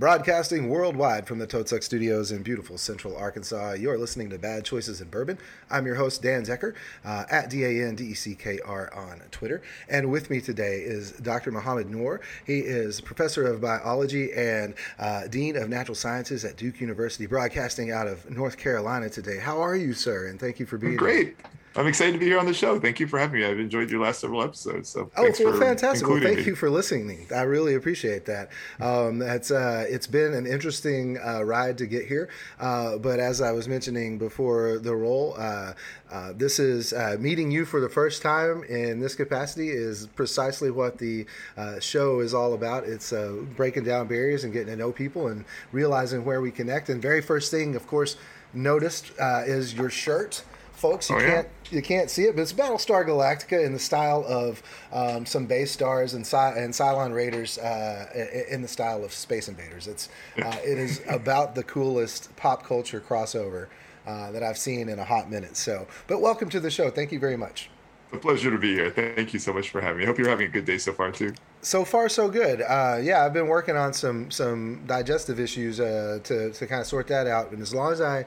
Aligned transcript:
Broadcasting 0.00 0.70
worldwide 0.70 1.26
from 1.26 1.38
the 1.38 1.46
Toadsuck 1.46 1.82
Studios 1.82 2.32
in 2.32 2.42
beautiful 2.42 2.78
central 2.78 3.14
Arkansas, 3.14 3.72
you're 3.72 3.98
listening 3.98 4.30
to 4.30 4.38
Bad 4.38 4.64
Choices 4.64 5.02
in 5.02 5.08
Bourbon. 5.10 5.36
I'm 5.70 5.84
your 5.84 5.96
host, 5.96 6.22
Dan 6.22 6.42
Decker, 6.42 6.74
uh, 7.04 7.26
at 7.30 7.50
D 7.50 7.64
A 7.64 7.86
N 7.86 7.96
D 7.96 8.04
E 8.04 8.14
C 8.14 8.34
K 8.34 8.60
R 8.64 8.90
on 8.94 9.20
Twitter. 9.30 9.60
And 9.90 10.10
with 10.10 10.30
me 10.30 10.40
today 10.40 10.78
is 10.78 11.12
Dr. 11.12 11.52
Mohamed 11.52 11.90
Noor. 11.90 12.22
He 12.46 12.60
is 12.60 13.02
professor 13.02 13.46
of 13.46 13.60
biology 13.60 14.32
and 14.32 14.72
uh, 14.98 15.26
dean 15.26 15.54
of 15.56 15.68
natural 15.68 15.94
sciences 15.94 16.46
at 16.46 16.56
Duke 16.56 16.80
University, 16.80 17.26
broadcasting 17.26 17.90
out 17.90 18.06
of 18.06 18.30
North 18.30 18.56
Carolina 18.56 19.10
today. 19.10 19.36
How 19.36 19.60
are 19.60 19.76
you, 19.76 19.92
sir? 19.92 20.28
And 20.28 20.40
thank 20.40 20.58
you 20.58 20.64
for 20.64 20.78
being 20.78 20.96
Great. 20.96 21.26
here. 21.26 21.36
I'm 21.76 21.86
excited 21.86 22.12
to 22.12 22.18
be 22.18 22.26
here 22.26 22.38
on 22.38 22.46
the 22.46 22.54
show. 22.54 22.80
Thank 22.80 22.98
you 22.98 23.06
for 23.06 23.18
having 23.18 23.40
me. 23.40 23.46
I've 23.46 23.60
enjoyed 23.60 23.90
your 23.90 24.00
last 24.00 24.20
several 24.20 24.42
episodes. 24.42 24.88
So 24.88 25.08
oh, 25.16 25.30
well, 25.38 25.58
fantastic. 25.58 26.08
Well, 26.08 26.20
thank 26.20 26.38
me. 26.38 26.44
you 26.44 26.56
for 26.56 26.68
listening. 26.68 27.28
I 27.34 27.42
really 27.42 27.74
appreciate 27.74 28.26
that. 28.26 28.50
Um, 28.80 29.22
it's 29.22 29.52
uh, 29.52 29.86
it's 29.88 30.08
been 30.08 30.34
an 30.34 30.46
interesting 30.46 31.18
uh, 31.24 31.42
ride 31.44 31.78
to 31.78 31.86
get 31.86 32.06
here. 32.06 32.28
Uh, 32.58 32.98
but 32.98 33.20
as 33.20 33.40
I 33.40 33.52
was 33.52 33.68
mentioning 33.68 34.18
before 34.18 34.78
the 34.78 34.96
roll, 34.96 35.36
uh, 35.38 35.74
uh, 36.10 36.32
this 36.34 36.58
is 36.58 36.92
uh, 36.92 37.16
meeting 37.20 37.52
you 37.52 37.64
for 37.64 37.80
the 37.80 37.88
first 37.88 38.20
time 38.20 38.64
in 38.64 38.98
this 38.98 39.14
capacity 39.14 39.68
is 39.68 40.08
precisely 40.08 40.72
what 40.72 40.98
the 40.98 41.24
uh, 41.56 41.78
show 41.78 42.18
is 42.18 42.34
all 42.34 42.54
about. 42.54 42.82
It's 42.82 43.12
uh, 43.12 43.44
breaking 43.54 43.84
down 43.84 44.08
barriers 44.08 44.42
and 44.42 44.52
getting 44.52 44.68
to 44.68 44.76
know 44.76 44.90
people 44.90 45.28
and 45.28 45.44
realizing 45.70 46.24
where 46.24 46.40
we 46.40 46.50
connect. 46.50 46.88
And 46.88 47.00
very 47.00 47.20
first 47.20 47.52
thing, 47.52 47.76
of 47.76 47.86
course, 47.86 48.16
noticed 48.52 49.12
uh, 49.20 49.42
is 49.46 49.74
your 49.74 49.88
shirt 49.88 50.42
folks. 50.80 51.10
You 51.10 51.16
Oh, 51.16 51.20
can't 51.20 51.48
you 51.70 51.82
can't 51.82 52.10
see 52.10 52.24
it, 52.24 52.34
but 52.34 52.42
it's 52.42 52.52
Battlestar 52.52 53.06
Galactica 53.06 53.64
in 53.64 53.72
the 53.72 53.78
style 53.78 54.24
of 54.26 54.62
um, 54.92 55.24
some 55.26 55.46
base 55.46 55.70
stars 55.70 56.14
and 56.14 56.26
Cy- 56.26 56.56
and 56.56 56.72
Cylon 56.74 57.14
Raiders 57.14 57.58
uh, 57.58 58.06
in 58.50 58.62
the 58.62 58.68
style 58.68 59.04
of 59.04 59.12
Space 59.12 59.48
Invaders. 59.48 59.86
It's 59.86 60.08
uh, 60.42 60.56
it 60.64 60.78
is 60.78 61.02
about 61.08 61.54
the 61.54 61.62
coolest 61.62 62.34
pop 62.36 62.64
culture 62.64 63.00
crossover 63.00 63.68
uh, 64.06 64.32
that 64.32 64.42
I've 64.42 64.58
seen 64.58 64.88
in 64.88 64.98
a 64.98 65.04
hot 65.04 65.30
minute. 65.30 65.56
So, 65.56 65.86
but 66.08 66.20
welcome 66.20 66.48
to 66.50 66.60
the 66.60 66.70
show. 66.70 66.90
Thank 66.90 67.12
you 67.12 67.18
very 67.20 67.36
much. 67.36 67.70
It's 68.08 68.16
a 68.16 68.18
pleasure 68.20 68.50
to 68.50 68.58
be 68.58 68.74
here. 68.74 68.90
Thank 68.90 69.32
you 69.32 69.38
so 69.38 69.52
much 69.52 69.70
for 69.70 69.80
having 69.80 69.98
me. 69.98 70.02
I 70.04 70.06
hope 70.08 70.18
you're 70.18 70.28
having 70.28 70.48
a 70.48 70.50
good 70.50 70.64
day 70.64 70.78
so 70.78 70.92
far 70.92 71.12
too. 71.12 71.32
So 71.62 71.84
far, 71.84 72.08
so 72.08 72.28
good. 72.28 72.62
Uh, 72.62 72.98
yeah, 73.00 73.24
I've 73.24 73.32
been 73.34 73.46
working 73.46 73.76
on 73.76 73.92
some 73.92 74.30
some 74.32 74.82
digestive 74.86 75.38
issues 75.38 75.78
uh, 75.78 76.18
to 76.24 76.50
to 76.50 76.66
kind 76.66 76.80
of 76.80 76.86
sort 76.88 77.06
that 77.08 77.26
out, 77.28 77.52
and 77.52 77.62
as 77.62 77.72
long 77.72 77.92
as 77.92 78.00
I 78.00 78.24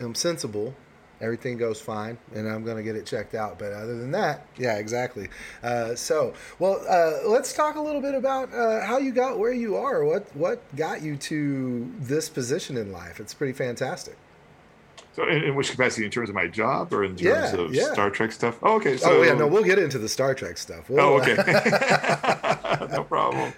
am 0.00 0.14
sensible, 0.14 0.74
everything 1.20 1.56
goes 1.58 1.80
fine, 1.80 2.18
and 2.34 2.48
I'm 2.48 2.64
going 2.64 2.76
to 2.76 2.82
get 2.82 2.96
it 2.96 3.06
checked 3.06 3.34
out. 3.34 3.58
But 3.58 3.72
other 3.72 3.98
than 3.98 4.10
that, 4.12 4.46
yeah, 4.56 4.76
exactly. 4.76 5.28
Uh, 5.62 5.94
so, 5.94 6.34
well, 6.58 6.82
uh, 6.88 7.28
let's 7.28 7.52
talk 7.52 7.76
a 7.76 7.80
little 7.80 8.00
bit 8.00 8.14
about 8.14 8.52
uh, 8.54 8.80
how 8.84 8.98
you 8.98 9.12
got 9.12 9.38
where 9.38 9.52
you 9.52 9.76
are. 9.76 10.04
What 10.04 10.34
what 10.34 10.60
got 10.76 11.02
you 11.02 11.16
to 11.16 11.92
this 12.00 12.28
position 12.28 12.76
in 12.76 12.92
life? 12.92 13.20
It's 13.20 13.34
pretty 13.34 13.52
fantastic. 13.52 14.16
So, 15.12 15.26
in, 15.28 15.42
in 15.42 15.54
which 15.56 15.70
capacity? 15.72 16.04
In 16.04 16.10
terms 16.10 16.28
of 16.28 16.36
my 16.36 16.46
job 16.46 16.92
or 16.92 17.02
in 17.04 17.16
terms 17.16 17.22
Yeah, 17.22 17.54
of 17.56 17.74
yeah. 17.74 17.92
Star 17.92 18.10
Trek 18.10 18.30
stuff? 18.30 18.58
Oh, 18.62 18.76
okay. 18.76 18.96
So, 18.96 19.10
oh 19.18 19.22
yeah, 19.22 19.34
no, 19.34 19.48
we'll 19.48 19.64
get 19.64 19.78
into 19.78 19.98
the 19.98 20.08
Star 20.08 20.34
Trek 20.34 20.56
stuff. 20.56 20.88
We'll, 20.88 21.00
Oh, 21.00 21.20
okay. 21.20 21.34
no 22.92 23.02
problem. 23.04 23.52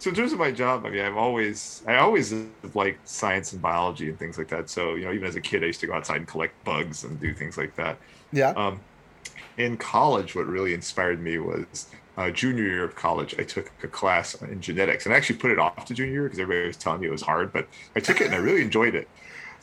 So 0.00 0.08
in 0.08 0.16
terms 0.16 0.32
of 0.32 0.38
my 0.38 0.50
job, 0.50 0.86
I 0.86 0.90
mean, 0.90 1.04
I've 1.04 1.18
always, 1.18 1.82
I 1.86 1.96
always 1.96 2.34
liked 2.72 3.06
science 3.06 3.52
and 3.52 3.60
biology 3.60 4.08
and 4.08 4.18
things 4.18 4.38
like 4.38 4.48
that. 4.48 4.70
So 4.70 4.94
you 4.94 5.04
know, 5.04 5.12
even 5.12 5.28
as 5.28 5.36
a 5.36 5.42
kid, 5.42 5.62
I 5.62 5.66
used 5.66 5.80
to 5.80 5.86
go 5.86 5.92
outside 5.92 6.16
and 6.16 6.26
collect 6.26 6.64
bugs 6.64 7.04
and 7.04 7.20
do 7.20 7.34
things 7.34 7.58
like 7.58 7.76
that. 7.76 7.98
yeah. 8.32 8.50
Um, 8.50 8.80
in 9.58 9.76
college, 9.76 10.34
what 10.34 10.46
really 10.46 10.72
inspired 10.72 11.20
me 11.20 11.38
was 11.38 11.88
uh, 12.16 12.30
junior 12.30 12.64
year 12.64 12.84
of 12.84 12.96
college. 12.96 13.34
I 13.38 13.42
took 13.42 13.70
a 13.82 13.88
class 13.88 14.34
in 14.40 14.62
genetics, 14.62 15.04
and 15.04 15.14
I 15.14 15.18
actually 15.18 15.36
put 15.36 15.50
it 15.50 15.58
off 15.58 15.84
to 15.84 15.94
junior 15.94 16.12
year 16.12 16.22
because 16.24 16.38
everybody 16.38 16.66
was 16.66 16.78
telling 16.78 17.02
me 17.02 17.08
it 17.08 17.10
was 17.10 17.22
hard. 17.22 17.52
But 17.52 17.68
I 17.94 18.00
took 18.00 18.22
it 18.22 18.26
and 18.26 18.34
I 18.34 18.38
really 18.38 18.62
enjoyed 18.62 18.94
it. 18.94 19.06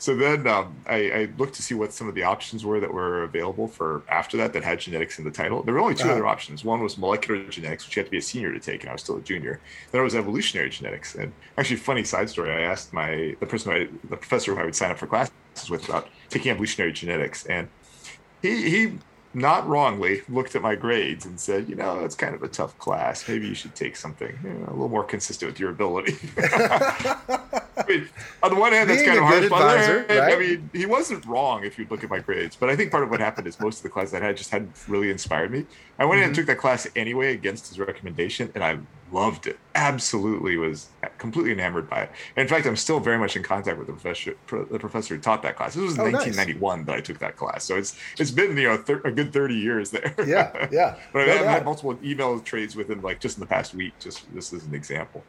So 0.00 0.14
then 0.16 0.46
um, 0.46 0.82
I, 0.86 1.10
I 1.10 1.28
looked 1.36 1.54
to 1.56 1.62
see 1.62 1.74
what 1.74 1.92
some 1.92 2.08
of 2.08 2.14
the 2.14 2.22
options 2.22 2.64
were 2.64 2.78
that 2.80 2.92
were 2.92 3.24
available 3.24 3.68
for 3.68 4.04
after 4.08 4.36
that 4.38 4.52
that 4.52 4.62
had 4.62 4.78
genetics 4.78 5.18
in 5.18 5.24
the 5.24 5.30
title. 5.32 5.64
There 5.64 5.74
were 5.74 5.80
only 5.80 5.96
2 5.96 6.10
Uh-huh. 6.10 6.12
other 6.12 6.26
options. 6.26 6.64
One 6.64 6.80
was 6.80 6.96
molecular 6.98 7.48
genetics, 7.48 7.84
which 7.86 7.96
you 7.96 8.00
had 8.00 8.06
to 8.06 8.10
be 8.10 8.18
a 8.18 8.22
senior 8.22 8.52
to 8.52 8.60
take, 8.60 8.82
and 8.82 8.90
I 8.90 8.92
was 8.92 9.02
still 9.02 9.16
a 9.18 9.22
junior. 9.22 9.60
Then 9.92 9.98
there 9.98 10.02
was 10.04 10.14
evolutionary 10.14 10.70
genetics. 10.70 11.14
And 11.16 11.34
actually, 11.58 11.76
funny 11.76 12.04
side 12.04 12.30
story: 12.30 12.52
I 12.52 12.60
asked 12.62 12.92
my 12.94 13.34
the 13.40 13.46
person, 13.46 13.72
I, 13.72 13.86
the 14.04 14.16
professor 14.16 14.54
who 14.54 14.60
I 14.60 14.64
would 14.64 14.76
sign 14.76 14.92
up 14.92 14.98
for 14.98 15.08
classes 15.08 15.32
with 15.68 15.84
about 15.88 16.10
taking 16.30 16.52
evolutionary 16.52 16.92
genetics, 16.92 17.44
and 17.46 17.70
he 18.42 18.70
he 18.70 18.98
not 19.34 19.66
wrongly 19.68 20.22
looked 20.28 20.56
at 20.56 20.62
my 20.62 20.74
grades 20.74 21.26
and 21.26 21.38
said, 21.38 21.68
you 21.68 21.74
know, 21.74 22.00
it's 22.00 22.14
kind 22.14 22.34
of 22.34 22.42
a 22.42 22.48
tough 22.48 22.76
class. 22.78 23.28
Maybe 23.28 23.46
you 23.46 23.54
should 23.54 23.74
take 23.74 23.94
something 23.96 24.36
you 24.42 24.50
know, 24.50 24.64
a 24.66 24.70
little 24.72 24.88
more 24.88 25.04
consistent 25.04 25.52
with 25.52 25.60
your 25.60 25.70
ability. 25.70 26.16
I 26.38 27.84
mean, 27.88 28.08
on 28.42 28.50
the 28.50 28.56
one 28.56 28.72
hand, 28.72 28.88
that's 28.90 29.02
Being 29.02 29.08
kind 29.10 29.18
of 29.18 29.24
hard. 29.24 29.42
good 29.42 29.50
but 29.50 29.62
on 29.62 29.68
advisor, 29.70 29.98
hand, 30.08 30.20
right? 30.20 30.34
I 30.34 30.38
mean, 30.38 30.70
he 30.72 30.86
wasn't 30.86 31.24
wrong 31.26 31.64
if 31.64 31.78
you 31.78 31.86
look 31.90 32.02
at 32.02 32.10
my 32.10 32.18
grades. 32.18 32.56
But 32.56 32.70
I 32.70 32.76
think 32.76 32.90
part 32.90 33.04
of 33.04 33.10
what 33.10 33.20
happened 33.20 33.46
is 33.46 33.60
most 33.60 33.78
of 33.78 33.82
the 33.84 33.90
classes 33.90 34.14
I 34.14 34.20
had 34.20 34.36
just 34.36 34.50
hadn't 34.50 34.76
really 34.88 35.10
inspired 35.10 35.50
me. 35.50 35.66
I 35.98 36.04
went 36.04 36.18
in 36.20 36.24
and 36.26 36.32
Mhm. 36.32 36.36
took 36.36 36.46
that 36.46 36.58
class 36.58 36.86
anyway 36.96 37.34
against 37.34 37.68
his 37.68 37.78
recommendation, 37.78 38.50
and 38.54 38.64
I 38.64 38.78
loved 39.12 39.46
it. 39.46 39.58
Absolutely 39.74 40.56
was 40.56 40.88
completely 41.18 41.52
enamored 41.52 41.88
by 41.88 42.02
it. 42.02 42.10
And 42.36 42.42
in 42.42 42.48
fact, 42.48 42.66
I'm 42.66 42.76
still 42.76 43.00
very 43.00 43.18
much 43.18 43.36
in 43.36 43.42
contact 43.42 43.78
with 43.78 43.86
the 43.86 43.92
professor, 43.92 44.34
the 44.48 44.78
professor 44.78 45.14
who 45.14 45.20
taught 45.20 45.42
that 45.42 45.56
class. 45.56 45.74
This 45.74 45.82
was 45.84 45.94
in 45.94 46.00
Oh, 46.00 46.04
nice. 46.04 46.26
1991 46.26 46.84
that 46.86 46.94
I 46.96 47.00
took 47.00 47.18
that 47.20 47.36
class, 47.36 47.64
so 47.64 47.76
it's 47.76 47.96
it's 48.18 48.30
been 48.30 48.56
you 48.56 48.68
know 48.68 48.76
thir- 48.76 49.02
a 49.04 49.12
good 49.12 49.32
30 49.32 49.54
years 49.54 49.90
there. 49.90 50.14
yeah, 50.26 50.68
yeah. 50.72 50.96
But 51.12 51.26
No 51.26 51.32
I've 51.32 51.38
doubt. 51.40 51.46
had 51.48 51.64
multiple 51.64 51.98
email 52.02 52.38
trades 52.40 52.74
with 52.76 52.90
him, 52.90 53.00
like 53.02 53.20
just 53.20 53.36
in 53.36 53.40
the 53.40 53.46
past 53.46 53.74
week, 53.74 53.92
just 54.00 54.32
this 54.34 54.52
is 54.52 54.64
an 54.66 54.74
example. 54.74 55.22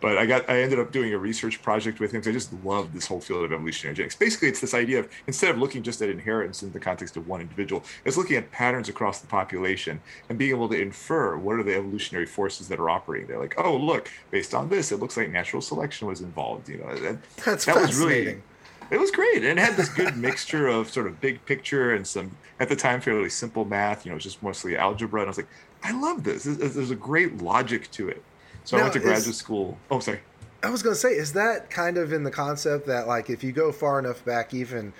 But 0.00 0.18
I 0.18 0.26
got, 0.26 0.48
I 0.48 0.60
ended 0.60 0.78
up 0.78 0.92
doing 0.92 1.14
a 1.14 1.18
research 1.18 1.62
project 1.62 2.00
with 2.00 2.12
him. 2.12 2.20
'cause 2.20 2.28
I 2.28 2.32
just 2.32 2.52
love 2.64 2.92
this 2.92 3.06
whole 3.06 3.20
field 3.20 3.44
of 3.44 3.52
evolutionary 3.52 3.94
genetics. 3.94 4.14
Basically, 4.14 4.48
it's 4.48 4.60
this 4.60 4.74
idea 4.74 5.00
of 5.00 5.08
instead 5.26 5.50
of 5.50 5.58
looking 5.58 5.82
just 5.82 6.02
at 6.02 6.08
inheritance 6.10 6.62
in 6.62 6.72
the 6.72 6.80
context 6.80 7.16
of 7.16 7.26
one 7.26 7.40
individual, 7.40 7.82
it's 8.04 8.16
looking 8.16 8.36
at 8.36 8.50
patterns 8.52 8.88
across 8.88 9.20
the 9.20 9.26
population 9.26 10.00
and 10.28 10.38
being 10.38 10.50
able 10.50 10.68
to 10.68 10.80
infer 10.80 11.36
what 11.36 11.56
are 11.56 11.62
the 11.62 11.74
evolutionary 11.74 12.26
forces 12.26 12.68
that 12.68 12.78
are 12.78 12.90
operating 12.90 13.28
there. 13.28 13.38
Like, 13.38 13.54
oh, 13.58 13.76
look, 13.76 14.10
based 14.30 14.54
on 14.54 14.68
this, 14.68 14.92
it 14.92 15.00
looks 15.00 15.16
like 15.16 15.30
natural 15.30 15.62
selection 15.62 16.08
was 16.08 16.20
involved. 16.20 16.68
You 16.68 16.78
know, 16.78 16.88
and 16.88 17.18
That's 17.44 17.64
that 17.64 17.76
was 17.76 17.96
really 17.96 18.42
it 18.90 19.00
was 19.00 19.10
great 19.10 19.42
and 19.44 19.58
it 19.58 19.58
had 19.58 19.76
this 19.76 19.88
good 19.88 20.16
mixture 20.16 20.68
of 20.68 20.88
sort 20.88 21.06
of 21.08 21.20
big 21.20 21.44
picture 21.44 21.92
and 21.94 22.06
some 22.06 22.30
at 22.60 22.68
the 22.68 22.76
time 22.76 23.00
fairly 23.00 23.28
simple 23.28 23.64
math 23.64 24.04
you 24.06 24.10
know 24.10 24.14
it 24.14 24.16
was 24.16 24.22
just 24.22 24.42
mostly 24.44 24.76
algebra 24.76 25.22
and 25.22 25.26
i 25.26 25.30
was 25.30 25.36
like 25.38 25.48
i 25.82 25.90
love 25.90 26.22
this 26.22 26.44
there's 26.44 26.90
a 26.92 26.94
great 26.94 27.38
logic 27.38 27.90
to 27.90 28.08
it 28.08 28.22
so 28.66 28.76
Now, 28.76 28.82
i 28.82 28.84
went 28.84 28.92
to 28.92 28.98
is- 29.00 29.04
graduate 29.04 29.36
school 29.36 29.78
oh 29.90 30.00
sorry 30.00 30.20
I 30.62 30.70
was 30.70 30.82
gonna 30.82 30.96
say, 30.96 31.10
is 31.10 31.34
that 31.34 31.70
kind 31.70 31.96
of 31.96 32.12
in 32.12 32.24
the 32.24 32.30
concept 32.30 32.86
that 32.88 33.06
like 33.06 33.30
if 33.30 33.44
you 33.44 33.52
go 33.52 33.70
far 33.70 33.98
enough 34.00 34.24
back, 34.24 34.52
even 34.52 34.92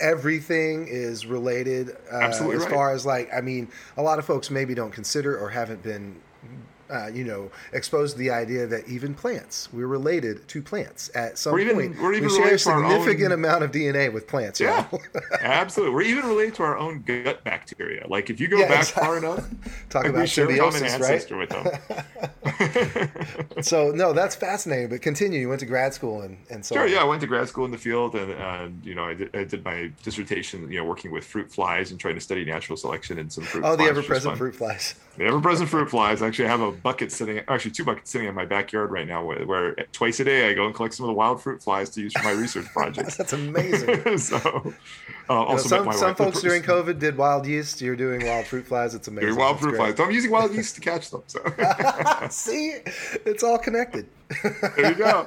everything 0.00 0.86
is 0.88 1.26
related 1.26 1.90
uh, 2.10 2.16
Absolutely 2.16 2.56
as 2.56 2.62
right. 2.62 2.72
far 2.72 2.92
as 2.94 3.04
like 3.04 3.28
I 3.34 3.40
mean, 3.42 3.68
a 3.98 4.02
lot 4.02 4.18
of 4.18 4.24
folks 4.24 4.50
maybe 4.50 4.72
don't 4.74 4.92
consider 4.92 5.36
or 5.38 5.50
haven't 5.50 5.82
been. 5.82 6.16
Uh, 6.90 7.06
you 7.06 7.22
know, 7.24 7.50
exposed 7.72 8.16
the 8.16 8.30
idea 8.30 8.66
that 8.66 8.88
even 8.88 9.14
plants, 9.14 9.68
we're 9.72 9.86
related 9.86 10.46
to 10.48 10.60
plants 10.60 11.10
at 11.14 11.38
some 11.38 11.52
We're 11.52 11.60
even- 11.60 11.76
point. 11.76 12.00
we're 12.02 12.12
even 12.14 12.24
we 12.28 12.34
share 12.34 12.38
a 12.38 12.44
related 12.46 12.58
to 12.64 12.70
our 12.70 12.82
significant 12.82 13.26
own- 13.26 13.32
amount 13.32 13.62
of 13.64 13.70
DNA 13.72 14.12
with 14.12 14.26
plants. 14.26 14.58
Yeah. 14.60 14.86
absolutely 15.40 15.94
we're 15.94 16.02
even 16.02 16.26
related 16.26 16.54
to 16.56 16.62
our 16.64 16.76
own 16.76 17.02
gut 17.02 17.42
bacteria 17.44 18.04
like 18.08 18.28
if 18.30 18.40
you 18.40 18.48
go 18.48 18.58
Yeah, 18.58 18.68
back 18.68 18.78
exactly. 18.80 19.02
far 19.04 19.18
enough 19.18 19.48
Talk 19.90 20.02
like, 20.04 20.10
about 20.10 20.20
we 20.22 20.26
share 20.26 20.46
common 20.46 20.72
symbiosis, 20.72 20.92
right? 21.00 21.10
ancestor 21.12 21.36
with 21.36 21.50
them 21.50 21.66
So 23.62 23.90
no, 23.90 24.12
that's 24.12 24.34
fascinating. 24.34 24.88
But 24.88 25.02
continue. 25.02 25.40
You 25.40 25.48
went 25.48 25.60
to 25.60 25.66
grad 25.66 25.94
school 25.94 26.22
and 26.22 26.38
and 26.50 26.64
so 26.64 26.74
Sure. 26.74 26.84
on. 26.84 26.90
Yeah, 26.90 26.98
I 27.00 27.04
went 27.04 27.20
to 27.20 27.26
grad 27.26 27.48
school 27.48 27.64
in 27.64 27.70
the 27.70 27.78
field, 27.78 28.14
and, 28.14 28.32
and 28.32 28.84
you 28.84 28.94
know, 28.94 29.04
I 29.04 29.14
did, 29.14 29.34
I 29.34 29.44
did 29.44 29.64
my 29.64 29.90
dissertation, 30.02 30.70
you 30.70 30.78
know, 30.78 30.84
working 30.84 31.10
with 31.10 31.24
fruit 31.24 31.50
flies 31.52 31.90
and 31.90 31.98
trying 32.00 32.14
to 32.14 32.20
study 32.20 32.44
natural 32.44 32.76
selection 32.76 33.18
in 33.18 33.28
some 33.30 33.44
fruit. 33.44 33.64
Oh, 33.64 33.72
the 33.72 33.84
flies, 33.84 33.88
was 33.88 33.98
ever-present 33.98 34.38
fruit 34.38 34.54
flies. 34.56 34.94
The 35.16 35.24
ever-present 35.24 35.68
fruit 35.68 35.90
flies. 35.90 36.22
Actually, 36.22 36.46
I 36.46 36.50
have 36.50 36.60
a 36.60 36.72
bucket 36.82 37.12
sitting, 37.12 37.40
actually 37.48 37.70
two 37.72 37.84
buckets 37.84 38.10
sitting 38.10 38.28
in 38.28 38.34
my 38.34 38.44
backyard 38.44 38.90
right 38.90 39.06
now, 39.06 39.24
where, 39.24 39.44
where 39.46 39.74
twice 39.92 40.20
a 40.20 40.24
day 40.24 40.48
I 40.50 40.54
go 40.54 40.66
and 40.66 40.74
collect 40.74 40.94
some 40.94 41.04
of 41.04 41.08
the 41.08 41.14
wild 41.14 41.42
fruit 41.42 41.62
flies 41.62 41.90
to 41.90 42.00
use 42.00 42.12
for 42.12 42.22
my 42.24 42.32
research 42.32 42.66
projects. 42.72 43.16
That's 43.16 43.32
amazing. 43.32 44.18
so, 44.18 44.36
uh, 44.36 44.42
You 44.64 44.72
know, 45.28 45.34
also 45.44 45.68
some 45.68 45.92
some 45.92 46.14
folks 46.14 46.40
during 46.40 46.62
COVID 46.62 46.98
did 46.98 47.16
wild 47.16 47.46
yeast. 47.46 47.80
You're 47.80 47.96
doing 47.96 48.24
wild 48.26 48.46
fruit 48.46 48.66
flies. 48.66 48.94
It's 48.94 49.08
amazing. 49.08 49.28
doing 49.28 49.38
wild 49.40 49.54
It's 49.56 49.62
fruit 49.62 49.70
great. 49.70 49.78
flies. 49.78 49.96
So 49.96 50.04
I'm 50.04 50.10
using 50.10 50.30
wild 50.30 50.54
yeast 50.54 50.74
to 50.76 50.80
catch 50.80 51.10
them. 51.10 51.22
So 51.26 51.40
See, 52.30 52.76
it's 53.24 53.42
all 53.42 53.58
connected. 53.58 54.06
there 54.76 54.88
you 54.90 54.94
go. 54.94 55.26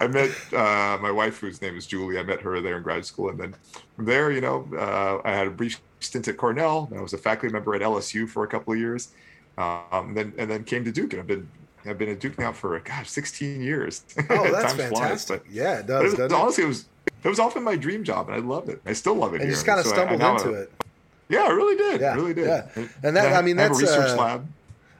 I 0.00 0.06
met 0.08 0.30
uh, 0.52 0.98
my 1.02 1.10
wife, 1.10 1.38
whose 1.38 1.60
name 1.60 1.76
is 1.76 1.86
Julie. 1.86 2.18
I 2.18 2.22
met 2.22 2.40
her 2.40 2.60
there 2.60 2.76
in 2.78 2.82
grad 2.82 3.04
school, 3.04 3.28
and 3.28 3.38
then 3.38 3.54
from 3.94 4.06
there, 4.06 4.30
you 4.32 4.40
know, 4.40 4.66
uh, 4.76 5.20
I 5.24 5.32
had 5.32 5.46
a 5.46 5.50
brief 5.50 5.80
stint 6.00 6.26
at 6.28 6.36
Cornell. 6.36 6.90
I 6.96 7.00
was 7.00 7.12
a 7.12 7.18
faculty 7.18 7.52
member 7.52 7.74
at 7.74 7.82
LSU 7.82 8.28
for 8.28 8.44
a 8.44 8.48
couple 8.48 8.72
of 8.72 8.78
years, 8.78 9.12
um, 9.58 10.08
and 10.08 10.16
then 10.16 10.32
and 10.38 10.50
then 10.50 10.64
came 10.64 10.84
to 10.84 10.92
Duke, 10.92 11.12
and 11.12 11.20
I've 11.20 11.26
been 11.26 11.48
I've 11.84 11.98
been 11.98 12.08
at 12.08 12.20
Duke 12.20 12.38
now 12.38 12.52
for 12.52 12.78
gosh, 12.80 13.08
16 13.08 13.62
years. 13.62 14.04
Oh, 14.30 14.50
that's 14.50 14.74
Time 14.74 14.88
flies, 14.88 14.90
fantastic. 14.90 15.44
but- 15.44 15.52
yeah, 15.52 15.78
it 15.78 15.86
does. 15.86 16.14
it 16.14 16.20
was, 16.20 16.32
it? 16.32 16.32
honestly, 16.32 16.64
it 16.64 16.68
was 16.68 16.86
it 17.22 17.28
was 17.28 17.38
often 17.38 17.62
my 17.62 17.76
dream 17.76 18.04
job, 18.04 18.28
and 18.28 18.36
I 18.36 18.40
loved 18.40 18.68
it. 18.68 18.80
I 18.84 18.92
still 18.92 19.14
love 19.14 19.34
it. 19.34 19.40
And 19.40 19.48
you 19.48 19.54
just 19.54 19.66
kind 19.66 19.80
of 19.80 19.86
So 19.86 19.92
I- 19.92 19.94
I 19.94 19.96
stumbled 19.96 20.20
now- 20.20 20.36
into 20.36 20.52
it. 20.54 20.72
Yeah, 21.28 21.42
I 21.42 21.48
really 21.48 21.76
did. 21.76 22.00
Yeah, 22.00 22.14
really 22.14 22.34
did. 22.34 22.46
yeah. 22.46 22.68
And 23.02 23.16
that- 23.16 23.32
I 23.32 23.38
I 23.38 23.42
mean, 23.42 23.56
that's, 23.56 23.78
a 23.78 23.82
research 23.82 24.10
uh, 24.10 24.16
lab. 24.16 24.46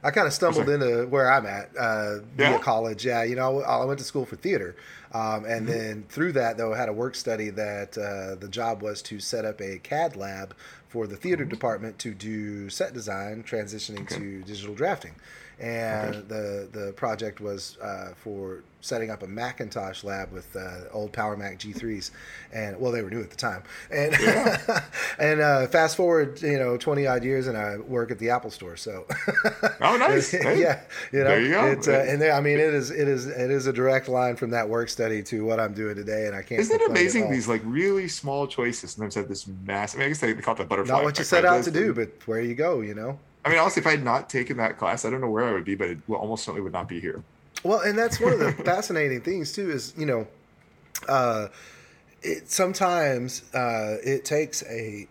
I 0.03 0.11
kind 0.11 0.27
of 0.27 0.33
stumbled 0.33 0.69
into 0.69 1.07
where 1.07 1.31
I'm 1.31 1.45
at 1.45 1.75
uh, 1.75 2.19
via 2.35 2.51
yeah. 2.51 2.57
college. 2.59 3.05
Yeah, 3.05 3.23
you 3.23 3.35
know, 3.35 3.61
I 3.61 3.83
went 3.83 3.99
to 3.99 4.05
school 4.05 4.25
for 4.25 4.35
theater, 4.35 4.75
um, 5.13 5.45
and 5.45 5.67
mm-hmm. 5.67 5.77
then 5.77 6.05
through 6.09 6.33
that, 6.33 6.57
though, 6.57 6.73
I 6.73 6.77
had 6.77 6.87
a 6.87 6.93
work 6.93 7.15
study 7.15 7.49
that 7.51 7.97
uh, 7.97 8.35
the 8.35 8.47
job 8.47 8.81
was 8.81 9.01
to 9.03 9.19
set 9.19 9.43
up 9.43 9.59
a 9.59 9.79
CAD 9.79 10.15
lab 10.15 10.53
for 10.87 11.07
the 11.07 11.15
theater 11.15 11.43
mm-hmm. 11.43 11.51
department 11.51 11.99
to 11.99 12.13
do 12.13 12.69
set 12.69 12.93
design, 12.93 13.43
transitioning 13.43 14.01
okay. 14.01 14.15
to 14.15 14.43
digital 14.43 14.75
drafting 14.75 15.13
and 15.59 16.15
okay. 16.15 16.27
the 16.27 16.69
the 16.71 16.93
project 16.93 17.41
was 17.41 17.77
uh, 17.81 18.09
for 18.15 18.63
setting 18.81 19.09
up 19.09 19.23
a 19.23 19.27
Macintosh 19.27 20.03
lab 20.03 20.31
with 20.31 20.55
uh, 20.55 20.81
old 20.91 21.11
Power 21.11 21.35
Mac 21.35 21.59
G3s, 21.59 22.11
and 22.53 22.79
well, 22.79 22.91
they 22.91 23.01
were 23.01 23.09
new 23.09 23.21
at 23.21 23.29
the 23.29 23.35
time. 23.35 23.63
And 23.91 24.15
yeah. 24.21 24.83
and 25.19 25.41
uh, 25.41 25.67
fast 25.67 25.97
forward, 25.97 26.41
you 26.41 26.59
know, 26.59 26.77
twenty 26.77 27.07
odd 27.07 27.23
years, 27.23 27.47
and 27.47 27.57
I 27.57 27.77
work 27.77 28.11
at 28.11 28.19
the 28.19 28.29
Apple 28.29 28.51
Store. 28.51 28.77
So 28.77 29.05
oh, 29.81 29.97
nice. 29.97 30.31
Hey. 30.37 30.61
yeah, 30.61 30.81
you 31.11 31.19
know, 31.19 31.25
there 31.25 31.41
you 31.41 31.49
go. 31.49 31.65
It's, 31.65 31.87
uh, 31.87 32.05
and 32.07 32.21
they, 32.21 32.29
I 32.29 32.41
mean, 32.41 32.59
it 32.59 32.73
is 32.73 32.91
it 32.91 33.07
is 33.07 33.25
it 33.25 33.49
is 33.49 33.65
a 33.65 33.73
direct 33.73 34.07
line 34.07 34.35
from 34.35 34.51
that 34.51 34.69
work 34.69 34.87
study 34.87 35.23
to 35.23 35.43
what 35.43 35.59
I'm 35.59 35.73
doing 35.73 35.95
today, 35.95 36.27
and 36.27 36.35
I 36.35 36.43
can't. 36.43 36.61
Isn't 36.61 36.79
it 36.79 36.89
amazing? 36.89 37.31
These 37.31 37.47
like 37.47 37.61
really 37.65 38.07
small 38.07 38.45
choices 38.45 38.91
sometimes 38.91 39.15
have 39.15 39.27
this 39.27 39.47
massive. 39.65 39.99
I, 39.99 40.03
mean, 40.03 40.05
I 40.05 40.09
guess 40.09 40.19
they 40.19 40.33
call 40.35 40.53
it 40.53 40.59
the 40.59 40.65
butterfly. 40.65 40.95
Not 40.95 41.03
what 41.03 41.17
you 41.17 41.23
set 41.23 41.43
out 41.43 41.63
to 41.63 41.71
do, 41.71 41.93
but 41.93 42.09
where 42.27 42.39
you 42.39 42.53
go, 42.53 42.81
you 42.81 42.93
know. 42.93 43.19
I 43.45 43.49
mean, 43.49 43.59
honestly, 43.59 43.81
if 43.81 43.87
I 43.87 43.91
had 43.91 44.03
not 44.03 44.29
taken 44.29 44.57
that 44.57 44.77
class, 44.77 45.05
I 45.05 45.09
don't 45.09 45.21
know 45.21 45.29
where 45.29 45.45
I 45.45 45.53
would 45.53 45.65
be, 45.65 45.75
but 45.75 45.89
it 45.89 45.99
almost 46.09 46.43
certainly 46.43 46.61
would 46.61 46.73
not 46.73 46.87
be 46.87 46.99
here. 46.99 47.23
Well, 47.63 47.79
and 47.81 47.97
that's 47.97 48.19
one 48.19 48.33
of 48.33 48.39
the 48.39 48.51
fascinating 48.65 49.21
things 49.21 49.53
too. 49.53 49.69
Is 49.69 49.93
you 49.97 50.05
know, 50.05 50.27
uh, 51.07 51.47
it 52.21 52.49
sometimes 52.51 53.43
uh, 53.53 53.97
it 54.03 54.25
takes 54.25 54.63
a 54.63 55.07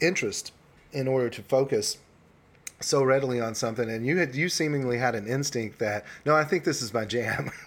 interest 0.00 0.52
in 0.92 1.08
order 1.08 1.28
to 1.30 1.42
focus 1.42 1.98
so 2.80 3.02
readily 3.02 3.40
on 3.40 3.54
something 3.54 3.90
and 3.90 4.06
you 4.06 4.16
had 4.18 4.34
you 4.34 4.48
seemingly 4.48 4.98
had 4.98 5.16
an 5.16 5.26
instinct 5.26 5.80
that 5.80 6.04
no 6.24 6.36
i 6.36 6.44
think 6.44 6.62
this 6.62 6.80
is 6.82 6.94
my 6.94 7.04
jam. 7.04 7.50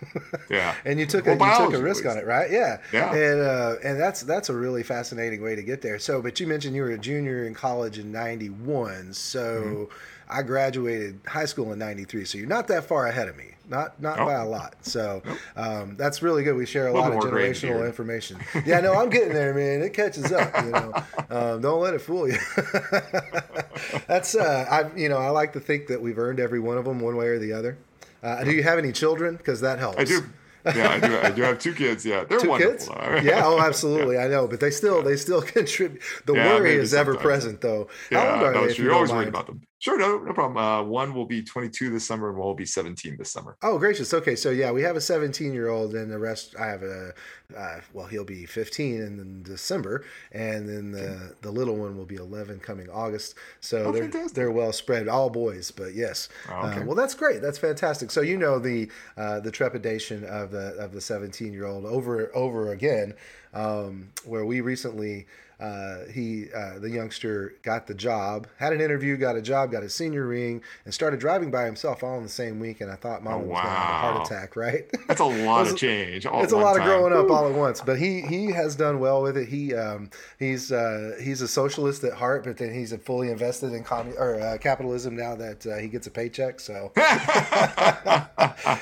Yeah. 0.50 0.76
And 0.84 1.00
you 1.00 1.06
took 1.06 1.26
well, 1.26 1.42
a 1.42 1.48
you 1.48 1.66
took 1.66 1.80
a 1.80 1.82
risk 1.82 2.06
on 2.06 2.18
it 2.18 2.26
right? 2.26 2.52
Yeah. 2.52 2.82
Yeah. 2.92 3.14
And 3.14 3.42
uh, 3.42 3.76
and 3.84 4.00
that's 4.00 4.22
that's 4.22 4.50
a 4.50 4.54
really 4.54 4.84
fascinating 4.84 5.42
way 5.42 5.56
to 5.56 5.64
get 5.64 5.82
there. 5.82 5.98
So 5.98 6.22
but 6.22 6.40
you 6.42 6.48
mentioned 6.48 6.76
you 6.76 6.82
were 6.82 6.92
a 6.92 6.98
junior 6.98 7.46
in 7.46 7.54
college 7.54 7.98
in 7.98 8.12
91 8.12 9.14
so 9.14 9.62
mm-hmm. 9.64 9.84
I 10.32 10.42
graduated 10.42 11.20
high 11.28 11.46
school 11.46 11.72
in 11.72 11.80
93 11.80 12.26
so 12.26 12.38
you're 12.38 12.48
not 12.48 12.68
that 12.68 12.86
far 12.86 13.08
ahead 13.08 13.28
of 13.28 13.38
me 13.38 13.52
not 13.72 14.00
not 14.02 14.18
by 14.18 14.34
a 14.34 14.46
lot. 14.46 14.76
So 14.82 15.24
um, 15.56 15.96
that's 15.96 16.22
really 16.22 16.44
good. 16.44 16.56
We 16.56 16.66
share 16.66 16.88
a, 16.88 16.92
a 16.92 16.94
lot 16.94 17.14
of 17.14 17.20
generational 17.20 17.86
information. 17.86 18.38
Yeah, 18.66 18.82
no, 18.82 18.94
I'm 18.94 19.10
getting 19.10 19.34
there, 19.34 19.54
man. 19.54 19.82
It 19.82 19.94
catches 19.94 20.32
up. 20.32 20.54
You 20.64 20.72
know, 20.72 20.94
um, 21.30 21.62
don't 21.62 21.82
let 21.82 21.94
it 21.94 22.02
fool 22.02 22.28
you. 22.28 22.38
that's 24.08 24.36
uh, 24.36 24.66
I 24.70 24.96
you 24.98 25.08
know 25.08 25.18
I 25.18 25.30
like 25.30 25.54
to 25.54 25.60
think 25.60 25.88
that 25.88 26.02
we've 26.02 26.20
earned 26.20 26.40
every 26.40 26.60
one 26.60 26.78
of 26.78 26.86
them 26.86 27.00
one 27.00 27.16
way 27.16 27.28
or 27.28 27.40
the 27.40 27.54
other. 27.54 27.78
Uh, 28.22 28.44
do 28.44 28.52
you 28.52 28.62
have 28.62 28.78
any 28.78 28.92
children? 28.92 29.38
Because 29.38 29.62
that 29.62 29.80
helps. 29.80 30.00
I 30.00 30.04
do 30.04 30.22
yeah, 30.66 30.90
I 30.90 31.00
do. 31.00 31.20
I 31.20 31.32
do 31.32 31.42
have 31.42 31.60
two 31.60 31.74
kids. 31.74 32.06
Yeah, 32.06 32.24
they're 32.24 32.40
two 32.40 32.50
wonderful. 32.50 32.96
Kids? 32.96 33.24
yeah, 33.26 33.42
oh, 33.46 33.60
absolutely. 33.60 34.16
Yeah. 34.16 34.26
I 34.26 34.28
know, 34.28 34.48
but 34.48 34.60
they 34.60 34.72
still 34.72 35.02
they 35.02 35.16
still 35.16 35.42
contribute. 35.42 36.02
The 36.26 36.34
yeah, 36.34 36.56
worry 36.56 36.74
is 36.74 36.94
ever 36.94 37.16
present, 37.16 37.62
though. 37.62 37.88
How 38.12 38.24
yeah, 38.24 38.34
old 38.34 38.44
are 38.44 38.54
no, 38.54 38.68
they? 38.68 38.76
You're 38.76 38.94
always 38.94 39.10
mind? 39.10 39.18
worried 39.18 39.30
about 39.30 39.48
them. 39.48 39.62
Sure, 39.82 39.98
no, 39.98 40.20
no 40.20 40.32
problem. 40.32 40.64
Uh, 40.64 40.84
one 40.84 41.12
will 41.16 41.26
be 41.26 41.42
22 41.42 41.90
this 41.90 42.06
summer, 42.06 42.30
and 42.30 42.38
one 42.38 42.46
will 42.46 42.54
be 42.54 42.68
17 42.68 43.18
this 43.18 43.32
summer. 43.32 43.58
Oh, 43.64 43.80
gracious. 43.80 44.14
Okay, 44.14 44.36
so 44.36 44.52
yeah, 44.52 44.72
we 44.72 44.84
have 44.84 44.96
a 44.96 45.02
17 45.02 45.56
year 45.56 45.70
old, 45.70 45.96
and 45.96 46.12
the 46.12 46.20
rest. 46.20 46.56
I 46.56 46.68
have 46.68 46.84
a. 46.84 47.14
Uh, 47.58 47.82
well, 47.92 48.06
he'll 48.06 48.24
be 48.24 48.46
15 48.46 49.02
in 49.02 49.42
December, 49.42 50.06
and 50.34 50.70
then 50.70 50.92
the 50.92 51.10
okay. 51.10 51.34
the 51.42 51.50
little 51.50 51.76
one 51.78 51.98
will 51.98 52.06
be 52.06 52.18
11 52.18 52.60
coming 52.60 52.92
August. 52.92 53.34
So 53.60 53.86
oh, 53.86 53.92
they're 53.92 54.04
fantastic. 54.04 54.36
they're 54.36 54.52
well 54.52 54.72
spread, 54.72 55.08
all 55.08 55.32
boys. 55.32 55.72
But 55.72 55.96
yes, 55.96 56.30
oh, 56.52 56.68
okay. 56.68 56.82
uh, 56.82 56.86
well, 56.86 56.96
that's 56.96 57.16
great. 57.16 57.42
That's 57.42 57.58
fantastic. 57.58 58.12
So 58.12 58.22
you 58.22 58.38
know 58.38 58.60
the 58.60 58.88
uh, 59.18 59.40
the 59.40 59.52
trepidation 59.52 60.24
of 60.26 60.52
the 60.52 60.76
of 60.76 60.94
the 60.94 61.02
17 61.02 61.54
year 61.54 61.66
old 61.66 61.88
over 61.88 62.30
over 62.36 62.72
again, 62.72 63.16
um, 63.52 64.10
where 64.26 64.46
we 64.46 64.62
recently 64.62 65.26
uh, 65.62 66.06
he 66.12 66.48
uh, 66.56 66.80
the 66.80 66.90
youngster 66.90 67.54
got 67.62 67.86
the 67.86 67.94
job, 67.94 68.48
had 68.58 68.74
an 68.74 68.82
interview, 68.82 69.16
got 69.16 69.36
a 69.36 69.42
job, 69.42 69.72
got 69.72 69.84
a 69.84 69.90
senior 69.90 70.26
ring, 70.26 70.64
and 70.86 70.94
started 70.94 71.20
driving 71.20 71.52
by 71.52 71.66
himself 71.66 72.04
all 72.04 72.18
in 72.18 72.24
the 72.24 72.30
same 72.30 72.60
week. 72.60 72.82
And 72.82 72.92
I 72.92 72.96
thought 72.96 73.24
mom 73.24 73.34
oh, 73.34 73.38
was 73.40 73.62
going 73.62 73.64
to 73.64 73.70
have 73.70 73.80
a 73.80 74.14
heart 74.14 74.28
attack. 74.28 74.56
Right? 74.56 74.90
That's 75.08 75.22
a 75.22 75.26
lot 75.46 75.68
of 75.68 75.78
change. 75.78 76.26
it's 76.26 76.52
a 76.52 76.58
lot 76.58 76.74
time. 76.74 76.82
of 76.82 76.88
growing 76.88 77.14
up 77.14 77.30
all 77.30 77.48
at 77.48 77.54
once. 77.54 77.80
But 77.80 78.00
he 78.00 78.22
he 78.22 78.52
has 78.52 78.76
done 78.76 79.00
well 79.00 79.22
with 79.22 79.38
it. 79.38 79.48
He 79.48 79.76
um, 79.76 80.10
he's 80.40 80.72
uh, 80.72 81.16
he's 81.22 81.42
a 81.42 81.48
socialist 81.48 82.04
at 82.04 82.14
heart, 82.14 82.44
but 82.44 82.58
then 82.58 82.74
he's 82.74 82.92
fully 82.96 83.30
invested 83.30 83.74
in 83.74 83.84
commun- 83.84 84.16
or 84.18 84.42
uh, 84.42 84.58
capitalism 84.58 85.16
now 85.16 85.36
that 85.36 85.66
uh, 85.68 85.78
he 85.78 85.88
gets 85.90 86.08
a 86.08 86.12
paycheck. 86.12 86.60
So 86.60 86.92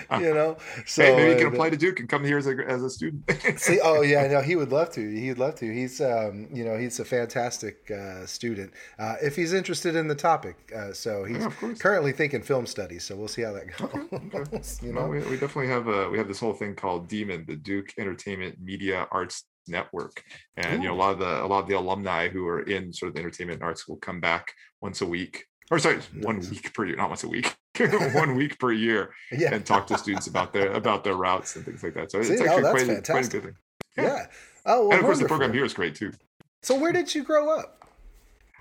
you 0.20 0.34
know, 0.34 0.58
so 0.86 1.04
hey, 1.04 1.16
maybe 1.16 1.34
he 1.34 1.38
can 1.40 1.54
apply 1.54 1.72
to 1.72 1.78
Duke 1.78 2.00
and 2.00 2.08
come 2.08 2.24
here 2.24 2.38
as 2.38 2.48
a 2.48 2.56
as 2.66 2.84
a 2.84 2.90
student. 2.90 3.30
see, 3.58 3.80
oh 3.84 4.02
yeah, 4.02 4.28
no, 4.28 4.42
he 4.42 4.56
would 4.56 4.72
love 4.72 4.92
to. 4.92 5.02
He'd 5.02 5.38
love 5.38 5.56
to. 5.56 5.74
He's 5.74 6.00
um, 6.00 6.48
you 6.54 6.64
know 6.64 6.69
know, 6.70 6.78
he's 6.78 7.00
a 7.00 7.06
fantastic 7.06 7.90
uh, 7.92 8.26
student 8.26 8.72
uh, 8.98 9.16
if 9.22 9.36
he's 9.36 9.54
interested 9.54 9.96
in 9.96 10.08
the 10.08 10.16
topic. 10.16 10.72
Uh, 10.76 10.94
so 10.94 11.24
he's 11.24 11.38
yeah, 11.38 11.74
currently 11.80 12.12
thinking 12.12 12.42
film 12.42 12.66
studies. 12.66 13.04
So 13.04 13.16
we'll 13.16 13.28
see 13.28 13.42
how 13.42 13.54
that 13.54 13.78
goes. 13.78 13.90
Okay, 14.34 14.62
you 14.88 14.94
know, 14.94 15.08
we, 15.08 15.20
we, 15.20 15.38
definitely 15.38 15.68
have 15.68 15.88
a 15.88 16.10
we 16.10 16.18
have 16.18 16.28
this 16.28 16.40
whole 16.40 16.54
thing 16.54 16.76
called 16.76 17.08
Demon, 17.08 17.46
the 17.48 17.56
Duke 17.56 17.94
Entertainment 17.98 18.60
Media 18.62 19.08
Arts 19.12 19.46
Network, 19.68 20.24
and 20.58 20.80
Ooh. 20.80 20.84
you 20.84 20.88
know 20.90 20.94
a 20.94 20.96
lot 20.96 21.14
of 21.14 21.20
the 21.20 21.44
a 21.44 21.48
lot 21.48 21.60
of 21.60 21.68
the 21.68 21.76
alumni 21.76 22.30
who 22.30 22.48
are 22.48 22.62
in 22.62 22.94
sort 22.94 23.10
of 23.10 23.16
the 23.16 23.22
entertainment 23.22 23.60
and 23.60 23.64
arts 23.64 23.88
will 23.88 23.98
come 23.98 24.20
back 24.20 24.54
once 24.82 25.02
a 25.02 25.06
week 25.06 25.46
or 25.72 25.80
sorry, 25.80 26.00
one 26.22 26.40
week 26.40 26.74
per 26.74 26.86
year, 26.86 26.96
not 26.96 27.10
once 27.10 27.24
a 27.24 27.28
week, 27.28 27.56
one 28.14 28.36
week 28.36 28.60
per 28.60 28.72
year, 28.72 29.12
yeah. 29.32 29.54
and 29.54 29.66
talk 29.66 29.88
to 29.88 29.98
students 29.98 30.28
about 30.28 30.54
their 30.54 30.72
about 30.74 31.04
their 31.04 31.16
routes 31.16 31.56
and 31.56 31.66
things 31.66 31.84
like 31.84 31.94
that. 31.94 32.12
So 32.12 32.22
See, 32.22 32.34
it's 32.34 32.42
actually 32.42 32.64
oh, 32.64 32.72
quite, 32.72 32.90
a, 32.90 33.02
quite, 33.02 33.26
a, 33.26 33.30
good 33.30 33.44
thing. 33.44 33.56
Yeah. 33.98 34.04
yeah. 34.04 34.26
Oh, 34.66 34.82
well, 34.82 34.92
and 34.92 35.00
of 35.00 35.06
course, 35.06 35.20
the 35.20 35.28
program 35.28 35.54
here 35.54 35.66
is 35.66 35.74
great 35.74 35.96
too. 35.96 36.12
So 36.62 36.78
where 36.78 36.92
did 36.92 37.14
you 37.16 37.24
grow 37.24 37.58
up? 37.58 37.76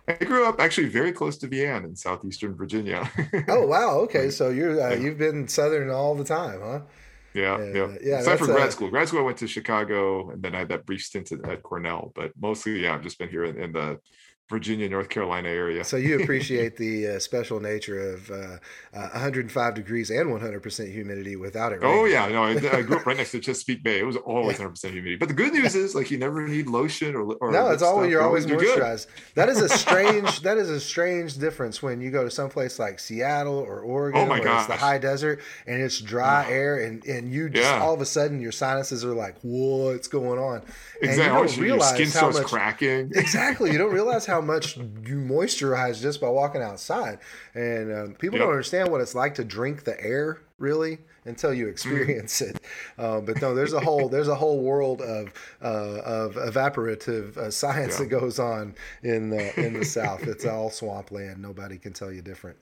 I 0.06 0.24
grew 0.24 0.46
up 0.46 0.60
actually 0.60 0.88
very 0.88 1.12
close 1.12 1.36
to 1.38 1.46
Vienna 1.46 1.86
in 1.86 1.96
southeastern 1.96 2.54
Virginia. 2.54 3.10
oh 3.48 3.66
wow! 3.66 3.98
Okay, 4.00 4.30
so 4.30 4.48
you're 4.48 4.80
uh, 4.80 4.94
you've 4.94 5.18
been 5.18 5.46
southern 5.48 5.90
all 5.90 6.14
the 6.14 6.24
time, 6.24 6.60
huh? 6.62 6.80
Yeah, 7.34 7.58
yeah, 7.58 7.82
uh, 7.82 7.94
yeah. 8.02 8.18
Except 8.18 8.40
for 8.40 8.46
grad 8.46 8.72
school. 8.72 8.88
Grad 8.88 9.08
school, 9.08 9.20
I 9.20 9.24
went 9.24 9.36
to 9.38 9.46
Chicago, 9.46 10.30
and 10.30 10.42
then 10.42 10.54
I 10.54 10.60
had 10.60 10.68
that 10.70 10.86
brief 10.86 11.02
stint 11.02 11.30
at 11.32 11.62
Cornell. 11.62 12.12
But 12.14 12.32
mostly, 12.40 12.82
yeah, 12.82 12.94
I've 12.94 13.02
just 13.02 13.18
been 13.18 13.28
here 13.28 13.44
in, 13.44 13.60
in 13.60 13.72
the 13.72 13.98
Virginia, 14.48 14.88
North 14.88 15.10
Carolina 15.10 15.48
area. 15.48 15.84
So 15.84 15.96
you 15.96 16.20
appreciate 16.22 16.76
the 16.76 17.06
uh, 17.06 17.18
special 17.18 17.60
nature 17.60 18.14
of 18.14 18.30
uh, 18.30 18.56
uh, 18.94 19.08
105 19.12 19.74
degrees 19.74 20.10
and 20.10 20.28
100% 20.30 20.92
humidity 20.92 21.36
without 21.36 21.72
it. 21.72 21.80
Oh 21.82 22.06
yeah, 22.06 22.26
no, 22.28 22.44
I, 22.44 22.50
I, 22.50 22.82
grew 22.82 22.96
up 22.96 23.06
right 23.06 23.16
next 23.16 23.32
to 23.32 23.40
Chesapeake 23.40 23.82
Bay. 23.82 23.98
It 24.00 24.06
was 24.06 24.16
always 24.16 24.58
100% 24.58 24.82
humidity. 24.90 25.16
But 25.16 25.28
the 25.28 25.34
good 25.34 25.52
news 25.52 25.74
is, 25.74 25.94
like, 25.94 26.10
you 26.10 26.18
never 26.18 26.46
need 26.48 26.66
lotion 26.66 27.14
or, 27.14 27.34
or 27.34 27.52
no. 27.52 27.70
It's 27.70 27.82
always 27.82 28.10
you're 28.10 28.22
always 28.22 28.46
moisturized. 28.46 29.06
That 29.34 29.50
is 29.50 29.60
a 29.60 29.68
strange. 29.78 30.40
that 30.40 30.56
is 30.56 30.70
a 30.70 30.80
strange 30.80 31.36
difference 31.36 31.82
when 31.82 32.00
you 32.00 32.10
go 32.10 32.24
to 32.24 32.30
some 32.30 32.48
place 32.48 32.78
like 32.78 32.98
Seattle 32.98 33.58
or 33.58 33.80
Oregon, 33.80 34.22
oh 34.22 34.26
my 34.26 34.40
where 34.40 34.56
it's 34.56 34.66
the 34.66 34.76
high 34.76 34.98
desert 34.98 35.40
and 35.66 35.82
it's 35.82 36.00
dry 36.00 36.46
oh. 36.48 36.52
air, 36.52 36.84
and 36.84 37.04
and 37.04 37.30
you 37.30 37.50
just 37.50 37.70
yeah. 37.70 37.80
all 37.82 37.92
of 37.92 38.00
a 38.00 38.06
sudden 38.06 38.40
your 38.40 38.52
sinuses 38.52 39.04
are 39.04 39.14
like, 39.14 39.36
what's 39.42 40.08
going 40.08 40.38
on? 40.38 40.62
And 41.02 41.10
exactly. 41.10 41.24
you 41.24 41.28
don't 41.28 41.58
realize 41.58 41.98
your 41.98 42.06
skin 42.06 42.20
how 42.20 42.30
starts 42.30 42.38
much, 42.38 42.46
cracking. 42.46 43.12
Exactly. 43.14 43.72
You 43.72 43.78
don't 43.78 43.92
realize 43.92 44.24
how 44.24 44.37
much 44.40 44.76
you 44.76 45.16
moisturize 45.16 46.00
just 46.00 46.20
by 46.20 46.28
walking 46.28 46.62
outside. 46.62 47.18
And 47.54 47.92
um, 47.92 48.14
people 48.14 48.38
yep. 48.38 48.46
don't 48.46 48.52
understand 48.52 48.90
what 48.90 49.00
it's 49.00 49.14
like 49.14 49.34
to 49.36 49.44
drink 49.44 49.84
the 49.84 50.00
air 50.02 50.40
really 50.58 50.98
until 51.24 51.52
you 51.54 51.66
mm. 51.66 51.70
experience 51.70 52.40
it. 52.40 52.60
Um, 52.98 53.24
but 53.24 53.40
no, 53.40 53.54
there's 53.54 53.72
a 53.72 53.80
whole 53.80 54.08
there's 54.10 54.28
a 54.28 54.34
whole 54.34 54.60
world 54.60 55.00
of 55.00 55.32
uh, 55.62 56.00
of 56.00 56.34
evaporative 56.34 57.36
uh, 57.36 57.50
science 57.50 57.94
yeah. 57.94 58.00
that 58.00 58.06
goes 58.06 58.38
on 58.38 58.74
in 59.02 59.30
the 59.30 59.58
in 59.60 59.74
the 59.74 59.84
South. 59.84 60.26
It's 60.26 60.46
all 60.46 60.70
swampland. 60.70 61.40
Nobody 61.40 61.78
can 61.78 61.92
tell 61.92 62.12
you 62.12 62.22
different. 62.22 62.56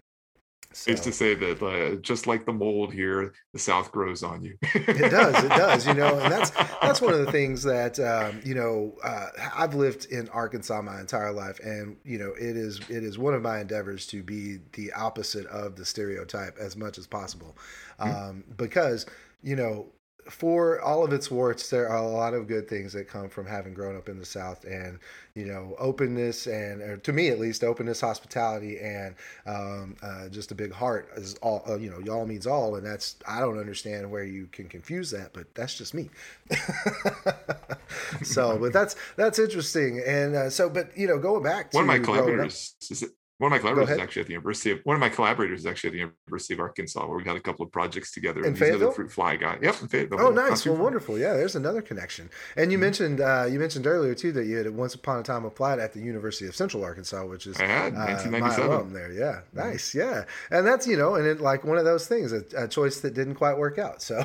So. 0.77 0.91
Is 0.91 1.01
to 1.01 1.13
say 1.13 1.35
that 1.35 1.63
uh, 1.63 1.97
just 2.03 2.27
like 2.27 2.45
the 2.45 2.53
mold 2.53 2.93
here, 2.93 3.33
the 3.55 3.59
South 3.59 3.91
grows 3.91 4.23
on 4.23 4.45
you. 4.45 4.59
it 4.75 5.11
does, 5.11 5.43
it 5.43 5.49
does. 5.49 5.87
You 5.87 5.95
know, 5.95 6.19
and 6.19 6.31
that's 6.31 6.51
that's 6.83 7.01
one 7.01 7.15
of 7.15 7.25
the 7.25 7.33
things 7.33 7.63
that 7.63 7.99
um, 7.99 8.43
you 8.45 8.55
know. 8.55 8.93
Uh, 9.03 9.29
I've 9.57 9.75
lived 9.75 10.05
in 10.13 10.29
Arkansas 10.29 10.83
my 10.83 11.01
entire 11.01 11.33
life, 11.33 11.59
and 11.61 11.97
you 12.05 12.19
know, 12.19 12.35
it 12.39 12.59
is 12.59 12.79
it 12.91 13.03
is 13.03 13.17
one 13.17 13.33
of 13.33 13.41
my 13.41 13.61
endeavors 13.61 14.07
to 14.09 14.23
be 14.23 14.59
the 14.75 14.93
opposite 14.93 15.47
of 15.47 15.77
the 15.77 15.85
stereotype 15.87 16.59
as 16.59 16.77
much 16.77 16.99
as 16.99 17.07
possible, 17.07 17.57
mm-hmm. 17.99 18.11
um, 18.11 18.17
mm-hmm. 18.19 18.53
because 18.59 19.07
you 19.43 19.57
know 19.57 19.87
for 20.29 20.81
all 20.81 21.05
of 21.05 21.13
its 21.13 21.31
warts, 21.31 21.71
there 21.71 21.89
are 21.89 21.99
a 21.99 22.09
lot 22.09 22.35
of 22.35 22.47
good 22.47 22.69
things 22.69 22.93
that 22.93 23.09
come 23.09 23.29
from 23.29 23.47
having 23.47 23.75
grown 23.75 23.97
up 23.97 24.09
in 24.09 24.19
the 24.19 24.25
South, 24.25 24.65
and 24.65 24.99
you 25.35 25.45
know, 25.45 25.75
openness 25.79 26.47
and, 26.47 27.03
to 27.05 27.13
me 27.13 27.29
at 27.29 27.39
least, 27.39 27.63
openness, 27.63 28.01
hospitality, 28.01 28.79
and 28.81 29.15
um, 29.47 29.97
uh, 30.03 30.29
just 30.29 30.51
a 30.51 30.55
big 30.55 30.73
heart 30.73 31.11
is 31.17 31.35
all. 31.37 31.63
Uh, 31.69 31.77
you 31.77 31.91
know, 31.91 31.99
y'all 32.01 32.27
means 32.27 32.47
all, 32.47 32.77
and 32.77 32.87
that's 32.87 33.17
I 33.27 33.41
don't 33.41 33.59
understand 33.59 34.11
where 34.11 34.25
you 34.25 34.47
can 34.53 34.69
confuse 34.69 35.11
that, 35.11 35.33
but 35.33 35.55
that's 35.55 35.77
just 35.77 35.95
me. 35.95 36.11
so, 38.23 38.59
but 38.59 38.73
that's 38.73 38.97
that's 39.17 39.39
interesting, 39.39 40.03
and 40.07 40.35
uh, 40.35 40.51
so, 40.51 40.69
but 40.69 40.97
you 40.97 41.07
know, 41.07 41.19
going 41.19 41.43
back 41.43 41.71
to 41.71 41.77
one 41.77 41.85
of 41.85 41.89
my 41.89 41.99
collaborators 41.99 42.75
is 42.91 43.03
it 43.03 43.11
One 43.39 43.53
of 43.53 43.57
my 43.57 43.59
collaborators 43.59 43.97
is 43.97 44.03
actually 44.03 44.21
at 44.21 44.27
the 44.29 44.33
University 44.33 44.71
of 44.71 44.81
one 44.85 44.97
of 44.97 45.01
my 45.01 45.11
collaborators 45.11 45.61
is 45.61 45.67
actually 45.67 45.89
at 45.89 45.93
the 45.93 45.99
University 45.99 46.55
of 46.55 46.61
Arkansas, 46.61 47.07
where 47.07 47.19
we 47.19 47.25
had 47.25 47.37
a 47.37 47.41
couple 47.41 47.67
of 47.67 47.71
projects 47.71 48.11
together. 48.13 48.43
In 48.43 48.57
Fayetteville, 48.57 48.93
fruit 48.93 49.13
fly 49.13 49.37
guy. 49.37 49.59
Yep, 49.61 49.83
in 49.83 49.89
Fayetteville. 49.89 50.21
Oh, 50.23 50.31
nice. 50.31 50.65
Well, 50.65 50.77
wonderful. 50.77 51.19
Yeah, 51.19 51.35
there's 51.35 51.55
another 51.55 51.83
connection. 51.83 52.31
And 52.57 52.73
you 52.73 52.79
mm-hmm. 52.79 52.83
mentioned 52.83 53.21
uh, 53.21 53.47
you 53.51 53.59
mentioned 53.59 53.87
earlier 53.87 54.15
too 54.15 54.33
that 54.33 54.47
you 54.47 54.57
had 54.57 54.71
once 54.75 54.95
upon 54.95 55.21
a 55.21 55.23
time 55.23 55.45
applied 55.45 55.81
at 55.81 55.93
the 55.93 56.01
University 56.01 56.49
of 56.49 56.57
Central 56.57 56.83
Arkansas, 56.83 57.27
which 57.27 57.47
is 57.47 57.61
I 57.61 57.67
had, 57.67 57.95
uh, 57.95 58.31
my 58.31 58.39
alum 58.57 58.95
there. 58.95 59.13
Yeah, 59.13 59.41
mm-hmm. 59.55 59.59
nice. 59.59 59.95
Yeah, 59.95 60.25
and 60.51 60.67
that's 60.67 60.87
you 60.87 60.97
know, 60.97 61.17
and 61.17 61.27
it 61.27 61.41
like 61.41 61.63
one 61.63 61.77
of 61.77 61.85
those 61.85 62.07
things, 62.07 62.33
a, 62.33 62.43
a 62.57 62.67
choice 62.67 63.01
that 63.01 63.13
didn't 63.13 63.35
quite 63.35 63.59
work 63.59 63.79
out. 63.79 64.01
So, 64.01 64.25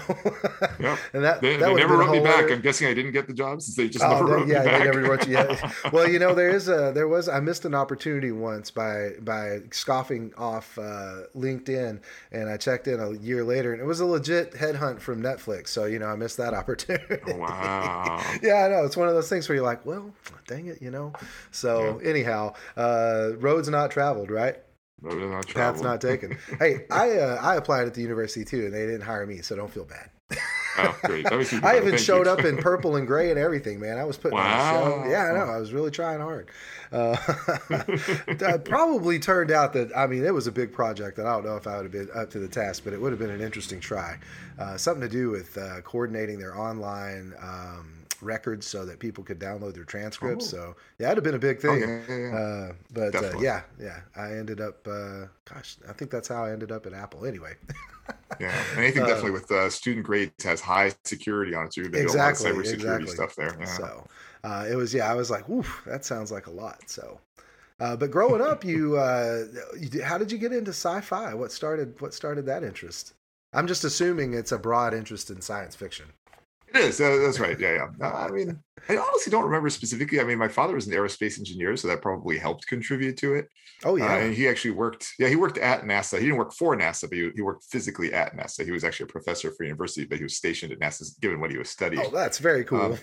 yeah, 0.80 0.98
and 1.14 1.24
that 1.24 1.42
they, 1.42 1.58
that 1.58 1.68
they 1.68 1.76
never 1.76 1.98
wrote 1.98 2.12
me 2.12 2.22
back. 2.22 2.46
Other... 2.46 2.54
I'm 2.54 2.62
guessing 2.62 2.88
I 2.88 2.94
didn't 2.94 3.12
get 3.12 3.28
the 3.28 3.34
job 3.34 3.62
since 3.62 3.76
they 3.76 3.90
just 3.90 4.06
oh, 4.06 4.10
never 4.10 4.26
they, 4.26 4.32
wrote 4.32 4.48
yeah, 4.48 4.60
me 4.60 4.66
back. 4.66 4.72
Yeah, 4.72 4.78
they 4.78 4.86
never 4.86 5.02
wrote 5.02 5.28
you. 5.28 5.34
Yet. 5.34 5.74
well, 5.92 6.10
you 6.10 6.20
know, 6.20 6.34
there 6.34 6.50
is 6.50 6.70
a 6.70 6.92
there 6.94 7.10
was 7.10 7.28
I 7.28 7.42
missed 7.42 7.66
an 7.66 7.76
opportunity 7.76 8.32
once 8.32 8.72
by 8.72 9.01
by 9.22 9.60
scoffing 9.72 10.34
off 10.38 10.78
uh, 10.78 11.24
LinkedIn, 11.36 12.00
and 12.32 12.50
I 12.50 12.58
checked 12.58 12.88
in 12.88 13.00
a 13.00 13.12
year 13.14 13.44
later, 13.44 13.74
and 13.74 13.82
it 13.82 13.86
was 13.86 14.00
a 14.00 14.06
legit 14.06 14.54
headhunt 14.54 15.00
from 15.00 15.22
Netflix. 15.22 15.70
So 15.70 15.86
you 15.86 16.00
know, 16.00 16.08
I 16.08 16.16
missed 16.16 16.38
that 16.38 16.54
opportunity. 16.62 17.22
Oh, 17.28 17.38
wow. 17.38 18.24
yeah, 18.44 18.66
I 18.66 18.68
know. 18.70 18.86
It's 18.86 18.98
one 18.98 19.08
of 19.08 19.14
those 19.14 19.30
things 19.30 19.48
where 19.48 19.56
you're 19.56 19.66
like, 19.66 19.86
well, 19.86 20.14
dang 20.48 20.68
it, 20.68 20.82
you 20.82 20.92
know. 20.92 21.14
So 21.52 22.00
yeah. 22.02 22.10
anyhow, 22.10 22.54
uh, 22.78 23.32
roads 23.38 23.70
not 23.70 23.92
traveled, 23.92 24.32
right? 24.32 24.58
Roads 25.02 25.20
not 25.20 25.48
traveled. 25.48 25.54
Paths 25.56 25.82
not 25.82 26.02
taken. 26.02 26.38
hey, 26.60 26.86
I 26.92 27.18
uh, 27.18 27.40
I 27.42 27.56
applied 27.56 27.88
at 27.88 27.94
the 27.94 28.02
university 28.02 28.46
too, 28.46 28.66
and 28.66 28.74
they 28.74 28.86
didn't 28.86 29.02
hire 29.02 29.26
me, 29.26 29.42
so 29.42 29.56
don't 29.56 29.72
feel 29.72 29.86
bad. 29.86 30.10
Oh, 30.78 30.98
great. 31.04 31.26
I 31.64 31.78
even 31.78 31.98
showed 31.98 32.26
you. 32.26 32.32
up 32.32 32.40
in 32.46 32.58
purple 32.62 32.96
and 32.96 33.08
gray 33.08 33.30
and 33.30 33.40
everything, 33.40 33.80
man. 33.80 33.98
I 33.98 34.04
was 34.04 34.18
putting 34.18 34.38
wow. 34.38 34.84
on 34.84 34.88
a 34.88 35.04
show. 35.04 35.10
Yeah, 35.10 35.26
I 35.26 35.34
know. 35.34 35.52
I 35.52 35.58
was 35.58 35.74
really 35.74 35.92
trying 35.92 36.20
hard. 36.20 36.50
Uh, 36.92 37.16
probably 38.66 39.20
turned 39.20 39.52
out 39.52 39.74
that, 39.74 39.92
I 39.96 40.08
mean, 40.08 40.26
it 40.26 40.34
was 40.34 40.48
a 40.48 40.52
big 40.52 40.74
project 40.74 41.18
that 41.18 41.26
I 41.26 41.34
don't 41.34 41.46
know 41.46 41.56
if 41.56 41.68
I 41.68 41.78
would 41.78 41.84
have 41.84 41.92
been 41.92 42.10
up 42.14 42.30
to 42.32 42.40
the 42.40 42.48
task, 42.48 42.84
but 42.84 42.94
it 42.94 43.02
would 43.02 43.12
have 43.12 43.20
been 43.20 43.30
an 43.30 43.42
interesting 43.42 43.80
try. 43.80 44.18
Uh, 44.60 44.78
something 44.78 45.02
to 45.02 45.10
do 45.10 45.30
with 45.30 45.58
uh, 45.58 45.82
coordinating 45.82 46.40
their 46.40 46.58
online. 46.58 47.34
Um, 47.42 48.01
records 48.22 48.68
so 48.68 48.86
that 48.86 49.00
people 49.00 49.24
could 49.24 49.40
download 49.40 49.74
their 49.74 49.84
transcripts. 49.84 50.54
Oh. 50.54 50.58
So 50.58 50.76
yeah, 51.00 51.08
it'd 51.08 51.18
have 51.18 51.24
been 51.24 51.36
a 51.36 51.40
big 51.40 51.60
thing. 51.60 51.84
Oh, 51.84 52.04
yeah, 52.10 52.18
yeah. 52.18 52.38
Uh, 52.38 52.74
but 52.94 53.16
uh, 53.16 53.40
yeah, 53.40 53.62
yeah, 53.80 54.02
I 54.16 54.34
ended 54.34 54.62
up. 54.62 54.88
Uh, 54.88 55.26
gosh, 55.46 55.78
I 55.88 55.94
think 55.94 56.12
that's 56.12 56.28
how 56.28 56.44
I 56.44 56.52
ended 56.52 56.72
up 56.72 56.86
at 56.86 56.94
Apple. 56.94 57.26
Anyway. 57.26 57.54
yeah, 58.40 58.64
anything 58.78 59.04
uh, 59.04 59.08
definitely 59.08 59.32
with 59.32 59.52
uh, 59.52 59.70
student 59.70 60.06
grades 60.06 60.44
has 60.44 60.62
high 60.62 60.92
security 61.06 61.54
on 61.54 61.66
it. 61.66 61.72
too. 61.72 61.82
you're 61.82 62.02
exactly, 62.02 62.50
a 62.50 62.54
lot 62.54 62.60
of 62.60 62.66
cybersecurity 62.66 62.74
exactly. 62.74 63.08
stuff 63.08 63.36
there. 63.36 63.56
Yeah. 63.60 63.66
So 63.66 64.08
uh, 64.44 64.66
it 64.70 64.76
was 64.76 64.94
yeah, 64.94 65.12
I 65.12 65.16
was 65.16 65.30
like, 65.30 65.50
oof, 65.50 65.82
that 65.86 66.06
sounds 66.06 66.32
like 66.32 66.48
a 66.48 66.52
lot. 66.52 66.90
So. 66.90 67.20
Uh, 67.80 67.96
but 67.96 68.12
growing 68.12 68.44
up, 68.44 68.64
you, 68.64 68.96
uh, 68.96 69.44
you, 69.76 70.04
how 70.04 70.16
did 70.16 70.32
you 70.32 70.38
get 70.38 70.54
into 70.54 70.70
sci-fi? 70.70 71.34
What 71.34 71.52
started 71.52 72.00
what 72.00 72.14
started 72.14 72.46
that 72.46 72.64
interest? 72.64 73.16
I'm 73.54 73.68
just 73.68 73.84
assuming 73.84 74.34
it's 74.34 74.52
a 74.52 74.60
broad 74.60 74.94
interest 74.94 75.30
in 75.32 75.42
science 75.42 75.76
fiction. 75.76 76.06
It 76.74 76.80
is. 76.80 77.02
Uh, 77.02 77.18
that's 77.18 77.40
right. 77.40 77.60
Yeah, 77.60 77.88
yeah. 78.00 78.08
Uh, 78.08 78.14
I 78.14 78.30
mean, 78.30 78.58
I 78.88 78.98
honestly 78.98 79.30
don't 79.30 79.44
remember 79.44 79.70
specifically. 79.70 80.20
I 80.22 80.24
mean, 80.24 80.38
my 80.38 80.48
father 80.48 80.74
was 80.74 80.88
an 80.88 80.94
aerospace 80.94 81.38
engineer, 81.38 81.76
so 81.76 81.88
that 81.90 82.02
probably 82.02 82.38
helped 82.38 82.66
contribute 82.68 83.18
to 83.18 83.36
it. 83.36 83.48
Oh 83.84 83.96
yeah. 83.96 84.14
Uh, 84.14 84.18
and 84.20 84.34
he 84.34 84.48
actually 84.48 84.72
worked. 84.72 85.12
Yeah, 85.20 85.28
he 85.28 85.36
worked 85.36 85.58
at 85.58 85.84
NASA. 85.84 86.18
He 86.18 86.26
didn't 86.26 86.38
work 86.38 86.54
for 86.54 86.78
NASA, 86.78 87.10
but 87.10 87.18
he, 87.18 87.30
he 87.36 87.42
worked 87.42 87.66
physically 87.66 88.14
at 88.14 88.36
NASA. 88.38 88.64
He 88.64 88.72
was 88.72 88.84
actually 88.84 89.06
a 89.06 89.12
professor 89.12 89.52
for 89.52 89.64
university, 89.64 90.06
but 90.06 90.18
he 90.18 90.24
was 90.24 90.38
stationed 90.38 90.72
at 90.72 90.80
NASA, 90.80 91.04
given 91.20 91.40
what 91.42 91.52
he 91.52 91.58
was 91.58 91.70
studying. 91.70 92.04
Oh, 92.06 92.10
that's 92.10 92.38
very 92.38 92.64
cool. 92.64 92.94
Um, 92.94 92.98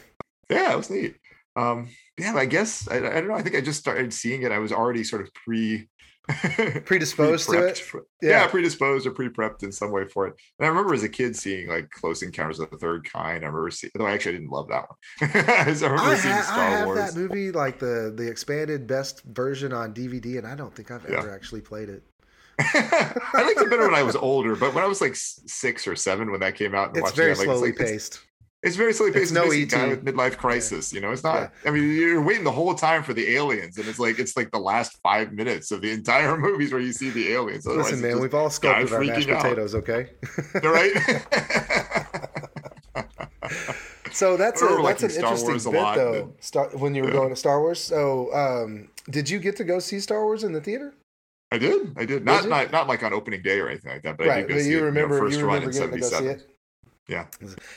yeah, 0.50 0.72
it 0.72 0.76
was 0.76 0.90
neat. 0.90 1.16
Um, 1.56 1.88
yeah, 2.18 2.34
I 2.34 2.46
guess 2.46 2.88
I, 2.88 2.96
I 2.96 3.00
don't 3.00 3.28
know. 3.28 3.34
I 3.34 3.42
think 3.42 3.56
I 3.56 3.60
just 3.60 3.80
started 3.80 4.12
seeing 4.12 4.42
it. 4.42 4.52
I 4.52 4.58
was 4.58 4.72
already 4.72 5.04
sort 5.04 5.22
of 5.22 5.34
pre 5.34 5.88
predisposed 6.84 7.48
to 7.48 7.66
it. 7.66 7.82
yeah. 8.20 8.30
yeah. 8.30 8.46
predisposed 8.46 9.06
or 9.06 9.12
pre-prepped 9.12 9.62
in 9.62 9.72
some 9.72 9.90
way 9.90 10.06
for 10.06 10.26
it. 10.26 10.34
And 10.58 10.66
I 10.66 10.68
remember 10.68 10.94
as 10.94 11.02
a 11.02 11.08
kid 11.08 11.34
seeing 11.34 11.68
like 11.68 11.90
Close 11.90 12.22
Encounters 12.22 12.60
of 12.60 12.70
the 12.70 12.76
Third 12.76 13.10
Kind. 13.10 13.44
I 13.44 13.46
remember 13.46 13.70
seeing, 13.70 13.90
though 13.94 14.06
I 14.06 14.12
actually 14.12 14.32
didn't 14.32 14.50
love 14.50 14.68
that 14.68 14.86
one. 14.88 15.30
I 15.34 15.64
remember 15.64 15.98
I 15.98 16.16
seeing 16.16 16.34
ha- 16.34 16.42
Star 16.42 16.58
I 16.58 16.70
have 16.70 16.86
Wars. 16.86 16.98
that 16.98 17.18
movie, 17.18 17.50
like 17.50 17.78
the 17.78 18.12
the 18.14 18.28
expanded 18.28 18.86
best 18.86 19.22
version 19.24 19.72
on 19.72 19.94
DVD, 19.94 20.38
and 20.38 20.46
I 20.46 20.54
don't 20.54 20.74
think 20.74 20.90
I've 20.90 21.04
ever 21.06 21.28
yeah. 21.28 21.34
actually 21.34 21.62
played 21.62 21.88
it. 21.88 22.02
I 22.60 23.12
liked 23.34 23.60
it 23.60 23.70
better 23.70 23.84
when 23.84 23.94
I 23.94 24.02
was 24.02 24.16
older, 24.16 24.56
but 24.56 24.74
when 24.74 24.82
I 24.82 24.88
was 24.88 25.00
like 25.00 25.14
six 25.14 25.86
or 25.86 25.94
seven 25.94 26.30
when 26.30 26.40
that 26.40 26.56
came 26.56 26.74
out, 26.74 26.88
and 26.88 26.98
it's 26.98 27.12
very 27.12 27.32
it, 27.32 27.38
like, 27.38 27.46
slowly 27.46 27.68
like, 27.70 27.78
paced. 27.78 28.20
It's 28.60 28.74
very 28.74 28.92
silly. 28.92 29.12
It's 29.12 29.30
no 29.30 29.52
ET. 29.52 29.66
guy 29.66 29.86
with 29.86 30.04
midlife 30.04 30.36
crisis. 30.36 30.92
Yeah. 30.92 30.96
You 30.96 31.06
know, 31.06 31.12
it's 31.12 31.22
not. 31.22 31.52
Yeah. 31.64 31.70
I 31.70 31.72
mean, 31.72 31.92
you're 31.92 32.20
waiting 32.20 32.42
the 32.42 32.50
whole 32.50 32.74
time 32.74 33.04
for 33.04 33.14
the 33.14 33.36
aliens, 33.36 33.78
and 33.78 33.86
it's 33.86 34.00
like 34.00 34.18
it's 34.18 34.36
like 34.36 34.50
the 34.50 34.58
last 34.58 34.98
five 35.00 35.32
minutes 35.32 35.70
of 35.70 35.80
the 35.80 35.92
entire 35.92 36.36
movies 36.38 36.72
where 36.72 36.80
you 36.80 36.92
see 36.92 37.10
the 37.10 37.32
aliens. 37.32 37.68
Otherwise, 37.68 37.92
Listen, 37.92 38.08
man, 38.08 38.20
we've 38.20 38.34
all 38.34 38.50
sculpted 38.50 38.92
our 38.92 39.04
mashed 39.04 39.28
out. 39.28 39.42
potatoes, 39.42 39.76
okay? 39.76 40.10
right. 40.64 40.92
so 44.12 44.36
that's 44.36 44.60
a 44.60 44.80
that's 44.82 45.04
an 45.04 45.10
Star 45.10 45.34
interesting 45.34 45.72
bit, 45.72 45.94
though. 45.94 46.34
Star, 46.40 46.68
when 46.70 46.96
you 46.96 47.02
were 47.02 47.10
yeah. 47.10 47.14
going 47.14 47.30
to 47.30 47.36
Star 47.36 47.60
Wars, 47.60 47.78
so 47.78 48.34
um, 48.34 48.88
did 49.08 49.30
you 49.30 49.38
get 49.38 49.54
to 49.56 49.64
go 49.64 49.78
see 49.78 50.00
Star 50.00 50.24
Wars 50.24 50.42
in 50.42 50.52
the 50.52 50.60
theater? 50.60 50.94
I 51.52 51.58
did. 51.58 51.92
I 51.96 52.04
did. 52.04 52.24
Not, 52.24 52.48
not 52.48 52.72
not 52.72 52.88
like 52.88 53.04
on 53.04 53.12
opening 53.12 53.40
day 53.40 53.60
or 53.60 53.68
anything 53.68 53.92
like 53.92 54.02
that. 54.02 54.18
But 54.18 54.26
right. 54.26 54.38
I 54.38 54.40
did 54.40 54.48
go 54.48 54.54
but 54.54 54.64
you 54.64 54.78
it, 54.78 54.82
remember 54.82 55.14
you, 55.14 55.20
know, 55.20 55.26
first 55.28 55.38
you 55.38 55.46
run 55.46 55.62
in 55.62 55.72
'77. 55.72 56.42
Yeah. 57.08 57.26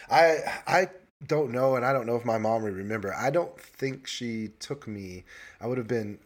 I 0.10 0.40
I 0.68 0.90
don't 1.28 1.52
know, 1.52 1.76
and 1.76 1.86
I 1.86 1.94
don't 1.94 2.08
know 2.08 2.16
if 2.16 2.26
my 2.26 2.38
mom 2.38 2.64
would 2.64 2.74
remember. 2.74 3.14
I 3.14 3.30
don't 3.30 3.58
think 3.60 4.08
she 4.08 4.50
took 4.60 4.88
me. 4.88 5.24
I 5.60 5.68
would 5.68 5.78
have 5.78 5.88
been 5.88 6.18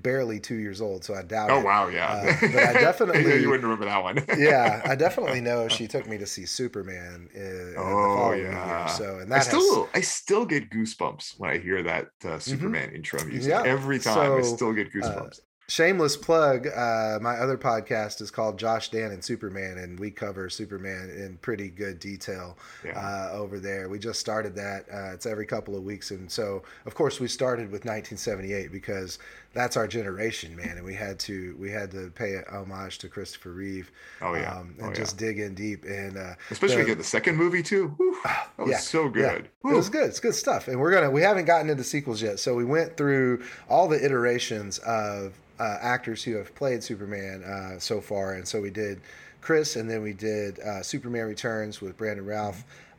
barely 0.00 0.38
two 0.38 0.54
years 0.56 0.80
old, 0.80 1.04
so 1.04 1.14
I 1.14 1.22
doubt. 1.22 1.50
Oh 1.50 1.58
it. 1.58 1.64
wow, 1.64 1.88
yeah. 1.88 2.06
Uh, 2.12 2.36
but 2.52 2.64
I 2.64 2.72
definitely 2.74 3.40
you 3.40 3.48
wouldn't 3.48 3.64
remember 3.64 3.86
that 3.86 4.02
one. 4.02 4.24
yeah, 4.38 4.80
I 4.84 4.94
definitely 4.94 5.40
know 5.40 5.68
she 5.68 5.88
took 5.88 6.08
me 6.08 6.18
to 6.18 6.26
see 6.26 6.46
Superman. 6.46 7.28
In, 7.34 7.74
oh 7.76 8.32
yeah. 8.32 8.86
Year, 8.86 8.88
so 8.88 9.18
and 9.18 9.30
that 9.32 9.40
I 9.40 9.42
still 9.42 9.86
has... 9.86 9.90
I 9.94 10.00
still 10.02 10.44
get 10.44 10.70
goosebumps 10.70 11.38
when 11.38 11.50
I 11.50 11.58
hear 11.58 11.82
that 11.82 12.10
uh, 12.24 12.28
mm-hmm. 12.28 12.38
Superman 12.38 12.88
mm-hmm. 12.88 12.96
intro 12.96 13.24
music. 13.24 13.50
Yeah. 13.50 13.62
Every 13.64 13.98
time 13.98 14.14
so, 14.14 14.38
I 14.38 14.42
still 14.42 14.72
get 14.72 14.88
uh, 14.88 14.90
goosebumps. 14.90 15.40
Uh, 15.40 15.43
shameless 15.68 16.16
plug 16.16 16.66
uh, 16.66 17.18
my 17.22 17.36
other 17.36 17.56
podcast 17.56 18.20
is 18.20 18.30
called 18.30 18.58
josh 18.58 18.90
dan 18.90 19.12
and 19.12 19.24
superman 19.24 19.78
and 19.78 19.98
we 19.98 20.10
cover 20.10 20.50
superman 20.50 21.10
in 21.16 21.38
pretty 21.40 21.68
good 21.68 21.98
detail 21.98 22.58
yeah. 22.84 22.92
uh, 22.98 23.30
over 23.32 23.58
there 23.58 23.88
we 23.88 23.98
just 23.98 24.20
started 24.20 24.54
that 24.54 24.84
uh, 24.92 25.12
it's 25.14 25.24
every 25.24 25.46
couple 25.46 25.74
of 25.74 25.82
weeks 25.82 26.10
and 26.10 26.30
so 26.30 26.62
of 26.84 26.94
course 26.94 27.18
we 27.18 27.26
started 27.26 27.64
with 27.64 27.84
1978 27.84 28.70
because 28.70 29.18
that's 29.54 29.76
our 29.76 29.86
generation 29.86 30.54
man. 30.54 30.76
And 30.76 30.84
we 30.84 30.94
had 30.94 31.18
to 31.20 31.56
we 31.58 31.70
had 31.70 31.90
to 31.92 32.10
pay 32.10 32.40
homage 32.50 32.98
to 32.98 33.08
christopher 33.08 33.52
reeve 33.52 33.90
oh 34.20 34.34
yeah. 34.34 34.52
um, 34.52 34.74
and 34.78 34.90
oh, 34.90 34.92
just 34.92 35.16
dig 35.16 35.38
in 35.38 35.54
deep. 35.54 35.84
And 35.84 36.16
uh, 36.16 36.34
especially 36.50 36.82
the, 36.82 36.86
get 36.86 36.98
the 36.98 37.04
second 37.04 37.36
movie 37.36 37.62
too. 37.62 37.88
Whew, 37.96 38.18
that 38.24 38.50
was 38.58 38.70
yeah, 38.70 38.78
so 38.78 39.08
good. 39.08 39.48
Yeah. 39.64 39.72
it 39.72 39.74
was 39.74 39.88
good. 39.88 40.04
It's 40.04 40.20
good 40.20 40.34
stuff. 40.34 40.68
And 40.68 40.78
we're 40.78 40.92
gonna 40.92 41.10
we 41.10 41.22
haven't 41.22 41.46
gotten 41.46 41.70
into 41.70 41.84
sequels 41.84 42.20
yet. 42.20 42.38
So 42.38 42.54
we 42.54 42.64
went 42.64 42.96
through 42.96 43.42
all 43.68 43.88
the 43.88 44.04
iterations 44.04 44.78
of 44.78 45.34
uh, 45.58 45.78
actors 45.80 46.22
who 46.24 46.34
have 46.36 46.54
played 46.54 46.82
Superman 46.82 47.44
uh, 47.44 47.78
so 47.78 48.00
far, 48.00 48.34
and 48.34 48.46
so 48.46 48.60
we 48.60 48.70
did 48.70 49.00
Chris, 49.40 49.76
and 49.76 49.88
then 49.88 50.02
we 50.02 50.12
did 50.12 50.58
uh, 50.60 50.82
Superman 50.82 51.26
Returns 51.26 51.80
with 51.80 51.96
Brandon 51.96 52.26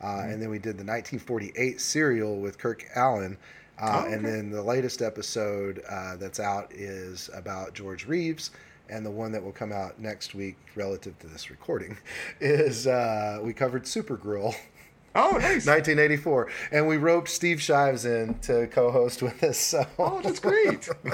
uh, 0.02 0.08
mm-hmm. 0.08 0.30
and 0.30 0.42
then 0.42 0.50
we 0.50 0.58
did 0.58 0.78
the 0.78 0.86
1948 0.86 1.82
serial 1.82 2.40
with 2.40 2.58
Kirk 2.58 2.86
Alyn. 2.96 3.38
Uh, 3.82 4.04
okay. 4.06 4.14
And 4.14 4.26
then 4.26 4.50
the 4.50 4.62
latest 4.62 5.02
episode 5.02 5.84
uh, 5.90 6.16
that's 6.16 6.40
out 6.40 6.72
is 6.74 7.30
about 7.34 7.74
George 7.74 8.06
Reeves, 8.06 8.52
and 8.90 9.06
the 9.06 9.12
one 9.12 9.32
that 9.32 9.44
will 9.44 9.52
come 9.52 9.72
out 9.72 10.00
next 10.00 10.34
week, 10.36 10.58
relative 10.76 11.18
to 11.20 11.28
this 11.28 11.50
recording, 11.50 11.98
is 12.40 12.86
we 13.44 13.54
covered 13.54 13.84
Supergirl 13.84 14.56
Oh, 15.16 15.32
nice. 15.40 15.66
1984. 15.66 16.48
And 16.72 16.88
we 16.88 16.98
roped 16.98 17.30
Steve 17.30 17.62
Shives 17.62 18.06
in 18.06 18.38
to 18.40 18.68
co-host 18.68 19.22
with 19.22 19.42
us. 19.44 19.58
So. 19.58 19.86
Oh, 19.98 20.22
that's 20.22 20.40
great. 20.40 20.90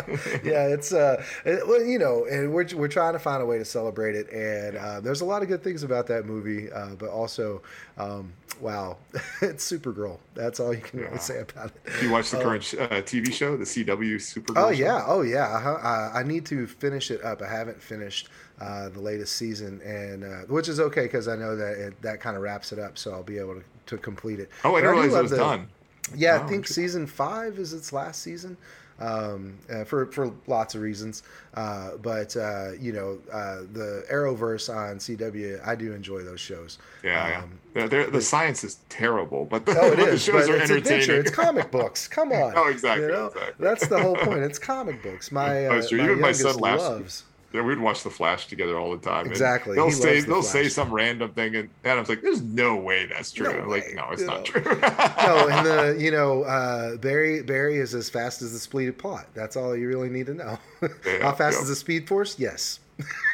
yeah, 0.44 0.68
it's 0.68 0.92
uh, 0.92 1.24
it, 1.46 1.68
well, 1.68 1.84
you 1.84 2.00
know, 2.00 2.26
and 2.26 2.52
we're 2.52 2.68
we're 2.76 2.88
trying 2.88 3.14
to 3.14 3.20
find 3.20 3.42
a 3.42 3.46
way 3.46 3.58
to 3.58 3.66
celebrate 3.66 4.16
it. 4.16 4.30
And 4.32 4.78
uh, 4.78 5.00
there's 5.00 5.22
a 5.22 5.26
lot 5.26 5.44
of 5.44 5.48
good 5.48 5.64
things 5.64 5.84
about 5.84 6.08
that 6.08 6.26
movie, 6.26 6.72
uh, 6.72 6.96
but 6.98 7.10
also, 7.10 7.62
um, 7.98 8.34
wow, 8.60 8.98
it's 9.42 9.72
Supergirl. 9.72 10.18
That's 10.34 10.60
all 10.60 10.74
you 10.74 10.82
can 10.82 11.00
yeah. 11.00 11.06
really 11.06 11.20
say 11.20 11.42
about 11.42 11.72
it. 11.86 12.04
You 12.04 12.12
watch 12.12 12.32
the 12.32 12.40
uh, 12.40 12.44
current 12.44 12.74
uh, 12.80 12.88
TV 13.02 13.32
show, 13.32 13.56
the 13.56 13.66
CW 13.66 14.16
Supergirl? 14.16 14.66
Oh 14.66 14.70
yeah, 14.70 15.00
show? 15.02 15.06
oh 15.08 15.22
yeah. 15.22 15.46
Uh, 15.46 16.12
I 16.14 16.24
need 16.24 16.46
to 16.48 16.66
finish 16.66 17.12
it 17.12 17.24
up. 17.24 17.42
I 17.42 17.48
haven't 17.48 17.82
finished. 17.82 18.30
Uh, 18.60 18.90
the 18.90 19.02
latest 19.02 19.38
season, 19.38 19.82
and 19.82 20.24
uh, 20.24 20.42
which 20.42 20.70
is 20.70 20.80
okay 20.80 21.02
because 21.02 21.28
I 21.28 21.36
know 21.36 21.56
that 21.56 21.80
it, 21.80 22.02
that 22.04 22.22
kind 22.22 22.38
of 22.38 22.44
wraps 22.44 22.72
it 22.72 22.78
up, 22.78 22.96
so 22.96 23.12
I'll 23.12 23.24
be 23.24 23.40
able 23.40 23.56
to 23.56 23.64
to 23.88 23.98
complete 23.98 24.40
it. 24.40 24.50
Oh, 24.64 24.76
I 24.76 24.82
didn't 24.82 24.96
realize 24.96 25.14
it 25.14 25.22
was 25.24 25.32
the, 25.32 25.38
done. 25.38 25.68
Yeah, 26.16 26.40
oh, 26.40 26.44
I 26.44 26.48
think 26.48 26.68
season 26.68 27.08
five 27.08 27.60
is 27.60 27.74
its 27.74 27.94
last 27.94 28.22
season. 28.22 28.58
Um, 29.00 29.58
uh, 29.74 29.84
for 29.84 30.06
for 30.12 30.32
lots 30.46 30.76
of 30.76 30.82
reasons. 30.82 31.24
Uh, 31.56 31.98
but 32.04 32.38
uh, 32.38 32.74
you 32.80 32.94
know, 32.94 33.18
uh, 33.34 33.62
the 33.74 34.06
Arrowverse 34.12 34.70
on 34.70 35.00
CW, 35.00 35.66
I 35.66 35.74
do 35.74 35.94
enjoy 35.94 36.22
those 36.22 36.40
shows. 36.40 36.78
Yeah, 37.04 37.42
um, 37.44 37.60
yeah. 37.74 37.88
They're, 37.88 38.12
the 38.12 38.22
science 38.22 38.64
is 38.64 38.78
terrible, 38.90 39.46
but 39.46 39.66
the, 39.66 39.80
oh, 39.80 39.92
it 39.92 40.00
is. 40.00 40.26
the 40.26 40.32
shows 40.32 40.50
are 40.50 40.56
it's 40.56 40.70
entertaining. 40.70 41.02
Adventure. 41.02 41.20
It's 41.20 41.32
comic 41.32 41.72
books. 41.72 42.08
Come 42.08 42.32
on. 42.32 42.54
oh, 42.56 42.68
exactly, 42.68 43.08
you 43.08 43.12
know? 43.12 43.28
exactly. 43.28 43.66
That's 43.66 43.88
the 43.88 44.00
whole 44.00 44.18
point. 44.18 44.44
It's 44.44 44.60
comic 44.60 45.02
books. 45.02 45.32
My, 45.32 45.66
uh, 45.66 45.82
my 45.82 45.98
Even 45.98 46.22
my 46.22 46.32
son 46.32 46.58
loves 46.58 47.24
Yeah, 47.54 47.62
we'd 47.64 47.80
watch 47.80 48.04
The 48.04 48.10
Flash 48.10 48.48
together 48.48 48.80
all 48.80 48.92
the 48.92 48.98
time. 49.06 49.26
Exactly. 49.28 49.76
They'll 49.76 49.88
He 49.88 49.92
say 49.92 50.22
The 50.22 50.28
they'll 50.28 50.44
say 50.44 50.70
some 50.70 50.90
random 50.94 51.32
thing, 51.32 51.56
and 51.56 51.70
Adam's 51.84 52.08
like, 52.08 52.22
"There's 52.22 52.42
no 52.42 52.78
way 52.78 53.08
that's 53.08 53.32
true." 53.32 53.52
No 53.52 53.68
way, 53.68 53.82
like, 53.82 53.94
"No, 53.96 54.08
it's 54.12 54.22
you 54.22 54.28
not 54.28 54.38
know. 54.38 54.44
true." 54.44 54.64
no, 54.82 55.48
and 55.50 55.66
the 55.66 55.98
you 56.04 56.12
know 56.12 56.44
uh, 56.44 56.96
Barry 56.98 57.42
Barry 57.44 57.78
is 57.78 57.94
as 57.94 58.10
fast 58.10 58.42
as 58.42 58.54
the 58.54 58.60
speed 58.60 58.88
of 58.90 58.98
plot. 58.98 59.28
That's 59.34 59.56
all 59.58 59.76
you 59.76 59.88
really 59.88 60.10
need 60.10 60.28
to 60.28 60.34
know. 60.34 60.58
Yeah, 60.82 61.24
How 61.24 61.34
fast 61.34 61.58
yeah. 61.58 61.62
is 61.64 61.68
the 61.68 61.76
speed 61.76 62.08
force? 62.08 62.40
Yes. 62.40 62.80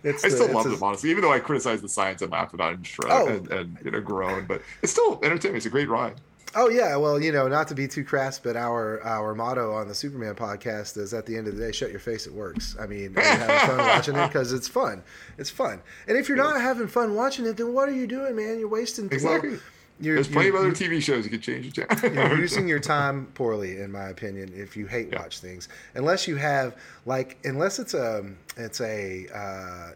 still 0.00 0.10
it's 0.12 0.40
love 0.54 0.66
a- 0.66 0.70
them 0.70 0.82
honestly, 0.82 1.10
even 1.10 1.22
though 1.22 1.32
I 1.32 1.38
criticize 1.40 1.80
the 1.80 1.88
science 1.88 2.20
and 2.22 2.32
laugh 2.32 2.52
about 2.52 2.72
it 2.72 2.76
and 2.76 2.86
shrug 2.86 3.10
Oh. 3.10 3.28
and, 3.28 3.50
and 3.50 3.78
you 3.84 3.90
know 3.92 4.00
groan, 4.00 4.46
but 4.46 4.62
it's 4.82 4.92
still 4.92 5.20
entertaining. 5.22 5.56
It's 5.56 5.66
a 5.66 5.70
great 5.70 5.88
ride. 5.88 6.20
Oh 6.54 6.68
yeah, 6.68 6.96
well 6.96 7.20
you 7.22 7.30
know 7.30 7.46
not 7.46 7.68
to 7.68 7.74
be 7.74 7.86
too 7.86 8.04
crass, 8.04 8.38
but 8.38 8.56
our 8.56 9.00
our 9.04 9.34
motto 9.34 9.72
on 9.72 9.86
the 9.86 9.94
Superman 9.94 10.34
podcast 10.34 10.96
is 10.96 11.14
at 11.14 11.24
the 11.26 11.36
end 11.36 11.46
of 11.46 11.56
the 11.56 11.64
day, 11.64 11.72
shut 11.72 11.90
your 11.90 12.00
face. 12.00 12.26
It 12.26 12.32
works. 12.34 12.76
I 12.80 12.86
mean, 12.86 13.16
are 13.16 13.22
you 13.22 13.28
having 13.28 13.68
fun 13.68 13.78
watching 13.86 14.16
it 14.16 14.26
because 14.26 14.52
it's 14.52 14.66
fun. 14.68 15.02
It's 15.38 15.50
fun. 15.50 15.80
And 16.08 16.16
if 16.18 16.28
you're 16.28 16.36
not 16.36 16.60
having 16.60 16.88
fun 16.88 17.14
watching 17.14 17.46
it, 17.46 17.56
then 17.56 17.72
what 17.72 17.88
are 17.88 17.94
you 17.94 18.06
doing, 18.08 18.34
man? 18.34 18.58
You're 18.58 18.68
wasting. 18.68 19.06
well, 19.06 19.14
Exactly. 19.14 19.58
You're, 20.00 20.14
There's 20.16 20.28
plenty 20.28 20.48
of 20.48 20.54
other 20.54 20.70
TV 20.72 21.00
shows 21.02 21.24
you 21.24 21.30
could 21.30 21.42
change 21.42 21.76
your 21.76 21.86
channel. 21.86 22.14
you're 22.30 22.38
using 22.40 22.66
your 22.66 22.80
time 22.80 23.26
poorly, 23.34 23.80
in 23.80 23.92
my 23.92 24.08
opinion. 24.08 24.52
If 24.54 24.76
you 24.76 24.86
hate 24.86 25.08
Yeah. 25.12 25.20
watch 25.20 25.40
things, 25.40 25.68
unless 25.94 26.26
you 26.26 26.36
have 26.36 26.76
like, 27.06 27.36
unless 27.44 27.78
it's 27.78 27.94
a, 27.94 28.24
it's 28.56 28.80
a, 28.80 29.26
uh, 29.34 29.92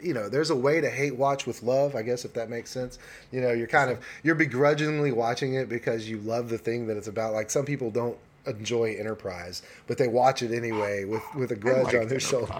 you 0.00 0.14
know, 0.14 0.28
there's 0.28 0.50
a 0.50 0.56
way 0.56 0.80
to 0.80 0.88
hate 0.90 1.16
watch 1.16 1.46
with 1.46 1.62
love. 1.62 1.94
I 1.94 2.02
guess 2.02 2.24
if 2.24 2.32
that 2.34 2.48
makes 2.50 2.70
sense. 2.70 2.98
You 3.32 3.40
know, 3.40 3.52
you're 3.52 3.66
kind 3.66 3.90
of 3.90 3.98
you're 4.22 4.34
begrudgingly 4.34 5.12
watching 5.12 5.54
it 5.54 5.68
because 5.68 6.08
you 6.08 6.18
love 6.18 6.48
the 6.48 6.58
thing 6.58 6.86
that 6.86 6.96
it's 6.96 7.08
about. 7.08 7.34
Like 7.34 7.50
some 7.50 7.64
people 7.64 7.90
don't 7.90 8.16
enjoy 8.46 8.94
Enterprise, 8.98 9.62
but 9.86 9.98
they 9.98 10.08
watch 10.08 10.42
it 10.42 10.52
anyway 10.52 11.04
with 11.04 11.22
with 11.34 11.50
a 11.50 11.56
grudge 11.56 11.84
liked 11.84 11.96
on 11.96 12.08
their 12.08 12.20
shoulder. 12.20 12.52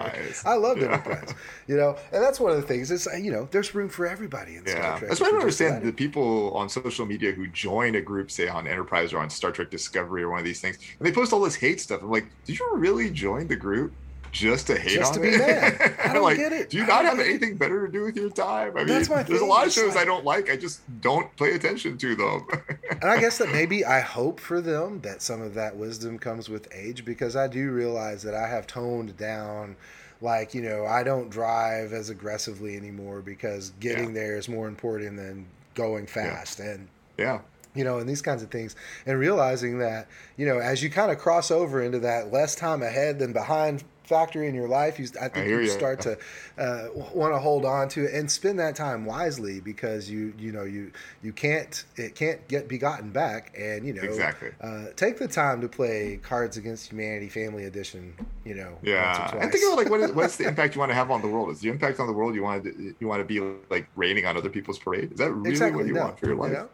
I 0.45 0.55
love 0.55 0.77
Yeah. 0.77 0.93
Enterprise. 0.93 1.33
You 1.67 1.77
know, 1.77 1.97
and 2.11 2.21
that's 2.23 2.39
one 2.39 2.51
of 2.51 2.57
the 2.57 2.63
things. 2.67 2.91
Is 2.91 3.07
you 3.19 3.31
know, 3.31 3.47
there's 3.51 3.73
room 3.75 3.89
for 3.89 4.05
everybody 4.07 4.55
in 4.55 4.65
Star 4.65 4.81
Yeah, 4.81 4.97
Trek. 4.97 5.09
that's 5.09 5.21
why 5.21 5.27
I 5.27 5.31
don't 5.31 5.39
understand 5.39 5.83
the 5.83 5.91
people 5.91 6.53
on 6.53 6.69
social 6.69 7.05
media 7.05 7.31
who 7.31 7.47
join 7.47 7.95
a 7.95 8.01
group, 8.01 8.31
say 8.31 8.47
on 8.47 8.67
Enterprise 8.67 9.13
or 9.13 9.19
on 9.19 9.29
Star 9.29 9.51
Trek 9.51 9.69
Discovery 9.69 10.23
or 10.23 10.29
one 10.29 10.39
of 10.39 10.45
these 10.45 10.61
things, 10.61 10.77
and 10.99 11.07
they 11.07 11.11
post 11.11 11.33
all 11.33 11.41
this 11.41 11.55
hate 11.55 11.81
stuff. 11.81 12.01
I'm 12.01 12.11
like, 12.11 12.27
did 12.45 12.59
you 12.59 12.69
really 12.75 13.09
join 13.09 13.47
the 13.47 13.55
group 13.55 13.93
just 14.35 14.67
to 14.67 14.77
hate 14.77 14.97
Just 14.97 15.13
on 15.13 15.21
to 15.21 15.21
be 15.21 15.29
it? 15.29 15.39
mad. 15.39 15.95
I 16.03 16.13
don't 16.13 16.23
like, 16.23 16.35
get 16.37 16.51
it. 16.51 16.69
Do 16.69 16.77
you 16.77 16.85
not 16.85 17.05
have 17.05 17.19
it. 17.19 17.27
anything 17.27 17.55
better 17.55 17.85
to 17.85 17.91
do 17.91 18.03
with 18.03 18.17
your 18.17 18.29
time? 18.29 18.73
I 18.75 18.79
mean, 18.79 18.87
That's 18.89 19.09
my 19.09 19.23
there's 19.23 19.39
a 19.39 19.45
lot 19.45 19.65
of 19.65 19.71
shows 19.71 19.95
like- 19.95 20.03
I 20.03 20.05
don't 20.05 20.25
like. 20.25 20.49
I 20.51 20.57
just 20.57 20.81
don't 21.01 21.33
pay 21.37 21.53
attention 21.55 21.97
to 21.99 22.15
them. 22.15 22.47
and 22.89 23.05
I 23.05 23.17
guess 23.19 23.37
that 23.37 23.49
maybe 23.51 23.85
I 23.85 24.01
hope 24.01 24.41
for 24.41 24.59
them 24.59 24.99
that 25.01 25.21
some 25.21 25.41
of 25.41 25.53
that 25.53 25.77
wisdom 25.77 26.19
comes 26.19 26.49
with 26.49 26.67
age 26.73 27.05
because 27.05 27.37
I 27.37 27.47
do 27.47 27.71
realize 27.71 28.23
that 28.23 28.33
I 28.35 28.47
have 28.49 28.67
toned 28.67 29.15
down. 29.15 29.77
Like, 30.21 30.53
you 30.53 30.61
know, 30.61 30.85
I 30.85 31.03
don't 31.03 31.29
drive 31.29 31.93
as 31.93 32.09
aggressively 32.09 32.75
anymore 32.75 33.21
because 33.21 33.69
getting 33.79 34.07
Yeah. 34.09 34.13
there 34.21 34.37
is 34.37 34.49
more 34.49 34.67
important 34.67 35.15
than 35.15 35.45
going 35.75 36.07
fast. 36.07 36.59
And, 36.59 36.87
yeah, 37.17 37.39
you 37.73 37.83
know, 37.85 37.99
and 37.99 38.07
these 38.09 38.21
kinds 38.21 38.43
of 38.43 38.49
things. 38.51 38.75
And 39.05 39.17
realizing 39.17 39.79
that, 39.79 40.07
you 40.35 40.45
know, 40.45 40.59
as 40.59 40.83
you 40.83 40.89
kind 40.89 41.11
of 41.11 41.19
cross 41.19 41.51
over 41.51 41.81
into 41.81 41.99
that 41.99 42.31
less 42.33 42.55
time 42.55 42.81
ahead 42.83 43.19
than 43.19 43.31
behind 43.33 43.83
factory 44.05 44.47
in 44.47 44.55
your 44.55 44.67
life, 44.67 44.99
you, 44.99 45.07
I 45.21 45.27
think 45.27 45.47
hear 45.47 45.61
you 45.61 45.67
ya. 45.67 45.73
start 45.73 46.01
to 46.01 46.17
uh, 46.57 46.87
want 47.13 47.33
to 47.33 47.39
hold 47.39 47.65
on 47.65 47.89
to 47.89 48.05
it 48.05 48.13
and 48.13 48.29
spend 48.29 48.59
that 48.59 48.75
time 48.75 49.05
wisely 49.05 49.59
because 49.59 50.09
you, 50.09 50.33
you 50.37 50.51
know, 50.51 50.63
you, 50.63 50.91
you 51.21 51.33
can't, 51.33 51.83
it 51.95 52.15
can't 52.15 52.47
get 52.47 52.67
be 52.67 52.77
gotten 52.77 53.11
back. 53.11 53.53
And, 53.57 53.85
you 53.85 53.93
know, 53.93 54.03
Exactly. 54.03 54.49
uh, 54.61 54.85
take 54.95 55.17
the 55.17 55.27
time 55.27 55.61
to 55.61 55.67
play 55.67 56.19
Cards 56.21 56.57
Against 56.57 56.91
Humanity 56.91 57.29
Family 57.29 57.65
Edition, 57.65 58.13
you 58.43 58.55
know, 58.55 58.71
once 58.71 58.83
or 58.83 58.89
yeah. 58.89 59.27
twice. 59.31 59.43
And 59.43 59.51
think 59.51 59.65
about 59.65 59.77
like 59.77 59.89
what 59.89 59.99
is, 60.01 60.11
what's 60.11 60.37
the 60.37 60.47
impact 60.47 60.75
you 60.75 60.79
want 60.79 60.91
to 60.91 60.95
have 60.95 61.11
on 61.11 61.21
the 61.21 61.27
world? 61.27 61.49
Is 61.49 61.59
the 61.59 61.69
impact 61.69 61.99
on 61.99 62.07
the 62.07 62.13
world 62.13 62.35
you 62.35 62.43
want 62.43 62.63
to 62.63 62.95
you 62.99 63.07
want 63.07 63.21
to 63.21 63.25
be 63.25 63.39
like 63.69 63.87
raining 63.95 64.25
on 64.25 64.37
other 64.37 64.49
people's 64.49 64.79
parade? 64.79 65.11
Is 65.11 65.17
that 65.17 65.31
really 65.31 65.51
exactly 65.51 65.77
what 65.77 65.87
you 65.87 65.93
no, 65.93 66.01
want 66.01 66.19
for 66.19 66.27
your 66.27 66.35
life? 66.35 66.51
know? 66.51 66.69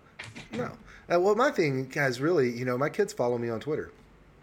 No. 0.54 0.72
Uh, 1.12 1.20
well, 1.20 1.36
my 1.36 1.52
thing 1.52 1.92
has 1.94 2.22
really, 2.22 2.52
you 2.52 2.66
know, 2.66 2.78
my 2.78 2.90
kids 2.90 3.12
follow 3.12 3.38
me 3.38 3.50
on 3.50 3.60
Twitter. 3.60 3.92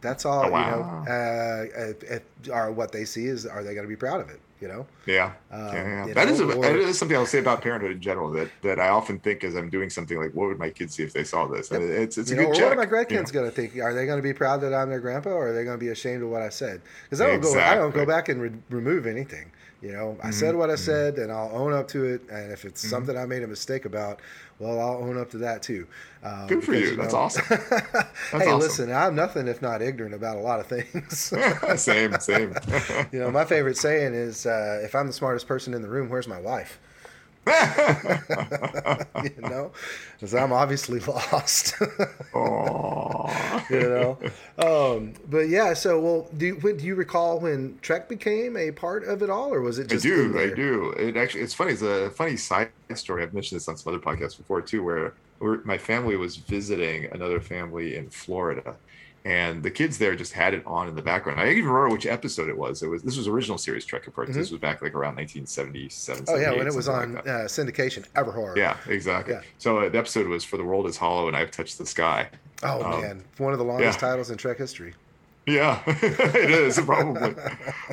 That's 0.00 0.24
all. 0.24 0.44
Oh, 0.44 0.58
You 0.58 0.64
know, 0.64 0.82
uh, 1.06 1.64
if, 1.90 2.02
if, 2.04 2.22
are 2.52 2.70
what 2.72 2.92
they 2.92 3.04
see 3.04 3.26
is 3.26 3.46
are 3.46 3.62
they 3.64 3.74
going 3.74 3.84
to 3.84 3.88
be 3.88 3.96
proud 3.96 4.20
of 4.20 4.30
it? 4.30 4.40
You 4.60 4.68
know. 4.68 4.86
Yeah, 5.06 5.32
Um, 5.50 5.74
yeah, 5.74 6.06
yeah. 6.06 6.14
That 6.14 6.26
know, 6.26 6.32
is 6.32 6.40
a, 6.40 6.44
or- 6.46 6.62
that 6.62 6.76
is 6.76 6.98
something 6.98 7.16
I'll 7.16 7.26
say 7.26 7.38
about 7.38 7.62
parenthood 7.62 7.92
in 7.92 8.00
general. 8.00 8.30
That 8.32 8.60
that 8.62 8.78
I 8.78 8.88
often 8.88 9.18
think 9.20 9.42
as 9.44 9.54
I'm 9.56 9.70
doing 9.70 9.90
something 9.90 10.18
like, 10.18 10.34
what 10.34 10.48
would 10.48 10.58
my 10.58 10.70
kids 10.70 10.94
see 10.94 11.02
if 11.02 11.12
they 11.12 11.24
saw 11.24 11.46
this? 11.46 11.70
And 11.70 11.82
it's 11.82 12.18
it's 12.18 12.30
a 12.30 12.36
know, 12.36 12.42
good 12.46 12.52
check. 12.52 12.64
what 12.64 12.72
are 12.72 12.76
my 12.76 12.86
grandkids 12.86 13.32
going 13.32 13.46
to 13.46 13.50
think? 13.50 13.76
Are 13.78 13.94
they 13.94 14.04
going 14.06 14.18
to 14.18 14.22
be 14.22 14.34
proud 14.34 14.60
that 14.60 14.74
I'm 14.74 14.90
their 14.90 15.00
grandpa, 15.00 15.30
or 15.30 15.48
are 15.48 15.52
they 15.52 15.64
going 15.64 15.78
to 15.78 15.84
be 15.84 15.90
ashamed 15.90 16.22
of 16.22 16.28
what 16.30 16.42
I 16.42 16.48
said? 16.48 16.82
Because 17.04 17.20
I 17.20 17.26
don't 17.26 17.40
go, 17.40 17.62
I 17.62 17.74
don't 17.74 17.94
go 17.94 18.04
back 18.04 18.28
and 18.28 18.40
re- 18.42 18.52
remove 18.70 19.06
anything. 19.06 19.52
You 19.80 19.92
know, 19.92 20.18
I 20.22 20.30
Mhm, 20.30 20.32
said 20.32 20.56
what 20.56 20.70
I 20.70 20.74
mhm. 20.74 20.76
said, 20.76 21.18
and 21.18 21.30
I'll 21.30 21.50
own 21.56 21.72
up 21.72 21.86
to 21.88 22.04
it. 22.04 22.22
And 22.30 22.50
if 22.52 22.64
it's 22.64 22.82
Mhm. 22.82 22.88
something 22.90 23.16
I 23.16 23.26
made 23.26 23.42
a 23.44 23.46
mistake 23.46 23.84
about, 23.84 24.20
well, 24.58 24.80
I'll 24.80 25.02
own 25.02 25.18
up 25.18 25.30
to 25.30 25.38
that 25.38 25.62
too. 25.62 25.86
Um, 26.22 26.46
Good 26.48 26.64
for 26.64 26.74
you. 26.74 26.96
That's 26.96 27.12
know- 27.12 27.20
awesome. 27.20 27.44
hey, 27.48 27.56
awesome. 28.32 28.58
listen, 28.58 28.92
I'm 28.92 29.14
nothing 29.14 29.46
if 29.48 29.62
not 29.62 29.82
ignorant 29.82 30.14
about 30.14 30.36
a 30.36 30.40
lot 30.40 30.60
of 30.60 30.66
things. 30.66 31.32
same, 31.80 32.18
same. 32.18 32.54
you 33.12 33.20
know, 33.20 33.30
my 33.30 33.44
favorite 33.44 33.76
saying 33.76 34.14
is, 34.14 34.46
uh, 34.46 34.80
"If 34.82 34.94
I'm 34.94 35.06
the 35.06 35.12
smartest 35.12 35.46
person 35.46 35.74
in 35.74 35.82
the 35.82 35.88
room, 35.88 36.08
where's 36.08 36.28
my 36.28 36.40
wife?" 36.40 36.80
you 39.24 39.42
know, 39.42 39.72
because 40.14 40.34
I'm 40.34 40.52
obviously 40.52 41.00
lost. 41.32 41.74
You 43.70 43.80
know, 43.80 44.18
um, 44.58 45.12
but 45.28 45.48
yeah. 45.48 45.74
So, 45.74 46.00
well, 46.00 46.28
do 46.36 46.46
you, 46.46 46.54
when, 46.56 46.78
do 46.78 46.84
you 46.86 46.94
recall 46.94 47.38
when 47.38 47.78
Trek 47.82 48.08
became 48.08 48.56
a 48.56 48.70
part 48.70 49.04
of 49.04 49.22
it 49.22 49.28
all, 49.28 49.52
or 49.52 49.60
was 49.60 49.78
it 49.78 49.92
I 49.92 49.94
just? 49.94 50.06
in 50.06 50.32
do, 50.32 50.38
I 50.40 50.54
do. 50.54 50.90
It 50.92 51.16
actually, 51.18 51.42
it's 51.42 51.52
funny. 51.52 51.72
It's 51.72 51.82
a 51.82 52.10
funny 52.10 52.36
side 52.36 52.70
story. 52.94 53.22
I've 53.22 53.34
mentioned 53.34 53.60
this 53.60 53.68
on 53.68 53.76
some 53.76 53.92
other 53.92 54.02
podcasts 54.02 54.38
before 54.38 54.62
too, 54.62 54.82
where 54.82 55.12
my 55.64 55.78
family 55.78 56.16
was 56.16 56.36
visiting 56.36 57.06
another 57.12 57.40
family 57.40 57.96
in 57.96 58.08
Florida, 58.10 58.76
and 59.28 59.62
the 59.62 59.70
kids 59.70 59.98
there 59.98 60.16
just 60.16 60.32
had 60.32 60.54
it 60.54 60.62
on 60.66 60.88
in 60.88 60.94
the 60.94 61.02
background. 61.02 61.38
I 61.38 61.50
even 61.50 61.66
remember 61.66 61.90
which 61.94 62.06
episode 62.06 62.48
it 62.48 62.56
was. 62.56 62.82
It 62.82 62.88
was 62.88 63.02
this 63.02 63.16
was 63.16 63.28
original 63.28 63.58
series 63.58 63.84
Trek, 63.84 64.06
of 64.06 64.14
course. 64.14 64.30
This 64.30 64.50
was 64.50 64.58
back 64.58 64.80
like 64.80 64.94
around 64.94 65.16
1977. 65.16 66.24
Mm-hmm. 66.24 66.34
Oh 66.34 66.38
yeah, 66.38 66.56
when 66.56 66.66
it 66.66 66.74
was 66.74 66.88
on 66.88 67.14
like 67.14 67.26
uh, 67.26 67.44
syndication. 67.44 68.06
Yeah, 68.56 68.76
exactly. 68.86 69.34
Yeah. 69.34 69.42
So 69.58 69.78
uh, 69.80 69.88
the 69.90 69.98
episode 69.98 70.26
was 70.28 70.44
"For 70.44 70.56
the 70.56 70.64
World 70.64 70.86
Is 70.86 70.96
Hollow" 70.96 71.28
and 71.28 71.36
"I've 71.36 71.50
Touched 71.50 71.76
the 71.76 71.86
Sky." 71.86 72.30
Oh 72.62 72.82
Um, 72.82 73.02
man, 73.02 73.24
one 73.36 73.52
of 73.52 73.58
the 73.58 73.64
longest 73.64 74.00
yeah. 74.00 74.08
titles 74.08 74.30
in 74.30 74.38
Trek 74.38 74.56
history. 74.56 74.94
Yeah, 75.48 75.82
it 75.86 76.50
is 76.50 76.78
probably. 76.80 77.34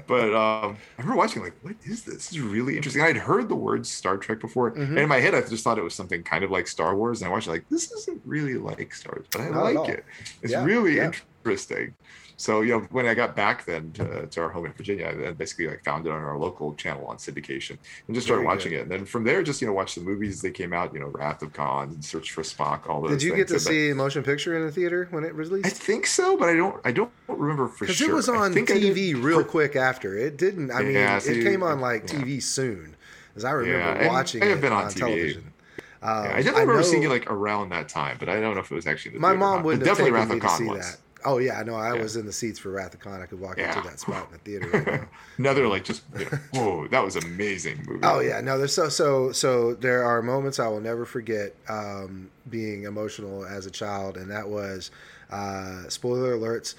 But 0.07 0.33
um, 0.35 0.77
I 0.97 1.01
remember 1.01 1.17
watching 1.17 1.41
like, 1.43 1.53
what 1.61 1.75
is 1.85 2.03
this? 2.03 2.15
This 2.15 2.31
is 2.33 2.39
really 2.41 2.75
interesting. 2.75 3.01
I'd 3.01 3.17
heard 3.17 3.47
the 3.49 3.55
word 3.55 3.85
Star 3.87 4.17
Trek 4.17 4.39
before, 4.39 4.71
Mhm. 4.71 4.89
and 4.89 4.99
in 4.99 5.09
my 5.09 5.19
head, 5.19 5.33
I 5.33 5.41
just 5.41 5.63
thought 5.63 5.77
it 5.77 5.83
was 5.83 5.95
something 5.95 6.21
kind 6.23 6.43
of 6.43 6.51
like 6.51 6.67
Star 6.67 6.95
Wars. 6.95 7.21
And 7.21 7.29
I 7.29 7.31
watched 7.31 7.47
it 7.47 7.51
like, 7.51 7.69
this 7.69 7.91
isn't 7.91 8.21
really 8.25 8.55
like 8.55 8.93
Star 8.93 9.13
Wars, 9.15 9.27
but 9.31 9.41
I 9.41 9.49
Not 9.49 9.73
like 9.73 9.89
it. 9.89 10.05
It's 10.41 10.51
Yeah, 10.51 10.65
really 10.65 10.97
yeah. 10.97 11.11
interesting. 11.43 11.93
So 12.37 12.61
you 12.61 12.71
know, 12.73 12.79
when 12.91 13.05
I 13.05 13.13
got 13.13 13.33
back 13.35 13.63
then 13.65 13.91
to, 13.93 14.27
to 14.27 14.41
our 14.41 14.49
home 14.49 14.65
in 14.65 14.73
Virginia, 14.73 15.07
I 15.27 15.31
basically 15.31 15.67
like 15.67 15.83
found 15.85 16.05
it 16.05 16.11
on 16.11 16.21
our 16.21 16.37
local 16.37 16.73
channel 16.75 17.05
on 17.07 17.15
syndication 17.17 17.77
and 18.07 18.13
just 18.13 18.27
started 18.27 18.41
Very 18.43 18.45
watching 18.55 18.71
good. 18.71 18.77
it. 18.79 18.81
And 18.81 18.91
then 18.91 19.05
from 19.05 19.23
there, 19.23 19.41
just 19.41 19.61
you 19.61 19.67
know, 19.67 19.73
watch 19.73 19.95
the 19.95 20.01
movies 20.01 20.41
they 20.41 20.51
came 20.51 20.73
out. 20.73 20.93
You 20.93 20.99
know, 20.99 21.07
Wrath 21.07 21.41
of 21.43 21.53
Khan 21.53 21.89
and 21.91 22.03
Search 22.03 22.31
for 22.31 22.41
Spock. 22.41 22.89
All 22.89 23.01
those. 23.01 23.11
Did 23.11 23.23
you 23.23 23.35
get 23.35 23.47
to. 23.47 23.53
And 23.53 23.61
see 23.61 23.93
motion 23.93 24.21
picture 24.23 24.55
in 24.57 24.65
the 24.65 24.71
theater 24.71 25.07
when 25.11 25.23
it 25.23 25.33
released 25.33 25.65
I 25.65 25.69
think 25.69 26.05
so, 26.07 26.35
but 26.35 26.49
I 26.49 26.55
don't. 26.55 26.75
I 26.85 26.91
don't 26.91 27.11
remember 27.29 27.67
for 27.69 27.85
Because 27.85 27.95
sure. 27.97 28.11
it 28.11 28.13
was 28.13 28.27
on 28.27 28.51
I 28.51 28.61
TV 28.61 29.21
real 29.21 29.43
quick 29.43 29.75
after. 29.77 30.17
It 30.17 30.35
didn't. 30.37 30.71
I 30.71 30.81
mean, 30.81 30.93
Yeah, 30.95 31.21
it 31.23 31.43
came 31.43 31.63
on 31.63 31.79
like 31.79 32.11
yeah. 32.11 32.19
TV 32.19 32.43
soon, 32.43 32.95
as 33.37 33.45
I 33.45 33.51
remember 33.51 34.03
Yeah, 34.03 34.07
watching 34.09 34.43
I 34.43 34.47
have 34.47 34.57
it 34.57 34.61
been 34.61 34.73
on 34.73 34.85
on 34.85 34.91
TV. 34.91 34.99
television. 34.99 35.53
Um, 36.01 36.25
Yeah, 36.25 36.31
I 36.31 36.35
definitely 36.37 36.51
remember 36.61 36.73
know- 36.75 36.81
seeing 36.81 37.03
it 37.03 37.09
like 37.09 37.31
around 37.31 37.69
that 37.69 37.87
time, 37.87 38.17
but 38.19 38.27
I 38.27 38.39
don't 38.41 38.53
know 38.55 38.59
if 38.59 38.69
it 38.71 38.75
was 38.75 38.85
actually. 38.87 39.13
The 39.13 39.19
My 39.19 39.33
mom 39.33 39.63
wouldn't 39.63 39.87
have 39.87 39.95
definitely 39.97 40.11
taken 40.19 40.29
Wrath 40.29 40.29
me 40.29 40.47
of 40.47 40.51
to 40.51 40.57
see 40.57 40.77
was. 40.77 40.91
that. 40.91 40.99
Oh 41.25 41.37
yeah, 41.39 41.61
no, 41.63 41.75
I 41.75 41.95
Yeah. 41.95 42.01
was 42.01 42.15
in 42.15 42.25
the 42.25 42.31
seats 42.31 42.59
for 42.59 42.69
Wrath 42.69 42.93
of 42.93 42.99
Khan. 42.99 43.21
I 43.21 43.25
could 43.25 43.39
walk 43.39 43.57
Yeah. 43.57 43.75
into 43.75 43.87
that 43.89 43.99
spot 43.99 44.27
in 44.27 44.33
the 44.33 44.37
theater. 44.39 44.69
Right 44.69 45.01
now. 45.01 45.07
Another 45.37 45.67
like 45.67 45.83
just 45.83 46.03
you 46.17 46.25
know, 46.31 46.37
whoa, 46.53 46.87
that 46.89 47.03
was 47.03 47.15
amazing 47.15 47.83
movie. 47.87 48.01
Oh 48.03 48.19
yeah, 48.19 48.41
no. 48.41 48.57
There's 48.57 48.73
so 48.73 48.89
so 48.89 49.31
so. 49.31 49.73
There 49.73 50.03
are 50.03 50.21
moments 50.21 50.59
I 50.59 50.67
will 50.67 50.81
never 50.81 51.05
forget 51.05 51.55
um, 51.67 52.29
being 52.49 52.83
emotional 52.83 53.45
as 53.45 53.65
a 53.65 53.71
child, 53.71 54.17
and 54.17 54.29
that 54.31 54.47
was 54.47 54.91
uh, 55.31 55.89
spoiler 55.89 56.37
alerts: 56.37 56.75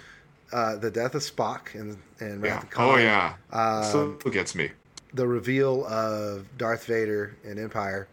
uh, 0.53 0.77
the 0.77 0.91
death 0.91 1.15
of 1.15 1.23
Spock 1.23 1.75
and 1.75 1.99
and 2.21 2.43
Wrath 2.43 2.53
yeah. 2.53 2.63
of 2.63 2.71
Khan. 2.71 2.95
Oh 2.95 2.97
yeah. 2.99 3.35
Um, 3.53 4.19
Still 4.21 4.33
gets 4.33 4.55
me. 4.55 4.71
the 5.13 5.27
reveal 5.27 5.85
of 5.87 6.47
Darth 6.57 6.85
Vader 6.87 7.37
in 7.45 7.59
Empire. 7.59 8.07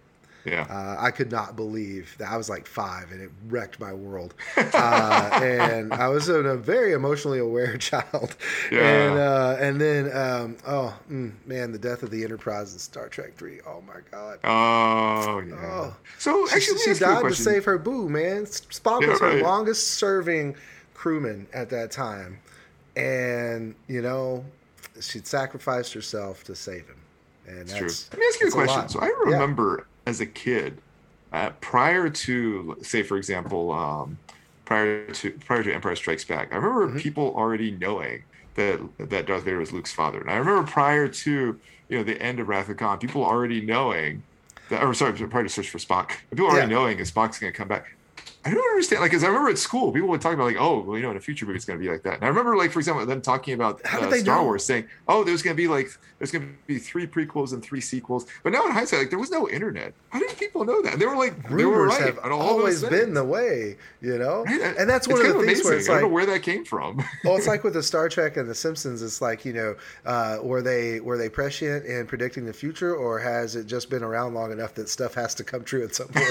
Yeah. 0.46 0.66
Uh, 0.70 0.98
I 1.00 1.12
could 1.12 1.32
not 1.32 1.56
believe 1.56 2.16
that 2.18 2.30
I 2.30 2.38
was 2.38 2.50
like 2.50 2.68
five 2.68 3.12
and 3.12 3.22
it 3.22 3.30
wrecked 3.48 3.80
my 3.80 3.94
world. 3.94 4.34
Uh, 4.58 5.30
and 5.42 5.94
I 5.94 6.10
was 6.10 6.28
a, 6.30 6.56
very 6.58 6.94
emotionally 6.94 7.40
aware 7.40 7.78
child. 7.78 8.36
Yeah. 8.72 8.80
And 8.82 9.20
uh, 9.20 9.58
and 9.60 9.80
then 9.82 10.16
um, 10.16 10.58
oh 10.68 10.98
mm, 11.10 11.32
man, 11.46 11.72
the 11.72 11.80
death 11.80 12.04
of 12.04 12.12
the 12.12 12.24
Enterprise 12.24 12.74
in 12.74 12.80
Star 12.80 13.08
Trek 13.08 13.36
Three. 13.36 13.60
Oh 13.66 13.82
my 13.88 14.00
god. 14.12 14.40
Oh 14.44 15.40
yeah. 15.40 15.56
Oh. 15.56 15.96
So 16.20 16.46
She, 16.48 16.56
actually, 16.56 16.80
she 16.80 16.92
a 16.92 16.96
died 16.96 17.24
to 17.24 17.36
save 17.36 17.66
her 17.66 17.78
boo, 17.78 18.10
man. 18.10 18.44
Spock 18.46 19.02
Yeah, 19.02 19.08
was 19.10 19.20
her 19.22 19.28
right. 19.28 19.44
longest 19.44 19.88
serving 19.94 20.56
crewman 20.94 21.48
at 21.54 21.70
that 21.70 21.92
time. 21.92 22.40
And, 22.96 23.76
you 23.88 24.02
know, 24.02 24.46
she'd 25.02 25.26
sacrificed 25.26 25.94
herself 25.94 26.44
to 26.46 26.56
save 26.56 26.88
him. 26.88 26.98
And 27.48 27.62
It's 27.62 27.74
true. 27.74 27.88
that's, 27.88 28.10
Let 28.12 28.20
me 28.20 28.26
ask 28.28 28.40
you 28.40 28.48
a 28.48 28.50
that's 28.52 28.56
a 28.56 28.66
question. 28.66 28.90
so 28.90 29.00
I 29.02 29.08
remember 29.26 29.88
as 30.06 30.20
a 30.22 30.26
kid, 30.26 30.82
uh, 31.32 31.52
prior 31.62 32.10
to, 32.10 32.78
say, 32.82 33.04
for 33.04 33.18
example, 33.18 33.72
um, 33.72 34.20
prior 34.66 35.12
to 35.12 35.32
prior 35.46 35.64
to 35.64 35.74
Empire 35.74 35.96
Strikes 35.96 36.26
Back, 36.26 36.50
I 36.54 36.58
remember 36.58 36.88
Mhm. 36.88 37.02
people 37.02 37.34
already 37.36 37.72
knowing 37.78 38.26
that 38.56 38.80
that 39.00 39.26
Darth 39.28 39.44
Vader 39.44 39.60
was 39.60 39.72
Luke's 39.74 39.94
father, 39.94 40.20
and 40.22 40.30
I 40.32 40.36
remember 40.38 40.70
prior 40.70 41.08
to 41.08 41.62
you 41.90 41.98
know 41.98 42.04
the 42.04 42.22
end 42.22 42.40
of 42.40 42.48
Wrath 42.48 42.70
of 42.70 42.78
Khan, 42.78 43.00
people 43.00 43.24
already 43.26 43.66
knowing 43.66 44.26
that, 44.70 44.84
or 44.84 44.94
sorry, 44.94 45.14
prior 45.30 45.44
to 45.44 45.50
Search 45.50 45.70
for 45.70 45.80
Spock, 45.80 46.12
people 46.32 46.48
already 46.48 46.68
Yeah. 46.68 46.68
knowing 46.68 46.98
that 46.98 47.08
Spock's 47.08 47.40
going 47.40 47.52
to 47.54 47.58
come 47.58 47.68
back. 47.68 47.86
I 48.46 48.52
don't 48.52 48.70
understand. 48.72 49.02
Like, 49.02 49.12
because 49.12 49.24
I 49.24 49.28
remember 49.28 49.50
at 49.50 49.58
school, 49.58 49.92
people 49.92 50.10
would 50.10 50.20
talk 50.22 50.34
about 50.34 50.46
like, 50.46 50.58
oh, 50.60 50.82
well, 50.82 50.98
you 50.98 51.04
know, 51.04 51.12
in 51.12 51.18
a 51.18 51.22
future 51.22 51.46
movie, 51.46 51.56
it's 51.56 51.66
going 51.66 51.80
to 51.80 51.84
be 51.84 51.90
like 51.90 52.04
that. 52.04 52.16
And 52.16 52.24
I 52.26 52.28
remember, 52.28 52.58
like, 52.58 52.72
for 52.72 52.80
example, 52.80 53.06
them 53.06 53.22
talking 53.22 53.54
about 53.54 53.82
uh, 53.86 54.10
they 54.10 54.20
Star 54.20 54.38
know? 54.38 54.44
Wars, 54.44 54.66
saying, 54.66 54.88
oh, 55.08 55.24
there's 55.24 55.42
going 55.42 55.56
to 55.56 55.62
be 55.62 55.68
like, 55.70 55.88
there's 56.20 56.32
going 56.32 56.46
to 56.46 56.54
be 56.68 56.78
three 56.78 57.08
prequels 57.08 57.54
and 57.54 57.64
three 57.64 57.80
sequels. 57.80 58.26
But 58.44 58.52
now 58.52 58.66
in 58.66 58.72
hindsight, 58.72 59.00
like, 59.00 59.10
there 59.10 59.20
was 59.20 59.32
no 59.32 59.50
internet. 59.50 59.94
How 60.10 60.20
did 60.20 60.38
people 60.38 60.66
know 60.66 60.82
that? 60.82 60.94
And 60.94 61.02
they 61.02 61.06
were 61.06 61.16
like, 61.16 61.42
they 61.50 61.64
were 61.64 61.72
rumors 61.72 62.00
right 62.00 62.16
have 62.16 62.20
all 62.32 62.42
always 62.42 62.84
been 62.84 63.14
the 63.14 63.24
way, 63.24 63.78
you 64.02 64.18
know. 64.18 64.44
Right? 64.44 64.76
And 64.78 64.90
that's 64.90 65.08
It's 65.08 65.14
one 65.14 65.22
of 65.22 65.28
kind 65.28 65.40
the 65.40 65.46
things 65.46 65.60
amazing. 65.62 65.66
where 65.66 65.78
it's 65.78 65.88
I 65.88 65.94
don't 65.94 66.02
like, 66.02 66.10
know 66.10 66.14
where 66.14 66.26
that 66.26 66.44
came 66.44 66.66
from. 66.66 66.98
well, 67.24 67.38
it's 67.38 67.48
like 67.48 67.64
with 67.64 67.74
the 67.76 67.84
Star 67.84 68.10
Trek 68.10 68.36
and 68.38 68.50
the 68.50 68.56
Simpsons. 68.56 69.02
It's 69.02 69.22
like 69.22 69.46
you 69.46 69.54
know, 69.54 69.76
uh, 70.06 70.40
were 70.44 70.62
they 70.62 71.00
were 71.00 71.18
they 71.18 71.30
prescient 71.30 71.86
in 71.86 72.06
predicting 72.08 72.46
the 72.46 72.54
future, 72.54 72.94
or 72.94 73.20
has 73.20 73.56
it 73.56 73.68
just 73.68 73.90
been 73.90 74.04
around 74.04 74.34
long 74.34 74.52
enough 74.52 74.74
that 74.76 74.90
stuff 74.90 75.14
has 75.14 75.34
to 75.36 75.44
come 75.44 75.64
true 75.64 75.84
at 75.84 75.96
some 75.96 76.08
point? 76.10 76.26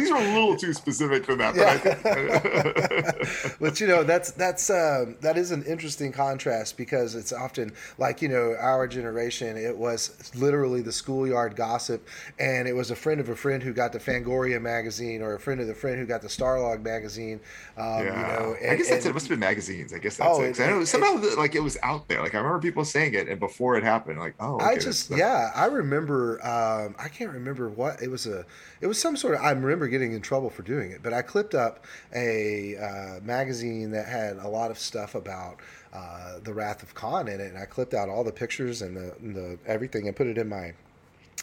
These 0.10 0.26
are 0.26 0.30
a 0.30 0.32
little 0.34 0.56
too 0.56 0.72
specific 0.72 1.24
for 1.24 1.36
that. 1.36 1.54
But 1.54 1.66
I 1.66 1.78
think, 1.78 3.54
but 3.60 3.80
you 3.80 3.86
know 3.86 4.02
that's 4.02 4.32
that's 4.32 4.70
um, 4.70 5.16
that 5.20 5.36
is 5.36 5.50
an 5.50 5.62
interesting 5.64 6.12
contrast 6.12 6.76
because 6.76 7.14
it's 7.14 7.32
often 7.32 7.72
like 7.98 8.20
you 8.22 8.28
know 8.28 8.54
our 8.58 8.86
generation 8.88 9.56
it 9.56 9.76
was 9.76 10.30
literally 10.34 10.82
the 10.82 10.92
schoolyard 10.92 11.54
gossip 11.56 12.06
and 12.38 12.66
it 12.66 12.72
was 12.72 12.90
a 12.90 12.96
friend 12.96 13.20
of 13.20 13.28
a 13.28 13.36
friend 13.36 13.62
who 13.62 13.72
got 13.72 13.92
the 13.92 13.98
Fangoria 13.98 14.60
magazine 14.60 15.22
or 15.22 15.34
a 15.34 15.40
friend 15.40 15.60
of 15.60 15.66
the 15.66 15.74
friend 15.74 15.98
who 15.98 16.06
got 16.06 16.22
the 16.22 16.28
Starlog 16.28 16.82
magazine 16.82 17.40
um, 17.76 17.84
yeah. 17.86 18.02
you 18.04 18.10
know 18.10 18.56
I 18.56 18.74
guess 18.76 18.88
that's 18.88 18.90
it. 18.90 18.94
and- 18.96 19.06
It 19.06 19.14
must 19.14 19.26
have 19.26 19.30
been 19.30 19.40
magazines. 19.40 19.92
I 19.92 19.98
guess 19.98 20.16
that's 20.16 20.30
Oh, 20.38 20.42
it. 20.42 20.58
it- 20.58 20.60
it- 20.60 20.86
somehow 20.86 21.16
the- 21.16 21.36
like 21.36 21.54
it 21.54 21.62
was 21.62 21.76
out 21.82 22.08
there. 22.08 22.20
Like 22.22 22.34
I 22.34 22.38
remember 22.38 22.58
people 22.60 22.84
saying 22.84 23.14
it, 23.14 23.28
and 23.28 23.38
before 23.38 23.76
it 23.76 23.84
happened, 23.84 24.18
like 24.18 24.34
oh, 24.40 24.58
I 24.60 24.76
just 24.76 25.10
yeah, 25.10 25.50
I 25.54 25.66
remember. 25.66 26.40
Um, 26.46 26.94
I 26.98 27.08
can't 27.08 27.32
remember 27.32 27.68
what 27.68 28.02
it 28.02 28.08
was. 28.10 28.26
A 28.26 28.44
it 28.80 28.86
was 28.86 28.98
some 28.98 29.16
sort 29.16 29.34
of. 29.34 29.40
I 29.42 29.50
remember 29.50 29.88
getting 29.88 29.99
in 30.00 30.20
trouble 30.20 30.50
for 30.50 30.62
doing 30.62 30.90
it, 30.90 31.02
but 31.02 31.12
I 31.12 31.22
clipped 31.22 31.54
up 31.54 31.84
a 32.14 32.76
uh, 32.76 33.20
magazine 33.22 33.90
that 33.92 34.06
had 34.06 34.36
a 34.38 34.48
lot 34.48 34.70
of 34.70 34.78
stuff 34.78 35.14
about 35.14 35.56
uh, 35.92 36.38
the 36.42 36.52
Wrath 36.54 36.82
of 36.82 36.94
Khan 36.94 37.28
in 37.28 37.40
it, 37.40 37.48
and 37.50 37.58
I 37.58 37.64
clipped 37.66 37.94
out 37.94 38.08
all 38.08 38.24
the 38.24 38.32
pictures 38.32 38.82
and 38.82 38.96
the, 38.96 39.14
and 39.20 39.34
the 39.34 39.58
everything 39.66 40.06
and 40.08 40.16
put 40.16 40.26
it 40.26 40.38
in 40.38 40.48
my 40.48 40.72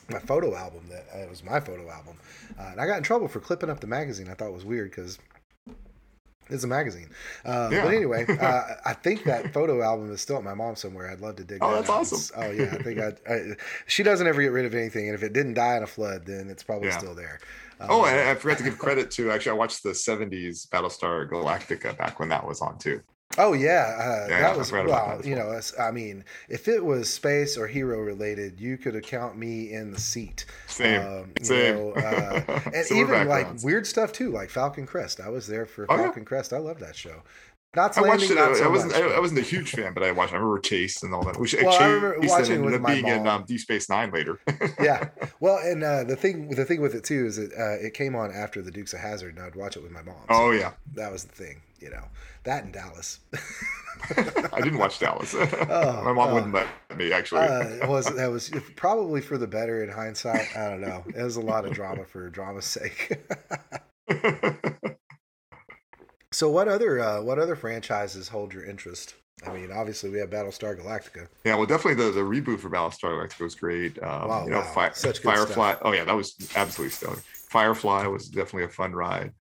my 0.10 0.20
photo 0.20 0.56
album. 0.56 0.84
That 0.90 1.06
uh, 1.14 1.20
it 1.20 1.30
was 1.30 1.44
my 1.44 1.60
photo 1.60 1.90
album, 1.90 2.16
uh, 2.60 2.70
and 2.72 2.82
I 2.82 2.88
got 2.88 2.98
in 2.98 3.04
trouble 3.04 3.28
for 3.28 3.40
clipping 3.40 3.70
up 3.70 3.80
the 3.80 3.88
magazine. 3.88 4.28
I 4.30 4.34
thought 4.34 4.48
it 4.48 4.54
was 4.54 4.66
weird 4.66 4.90
because. 4.92 5.20
It's 6.50 6.64
a 6.64 6.68
magazine, 6.68 7.10
uh, 7.44 7.68
Yeah. 7.70 7.84
but 7.84 7.94
anyway, 7.94 8.26
uh, 8.40 8.64
I 8.86 8.94
think 8.94 9.26
that 9.26 9.52
photo 9.54 9.82
album 9.82 10.14
is 10.14 10.22
still 10.22 10.38
at 10.38 10.46
my 10.46 10.54
mom's 10.54 10.80
somewhere. 10.80 11.12
I'd 11.12 11.20
love 11.20 11.36
to 11.36 11.44
dig. 11.44 11.58
Oh, 11.62 11.72
that 11.72 11.86
that's 11.86 11.90
out. 11.90 11.96
awesome. 12.00 12.18
It's- 12.20 12.32
Oh 12.38 12.52
yeah, 12.64 12.74
I 12.80 12.84
think 12.84 13.00
I, 13.02 13.34
I. 13.34 13.56
She 13.86 14.02
doesn't 14.02 14.26
ever 14.26 14.42
get 14.42 14.54
rid 14.54 14.64
of 14.66 14.74
anything, 14.74 15.08
and 15.10 15.16
if 15.16 15.24
it 15.24 15.34
didn't 15.34 15.56
die 15.56 15.76
in 15.76 15.84
a 15.84 15.88
flood, 15.88 16.26
then 16.26 16.50
it's 16.50 16.64
probably 16.64 16.88
Yeah. 16.88 16.98
still 17.00 17.16
there. 17.16 17.40
Oh, 17.90 18.06
Um, 18.06 18.06
and 18.06 18.30
I 18.30 18.36
forgot 18.36 18.58
to 18.60 18.64
give 18.64 18.78
credit 18.78 19.12
to 19.12 19.32
actually. 19.32 19.52
I 19.52 19.56
watched 19.56 19.84
the 19.84 19.94
'70s 19.94 20.68
Battlestar 20.68 21.30
Galactica 21.30 21.98
back 21.98 22.20
when 22.20 22.30
that 22.30 22.46
was 22.46 22.62
on 22.62 22.78
too. 22.80 23.02
oh 23.38 23.54
yeah, 23.54 23.96
uh, 24.00 24.28
Yeah, 24.30 24.40
that 24.42 24.58
was 24.58 24.72
well. 24.72 24.86
that 24.88 25.26
You 25.26 25.36
know, 25.36 25.60
I 25.80 25.92
mean, 25.92 26.24
if 26.50 26.68
it 26.68 26.84
was 26.84 27.12
space 27.14 27.58
or 27.58 27.68
hero 27.68 28.00
related, 28.00 28.60
you 28.60 28.78
could 28.78 28.96
account 28.96 29.38
me 29.38 29.72
in 29.74 29.92
the 29.92 30.00
seat. 30.00 30.46
Same, 30.68 31.02
Um, 31.02 31.34
same. 31.42 31.76
know, 31.76 31.92
uh, 31.94 32.42
and 32.74 32.92
even 32.92 33.28
like 33.28 33.48
weird 33.64 33.86
stuff 33.86 34.12
too, 34.12 34.32
like 34.32 34.50
Falcon 34.50 34.86
Crest. 34.86 35.20
I 35.20 35.30
was 35.30 35.48
there 35.48 35.66
for 35.66 35.86
Oh, 35.90 35.96
yeah. 35.98 36.04
Falcon 36.04 36.26
Crest. 36.26 36.54
I 36.54 36.58
love 36.58 36.80
that 36.80 36.96
show. 36.96 37.24
Not 37.76 37.98
I 37.98 38.02
watched 38.02 38.30
landing, 38.30 38.38
it. 38.38 38.42
I, 38.42 38.54
so 38.54 38.66
I 38.66 38.68
wasn't. 38.70 38.94
much, 38.94 39.02
I, 39.02 39.16
I 39.16 39.20
wasn't 39.20 39.40
a 39.40 39.44
huge 39.44 39.72
fan, 39.72 39.94
but 39.94 40.02
I 40.02 40.12
watched. 40.12 40.34
I 40.34 40.38
remember 40.38 40.60
Chase 40.60 41.04
and 41.04 41.14
all 41.14 41.24
that. 41.24 41.40
Which 41.40 41.54
Well, 41.54 41.70
I 41.70 41.72
Chase 41.72 41.82
remember 41.82 42.20
then 42.22 42.30
watching 42.30 42.56
ended 42.56 42.74
up 42.82 42.88
being 42.88 43.08
in 43.08 43.24
mom. 43.24 43.42
um, 43.42 43.46
Deep 43.46 43.60
Space 43.60 43.90
Nine 43.90 44.12
later. 44.12 44.40
yeah. 44.82 45.10
Well, 45.40 45.60
and 45.60 45.84
uh, 45.84 46.04
the 46.06 46.16
thing 46.16 46.50
the 46.50 46.66
thing 46.66 46.82
with 46.82 46.96
it 46.96 47.04
too 47.04 47.26
is 47.26 47.36
that 47.36 47.52
uh, 47.54 47.86
it 47.86 47.94
came 47.94 48.16
on 48.16 48.32
after 48.32 48.62
the 48.62 48.72
Dukes 48.72 48.94
of 48.94 49.00
Hazzard, 49.00 49.36
and 49.36 49.46
I'd 49.46 49.56
watch 49.56 49.76
it 49.78 49.84
with 49.84 49.92
my 49.92 50.02
mom. 50.02 50.16
So 50.16 50.26
oh 50.30 50.52
yeah, 50.52 50.72
that 50.96 51.12
was 51.12 51.26
the 51.26 51.36
thing, 51.36 51.62
you 51.80 51.90
know. 51.90 52.06
That 52.46 52.64
in 52.64 52.72
Dallas. 52.72 53.20
I 54.54 54.62
didn't 54.62 54.78
watch 54.78 55.00
Dallas. 55.00 55.34
My 55.68 56.14
mom 56.14 56.30
oh. 56.30 56.34
wouldn't 56.36 56.54
let 56.54 56.68
me 56.96 57.12
actually. 57.12 57.42
Uh, 57.42 57.64
it 57.84 57.90
was 57.90 58.06
that 58.06 58.32
was 58.32 58.50
probably 58.76 59.22
for 59.22 59.38
the 59.38 59.48
better 59.48 59.84
in 59.84 59.90
hindsight. 59.90 60.56
I 60.56 60.70
don't 60.70 60.82
know. 60.82 61.04
It 61.08 61.22
was 61.22 61.36
a 61.36 61.42
lot 61.42 61.66
of 61.66 61.74
drama 61.74 62.06
for 62.06 62.30
drama's 62.30 62.66
sake. 62.66 63.20
So, 66.38 66.50
what 66.52 66.68
other 66.68 67.00
uh, 67.00 67.22
what 67.22 67.40
other 67.40 67.56
franchises 67.56 68.28
hold 68.28 68.54
your 68.54 68.64
interest? 68.64 69.16
I 69.46 69.54
mean, 69.54 69.72
obviously 69.72 70.10
we 70.10 70.20
have 70.20 70.30
Battlestar 70.30 70.80
Galactica. 70.80 71.28
yeah, 71.44 71.56
well, 71.56 71.66
definitely 71.66 72.04
the, 72.04 72.12
the 72.12 72.22
reboot 72.22 72.60
for 72.60 72.70
Battlestar 72.70 73.12
Galactica 73.12 73.42
was 73.42 73.56
great. 73.56 74.02
Um, 74.02 74.28
Wow, 74.28 74.44
you 74.46 74.52
know, 74.52 74.60
wow. 74.60 74.72
Fi- 74.74 74.92
Such 74.94 75.22
good 75.22 75.36
Firefly. 75.36 75.76
Oh 75.82 75.94
yeah, 75.94 76.04
that 76.04 76.16
was 76.16 76.36
absolutely 76.56 76.92
stellar. 76.92 77.18
Firefly 77.50 78.08
was 78.08 78.30
definitely 78.30 78.64
a 78.64 78.70
fun 78.70 78.94
ride. 78.94 79.32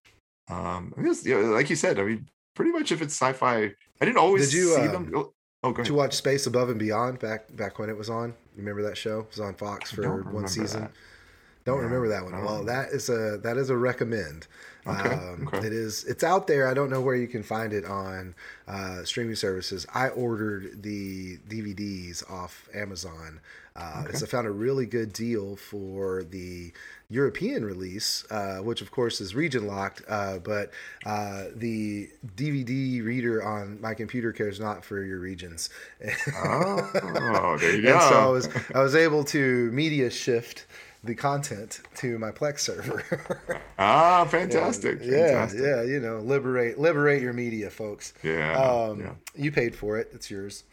Um, 0.49 0.93
I 0.97 1.03
guess, 1.03 1.25
yeah, 1.25 1.37
like 1.37 1.69
you 1.69 1.75
said, 1.75 1.99
I 1.99 2.03
mean, 2.03 2.27
pretty 2.55 2.71
much 2.71 2.91
if 2.91 3.01
it's 3.01 3.13
sci-fi, 3.13 3.63
I 4.01 4.05
didn't 4.05 4.17
always 4.17 4.49
Did 4.51 4.57
you, 4.57 4.75
see 4.75 4.81
um, 4.81 5.11
them. 5.11 5.25
Oh, 5.63 5.71
go 5.71 5.83
Did 5.83 5.87
you 5.87 5.95
watch 5.95 6.13
Space 6.13 6.45
Above 6.47 6.69
and 6.69 6.79
Beyond 6.79 7.19
back 7.19 7.55
back 7.55 7.79
when 7.79 7.89
it 7.89 7.97
was 7.97 8.09
on? 8.09 8.29
You 8.29 8.63
remember 8.63 8.83
that 8.83 8.97
show? 8.97 9.21
It 9.21 9.29
was 9.29 9.39
on 9.39 9.55
Fox 9.55 9.91
for 9.91 10.23
one 10.31 10.47
season. 10.47 10.81
that. 10.81 10.91
Don't 11.67 11.77
No, 11.79 11.83
remember 11.83 12.07
that 12.07 12.23
one. 12.23 12.33
Well, 12.43 12.63
that 12.63 12.89
is 12.89 13.09
a 13.09 13.37
that 13.43 13.57
is 13.57 13.69
a 13.69 13.77
recommend. 13.77 14.47
Okay, 14.87 15.09
Um, 15.13 15.49
okay. 15.53 15.67
It 15.67 15.73
is. 15.73 16.05
It's 16.05 16.23
out 16.23 16.47
there. 16.47 16.65
I 16.69 16.73
don't 16.73 16.89
know 16.89 17.01
where 17.01 17.15
you 17.15 17.27
can 17.27 17.43
find 17.43 17.73
it 17.73 17.83
on 17.83 18.33
uh, 18.69 19.03
streaming 19.03 19.35
services. 19.35 19.85
I 19.93 20.07
ordered 20.09 20.81
the 20.81 21.37
DVDs 21.49 22.23
off 22.31 22.69
Amazon. 22.73 23.41
Uh, 23.75 24.03
Okay. 24.05 24.13
So 24.17 24.25
I 24.25 24.29
found 24.29 24.47
a 24.47 24.51
really 24.51 24.85
good 24.87 25.11
deal 25.13 25.55
for 25.57 26.23
the 26.23 26.71
European 27.09 27.63
release, 27.65 28.25
uh, 28.31 28.57
which 28.59 28.81
of 28.81 28.89
course 28.91 29.19
is 29.21 29.35
region 29.35 29.67
locked. 29.67 30.01
Uh, 30.07 30.39
but 30.39 30.71
uh, 31.05 31.45
the 31.55 32.09
DVD 32.35 33.03
reader 33.03 33.43
on 33.43 33.79
my 33.81 33.93
computer 33.93 34.31
cares 34.31 34.59
not 34.59 34.83
for 34.85 35.03
your 35.03 35.19
regions. 35.19 35.69
Oh, 36.43 37.57
there 37.59 37.75
you 37.75 37.87
And 37.93 38.01
so 38.01 38.19
I 38.19 38.25
was 38.27 38.49
I 38.73 38.81
was 38.81 38.95
able 38.95 39.23
to 39.25 39.69
media 39.71 40.09
shift 40.09 40.65
the 41.07 41.15
content 41.15 41.81
to 41.95 42.19
my 42.19 42.31
Plex 42.31 42.59
server. 42.59 43.03
Ah, 43.79 44.25
fantastic. 44.25 44.99
yeah, 45.03 45.27
fantastic. 45.47 45.61
yeah, 45.61 45.83
you 45.83 45.99
know, 45.99 46.17
liberate 46.19 46.79
liberate 46.79 47.21
your 47.21 47.33
media, 47.33 47.69
folks. 47.69 48.13
Yeah. 48.23 48.57
Um, 48.59 48.99
yeah. 49.01 49.13
you 49.35 49.51
paid 49.51 49.75
for 49.75 49.97
it; 49.99 50.09
it's 50.13 50.31
yours, 50.31 50.63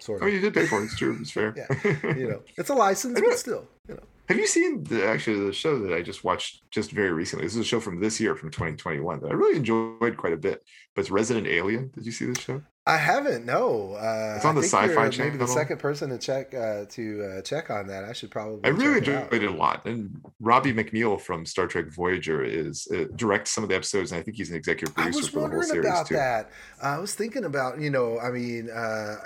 sort 0.00 0.22
Oh, 0.22 0.26
of. 0.26 0.32
you 0.32 0.40
did 0.40 0.52
pay 0.52 0.66
for 0.66 0.80
it. 0.80 0.86
It's 0.86 0.96
true. 0.98 1.16
It's 1.20 1.30
fair. 1.30 1.54
Yeah, 1.56 1.66
you 2.16 2.28
know, 2.28 2.42
it's 2.56 2.68
a 2.70 2.74
license, 2.74 3.20
but 3.20 3.38
still, 3.38 3.68
you 3.88 3.94
know. 3.94 4.02
Have 4.28 4.38
you 4.38 4.46
seen 4.46 4.82
the 4.84 5.06
actually 5.06 5.38
the 5.46 5.52
show 5.52 5.78
that 5.80 5.92
I 5.94 6.02
just 6.02 6.24
watched 6.24 6.68
just 6.70 6.90
very 6.90 7.12
recently? 7.12 7.46
This 7.46 7.54
is 7.54 7.60
a 7.60 7.64
show 7.64 7.78
from 7.80 8.00
this 8.00 8.18
year, 8.20 8.34
from 8.34 8.50
2021, 8.50 9.20
that 9.20 9.30
I 9.30 9.34
really 9.34 9.56
enjoyed 9.56 10.16
quite 10.16 10.32
a 10.32 10.36
bit. 10.36 10.64
But 10.94 11.02
it's 11.02 11.10
Resident 11.10 11.46
Alien. 11.46 11.90
Did 11.94 12.06
you 12.06 12.12
see 12.12 12.26
this 12.26 12.38
show? 12.38 12.62
I 12.84 12.96
haven't. 12.96 13.46
No, 13.46 13.92
uh, 13.92 14.34
It's 14.36 14.44
on 14.44 14.56
I 14.58 14.60
the 14.60 14.66
think 14.66 14.72
you're 14.72 14.90
Sci-Fi 14.90 15.02
Maybe 15.04 15.16
Channel. 15.16 15.38
the 15.38 15.46
second 15.46 15.78
person 15.78 16.10
to 16.10 16.18
check 16.18 16.52
uh, 16.52 16.84
to 16.90 17.24
uh, 17.38 17.42
check 17.42 17.70
on 17.70 17.86
that. 17.86 18.02
I 18.04 18.12
should 18.12 18.32
probably. 18.32 18.58
I 18.64 18.68
really 18.70 19.00
check 19.00 19.32
it 19.32 19.44
it 19.44 19.48
a 19.48 19.52
lot. 19.54 19.86
And 19.86 20.20
Robbie 20.40 20.72
McNeill 20.72 21.20
from 21.20 21.46
Star 21.46 21.68
Trek 21.68 21.86
Voyager 21.92 22.42
is 22.42 22.88
uh, 22.92 23.04
directs 23.14 23.52
some 23.52 23.62
of 23.62 23.70
the 23.70 23.76
episodes, 23.76 24.10
and 24.10 24.18
I 24.20 24.24
think 24.24 24.36
he's 24.36 24.50
an 24.50 24.56
executive 24.56 24.92
I 24.96 25.02
producer 25.02 25.18
was 25.20 25.28
for 25.28 25.32
the 25.34 25.38
whole 25.40 25.48
wondering 25.50 25.68
series 25.68 25.86
about 25.86 26.06
too. 26.08 26.14
that. 26.16 26.50
I 26.82 26.98
was 26.98 27.14
thinking 27.14 27.44
about, 27.44 27.78
you 27.80 27.90
know, 27.90 28.18
I 28.18 28.30
mean, 28.32 28.68
uh, 28.68 29.16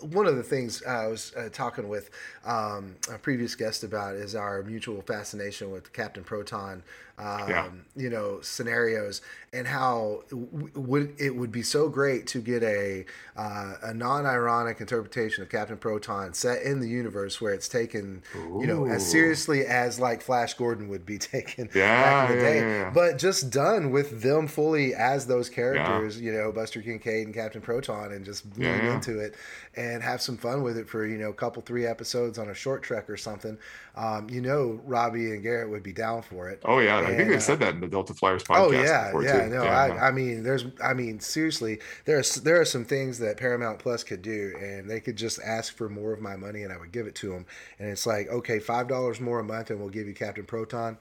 one 0.00 0.26
of 0.26 0.36
the 0.36 0.42
things 0.42 0.82
I 0.84 1.06
was 1.06 1.32
uh, 1.36 1.48
talking 1.52 1.88
with 1.88 2.10
um, 2.44 2.96
a 3.12 3.18
previous 3.18 3.54
guest 3.54 3.84
about 3.84 4.14
is 4.14 4.34
our 4.34 4.62
mutual 4.62 5.02
fascination 5.02 5.70
with 5.70 5.92
Captain 5.92 6.24
Proton, 6.24 6.82
um, 7.18 7.48
Yeah. 7.48 7.68
you 7.96 8.10
know, 8.10 8.40
scenarios 8.40 9.20
and 9.52 9.66
how 9.66 10.22
w- 10.30 10.70
would 10.74 11.14
it 11.18 11.34
would 11.34 11.50
be 11.50 11.62
so 11.62 11.88
great 11.88 12.26
to 12.28 12.38
get 12.38 12.62
a 12.62 13.04
uh, 13.36 13.74
a 13.82 13.94
non-ironic 13.94 14.80
interpretation 14.80 15.42
of 15.42 15.48
Captain 15.48 15.78
Proton 15.78 16.34
set 16.34 16.62
in 16.62 16.80
the 16.80 16.88
universe 16.88 17.40
where 17.40 17.54
it's 17.54 17.66
taken, 17.68 18.22
you 18.34 18.66
know, 18.66 18.84
as 18.86 19.04
seriously 19.10 19.64
as 19.66 19.98
like 19.98 20.20
Flash 20.22 20.54
Gordon 20.54 20.88
would 20.88 21.06
be 21.06 21.18
taken 21.34 21.68
Yeah, 21.74 22.02
back 22.02 22.30
in 22.30 22.38
the 22.38 22.44
yeah, 22.44 22.84
day, 22.84 22.90
but 22.94 23.18
just 23.18 23.50
done 23.50 23.90
with 23.90 24.20
them 24.22 24.46
fully 24.46 24.94
as 24.94 25.26
those 25.26 25.48
characters, 25.48 26.20
you 26.20 26.30
know, 26.32 26.52
Buster 26.52 26.82
Kincaid 26.82 27.26
and 27.26 27.34
Captain 27.34 27.60
Proton, 27.62 28.12
and 28.12 28.24
just 28.24 28.44
yeah. 28.56 28.94
into 28.94 29.18
it. 29.18 29.34
and 29.76 29.87
have 30.02 30.20
some 30.20 30.36
fun 30.36 30.62
with 30.62 30.76
it 30.76 30.88
for 30.88 31.06
you 31.06 31.18
know 31.18 31.30
a 31.30 31.34
couple 31.34 31.62
three 31.62 31.86
episodes 31.86 32.38
on 32.38 32.50
a 32.50 32.54
short 32.54 32.82
trek 32.82 33.08
or 33.08 33.16
something, 33.16 33.58
um, 33.96 34.28
you 34.30 34.40
know 34.40 34.80
Robbie 34.84 35.32
and 35.32 35.42
Garrett 35.42 35.70
would 35.70 35.82
be 35.82 35.92
down 35.92 36.22
for 36.22 36.48
it. 36.48 36.60
Oh 36.64 36.78
yeah, 36.78 36.98
And, 36.98 37.06
I 37.06 37.16
think 37.16 37.28
they've 37.28 37.36
uh, 37.38 37.40
said 37.40 37.58
that 37.60 37.74
in 37.74 37.80
the 37.80 37.88
Delta 37.88 38.14
Flyers 38.14 38.44
podcast. 38.44 38.58
Oh 38.58 38.70
yeah, 38.70 39.06
before, 39.06 39.24
yeah. 39.24 39.44
too. 39.44 39.50
No, 39.50 39.62
I, 39.62 40.08
I 40.08 40.10
mean, 40.10 40.42
there's, 40.42 40.66
I 40.82 40.94
mean, 40.94 41.20
seriously, 41.20 41.80
there's 42.04 42.36
there 42.36 42.60
are 42.60 42.64
some 42.64 42.84
things 42.84 43.18
that 43.18 43.36
Paramount 43.36 43.78
Plus 43.78 44.04
could 44.04 44.22
do, 44.22 44.52
and 44.60 44.88
they 44.88 45.00
could 45.00 45.16
just 45.16 45.40
ask 45.44 45.76
for 45.76 45.88
more 45.88 46.12
of 46.12 46.20
my 46.20 46.36
money, 46.36 46.62
and 46.62 46.72
I 46.72 46.78
would 46.78 46.92
give 46.92 47.06
it 47.06 47.14
to 47.16 47.30
them. 47.30 47.46
And 47.78 47.88
it's 47.88 48.06
like, 48.06 48.28
okay, 48.28 48.58
five 48.58 48.88
dollars 48.88 49.20
more 49.20 49.40
a 49.40 49.44
month, 49.44 49.70
and 49.70 49.80
we'll 49.80 49.88
give 49.90 50.06
you 50.06 50.14
Captain 50.14 50.44
Proton. 50.44 50.98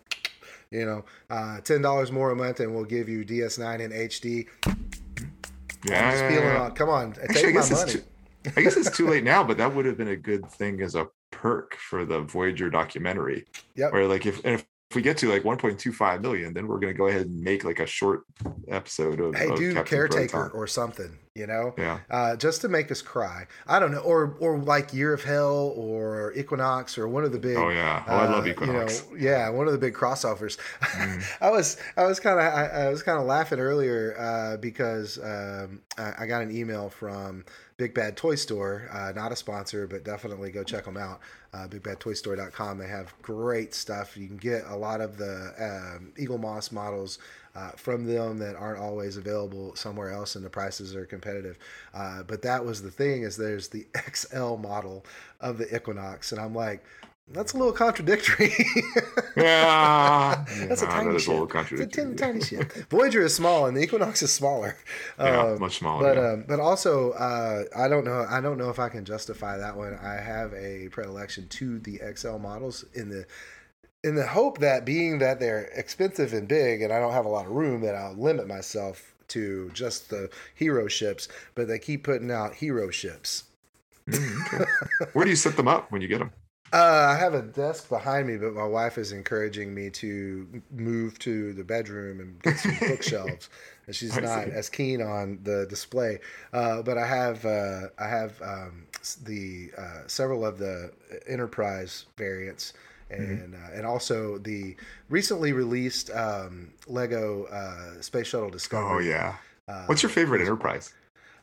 You 0.70 0.86
know, 0.86 1.06
uh, 1.30 1.62
ten 1.62 1.82
dollars 1.82 2.12
more 2.12 2.32
a 2.32 2.36
month, 2.36 2.60
and 2.60 2.74
we'll 2.76 2.84
give 2.86 3.08
you 3.08 3.24
DS9 3.24 3.80
in 3.80 3.92
HD. 3.92 4.48
yeah, 5.86 6.06
I'm 6.06 6.12
just 6.12 6.24
yeah, 6.24 6.30
feeling 6.30 6.44
yeah. 6.46 6.62
on. 6.62 6.72
Come 6.72 6.90
on, 6.90 7.12
Actually, 7.12 7.30
I 7.30 7.34
take 7.34 7.46
my 7.46 7.52
guess 7.52 7.72
it's 7.72 7.80
money. 7.82 7.92
too, 7.94 8.04
I 8.56 8.62
guess 8.62 8.78
it's 8.78 8.96
too 8.96 9.08
late 9.08 9.24
now, 9.24 9.44
but 9.44 9.58
that 9.58 9.74
would 9.74 9.86
have 9.86 9.98
been 9.98 10.10
a 10.10 10.16
good 10.16 10.50
thing 10.52 10.82
as 10.82 10.96
a 10.96 11.08
perk 11.32 11.76
for 11.76 12.06
the 12.06 12.22
Voyager 12.22 12.70
documentary. 12.70 13.46
Yeah. 13.76 13.90
Where 13.90 14.08
like 14.08 14.26
if 14.26 14.44
and 14.46 14.56
if 14.56 14.66
if 14.90 14.96
we 14.96 15.02
get 15.02 15.18
to 15.18 15.30
like 15.30 15.44
1.25 15.44 16.22
million, 16.22 16.54
then 16.54 16.66
we're 16.66 16.80
gonna 16.80 16.94
go 16.94 17.08
ahead 17.08 17.26
and 17.26 17.42
make 17.42 17.66
like 17.66 17.80
a 17.80 17.86
short 17.86 18.24
episode 18.70 19.20
of, 19.20 19.36
Hey, 19.36 19.50
of 19.50 19.58
do 19.58 19.74
Captain 19.74 19.98
caretaker 19.98 20.44
Proton. 20.44 20.58
or 20.58 20.66
something. 20.66 21.18
You 21.36 21.46
know, 21.46 21.76
Yeah. 21.78 22.00
uh, 22.10 22.36
just 22.38 22.62
to 22.62 22.70
make 22.70 22.90
us 22.90 23.02
cry. 23.02 23.48
I 23.68 23.80
don't 23.80 23.92
know, 23.92 24.00
or 24.00 24.38
or 24.40 24.58
like 24.58 24.94
Year 24.94 25.14
of 25.14 25.24
Hell 25.24 25.74
or 25.76 26.32
Equinox 26.36 26.98
or 26.98 27.08
one 27.10 27.26
of 27.26 27.34
the 27.34 27.38
big. 27.38 27.58
Oh 27.58 27.70
yeah. 27.70 28.04
Oh, 28.08 28.16
I 28.16 28.26
love 28.30 28.46
uh, 28.46 28.50
Equinox. 28.50 29.04
You 29.12 29.18
know, 29.18 29.24
yeah, 29.24 29.50
one 29.50 29.68
of 29.68 29.74
the 29.74 29.80
big 29.80 29.94
crossovers. 29.94 30.58
Mm. 30.80 31.24
I 31.42 31.50
was 31.52 31.78
I 31.98 32.06
was 32.06 32.22
kind 32.22 32.40
of 32.40 32.46
I, 32.46 32.86
I 32.86 32.90
was 32.90 33.04
kind 33.04 33.20
of 33.20 33.26
laughing 33.26 33.60
earlier 33.60 34.16
uh, 34.18 34.58
because 34.58 35.20
um, 35.20 35.82
I, 35.98 36.14
I 36.20 36.28
got 36.28 36.42
an 36.42 36.56
email 36.56 36.90
from 36.90 37.44
Big 37.78 37.94
Bad 37.94 38.18
Toy 38.18 38.34
Store, 38.34 38.90
uh, 38.92 39.12
not 39.16 39.32
a 39.32 39.36
sponsor, 39.36 39.86
but 39.86 40.04
definitely 40.04 40.50
go 40.50 40.64
check 40.64 40.86
them 40.86 40.98
out. 40.98 41.20
Uh, 41.54 41.68
BigBadToyStore.com. 41.68 42.80
They 42.80 42.88
have 42.88 43.14
great 43.22 43.76
stuff. 43.76 44.18
You 44.18 44.28
can 44.28 44.38
get 44.38 44.64
a 44.66 44.76
lot 44.76 45.00
of 45.00 45.18
the 45.18 45.54
um, 45.60 46.12
Eaglemoss 46.18 46.72
models 46.72 47.20
uh, 47.56 47.72
from 47.72 48.06
them 48.06 48.40
that 48.40 48.56
aren't 48.56 48.80
always 48.80 49.18
available 49.18 49.76
somewhere 49.76 50.12
else, 50.12 50.36
and 50.36 50.44
the 50.44 50.50
prices 50.50 50.96
are 50.96 51.06
competitive. 51.06 51.60
Uh, 51.94 52.24
but 52.24 52.42
that 52.42 52.66
was 52.66 52.82
the 52.82 52.92
thing 52.92 53.22
is 53.22 53.38
there's 53.38 53.68
the 53.68 53.86
XL 54.12 54.56
model 54.56 55.06
of 55.40 55.60
the 55.60 55.76
Equinox, 55.76 56.32
and 56.32 56.42
I'm 56.42 56.56
like, 56.56 56.84
that's 57.30 57.54
a 57.54 57.58
little 57.58 57.74
contradictory. 57.74 58.54
Yeah. 59.36 60.44
That's 60.68 60.82
a 60.82 60.88
tiny 60.88 61.10
that 61.12 61.16
is 61.18 61.22
a 61.24 61.26
ship. 61.26 61.28
little 61.30 61.44
It's 61.46 61.52
a 61.54 61.58
contradictory. 61.58 62.04
tin, 62.06 62.16
tiny 62.16 62.42
ship. 62.42 62.74
Voyager 62.90 63.22
is 63.22 63.36
small, 63.36 63.68
and 63.68 63.78
the 63.78 63.82
Equinox 63.82 64.22
is 64.24 64.34
smaller. 64.34 64.76
Yeah, 65.20 65.42
Um, 65.54 65.60
much 65.60 65.78
smaller. 65.78 66.04
but 66.04 66.18
yeah. 66.20 66.32
um, 66.32 66.46
but 66.48 66.60
also, 66.60 67.12
uh, 67.12 67.64
I 67.76 67.88
don't 67.88 68.04
know. 68.06 68.26
I 68.30 68.42
don't 68.42 68.58
know 68.58 68.70
if 68.72 68.80
I 68.80 68.90
can 68.90 69.06
justify 69.06 69.58
that 69.58 69.76
one. 69.78 69.94
I 70.02 70.16
have 70.16 70.54
a 70.56 70.90
predilection 70.90 71.48
to 71.50 71.78
the 71.80 72.00
XL 72.16 72.38
models 72.38 72.84
in 72.96 73.10
the 73.10 73.26
in 74.04 74.16
the 74.16 74.26
hope 74.28 74.58
that 74.60 74.86
being 74.86 75.20
that 75.20 75.40
they're 75.40 75.66
expensive 75.76 76.34
and 76.34 76.48
big, 76.48 76.82
and 76.82 76.92
I 76.92 77.00
don't 77.00 77.14
have 77.14 77.26
a 77.26 77.30
lot 77.30 77.46
of 77.46 77.52
room, 77.52 77.82
that 77.82 77.94
I'll 77.96 78.14
limit 78.16 78.48
myself 78.48 79.14
to 79.30 79.70
just 79.74 80.10
the 80.10 80.30
hero 80.56 80.88
ships. 80.88 81.28
But 81.56 81.68
they 81.68 81.78
keep 81.80 82.04
putting 82.04 82.32
out 82.32 82.56
hero 82.56 82.90
ships. 82.90 83.44
Mm, 84.10 84.54
okay. 84.54 84.66
Where 85.14 85.26
do 85.26 85.30
you 85.30 85.36
set 85.36 85.58
them 85.58 85.68
up 85.68 85.92
when 85.92 86.02
you 86.02 86.08
get 86.08 86.20
them? 86.20 86.32
Uh, 86.74 87.08
I 87.10 87.18
have 87.18 87.34
a 87.34 87.42
desk 87.42 87.88
behind 87.88 88.28
me, 88.28 88.38
but 88.38 88.54
my 88.54 88.66
wife 88.66 88.98
is 88.98 89.12
encouraging 89.14 89.74
me 89.74 89.90
to 89.92 90.48
move 90.72 91.18
to 91.20 91.54
the 91.54 91.64
bedroom 91.64 92.20
and 92.20 92.42
get 92.42 92.58
some 92.58 92.78
bookshelves. 92.88 93.50
And 93.86 93.96
she's 93.96 94.18
I 94.18 94.22
not 94.22 94.46
see. 94.46 94.52
as 94.52 94.70
keen 94.70 95.02
on 95.02 95.40
the 95.44 95.66
display. 95.70 96.20
Uh, 96.52 96.82
but 96.82 96.98
I 96.98 97.08
have 97.08 97.46
uh, 97.46 97.88
I 97.98 98.08
have 98.08 98.42
um, 98.42 98.86
the 99.24 99.72
uh, 99.78 100.02
several 100.08 100.46
of 100.46 100.58
the 100.58 100.92
Enterprise 101.28 102.06
variants. 102.18 102.74
Mm-hmm. 103.12 103.24
And 103.24 103.56
uh, 103.56 103.70
and 103.74 103.86
also 103.86 104.38
the 104.38 104.76
recently 105.08 105.54
released 105.54 106.10
um, 106.12 106.74
Lego 106.88 107.46
uh, 107.46 108.02
Space 108.02 108.28
Shuttle 108.28 108.50
Discovery. 108.50 108.92
Oh 108.92 109.00
yeah. 109.00 109.36
Uh, 109.70 109.86
What's 109.86 110.04
your 110.04 110.10
favorite 110.10 110.42
Enterprise? 110.42 110.94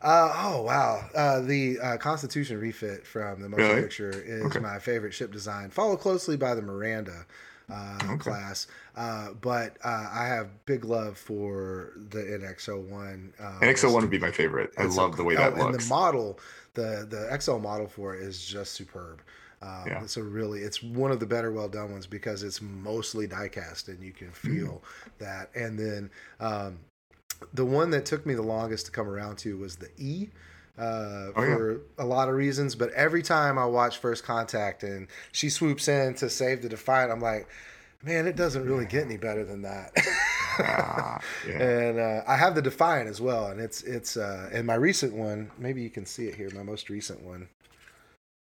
Uh, 0.03 0.33
oh 0.37 0.63
wow! 0.63 1.09
Uh, 1.15 1.41
the 1.41 1.79
uh, 1.81 1.97
Constitution 1.97 2.59
refit 2.61 3.07
from 3.07 3.41
the 3.41 3.49
motion 3.49 3.77
Really? 3.77 3.77
picture 3.77 4.23
is 4.25 4.57
Okay. 4.57 4.61
my 4.61 4.79
favorite 4.79 5.13
ship 5.15 5.33
design, 5.33 5.71
followed 5.71 5.99
closely 6.01 6.37
by 6.37 6.55
the 6.55 6.63
Miranda 6.63 7.27
uh, 7.71 8.15
Okay. 8.15 8.19
class. 8.19 8.67
Uh, 8.97 9.33
but 9.41 9.79
uh, 9.85 10.09
I 10.13 10.27
have 10.27 10.65
big 10.67 10.85
love 10.85 11.17
for 11.19 11.93
the 11.97 12.35
NX01. 12.35 13.33
Uh, 13.41 13.53
NX01 13.61 14.03
would 14.03 14.11
be 14.11 14.19
my 14.19 14.31
favorite. 14.31 14.73
I 14.79 14.85
love 14.85 15.17
the 15.17 15.25
way 15.25 15.37
oh, 15.37 15.37
that 15.37 15.57
And 15.57 15.59
looks. 15.59 15.75
the 15.75 15.79
model, 15.79 16.39
the 16.75 17.07
the 17.09 17.29
XL 17.33 17.59
model 17.61 17.87
for 17.87 18.15
it 18.15 18.23
is 18.23 18.45
just 18.45 18.73
superb. 18.73 19.23
Um, 19.63 19.93
Yeah. 19.93 20.03
It's 20.03 20.17
a 20.19 20.23
really, 20.23 20.61
it's 20.61 20.83
one 20.83 21.11
of 21.11 21.21
the 21.21 21.27
better 21.27 21.51
well 21.51 21.69
done 21.69 21.91
ones 21.93 22.07
because 22.07 22.43
it's 22.43 22.61
mostly 22.61 23.27
die 23.27 23.49
cast 23.49 23.89
and 23.89 24.03
you 24.03 24.13
can 24.13 24.31
Mm-hmm. 24.45 24.69
feel 24.69 24.83
that. 25.19 25.51
And 25.55 25.79
then 25.79 26.11
um, 26.39 26.81
the 27.53 27.65
one 27.65 27.91
that 27.91 28.05
took 28.07 28.25
me 28.27 28.35
the 28.35 28.43
longest 28.43 28.87
to 28.87 28.93
come 28.93 29.09
around 29.09 29.37
to 29.39 29.57
was 29.57 29.77
the 29.77 29.89
E. 29.99 30.29
Uh, 30.77 31.31
Oh, 31.37 31.43
yeah. 31.43 31.55
for 31.57 31.81
a 31.99 32.05
lot 32.05 32.29
of 32.29 32.35
reasons, 32.35 32.75
but 32.75 32.91
every 32.93 33.23
time 33.23 33.59
I 33.59 33.65
watch 33.67 33.99
First 33.99 34.25
Contact 34.25 34.83
and 34.83 35.07
she 35.31 35.49
swoops 35.49 35.87
in 35.87 36.15
to 36.15 36.29
save 36.29 36.63
the 36.63 36.69
Defiant, 36.69 37.13
I'm 37.13 37.21
like, 37.21 37.47
man, 38.03 38.27
it 38.27 38.35
doesn't 38.35 38.65
really 38.65 38.85
get 38.85 39.05
any 39.05 39.17
better 39.17 39.45
than 39.45 39.63
that. 39.63 39.93
Ah, 40.59 41.21
yeah. 41.49 41.63
and 41.63 41.99
uh, 42.01 42.23
I 42.27 42.37
have 42.37 42.55
the 42.57 42.63
Defiant 42.63 43.09
as 43.09 43.21
well, 43.21 43.47
and 43.49 43.61
it's 43.61 43.83
it's 43.85 44.17
uh, 44.17 44.51
and 44.53 44.67
my 44.67 44.75
recent 44.75 45.15
one. 45.15 45.51
Maybe 45.59 45.81
you 45.81 45.91
can 45.91 46.07
see 46.07 46.27
it 46.27 46.35
here. 46.35 46.51
My 46.55 46.63
most 46.65 46.89
recent 46.91 47.23
one 47.23 47.49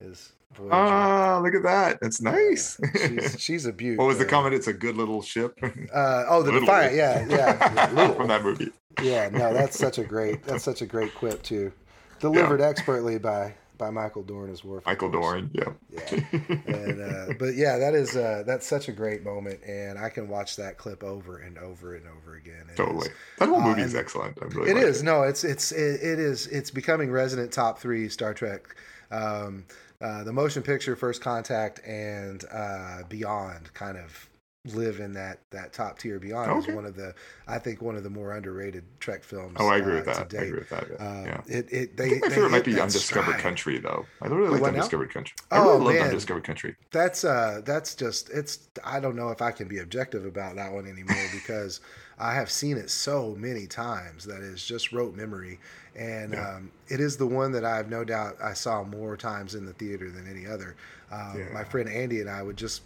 is 0.00 0.32
Voyager. 0.54 0.74
Ah, 0.74 1.40
look 1.42 1.54
at 1.54 1.62
that. 1.62 2.00
That's 2.00 2.20
nice. 2.20 2.78
she's, 2.96 3.36
she's 3.40 3.66
a 3.66 3.72
beaut. 3.72 3.98
what 3.98 4.06
was 4.06 4.18
the 4.18 4.24
comment? 4.24 4.54
It's 4.54 4.66
a 4.66 4.72
good 4.72 4.96
little 4.96 5.22
ship. 5.22 5.58
Uh, 5.92 6.24
oh, 6.28 6.42
the 6.42 6.52
Little 6.52 6.60
Defiant. 6.66 6.94
Yeah, 6.94 7.26
yeah, 7.28 7.72
yeah. 7.94 8.14
From 8.14 8.28
that 8.28 8.42
movie. 8.44 8.70
yeah. 9.02 9.28
No, 9.28 9.52
that's 9.52 9.76
such 9.78 9.98
a 9.98 10.04
great. 10.04 10.44
That's 10.44 10.62
such 10.62 10.82
a 10.82 10.86
great 10.86 11.14
quip 11.14 11.42
too. 11.42 11.72
Delivered 12.20 12.60
expertly 12.60 13.18
by 13.18 13.54
by 13.80 13.90
Michael 13.90 14.22
Dorn 14.22 14.50
as 14.52 14.62
Worf. 14.62 14.86
Michael. 14.86 15.10
Dorn. 15.10 15.50
Yeah. 15.52 15.72
Yeah. 15.90 16.20
and 16.66 17.00
uh, 17.00 17.32
but 17.38 17.54
yeah, 17.56 17.78
that 17.78 17.94
is 17.94 18.14
uh, 18.16 18.44
that's 18.46 18.66
such 18.66 18.88
a 18.88 18.92
great 18.92 19.24
moment, 19.24 19.58
and 19.66 19.98
I 19.98 20.08
can 20.10 20.28
watch 20.28 20.54
that 20.56 20.78
clip 20.78 21.02
over 21.02 21.38
and 21.38 21.58
over 21.58 21.96
and 21.96 22.06
over 22.06 22.36
again. 22.36 22.66
It 22.68 22.72
is- 22.72 22.76
totally. 22.76 23.08
That 23.38 23.48
whole 23.48 23.60
Uh, 23.60 23.66
movie 23.68 23.82
is 23.82 23.96
excellent. 23.96 24.38
I 24.40 24.44
really 24.44 24.70
It 24.70 24.74
like 24.76 24.84
is 24.84 25.02
no, 25.02 25.22
it's 25.24 25.42
it's 25.42 25.72
it, 25.72 26.00
it 26.00 26.20
is 26.20 26.46
it's 26.46 26.70
becoming 26.70 27.10
resident 27.10 27.50
top 27.52 27.80
three 27.80 28.08
Star 28.08 28.32
Trek. 28.34 28.76
Um, 29.10 29.64
uh, 30.00 30.24
the 30.24 30.32
motion 30.32 30.62
picture, 30.62 30.94
First 30.96 31.20
Contact, 31.20 31.80
and 31.84 32.44
uh, 32.50 33.02
Beyond 33.08 33.74
kind 33.74 33.98
of 33.98 34.29
live 34.66 35.00
in 35.00 35.14
that 35.14 35.38
that 35.50 35.72
top 35.72 35.98
tier. 35.98 36.18
Beyond 36.18 36.50
Okay. 36.50 36.68
is 36.70 36.74
one 36.76 36.84
of 36.84 36.94
the 36.94 37.14
I 37.48 37.58
think 37.58 37.80
one 37.80 37.96
of 37.96 38.02
the 38.02 38.10
more 38.10 38.32
underrated 38.32 38.84
Trek 39.00 39.24
films. 39.24 39.56
Oh, 39.58 39.68
I 39.68 39.78
agree 39.78 39.94
uh, 39.94 39.96
with 39.96 40.04
that. 40.06 40.34
I 40.34 40.42
agree 40.42 40.58
with 40.58 40.68
that. 40.68 40.84
Yeah. 40.90 40.96
Um, 41.06 41.24
yeah. 41.26 41.40
It 41.46 41.72
it 41.72 41.96
they, 41.96 42.04
I 42.04 42.08
think 42.10 42.22
my 42.22 42.28
they 42.28 42.34
favorite 42.34 42.50
might 42.50 42.64
be 42.64 42.80
Undiscovered 42.80 43.24
stride. 43.28 43.40
Country, 43.40 43.78
though. 43.78 44.04
I 44.20 44.26
really 44.26 44.50
like 44.50 44.60
what 44.60 44.72
now? 44.72 44.80
Undiscovered 44.80 45.12
Country. 45.14 45.34
I 45.50 45.58
Oh, 45.58 45.64
really 45.72 45.84
love 45.84 45.94
man. 45.94 46.04
Undiscovered 46.08 46.44
Country. 46.44 46.76
That's 46.90 47.24
uh 47.24 47.62
that's 47.64 47.94
just 47.94 48.28
it's 48.30 48.68
I 48.84 49.00
don't 49.00 49.16
know 49.16 49.30
if 49.30 49.40
I 49.40 49.50
can 49.50 49.66
be 49.66 49.78
objective 49.78 50.26
about 50.26 50.56
that 50.56 50.72
one 50.72 50.86
anymore 50.86 51.16
because 51.32 51.80
I 52.18 52.34
have 52.34 52.50
seen 52.50 52.76
it 52.76 52.90
so 52.90 53.34
many 53.38 53.66
times 53.66 54.26
that 54.26 54.42
it's 54.42 54.66
just 54.66 54.92
rote 54.92 55.14
memory 55.16 55.58
and 55.96 56.34
Yeah. 56.34 56.56
um, 56.56 56.70
it 56.88 57.00
is 57.00 57.16
the 57.16 57.26
one 57.26 57.52
that 57.52 57.64
I 57.64 57.78
have 57.78 57.88
no 57.88 58.04
doubt 58.04 58.36
I 58.42 58.52
saw 58.52 58.84
more 58.84 59.16
times 59.16 59.54
in 59.54 59.64
the 59.64 59.72
theater 59.72 60.10
than 60.10 60.28
any 60.30 60.46
other. 60.46 60.76
Um, 61.10 61.34
Yeah. 61.38 61.46
My 61.54 61.64
friend 61.64 61.88
Andy 61.88 62.20
and 62.20 62.28
I 62.28 62.42
would 62.42 62.58
just 62.58 62.82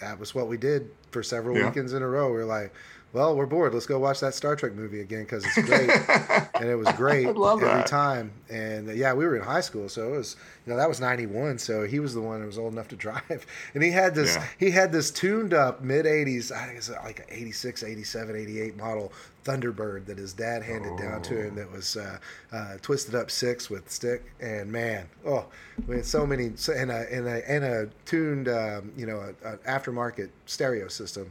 that 0.00 0.18
was 0.18 0.34
what 0.34 0.48
we 0.48 0.56
did 0.56 0.90
for 1.10 1.22
several 1.22 1.56
Yeah. 1.56 1.66
weekends 1.68 1.92
in 1.92 2.02
a 2.02 2.08
row. 2.08 2.30
We 2.32 2.38
are 2.38 2.44
like, 2.44 2.72
well, 3.12 3.34
we're 3.34 3.46
bored. 3.46 3.72
Let's 3.72 3.86
go 3.86 3.98
watch 3.98 4.20
that 4.20 4.34
Star 4.34 4.56
Trek 4.56 4.74
movie 4.74 5.00
again 5.00 5.22
because 5.22 5.42
it's 5.46 5.54
great. 5.66 5.88
and 6.60 6.68
it 6.68 6.74
was 6.74 6.88
great 6.96 7.34
love 7.34 7.62
every 7.62 7.74
that. 7.76 7.86
time. 7.86 8.30
And 8.50 8.88
yeah, 8.94 9.14
we 9.14 9.24
were 9.24 9.36
in 9.36 9.42
high 9.42 9.62
school, 9.62 9.88
so 9.88 10.12
it 10.12 10.16
was 10.18 10.36
you 10.66 10.72
know 10.72 10.76
that 10.78 10.88
was 10.88 11.00
'91. 11.00 11.58
So 11.58 11.84
he 11.86 11.98
was 11.98 12.12
the 12.12 12.20
one 12.20 12.40
that 12.40 12.46
was 12.46 12.58
old 12.58 12.72
enough 12.74 12.88
to 12.88 12.96
drive, 13.06 13.46
and 13.74 13.82
he 13.82 13.90
had 13.90 14.14
this 14.14 14.34
Yeah. 14.34 14.44
he 14.58 14.70
had 14.70 14.92
this 14.92 15.10
tuned 15.10 15.54
up 15.54 15.80
mid 15.82 16.04
'80s, 16.04 16.52
I 16.52 16.66
think 16.66 16.76
it's 16.78 16.90
like 16.90 17.20
an 17.20 17.26
'86, 17.30 17.82
'87, 17.84 18.36
'88 18.36 18.76
model 18.76 19.12
Thunderbird 19.46 20.06
that 20.06 20.18
his 20.18 20.32
dad 20.32 20.64
handed 20.64 20.98
down 20.98 21.22
to 21.22 21.46
him 21.46 21.54
that 21.54 21.70
was 21.70 21.96
uh, 21.96 22.18
uh, 22.52 22.76
twisted 22.82 23.14
up 23.14 23.30
six 23.30 23.70
with 23.70 23.88
stick. 23.88 24.32
And 24.40 24.70
man, 24.72 25.08
oh, 25.24 25.46
we 25.86 25.96
had 25.96 26.04
so 26.04 26.26
many 26.26 26.52
so- 26.56 26.72
and 26.72 26.90
a 26.90 27.06
and 27.14 27.26
a 27.28 27.48
and 27.50 27.64
a 27.64 27.88
tuned 28.04 28.48
um, 28.48 28.92
you 28.96 29.06
know 29.06 29.20
an 29.44 29.58
aftermarket 29.58 30.30
stereo 30.46 30.88
system, 30.88 31.30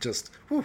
just 0.00 0.30
whew, 0.48 0.64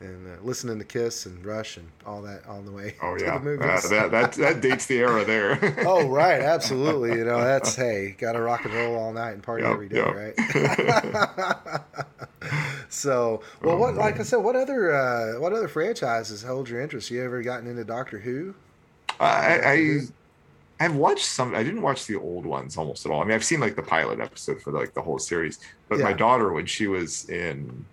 and 0.00 0.26
uh, 0.26 0.42
listening 0.42 0.78
to 0.78 0.84
Kiss 0.84 1.26
and 1.26 1.44
Rush 1.44 1.76
and 1.76 1.88
all 2.04 2.20
that 2.22 2.44
on 2.46 2.64
the 2.66 2.72
way 2.72 2.94
Oh 3.02 3.14
to 3.18 3.24
yeah, 3.24 3.38
the 3.38 3.44
movies. 3.44 3.84
Uh, 3.86 3.88
that, 3.88 4.10
that 4.10 4.32
that 4.32 4.60
dates 4.60 4.86
the 4.86 4.98
era 4.98 5.24
there. 5.24 5.58
Oh 5.86 6.08
right, 6.08 6.40
absolutely. 6.54 7.10
You 7.18 7.24
know 7.24 7.40
that's 7.42 7.74
hey, 7.74 8.14
got 8.18 8.32
to 8.32 8.40
rock 8.40 8.64
and 8.64 8.74
roll 8.74 8.96
all 8.96 9.12
night 9.12 9.32
and 9.32 9.42
party 9.42 9.62
Yep, 9.64 9.72
every 9.72 9.88
day, 9.88 9.96
yep. 9.96 10.14
right? 10.14 11.80
so, 12.88 13.40
well, 13.62 13.74
Oh, 13.74 13.78
what 13.78 13.94
like 13.94 14.20
I 14.20 14.22
said, 14.22 14.36
what 14.38 14.56
other 14.56 14.94
uh, 14.94 15.40
what 15.40 15.52
other 15.52 15.68
franchises 15.68 16.42
hold 16.42 16.68
your 16.68 16.80
interest? 16.80 17.10
You 17.10 17.22
ever 17.22 17.42
gotten 17.42 17.66
into 17.68 17.84
Doctor 17.84 18.18
Who? 18.18 18.54
I, 19.20 19.60
I 19.64 20.00
I've 20.80 20.96
watched 20.96 21.24
some. 21.26 21.54
I 21.54 21.62
didn't 21.62 21.82
watch 21.82 22.06
the 22.06 22.16
old 22.16 22.44
ones 22.44 22.76
almost 22.76 23.06
at 23.06 23.12
all. 23.12 23.22
I 23.22 23.24
mean, 23.24 23.34
I've 23.34 23.44
seen 23.44 23.60
like 23.60 23.76
the 23.76 23.82
pilot 23.82 24.20
episode 24.20 24.60
for 24.60 24.72
like 24.72 24.92
the 24.92 25.02
whole 25.02 25.18
series. 25.20 25.60
But 25.88 26.00
my 26.00 26.12
daughter, 26.12 26.52
when 26.52 26.66
she 26.66 26.88
was 26.88 27.28
in 27.30 27.84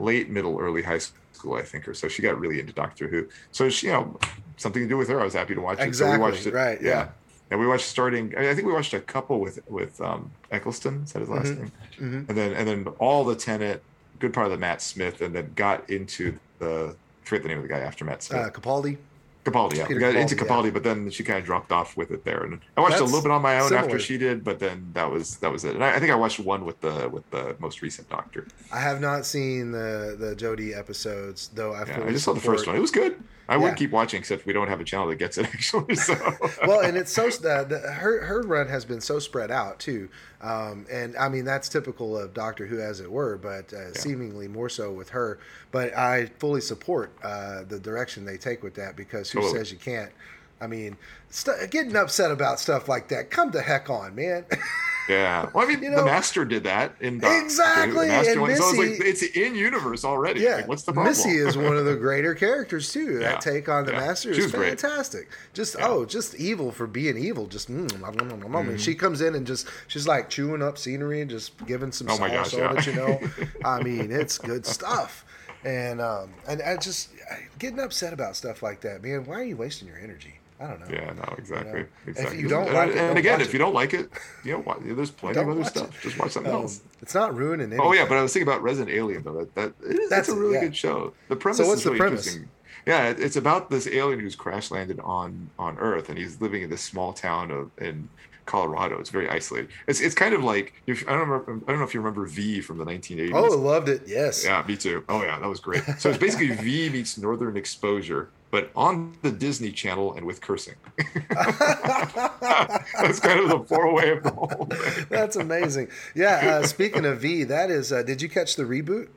late 0.00 0.28
middle, 0.30 0.58
early 0.58 0.82
high 0.82 0.98
school, 0.98 1.20
I 1.52 1.62
think, 1.62 1.86
or 1.86 1.92
so, 1.94 2.08
she 2.08 2.22
got 2.22 2.38
really 2.40 2.58
into 2.60 2.72
Doctor 2.72 3.06
Who. 3.08 3.28
So 3.52 3.68
she, 3.68 3.88
you 3.88 3.92
know, 3.92 4.18
something 4.56 4.82
to 4.82 4.88
do 4.88 4.96
with 4.96 5.08
her. 5.10 5.20
I 5.20 5.24
was 5.24 5.34
happy 5.34 5.54
to 5.54 5.60
watch 5.60 5.78
it. 5.78 5.82
So 5.82 5.86
Exactly, 5.88 6.16
we 6.18 6.22
watched 6.22 6.46
it. 6.46 6.54
right, 6.54 6.80
yeah. 6.80 7.08
And 7.50 7.60
we 7.60 7.66
watched 7.66 7.84
starting. 7.84 8.34
I, 8.36 8.40
mean, 8.40 8.48
I 8.48 8.54
think 8.54 8.66
we 8.66 8.72
watched 8.72 8.94
a 8.94 9.00
couple 9.00 9.38
with 9.38 9.60
with 9.68 10.00
um, 10.00 10.30
Eccleston. 10.50 11.02
Is 11.04 11.12
that 11.12 11.20
his 11.20 11.28
last 11.28 11.48
Mhm. 11.52 11.58
name? 11.58 11.72
Mhm. 12.00 12.28
And 12.30 12.38
then 12.38 12.52
and 12.54 12.66
then 12.66 12.86
all 12.98 13.22
the 13.24 13.36
Tennant, 13.36 13.82
good 14.18 14.32
part 14.32 14.46
of 14.46 14.50
the 14.52 14.58
Matt 14.58 14.80
Smith, 14.80 15.20
and 15.20 15.34
then 15.34 15.52
got 15.54 15.88
into 15.90 16.38
the. 16.58 16.96
I 16.96 17.26
forget 17.28 17.42
the 17.42 17.48
name 17.48 17.58
of 17.58 17.62
the 17.62 17.68
guy 17.68 17.78
after 17.80 18.04
Matt 18.04 18.22
Smith. 18.22 18.40
Uh, 18.40 18.50
Capaldi. 18.50 18.96
Capaldi, 19.44 19.76
yeah. 19.76 19.86
Peter 19.86 19.94
We 19.94 20.00
got 20.00 20.16
into 20.16 20.34
Capaldi, 20.34 20.70
Capaldi, 20.70 20.72
but 20.72 20.82
then 20.82 21.10
she 21.10 21.22
kind 21.22 21.38
of 21.38 21.44
dropped 21.44 21.70
off 21.70 21.96
with 21.96 22.10
it 22.10 22.24
there. 22.24 22.44
And 22.44 22.60
I 22.76 22.80
watched 22.80 22.98
a 22.98 23.04
little 23.04 23.22
bit 23.22 23.30
on 23.30 23.42
my 23.42 23.60
own 23.60 23.68
similar. 23.68 23.84
after 23.84 23.98
she 23.98 24.16
did, 24.16 24.42
but 24.42 24.58
then 24.58 24.90
that 24.94 25.10
was 25.10 25.36
that 25.36 25.52
was 25.52 25.64
it. 25.64 25.74
And 25.74 25.84
I, 25.84 25.96
I 25.96 26.00
think 26.00 26.10
I 26.10 26.14
watched 26.14 26.40
one 26.40 26.64
with 26.64 26.80
the 26.80 27.08
with 27.10 27.28
the 27.30 27.54
most 27.58 27.82
recent 27.82 28.08
Doctor. 28.08 28.46
I 28.72 28.80
have 28.80 29.00
not 29.00 29.26
seen 29.26 29.72
the 29.72 30.16
the 30.18 30.34
Jodie 30.34 30.76
episodes 30.76 31.50
though. 31.54 31.74
I, 31.74 31.84
Yeah, 31.86 32.04
I 32.04 32.10
just 32.10 32.24
saw 32.24 32.32
the 32.32 32.40
first 32.40 32.66
one. 32.66 32.74
It 32.74 32.80
was 32.80 32.90
good. 32.90 33.22
I 33.48 33.54
Yeah. 33.54 33.58
would 33.62 33.76
keep 33.76 33.90
watching, 33.90 34.18
except 34.20 34.46
we 34.46 34.52
don't 34.52 34.68
have 34.68 34.80
a 34.80 34.84
channel 34.84 35.06
that 35.08 35.16
gets 35.16 35.36
it 35.38 35.46
actually. 35.54 35.96
So 35.96 36.14
well, 36.66 36.80
and 36.80 36.96
it's 36.96 37.12
so 37.12 37.26
uh, 37.28 37.64
the, 37.64 37.78
her 37.80 38.24
her 38.24 38.42
run 38.42 38.68
has 38.68 38.84
been 38.84 39.00
so 39.00 39.18
spread 39.18 39.50
out 39.50 39.78
too, 39.78 40.08
um, 40.40 40.86
and 40.90 41.16
I 41.16 41.28
mean 41.28 41.44
that's 41.44 41.68
typical 41.68 42.18
of 42.18 42.32
Doctor 42.34 42.66
Who 42.66 42.80
as 42.80 43.00
it 43.00 43.10
were, 43.10 43.36
but 43.36 43.72
uh, 43.72 43.92
seemingly 43.94 44.48
more 44.48 44.68
so 44.68 44.92
with 44.92 45.10
her. 45.10 45.38
But 45.72 45.96
I 45.96 46.26
fully 46.38 46.60
support 46.60 47.12
uh, 47.22 47.64
the 47.68 47.78
direction 47.78 48.24
they 48.24 48.36
take 48.38 48.62
with 48.62 48.74
that 48.76 48.96
because 48.96 49.30
who 49.30 49.40
Totally. 49.40 49.58
says 49.58 49.72
you 49.72 49.78
can't? 49.78 50.10
I 50.60 50.66
mean, 50.66 50.96
st- 51.30 51.70
getting 51.70 51.96
upset 51.96 52.30
about 52.30 52.60
stuff 52.60 52.88
like 52.88 53.08
that, 53.08 53.30
come 53.30 53.50
the 53.50 53.60
heck 53.62 53.90
on, 53.90 54.14
man. 54.14 54.46
yeah. 55.08 55.50
Well, 55.52 55.64
I 55.64 55.68
mean, 55.68 55.82
You 55.82 55.90
the 55.94 56.04
Master 56.04 56.44
did 56.44 56.64
that 56.64 56.94
in 57.00 57.18
the 57.18 57.40
Exactly, 57.42 58.08
Master 58.08 58.32
and 58.32 58.40
one. 58.40 58.56
So 58.56 58.68
it's 58.70 58.78
like 58.78 58.88
Missy- 58.98 59.04
it's 59.04 59.22
in 59.36 59.54
universe 59.54 60.04
already. 60.04 60.40
Yeah, 60.40 60.56
Like, 60.56 60.68
what's 60.68 60.84
the 60.84 60.92
problem? 60.92 61.10
Missy 61.10 61.30
is 61.36 61.58
one 61.58 61.76
of 61.76 61.84
the 61.84 61.96
greater 62.06 62.34
characters 62.34 62.92
too. 62.92 63.14
Yeah, 63.20 63.32
That 63.32 63.40
take 63.42 63.68
on 63.68 63.84
the 63.84 63.92
yeah. 63.92 64.00
master 64.00 64.30
is 64.30 64.38
was 64.38 64.52
great. 64.52 64.80
fantastic. 64.80 65.28
Just 65.52 65.76
Yeah. 65.78 65.88
oh, 65.88 66.04
just 66.06 66.34
evil 66.36 66.70
for 66.72 66.86
being 66.86 67.18
evil. 67.18 67.46
Just 67.46 67.70
mm, 67.70 67.86
mm, 67.88 68.00
mm, 68.00 68.16
mm, 68.16 68.40
mm. 68.40 68.50
Mm-hmm. 68.50 68.76
she 68.76 68.94
comes 68.94 69.20
in 69.20 69.34
and 69.34 69.46
just 69.46 69.66
she's 69.88 70.06
like 70.06 70.30
chewing 70.30 70.62
up 70.62 70.78
scenery 70.78 71.20
and 71.20 71.28
just 71.28 71.52
giving 71.66 71.92
some 71.92 72.08
Oh 72.08 72.16
my 72.18 72.30
sauce 72.30 72.52
gosh, 72.54 72.60
on 72.60 72.74
yeah. 72.74 72.78
it. 72.80 72.86
You 72.86 72.92
know, 72.94 73.20
I 73.68 73.82
mean, 73.82 74.10
it's 74.10 74.38
good 74.38 74.64
stuff. 74.64 75.26
And 75.64 76.00
um, 76.00 76.30
and 76.48 76.62
I 76.62 76.76
just 76.76 77.10
getting 77.58 77.80
upset 77.80 78.12
about 78.12 78.36
stuff 78.36 78.62
like 78.62 78.80
that, 78.82 79.02
man. 79.02 79.24
Why 79.24 79.40
are 79.40 79.44
you 79.44 79.56
wasting 79.56 79.88
your 79.88 79.98
energy? 79.98 80.38
I 80.60 80.68
don't 80.68 80.80
know. 80.80 80.86
Yeah, 80.94 81.12
no, 81.12 81.34
exactly. 81.36 81.72
know, 81.80 81.86
if 82.06 82.08
exactly. 82.08 82.38
you 82.40 82.48
don't 82.48 82.66
and, 82.66 82.74
like 82.74 82.88
it, 82.90 82.96
and 82.96 83.08
don't 83.08 83.16
again, 83.16 83.38
watch 83.38 83.46
if 83.48 83.52
you 83.52 83.58
don't 83.58 83.74
like 83.74 83.92
it, 83.94 84.10
you 84.44 84.52
know, 84.52 84.58
what, 84.60 84.78
there's 84.82 85.10
plenty 85.10 85.38
of 85.40 85.48
other 85.48 85.64
stuff. 85.64 85.88
it. 85.98 86.02
Just 86.02 86.18
watch 86.18 86.30
something 86.32 86.52
Um, 86.52 86.62
else. 86.62 86.80
it's 87.02 87.14
not 87.14 87.34
ruining 87.34 87.66
anything. 87.66 87.80
Oh 87.84 87.92
yeah, 87.92 88.06
but 88.06 88.16
I 88.18 88.22
was 88.22 88.32
thinking 88.32 88.48
about 88.48 88.62
Resident 88.62 88.94
Alien 88.96 89.22
though. 89.24 89.34
That 89.44 89.54
that 89.56 89.72
it 89.88 89.98
is, 89.98 90.10
That's 90.10 90.28
a 90.28 90.34
really 90.36 90.54
yeah. 90.54 90.60
good 90.60 90.76
show. 90.76 91.12
The 91.28 91.36
premise 91.36 91.58
So 91.58 91.66
what's 91.66 91.78
is 91.78 91.84
the 91.84 91.96
premise? 91.96 92.26
interesting. 92.26 92.50
Yeah, 92.86 93.08
it- 93.08 93.18
it's 93.20 93.36
about 93.36 93.70
this 93.70 93.86
alien 93.88 94.20
who's 94.20 94.36
crash 94.36 94.70
landed 94.70 95.00
on 95.00 95.50
on 95.58 95.76
Earth, 95.78 96.08
and 96.08 96.16
he's 96.18 96.40
living 96.40 96.62
in 96.62 96.70
this 96.70 96.82
small 96.82 97.12
town 97.12 97.50
of 97.50 97.70
in 97.78 98.08
Colorado. 98.46 98.98
It's 99.00 99.10
very 99.10 99.28
isolated. 99.28 99.70
It's 99.88 100.00
it's 100.00 100.14
kind 100.14 100.34
of 100.34 100.44
like 100.44 100.74
if, 100.86 101.02
I 101.08 101.12
don't 101.12 101.28
remember, 101.28 101.64
I 101.66 101.70
don't 101.70 101.78
know 101.80 101.86
if 101.86 101.94
you 101.94 102.00
remember 102.00 102.26
V 102.26 102.60
from 102.60 102.76
the 102.78 102.84
1980s. 102.84 103.30
oh, 103.34 103.52
I 103.52 103.56
loved 103.56 103.88
it. 103.88 104.02
Yes. 104.06 104.44
Yeah, 104.44 104.62
me 104.68 104.76
too. 104.76 105.02
Oh 105.08 105.22
yeah, 105.22 105.38
that 105.40 105.48
was 105.48 105.60
great. 105.60 105.82
So 105.98 106.10
it's 106.10 106.18
basically 106.18 106.50
V 106.50 106.90
meets 106.90 107.16
Northern 107.18 107.56
Exposure, 107.56 108.28
but 108.54 108.70
on 108.76 109.16
the 109.22 109.32
Disney 109.32 109.72
Channel 109.72 110.14
and 110.14 110.24
with 110.24 110.40
cursing. 110.40 110.76
That's 111.28 113.18
kind 113.18 113.40
of 113.40 113.48
the 113.48 113.64
four-way 113.66 114.10
of 114.10 114.22
the 114.22 114.30
whole 114.30 114.66
thing. 114.66 115.06
That's 115.10 115.34
amazing. 115.34 115.88
Yeah. 116.14 116.60
Uh, 116.60 116.62
speaking 116.64 117.04
of 117.04 117.18
V, 117.18 117.42
that 117.42 117.72
is. 117.72 117.92
Uh, 117.92 118.04
did 118.04 118.22
you 118.22 118.28
catch 118.28 118.54
the 118.54 118.62
reboot? 118.62 119.08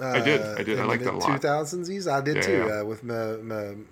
Uh, 0.00 0.08
I 0.08 0.20
did, 0.20 0.40
I 0.42 0.62
did. 0.62 0.78
I 0.78 0.86
the 0.86 1.04
that 1.04 1.14
a 1.14 1.16
lot. 1.16 1.26
Two 1.32 1.38
thousands. 1.38 1.88
I 2.06 2.20
did 2.20 2.36
Yeah, 2.36 2.42
too. 2.42 2.52
yeah. 2.68 2.80
Uh, 2.80 2.84
with 2.84 3.04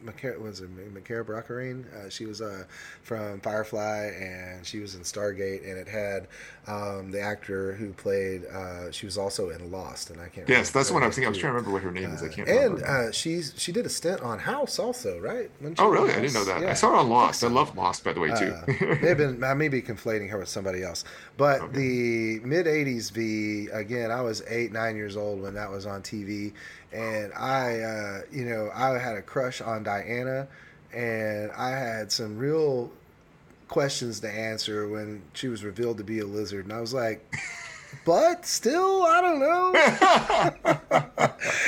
Maca- 0.05 0.39
was 0.41 0.61
it 0.61 0.69
Makara 0.95 1.25
Brockarine? 1.25 1.85
Uh, 1.95 2.09
she 2.11 2.27
was 2.27 2.41
uh, 2.41 2.65
from 3.03 3.41
Firefly, 3.41 4.07
and 4.21 4.67
she 4.67 4.81
was 4.81 4.95
in 4.95 5.03
Stargate, 5.03 5.69
and 5.69 5.79
it 5.79 5.89
had 5.89 6.29
um, 6.67 7.11
the 7.11 7.21
actor 7.21 7.75
who 7.75 7.93
played. 7.93 8.45
Uh, 8.47 8.91
she 8.91 9.07
was 9.07 9.17
also 9.19 9.51
in 9.51 9.71
Lost, 9.71 10.11
and 10.11 10.21
I 10.21 10.29
can't. 10.29 10.49
Yes, 10.49 10.71
that's 10.71 10.89
her 10.89 10.95
what 10.95 11.03
I 11.03 11.07
was 11.07 11.17
thinking. 11.17 11.27
I 11.27 11.31
was 11.31 11.39
trying 11.39 11.53
to 11.53 11.57
remember 11.59 11.73
what 11.73 11.83
her 11.83 11.91
name 11.93 12.11
is. 12.11 12.23
I 12.23 12.29
can't 12.29 12.49
And 12.49 12.75
remember. 12.81 13.09
uh, 13.09 13.13
she's 13.13 13.55
she 13.57 13.73
did 13.73 13.87
a 13.87 13.91
stint 13.91 14.21
on 14.21 14.39
House 14.39 14.79
also, 14.79 15.19
right? 15.21 15.51
Oh, 15.79 15.89
really? 15.89 16.11
I 16.13 16.21
didn't 16.21 16.35
know 16.35 16.45
that. 16.45 16.61
Yeah. 16.61 16.71
I 16.71 16.75
saw 16.75 16.91
her 16.91 16.97
on 16.97 17.09
Lost. 17.09 17.43
I, 17.43 17.49
so. 17.49 17.55
love 17.55 17.77
Lost, 17.77 18.05
by 18.05 18.13
the 18.13 18.21
way, 18.21 18.29
too. 18.35 18.55
Uh, 18.65 18.95
have 19.07 19.19
been 19.19 19.43
I 19.45 19.55
may 19.55 19.69
be 19.69 19.81
conflating 19.81 20.29
her 20.31 20.39
with 20.39 20.49
somebody 20.49 20.83
else. 20.83 21.05
But 21.37 21.61
Okay. 21.63 21.73
the 21.77 22.41
mid 22.47 22.67
'80s 22.67 23.11
V 23.13 23.69
again, 23.73 24.11
I 24.11 24.21
was 24.21 24.43
eight, 24.49 24.73
nine 24.73 24.97
years 24.97 25.17
old 25.17 25.41
when 25.41 25.55
that 25.55 25.71
was 25.71 25.87
on 25.87 25.94
TV, 26.03 26.53
and 26.93 27.33
I, 27.35 27.81
uh, 27.81 28.21
you 28.31 28.45
know, 28.45 28.71
I 28.75 28.99
had 28.99 29.17
a 29.17 29.23
crush 29.23 29.61
on 29.61 29.83
Diana, 29.83 30.47
and 30.93 31.51
I 31.53 31.71
had 31.71 32.13
some 32.13 32.39
real 32.39 32.91
questions 33.69 34.21
to 34.21 34.31
answer 34.31 34.89
when 34.89 35.23
she 35.33 35.49
was 35.49 35.65
revealed 35.65 35.99
to 35.99 36.05
be 36.05 36.21
a 36.21 36.27
lizard, 36.27 36.65
and 36.65 36.73
I 36.73 36.81
was 36.81 36.95
like. 36.95 37.25
But 38.05 38.45
still, 38.45 39.05
I 39.05 39.21
don't 39.21 39.39
know. 39.39 39.69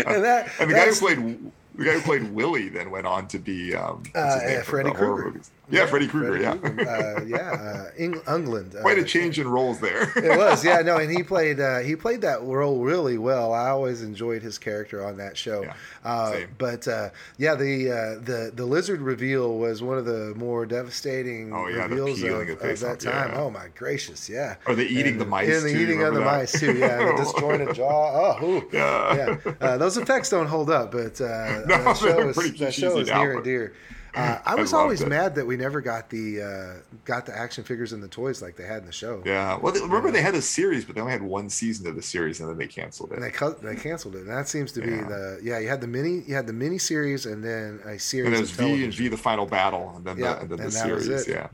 and 0.07 0.25
that 0.25 0.51
and 0.59 0.71
the 0.71 0.75
guy 0.75 0.87
who 0.87 0.95
played 0.97 1.53
the 1.77 1.85
guy 1.85 1.93
who 1.93 2.01
played 2.01 2.33
Willie 2.33 2.69
then 2.69 2.91
went 2.91 3.07
on 3.07 3.29
to 3.29 3.39
be 3.39 3.75
um, 3.75 4.03
Uh, 4.15 4.39
yeah, 4.43 4.63
Freddy 4.63 4.91
Krueger. 4.91 5.41
Movies. 5.69 5.81
Yeah, 5.81 5.87
Freddy 5.87 6.07
Krueger. 6.07 6.41
Yeah, 6.41 6.53
uh, 6.53 7.23
yeah, 7.25 7.37
uh, 7.51 7.91
Eng- 7.99 8.21
Englund. 8.21 8.77
Uh, 8.77 8.83
quite 8.83 8.99
a 8.99 9.05
change 9.05 9.39
in 9.41 9.49
roles 9.49 9.81
there. 9.81 10.03
it 10.17 10.37
was, 10.39 10.65
yeah, 10.65 10.81
no, 10.83 10.97
and 10.99 11.11
he 11.11 11.23
played 11.23 11.59
uh, 11.59 11.79
he 11.81 11.97
played 11.97 12.21
that 12.21 12.43
role 12.43 12.81
really 12.85 13.19
well. 13.19 13.53
I 13.53 13.69
always 13.71 14.03
enjoyed 14.03 14.43
his 14.43 14.59
character 14.59 15.05
on 15.05 15.17
that 15.17 15.37
show. 15.37 15.63
Yeah, 15.63 15.75
uh, 16.05 16.33
same. 16.33 16.49
but 16.59 16.87
uh, 16.87 17.11
yeah, 17.39 17.55
the 17.57 17.91
uh, 17.91 17.95
the 18.25 18.53
the 18.55 18.65
lizard 18.65 19.01
reveal 19.01 19.59
was 19.59 19.83
one 19.83 19.99
of 19.99 20.05
the 20.05 20.35
more 20.37 20.67
devastating 20.67 21.53
Oh, 21.53 21.67
yeah, 21.67 21.87
reveals 21.87 22.23
of, 22.23 22.47
the 22.47 22.53
of 22.71 22.81
that 22.81 23.01
time. 23.01 23.33
yeah. 23.33 23.41
Oh 23.41 23.51
my 23.51 23.67
gracious, 23.77 24.29
yeah. 24.29 24.57
Or 24.67 24.75
the 24.77 24.87
eating 24.87 25.13
And- 25.15 25.21
the 25.23 25.27
mice. 25.27 25.49
And 25.57 25.65
the 25.67 25.73
too, 25.73 25.79
eating 25.81 26.03
of 26.03 26.15
the 26.15 26.21
that? 26.21 26.27
mice 26.27 26.61
too. 26.61 26.77
Yeah, 26.79 26.99
the 26.99 27.13
disjointed 27.17 27.75
jaw. 27.75 28.39
Oh, 28.41 28.45
ooh. 28.47 28.69
Yeah. 28.73 29.39
yeah. 29.45 29.53
Uh, 29.61 29.79
those 29.79 29.97
effects 29.97 30.31
don't 30.31 30.47
hold 30.47 30.71
up, 30.71 30.93
but 30.93 31.21
uh, 31.21 31.63
No, 31.67 31.83
that 31.85 31.97
show 31.97 32.29
is, 32.29 32.37
that 32.59 32.75
show 32.75 33.01
now, 33.03 33.23
near 33.23 33.35
and 33.35 33.45
dear. 33.45 33.75
Uh, 34.17 34.39
I 34.47 34.53
I 34.53 34.55
was 34.55 34.73
loved 34.73 34.83
always 34.83 35.01
it. 35.03 35.09
mad 35.09 35.35
that 35.35 35.47
we 35.47 35.57
never 35.57 35.81
got 35.81 36.09
the 36.11 36.43
uh, 36.43 36.73
got 37.05 37.27
the 37.27 37.37
action 37.37 37.63
figures 37.65 37.93
and 37.93 38.03
the 38.03 38.09
toys 38.09 38.41
like 38.43 38.57
they 38.57 38.65
had 38.65 38.79
in 38.79 38.87
the 38.87 38.93
show. 38.93 39.23
Yeah. 39.25 39.59
Well, 39.59 39.73
they, 39.73 39.81
remember 39.81 40.11
they 40.11 40.23
had 40.23 40.35
a 40.35 40.43
series, 40.43 40.85
but 40.85 40.95
they 40.95 41.01
only 41.01 41.13
had 41.13 41.23
one 41.23 41.51
season 41.51 41.87
of 41.87 41.95
the 41.97 42.03
series, 42.03 42.41
and 42.41 42.49
then 42.49 42.57
they 42.59 42.67
canceled 42.67 43.13
it. 43.13 43.17
And 43.17 43.25
they 43.25 43.31
cut, 43.31 43.63
they 43.63 43.77
canceled 43.77 44.15
it. 44.17 44.21
And 44.23 44.31
that 44.31 44.49
seems 44.49 44.73
to 44.73 44.81
be 44.81 44.91
Yeah. 44.91 45.05
the 45.09 45.41
yeah. 45.43 45.59
You 45.59 45.69
had 45.69 45.81
the 45.81 45.87
mini, 45.87 46.23
you 46.27 46.35
had 46.35 46.47
the 46.47 46.53
mini 46.53 46.79
series, 46.79 47.27
and 47.27 47.45
then 47.45 47.81
a 47.85 47.99
series. 47.99 48.27
And 48.27 48.35
it 48.35 48.39
of 48.39 48.41
was 48.43 48.51
V 48.53 48.85
and. 48.85 48.95
V 48.95 49.09
the 49.09 49.17
final 49.17 49.47
battle, 49.47 49.93
and 49.97 50.05
then 50.05 50.19
Yeah, 50.19 50.35
the, 50.35 50.41
and 50.41 50.51
then 50.51 50.59
the 50.59 50.71
series. 50.71 51.29
Yeah. 51.29 51.49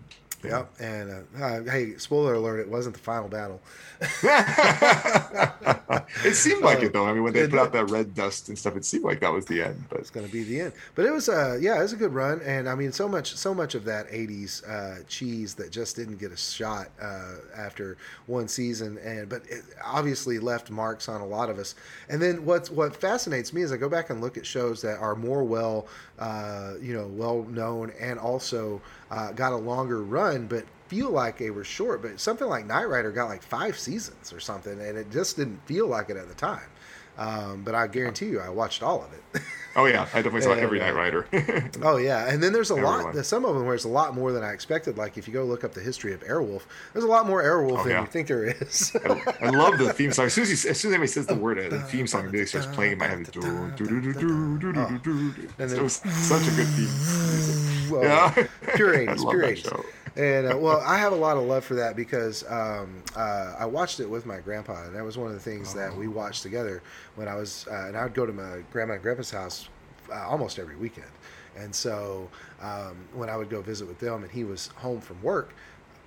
Yep. 0.50 0.80
And 0.80 1.10
uh, 1.10 1.44
uh, 1.44 1.62
hey, 1.64 1.96
spoiler 1.96 2.34
alert! 2.34 2.60
It 2.60 2.68
wasn't 2.68 2.94
the 2.94 3.02
final 3.02 3.28
battle. 3.28 3.60
it 6.24 6.34
seemed 6.34 6.62
like 6.62 6.82
it 6.82 6.92
though. 6.92 7.06
I 7.06 7.12
mean, 7.12 7.22
when 7.22 7.32
they 7.32 7.46
put 7.46 7.58
out 7.58 7.72
that 7.72 7.90
red 7.90 8.14
dust 8.14 8.48
and 8.48 8.58
stuff, 8.58 8.76
it 8.76 8.84
seemed 8.84 9.04
like 9.04 9.20
that 9.20 9.32
was 9.32 9.46
the 9.46 9.62
end. 9.62 9.84
But 9.88 10.00
It's 10.00 10.10
going 10.10 10.26
to 10.26 10.32
be 10.32 10.42
the 10.42 10.60
end. 10.60 10.72
But 10.94 11.06
it 11.06 11.12
was, 11.12 11.28
uh, 11.28 11.58
yeah, 11.60 11.78
it 11.78 11.82
was 11.82 11.92
a 11.92 11.96
good 11.96 12.12
run, 12.12 12.40
and 12.44 12.68
I 12.68 12.74
mean, 12.74 12.90
so 12.92 13.08
much, 13.08 13.34
so 13.36 13.54
much 13.54 13.74
of 13.74 13.84
that 13.84 14.08
'80s 14.08 14.68
uh, 14.68 15.04
cheese 15.08 15.54
that 15.54 15.70
just 15.70 15.96
didn't 15.96 16.16
get 16.16 16.32
a 16.32 16.36
shot 16.36 16.88
uh, 17.00 17.34
after 17.56 17.96
one 18.26 18.48
season, 18.48 18.98
and 18.98 19.28
but 19.28 19.42
it 19.48 19.62
obviously 19.84 20.38
left 20.38 20.70
marks 20.70 21.08
on 21.08 21.20
a 21.20 21.26
lot 21.26 21.48
of 21.50 21.58
us. 21.58 21.74
And 22.08 22.20
then 22.20 22.44
what's 22.44 22.70
what 22.70 22.96
fascinates 22.96 23.52
me 23.52 23.62
is 23.62 23.72
I 23.72 23.76
go 23.76 23.88
back 23.88 24.10
and 24.10 24.20
look 24.20 24.36
at 24.36 24.44
shows 24.46 24.82
that 24.82 24.98
are 24.98 25.14
more 25.14 25.44
well, 25.44 25.86
uh, 26.18 26.74
you 26.80 26.94
know, 26.94 27.06
well 27.06 27.44
known, 27.44 27.92
and 28.00 28.18
also 28.18 28.80
uh, 29.12 29.30
got 29.32 29.52
a 29.52 29.56
longer 29.56 30.02
run, 30.02 30.46
but 30.46 30.64
feel 30.88 31.10
like 31.10 31.36
they 31.36 31.50
were 31.50 31.64
short. 31.64 32.00
But 32.00 32.18
something 32.18 32.48
like 32.48 32.66
Knight 32.66 32.88
Rider 32.88 33.12
got 33.12 33.28
like 33.28 33.42
five 33.42 33.78
seasons 33.78 34.32
or 34.32 34.40
something, 34.40 34.80
and 34.80 34.96
it 34.96 35.10
just 35.10 35.36
didn't 35.36 35.60
feel 35.66 35.86
like 35.86 36.08
it 36.08 36.16
at 36.16 36.28
the 36.28 36.34
time. 36.34 36.68
Um, 37.18 37.62
but 37.62 37.74
I 37.74 37.86
guarantee 37.88 38.26
you, 38.26 38.40
I 38.40 38.48
watched 38.48 38.82
all 38.82 39.02
of 39.04 39.12
it. 39.12 39.42
oh 39.76 39.84
yeah, 39.86 40.02
I 40.14 40.22
definitely 40.22 40.42
saw 40.42 40.52
every. 40.52 40.78
Knight 40.78 40.94
Rider. 40.94 41.26
Oh 41.82 41.96
yeah, 41.96 42.28
and 42.32 42.42
then 42.42 42.52
there's 42.52 42.70
a 42.70 42.74
lot. 42.74 42.92
Everyone. 42.94 43.14
There's 43.14 43.26
some 43.26 43.44
of 43.44 43.54
them 43.54 43.66
where 43.66 43.74
it's 43.74 43.84
a 43.84 43.88
lot 43.88 44.14
more 44.14 44.32
than 44.32 44.42
I 44.42 44.52
expected. 44.52 44.96
Like 44.96 45.18
if 45.18 45.26
you 45.26 45.34
go 45.34 45.44
look 45.44 45.62
up 45.64 45.74
the 45.74 45.80
history 45.80 46.12
of 46.14 46.20
Airwolf, 46.24 46.62
there's 46.92 47.04
a 47.04 47.08
lot 47.08 47.26
more 47.26 47.42
Airwolf 47.42 47.80
Oh, 47.80 47.82
than 47.82 47.92
yeah. 47.92 48.00
you 48.00 48.06
think 48.06 48.28
there 48.28 48.44
is. 48.44 48.94
I, 49.04 49.34
I 49.42 49.50
love 49.50 49.78
the 49.78 49.92
theme 49.92 50.12
song. 50.12 50.26
As 50.26 50.32
soon 50.34 50.42
as, 50.42 50.64
you, 50.64 50.70
as 50.70 50.78
soon 50.80 50.90
as 50.90 50.94
anybody 50.94 51.06
says 51.08 51.26
the 51.26 51.34
word, 51.34 51.58
uh, 51.58 51.68
the 51.68 51.80
theme 51.82 52.06
song 52.06 52.22
immediately 52.22 52.46
starts 52.46 52.66
playing 52.74 52.92
in 52.92 52.98
my 52.98 53.06
head. 53.08 53.28
Oh. 53.36 53.70
It 55.58 55.82
was 55.82 55.94
such 55.96 56.46
a 56.48 56.50
good 56.56 56.66
theme. 56.68 56.84
music. 56.88 57.92
Well, 57.92 58.02
Yeah, 58.04 58.46
pure 58.74 58.94
I 58.94 59.06
80s, 59.06 59.18
love 59.18 59.30
pure 59.32 59.46
that 59.46 59.56
80s. 59.58 59.84
And 60.16 60.52
uh, 60.52 60.56
well, 60.58 60.80
I 60.84 60.98
have 60.98 61.12
a 61.12 61.16
lot 61.16 61.36
of 61.38 61.44
love 61.44 61.64
for 61.64 61.74
that 61.76 61.96
because 61.96 62.44
um, 62.50 63.02
uh, 63.16 63.54
I 63.58 63.64
watched 63.66 63.98
it 64.00 64.08
with 64.10 64.26
my 64.26 64.38
grandpa, 64.40 64.84
and 64.84 64.94
that 64.94 65.04
was 65.04 65.16
one 65.16 65.28
of 65.28 65.34
the 65.34 65.40
things 65.40 65.72
that 65.74 65.96
we 65.96 66.06
watched 66.08 66.42
together 66.42 66.82
when 67.16 67.28
I 67.28 67.34
was. 67.34 67.66
Uh, 67.70 67.86
and 67.88 67.96
I 67.96 68.04
would 68.04 68.14
go 68.14 68.26
to 68.26 68.32
my 68.32 68.62
grandma 68.70 68.94
and 68.94 69.02
grandpa's 69.02 69.30
house 69.30 69.68
uh, 70.12 70.26
almost 70.28 70.58
every 70.58 70.76
weekend. 70.76 71.06
And 71.56 71.74
so 71.74 72.28
um, 72.60 72.96
when 73.14 73.28
I 73.30 73.36
would 73.36 73.48
go 73.50 73.60
visit 73.62 73.86
with 73.86 73.98
them, 73.98 74.22
and 74.22 74.30
he 74.30 74.44
was 74.44 74.68
home 74.76 75.00
from 75.00 75.22
work, 75.22 75.54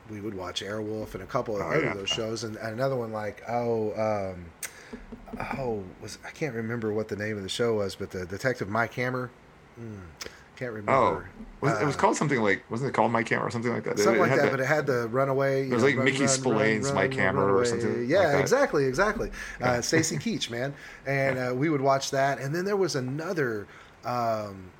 we 0.10 0.20
would 0.22 0.34
watch 0.36 0.62
Airwolf 0.62 1.14
and 1.16 1.24
a 1.24 1.28
couple 1.28 1.56
of 1.56 1.62
Oh, 1.64 1.70
other 1.70 1.84
yeah. 1.86 1.94
those 1.94 2.10
shows, 2.10 2.44
and, 2.44 2.56
and 2.58 2.74
another 2.74 2.96
one 2.96 3.12
like 3.12 3.44
oh. 3.50 4.34
Um, 4.34 4.46
Oh, 5.58 5.84
was 6.02 6.20
I 6.26 6.30
can't 6.30 6.54
remember 6.56 6.94
what 6.94 7.08
the 7.10 7.16
name 7.18 7.36
of 7.38 7.44
the 7.44 7.50
show 7.50 7.74
was, 7.74 7.96
but 7.96 8.12
the 8.12 8.26
detective 8.26 8.70
Mike 8.70 8.94
Hammer. 8.94 9.30
Mm, 9.80 10.00
can't 10.56 10.72
remember. 10.72 10.92
Oh, 10.92 11.24
was, 11.62 11.80
it 11.82 11.86
was 11.86 11.96
Uh, 11.96 12.00
called 12.00 12.16
something 12.18 12.42
like 12.42 12.64
wasn't 12.70 12.90
it 12.90 12.94
called 12.94 13.12
My 13.12 13.24
Camera 13.24 13.48
or 13.48 13.52
something 13.52 13.72
like 13.74 13.84
that? 13.84 13.98
something 14.00 14.16
It 14.16 14.20
like 14.20 14.30
had 14.32 14.40
that, 14.40 14.46
the- 14.46 14.52
but 14.52 14.60
it 14.62 14.66
had 14.68 14.86
the 14.88 15.08
runaway. 15.10 15.66
you 15.66 15.74
was 15.74 15.84
know, 15.84 15.90
like 15.90 15.98
Mickey 15.98 16.28
Spillane's 16.28 16.92
My 16.94 17.08
Hammer 17.08 17.56
or 17.56 17.66
something 17.66 18.08
Yeah, 18.08 18.20
like 18.20 18.28
that. 18.34 18.40
exactly, 18.42 18.86
exactly. 18.86 19.32
Uh, 19.62 19.82
Stacy 19.82 20.18
Keach, 20.18 20.50
man, 20.50 20.74
and 21.06 21.38
uh, 21.38 21.54
we 21.56 21.70
would 21.70 21.82
watch 21.82 22.12
that. 22.12 22.40
And 22.40 22.54
then 22.54 22.66
there 22.66 22.78
was 22.78 22.96
another 22.96 23.68
um, 24.04 24.72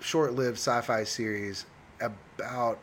short-lived 0.00 0.56
sci-fi 0.58 1.04
series 1.04 1.66
about 2.00 2.78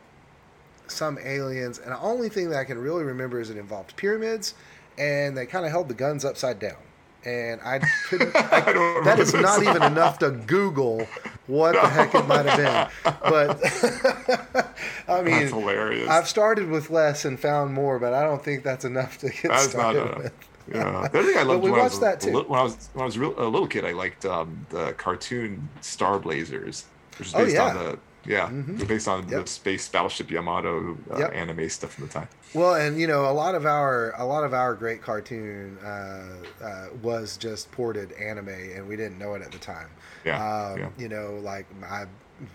some 0.86 1.18
aliens, 1.22 1.78
and 1.78 1.92
the 1.92 2.00
only 2.00 2.28
thing 2.28 2.50
that 2.50 2.58
I 2.58 2.64
can 2.64 2.78
really 2.78 3.04
remember 3.04 3.40
is 3.40 3.50
it 3.50 3.56
involved 3.56 3.94
pyramids, 3.96 4.54
and 4.98 5.36
they 5.36 5.46
kind 5.46 5.64
of 5.64 5.70
held 5.70 5.88
the 5.88 5.94
guns 5.94 6.24
upside 6.24 6.58
down. 6.58 6.76
And 7.24 7.60
I 7.62 7.78
couldn't. 8.08 8.34
I, 8.34 8.40
I 8.66 9.00
that 9.04 9.18
is 9.18 9.34
not 9.34 9.62
even 9.62 9.82
enough 9.82 10.18
to 10.20 10.30
Google 10.30 11.06
what 11.46 11.72
the 11.72 11.86
heck 11.88 12.14
it 12.14 12.26
might 12.26 12.46
have 12.46 12.56
been. 13.04 13.14
But 13.22 13.60
I 15.08 15.22
mean, 15.22 15.40
That's 15.40 15.50
hilarious. 15.50 16.08
I've 16.08 16.28
started 16.28 16.70
with 16.70 16.88
less 16.90 17.24
and 17.26 17.38
found 17.38 17.74
more, 17.74 17.98
but 17.98 18.14
I 18.14 18.22
don't 18.22 18.42
think 18.42 18.62
that's 18.62 18.84
enough 18.84 19.18
to 19.18 19.28
get 19.28 19.42
That's 19.42 19.74
not 19.74 19.94
started 19.94 20.18
with. 20.18 20.32
Yeah. 20.72 21.08
The 21.12 21.18
other 21.18 21.22
thing 21.24 21.36
I 21.38 21.42
loved 21.42 21.62
when, 21.64 21.74
I 21.74 21.82
was, 21.82 22.00
that 22.00 22.22
a 22.24 22.30
too. 22.30 22.42
when 22.44 22.58
I 22.58 22.62
was 22.62 22.88
when 22.94 23.02
I 23.02 23.06
was 23.06 23.18
real, 23.18 23.34
a 23.38 23.44
little 23.48 23.66
kid, 23.66 23.84
I 23.84 23.92
liked 23.92 24.24
um, 24.24 24.66
the 24.70 24.92
cartoon 24.92 25.68
Star 25.80 26.18
Blazers, 26.18 26.84
which 27.18 27.28
is 27.28 27.34
Oh, 27.34 27.44
based 27.44 27.54
yeah. 27.56 27.68
on 27.68 27.74
the 27.74 27.98
yeah, 28.24 28.48
Mhm. 28.48 28.86
based 28.86 29.08
on 29.08 29.28
Yep. 29.28 29.44
the 29.44 29.46
space 29.50 29.88
battleship 29.88 30.30
Yamato 30.30 30.96
uh, 31.12 31.18
Yep. 31.18 31.32
anime 31.34 31.68
stuff 31.68 31.92
from 31.94 32.06
the 32.06 32.12
time. 32.12 32.28
Well, 32.54 32.74
and 32.74 32.98
you 33.00 33.06
know, 33.06 33.26
a 33.26 33.32
lot 33.32 33.54
of 33.54 33.64
our 33.66 34.12
a 34.18 34.24
lot 34.24 34.44
of 34.44 34.52
our 34.52 34.74
great 34.74 35.02
cartoon 35.02 35.78
uh, 35.84 36.22
uh, 36.62 36.86
was 37.02 37.36
just 37.36 37.70
ported 37.72 38.12
anime, 38.12 38.48
and 38.48 38.88
we 38.88 38.96
didn't 38.96 39.18
know 39.18 39.34
it 39.34 39.42
at 39.42 39.52
the 39.52 39.58
time. 39.58 39.88
Yeah, 40.24 40.36
Um, 40.44 40.78
yeah. 40.80 40.88
You 40.98 41.08
know, 41.08 41.38
like 41.42 41.66
I, 41.88 42.04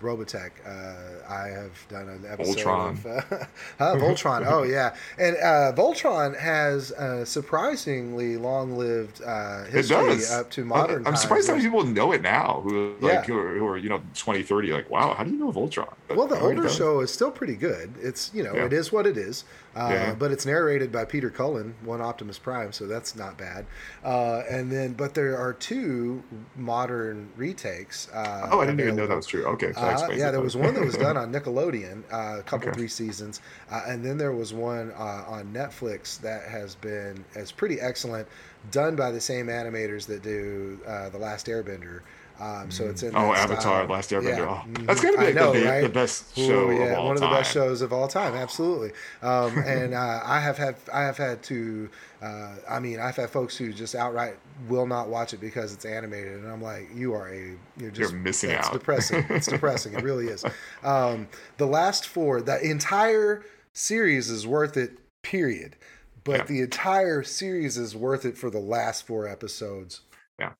Robotech. 0.01 0.51
Uh, 0.65 1.27
I 1.31 1.47
have 1.49 1.71
done 1.89 2.09
an 2.09 2.23
episode 2.27 2.57
Voltron. 2.57 2.89
of 2.91 3.05
uh, 3.31 3.45
huh, 3.77 3.95
Voltron. 3.95 4.45
oh 4.47 4.63
yeah, 4.63 4.95
and 5.17 5.35
uh, 5.37 5.73
Voltron 5.75 6.37
has 6.37 6.91
a 6.91 7.25
surprisingly 7.25 8.37
long-lived 8.37 9.21
uh, 9.23 9.63
history 9.65 10.19
up 10.31 10.49
to 10.51 10.65
modern. 10.65 11.05
I'm 11.07 11.15
surprised 11.15 11.47
how 11.47 11.53
many 11.55 11.65
people 11.65 11.83
know 11.85 12.11
it 12.11 12.21
now. 12.21 12.61
Who 12.63 12.95
like 12.99 13.13
Yeah. 13.13 13.21
who, 13.23 13.37
are, 13.37 13.53
who 13.57 13.67
are 13.67 13.77
you 13.77 13.89
know 13.89 14.01
20, 14.15 14.43
30, 14.43 14.73
Like 14.73 14.89
wow, 14.89 15.13
how 15.13 15.23
do 15.23 15.31
you 15.31 15.37
know 15.37 15.51
Voltron? 15.51 15.93
But 16.07 16.17
Well, 16.17 16.27
the 16.27 16.39
older 16.39 16.69
show 16.69 16.99
is 17.01 17.11
still 17.11 17.31
pretty 17.31 17.55
good. 17.55 17.93
It's 18.01 18.31
you 18.33 18.43
know 18.43 18.53
Yeah. 18.55 18.65
it 18.65 18.73
is 18.73 18.91
what 18.91 19.05
it 19.07 19.17
is, 19.17 19.43
uh, 19.75 19.89
Yeah. 19.91 20.15
but 20.15 20.31
it's 20.31 20.45
narrated 20.45 20.91
by 20.91 21.03
Peter 21.05 21.29
Cullen, 21.29 21.75
one 21.83 22.01
Optimus 22.01 22.37
Prime, 22.39 22.71
so 22.71 22.87
that's 22.87 23.15
not 23.15 23.37
bad. 23.37 23.65
Uh, 24.03 24.43
and 24.49 24.71
then, 24.71 24.93
but 24.93 25.13
there 25.13 25.37
are 25.37 25.53
two 25.53 26.23
modern 26.55 27.29
retakes. 27.35 28.07
Uh, 28.13 28.47
Oh, 28.51 28.59
I 28.61 28.65
didn't 28.65 28.79
even 28.81 28.95
know 28.95 29.07
that 29.07 29.15
was 29.15 29.27
true. 29.27 29.43
Okay, 29.45 29.73
so 29.73 29.81
Uh, 29.81 30.09
yeah, 30.15 30.31
there 30.31 30.41
was 30.41 30.55
one 30.55 30.73
that 30.73 30.83
was 30.85 30.95
done 30.97 31.17
on 31.23 31.31
Nickelodeon, 31.33 32.03
uh, 32.11 32.39
a 32.39 32.43
couple 32.43 32.69
Okay. 32.69 32.77
three 32.77 32.87
seasons, 32.87 33.41
uh, 33.69 33.81
and 33.87 34.03
then 34.03 34.17
there 34.17 34.31
was 34.31 34.53
one 34.53 34.91
uh, 34.97 35.23
on 35.27 35.51
Netflix 35.53 36.19
that 36.21 36.43
has 36.43 36.75
been 36.75 37.23
as 37.35 37.51
pretty 37.51 37.79
excellent, 37.81 38.27
done 38.71 38.95
by 38.95 39.11
the 39.11 39.21
same 39.21 39.47
animators 39.47 40.05
that 40.07 40.21
do 40.23 40.79
uh, 40.87 41.09
the 41.09 41.17
Last 41.17 41.47
Airbender. 41.47 42.01
Um, 42.39 42.69
so 42.69 42.85
it's 42.89 43.01
in 43.03 43.15
Oh, 43.15 43.33
Avatar: 43.33 43.61
style. 43.61 43.85
Last 43.87 44.11
Airbender. 44.11 44.37
Yeah. 44.39 44.63
Oh, 44.65 44.83
that's 44.83 45.01
gonna 45.01 45.17
be 45.25 45.33
know, 45.33 45.53
the, 45.53 45.65
right? 45.65 45.81
the 45.83 45.89
best 45.89 46.37
Ooh, 46.37 46.45
show 46.45 46.69
yeah, 46.69 46.77
of 46.93 46.97
all 46.99 47.07
one 47.07 47.15
of 47.15 47.21
time. 47.21 47.31
the 47.31 47.37
best 47.37 47.53
shows 47.53 47.81
of 47.81 47.93
all 47.93 48.07
time, 48.07 48.33
absolutely. 48.33 48.91
Um, 49.21 49.57
and 49.65 49.93
uh, 49.93 50.21
I 50.23 50.39
have 50.39 50.57
had 50.57 50.75
I 50.93 51.03
have 51.03 51.17
had 51.17 51.41
to, 51.43 51.89
uh, 52.21 52.55
I 52.69 52.79
mean, 52.79 52.99
I've 52.99 53.15
had 53.15 53.29
folks 53.29 53.55
who 53.55 53.71
just 53.71 53.95
outright 53.95 54.35
will 54.67 54.85
not 54.87 55.07
watch 55.07 55.33
it 55.33 55.39
because 55.39 55.73
it's 55.73 55.85
animated, 55.85 56.33
and 56.43 56.51
I'm 56.51 56.61
like, 56.61 56.89
you 56.93 57.13
are 57.13 57.29
a 57.33 57.53
you're 57.77 57.91
just 57.91 58.13
missing 58.13 58.49
it's 58.49 58.67
out. 58.67 58.73
depressing. 58.73 59.25
It's 59.29 59.47
depressing. 59.47 59.93
It 59.93 60.03
really 60.03 60.27
is. 60.27 60.43
Um, 60.83 61.27
the 61.57 61.67
last 61.67 62.05
four, 62.07 62.41
the 62.41 62.59
entire 62.61 63.43
series 63.73 64.29
is 64.29 64.45
worth 64.45 64.75
it. 64.77 64.97
Period. 65.23 65.75
But 66.23 66.37
Yeah. 66.39 66.43
the 66.45 66.61
entire 66.61 67.23
series 67.23 67.77
is 67.77 67.95
worth 67.95 68.25
it 68.25 68.37
for 68.37 68.49
the 68.49 68.59
last 68.59 69.05
four 69.07 69.27
episodes. 69.27 70.01
Yeah. 70.39 70.51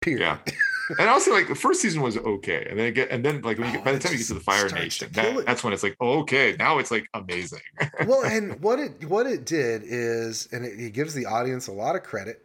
Period. 0.00 0.20
Yeah. 0.20 0.38
and 0.98 1.08
also 1.08 1.32
like 1.32 1.48
the 1.48 1.54
first 1.54 1.80
season 1.80 2.02
was 2.02 2.16
okay, 2.16 2.66
and 2.68 2.78
then 2.78 2.86
it 2.86 2.92
get 2.92 3.10
and 3.10 3.24
then 3.24 3.42
like 3.42 3.58
when 3.58 3.68
you 3.68 3.72
get, 3.72 3.80
Oh, 3.80 3.84
by 3.84 3.92
the 3.92 3.98
time 3.98 4.12
you 4.12 4.18
get 4.18 4.26
to 4.28 4.34
the 4.34 4.40
Fire 4.40 4.68
Nation, 4.70 5.08
that, 5.12 5.46
that's 5.46 5.62
when 5.64 5.72
it's 5.72 5.82
like 5.82 5.96
oh, 6.00 6.20
okay, 6.20 6.56
now 6.58 6.78
it's 6.78 6.90
like 6.90 7.08
amazing. 7.14 7.60
well, 8.06 8.24
and 8.24 8.60
what 8.60 8.78
it 8.78 9.04
what 9.04 9.26
it 9.26 9.44
did 9.44 9.82
is, 9.84 10.48
and 10.52 10.64
it, 10.64 10.78
it 10.78 10.92
gives 10.92 11.14
the 11.14 11.26
audience 11.26 11.68
a 11.68 11.72
lot 11.72 11.96
of 11.96 12.02
credit. 12.02 12.44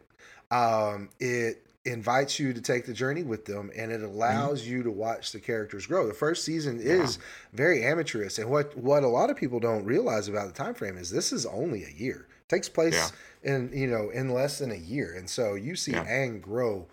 Um, 0.50 1.08
it 1.20 1.64
invites 1.84 2.38
you 2.38 2.52
to 2.54 2.62
take 2.62 2.86
the 2.86 2.92
journey 2.94 3.22
with 3.22 3.44
them, 3.44 3.70
and 3.76 3.92
it 3.92 4.02
allows 4.02 4.66
you 4.66 4.82
to 4.82 4.90
watch 4.90 5.32
the 5.32 5.40
characters 5.40 5.86
grow. 5.86 6.06
The 6.06 6.14
first 6.14 6.44
season 6.44 6.80
is 6.80 7.18
very 7.52 7.84
amateurish, 7.84 8.38
and 8.38 8.48
what 8.48 8.76
what 8.76 9.02
a 9.02 9.08
lot 9.08 9.30
of 9.30 9.36
people 9.36 9.60
don't 9.60 9.84
realize 9.84 10.28
about 10.28 10.46
the 10.46 10.52
time 10.54 10.74
frame 10.74 10.96
is 10.96 11.10
this 11.10 11.32
is 11.32 11.46
only 11.46 11.84
a 11.84 11.90
year. 11.90 12.26
It 12.42 12.48
takes 12.48 12.68
place 12.68 13.12
in 13.42 13.70
you 13.72 13.86
know 13.86 14.10
in 14.10 14.30
less 14.30 14.58
than 14.58 14.70
a 14.70 14.76
year, 14.76 15.14
and 15.16 15.28
so 15.28 15.54
you 15.54 15.76
see 15.76 15.92
Yeah. 15.92 16.06
Aang 16.06 16.40
grow 16.40 16.86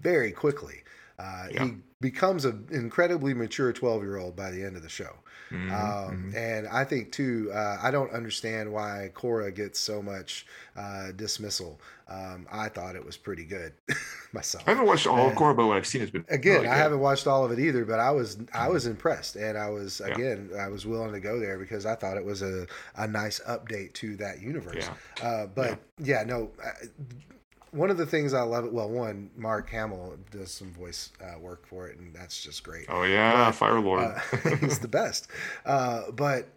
very 0.00 0.32
quickly. 0.32 0.82
Uh, 1.22 1.46
Yeah. 1.52 1.64
He 1.66 1.74
becomes 2.00 2.44
an 2.44 2.66
incredibly 2.72 3.32
mature 3.34 3.72
twelve 3.72 4.02
year 4.02 4.16
old 4.18 4.34
by 4.34 4.50
the 4.50 4.62
end 4.64 4.76
of 4.76 4.82
the 4.82 4.88
show. 4.88 5.14
Mhm, 5.52 5.70
Um, 5.70 6.32
mhm. 6.32 6.36
And 6.36 6.66
I 6.68 6.82
think 6.84 7.12
too, 7.12 7.50
uh, 7.54 7.78
I 7.80 7.90
don't 7.90 8.10
understand 8.12 8.72
why 8.72 9.10
Korra 9.14 9.54
gets 9.54 9.78
so 9.78 10.02
much 10.02 10.46
uh, 10.76 11.12
dismissal. 11.14 11.80
Um, 12.08 12.46
I 12.50 12.68
thought 12.68 12.96
it 12.96 13.04
was 13.04 13.16
pretty 13.16 13.44
good 13.44 13.72
myself. 14.32 14.64
I 14.66 14.70
haven't 14.70 14.86
watched 14.86 15.06
all 15.06 15.26
of 15.26 15.30
and- 15.32 15.36
Korra, 15.38 15.54
but 15.56 15.66
what 15.66 15.76
I've 15.76 15.86
seen 15.86 16.00
has 16.00 16.10
been 16.10 16.24
Again, 16.28 16.54
really 16.62 16.68
I 16.68 16.76
haven't 16.76 17.00
watched 17.00 17.26
all 17.26 17.44
of 17.44 17.52
it 17.52 17.58
either, 17.60 17.84
but 17.84 18.00
I 18.00 18.10
was 18.10 18.38
I 18.52 18.68
was 18.68 18.86
impressed, 18.86 19.36
and 19.36 19.56
I 19.56 19.68
was 19.70 20.00
Yeah. 20.04 20.14
again 20.14 20.50
I 20.58 20.68
was 20.68 20.86
willing 20.86 21.12
to 21.12 21.20
go 21.20 21.38
there 21.38 21.58
because 21.58 21.86
I 21.86 21.94
thought 21.94 22.16
it 22.16 22.24
was 22.24 22.42
a, 22.42 22.66
a 22.96 23.06
nice 23.06 23.38
update 23.46 23.92
to 23.94 24.16
that 24.16 24.40
universe. 24.40 24.88
Yeah. 25.20 25.26
Uh, 25.26 25.46
but 25.46 25.78
yeah, 25.98 26.24
no. 26.24 26.50
One 27.72 27.90
of 27.90 27.96
the 27.96 28.06
things 28.06 28.34
I 28.34 28.42
love 28.42 28.64
it. 28.66 28.72
Well, 28.72 28.88
one, 28.88 29.30
Mark 29.36 29.70
Hamill 29.70 30.16
does 30.30 30.50
some 30.50 30.72
voice 30.72 31.10
uh, 31.22 31.38
work 31.38 31.66
for 31.66 31.88
it, 31.88 31.98
and 31.98 32.14
that's 32.14 32.42
just 32.42 32.62
great. 32.62 32.86
Oh 32.88 33.02
yeah, 33.02 33.46
But, 33.46 33.52
Fire 33.52 33.80
Lord. 33.80 34.04
Uh, 34.04 34.56
he's 34.60 34.78
the 34.78 34.88
best. 34.88 35.28
Uh, 35.64 36.10
but 36.12 36.48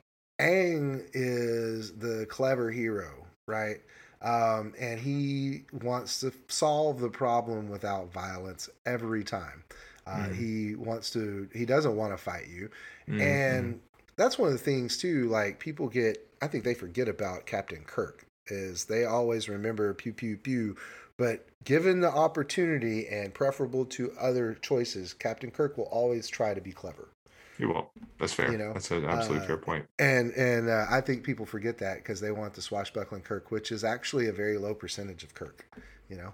Aang 0.41 1.07
is 1.13 1.93
the 1.93 2.25
clever 2.29 2.69
hero, 2.69 3.25
right? 3.47 3.77
Um, 4.21 4.73
and 4.79 4.99
he 4.99 5.63
wants 5.83 6.19
to 6.21 6.33
solve 6.49 6.99
the 6.99 7.09
problem 7.09 7.69
without 7.69 8.11
violence 8.11 8.69
every 8.85 9.23
time. 9.23 9.63
Uh, 10.07 10.27
Mhm. 10.27 10.35
He 10.35 10.75
wants 10.75 11.09
to. 11.11 11.47
He 11.53 11.65
doesn't 11.65 11.95
want 11.95 12.11
to 12.13 12.17
fight 12.17 12.47
you, 12.47 12.69
Mhm, 13.07 13.21
and 13.21 13.79
that's 14.17 14.37
one 14.37 14.47
of 14.49 14.53
the 14.53 14.59
things 14.63 14.97
too. 14.97 15.29
Like 15.29 15.59
people 15.59 15.87
get, 15.87 16.27
I 16.41 16.47
think 16.47 16.63
they 16.63 16.73
forget 16.73 17.07
about 17.07 17.45
Captain 17.45 17.83
Kirk. 17.85 18.25
Is 18.47 18.85
they 18.85 19.05
always 19.05 19.49
remember 19.49 19.93
pew 19.95 20.13
pew 20.13 20.37
pew, 20.37 20.75
but 21.17 21.47
given 21.63 22.01
the 22.01 22.09
opportunity 22.09 23.07
and 23.07 23.33
preferable 23.33 23.85
to 23.85 24.11
other 24.19 24.53
choices, 24.55 25.13
Captain 25.13 25.51
Kirk 25.51 25.77
will 25.77 25.85
always 25.85 26.27
try 26.27 26.53
to 26.53 26.61
be 26.61 26.71
clever. 26.71 27.09
He 27.57 27.65
won't. 27.65 27.87
That's 28.19 28.33
fair. 28.33 28.51
You 28.51 28.57
know, 28.57 28.73
That's 28.73 28.91
an 28.91 29.05
absolute 29.05 29.43
uh, 29.43 29.45
fair 29.45 29.57
point. 29.57 29.85
And 29.97 30.31
and 30.33 30.69
uh, 30.69 30.85
I 30.89 30.99
think 31.01 31.23
people 31.23 31.45
forget 31.45 31.77
that 31.77 31.97
because 31.97 32.19
they 32.19 32.31
want 32.31 32.53
the 32.53 32.61
swashbuckling 32.61 33.21
Kirk, 33.21 33.49
which 33.49 33.71
is 33.71 33.83
actually 33.83 34.27
a 34.27 34.33
very 34.33 34.57
low 34.57 34.73
percentage 34.73 35.23
of 35.23 35.33
Kirk. 35.33 35.65
You 36.09 36.17
know, 36.17 36.33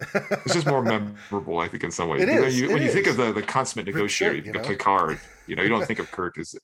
It's 0.44 0.54
just 0.54 0.66
more 0.66 0.82
memorable, 0.82 1.58
I 1.58 1.68
think, 1.68 1.84
in 1.84 1.90
some 1.90 2.08
ways. 2.08 2.22
It 2.22 2.28
You 2.28 2.40
know, 2.40 2.46
you- 2.46 2.70
it 2.70 2.72
when 2.72 2.82
you 2.82 2.90
think 2.90 3.06
of 3.06 3.16
the, 3.16 3.32
the 3.32 3.42
consummate 3.42 3.86
negotiator, 3.86 4.36
shit, 4.36 4.46
you 4.46 4.52
know? 4.52 4.60
of 4.60 4.66
Picard. 4.66 5.20
You 5.46 5.56
know, 5.56 5.62
you 5.62 5.68
don't 5.68 5.84
think 5.86 5.98
of 5.98 6.10
Kirk 6.10 6.38
as, 6.38 6.56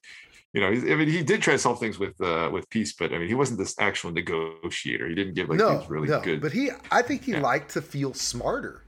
you 0.52 0.60
know, 0.60 0.68
I 0.68 0.94
mean, 0.96 1.08
he 1.08 1.22
did 1.22 1.42
try 1.42 1.54
to 1.54 1.58
solve 1.58 1.78
things 1.80 1.98
with 1.98 2.20
uh, 2.20 2.48
with 2.52 2.68
peace, 2.70 2.92
but 2.94 3.12
I 3.12 3.18
mean, 3.18 3.28
he 3.28 3.34
wasn't 3.34 3.58
this 3.58 3.74
actual 3.78 4.12
negotiator. 4.12 5.08
He 5.08 5.14
didn't 5.14 5.34
give 5.34 5.48
like 5.48 5.58
no, 5.58 5.66
these 5.66 5.90
really 5.90 6.08
no. 6.08 6.20
good. 6.20 6.40
But 6.40 6.52
he, 6.52 6.70
I 6.90 7.02
think 7.02 7.24
he 7.24 7.32
Yeah. 7.32 7.34
liked 7.34 7.72
to 7.72 7.82
feel 7.82 8.14
smarter. 8.14 8.82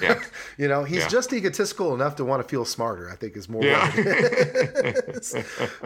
Yeah. 0.00 0.20
you 0.58 0.68
know, 0.68 0.84
he's 0.84 1.02
Yeah. 1.02 1.06
just 1.06 1.32
egotistical 1.32 1.94
enough 1.94 2.16
to 2.16 2.24
want 2.24 2.42
to 2.42 2.48
feel 2.48 2.64
smarter. 2.64 3.10
I 3.10 3.16
think 3.16 3.36
is 3.36 3.48
more. 3.48 3.62
yeah. 3.64 3.90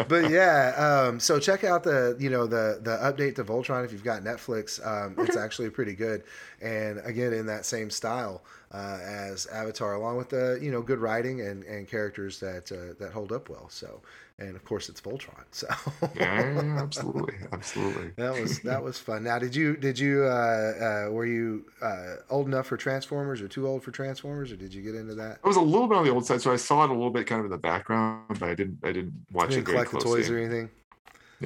but 0.09 0.31
yeah, 0.31 1.05
um, 1.09 1.21
so 1.21 1.39
check 1.39 1.65
out 1.65 1.83
the 1.83 2.17
you 2.19 2.31
know 2.31 2.47
the 2.47 2.79
the 2.83 2.97
update 2.99 3.35
to 3.37 3.45
Voltron 3.45 3.85
if 3.85 3.93
you've 3.93 4.05
got 4.05 4.23
Netflix. 4.23 4.85
Um, 4.87 5.15
it's 5.19 5.37
actually 5.37 5.71
pretty 5.71 5.95
good, 5.95 6.25
and 6.61 7.01
again 7.05 7.33
in 7.33 7.47
that 7.47 7.65
same 7.67 7.91
style. 7.91 8.43
uh, 8.73 8.99
as 9.03 9.47
Avatar, 9.47 9.95
along 9.95 10.17
with 10.17 10.29
the 10.31 10.59
you 10.63 10.71
know 10.71 10.81
good 10.83 10.99
writing 11.01 11.41
and, 11.41 11.65
and 11.65 11.89
characters 11.89 12.39
that 12.41 12.71
uh, 12.71 12.95
that 13.03 13.13
hold 13.13 13.33
up 13.33 13.49
well. 13.49 13.69
So, 13.69 14.01
and 14.41 14.57
of 14.57 14.65
course 14.65 14.89
it's 14.89 15.01
Voltron. 15.01 15.45
So 15.53 15.69
yeah, 16.17 16.79
absolutely, 16.83 17.35
absolutely. 17.53 18.11
that 18.17 18.41
was 18.41 18.61
that 18.61 18.83
was 18.83 18.99
fun. 18.99 19.23
Now, 19.25 19.39
did 19.39 19.55
you 19.55 19.77
did 19.77 19.99
you 19.99 20.25
uh, 20.25 21.07
uh, 21.09 21.11
were 21.11 21.27
you 21.27 21.67
uh, 21.83 22.17
old 22.31 22.47
enough 22.47 22.67
for 22.67 22.77
Transformers 22.77 23.41
or 23.41 23.49
too 23.49 23.67
old 23.67 23.83
for 23.83 23.91
Transformers, 23.91 24.51
or 24.51 24.57
did 24.57 24.73
you 24.75 24.83
get 24.83 24.95
into 24.95 25.15
that? 25.15 25.39
I 25.45 25.49
was 25.49 25.57
a 25.57 25.61
little 25.61 25.87
bit 25.87 25.99
on 25.99 26.05
the 26.05 26.11
old 26.11 26.27
side, 26.27 26.41
so 26.41 26.53
I 26.53 26.57
saw 26.57 26.85
it 26.85 26.91
a 26.91 26.95
little 26.95 27.11
bit 27.11 27.27
kind 27.27 27.41
of 27.41 27.45
in 27.45 27.51
the 27.51 27.59
background, 27.59 28.25
but 28.29 28.43
I 28.43 28.55
didn't 28.55 28.79
I 28.83 28.93
didn't 28.93 29.13
watch 29.33 29.51
You 29.51 29.59
it 29.59 29.65
didn't 29.65 29.67
very 29.67 29.87
collect 29.87 29.91
the 29.93 29.99
toys 29.99 30.31
or 30.31 30.39
anything? 30.39 30.71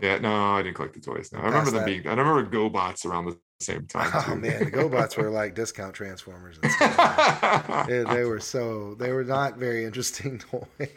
Yeah, 0.00 0.18
no, 0.18 0.54
I 0.54 0.62
didn't 0.62 0.74
collect 0.76 0.94
the 0.94 1.00
toys. 1.00 1.32
No, 1.32 1.38
I 1.38 1.42
Past 1.42 1.52
remember 1.52 1.70
them 1.70 1.80
that. 1.80 1.86
being. 1.86 2.06
I 2.06 2.10
remember 2.10 2.44
GoBots 2.44 3.04
around 3.06 3.26
the 3.26 3.38
same 3.64 3.86
time. 3.88 4.10
Oh 4.14 4.36
man, 4.36 4.64
the 4.64 4.70
GoBots 4.70 5.16
were 5.16 5.30
like 5.30 5.54
discount 5.54 5.94
Transformers. 5.94 6.58
And 6.62 6.72
stuff. 6.72 7.86
Yeah, 7.88 8.04
they 8.12 8.24
were 8.24 8.40
so 8.40 8.94
they 8.94 9.12
were 9.12 9.24
not 9.24 9.56
very 9.58 9.84
interesting 9.84 10.38
toys. 10.50 10.88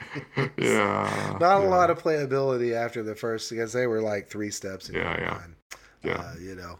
yeah. 0.57 1.37
Not 1.39 1.61
a 1.63 1.67
lot 1.67 1.89
of 1.89 2.01
playability 2.01 2.73
after 2.73 3.03
the 3.03 3.15
first 3.15 3.49
because 3.49 3.73
they 3.73 3.87
were 3.87 4.01
like 4.01 4.27
three 4.27 4.51
steps. 4.51 4.89
Yeah, 4.93 5.19
yeah. 5.19 5.29
done. 5.31 5.55
Yeah. 6.03 6.21
Uh, 6.21 6.35
you 6.39 6.55
know. 6.55 6.77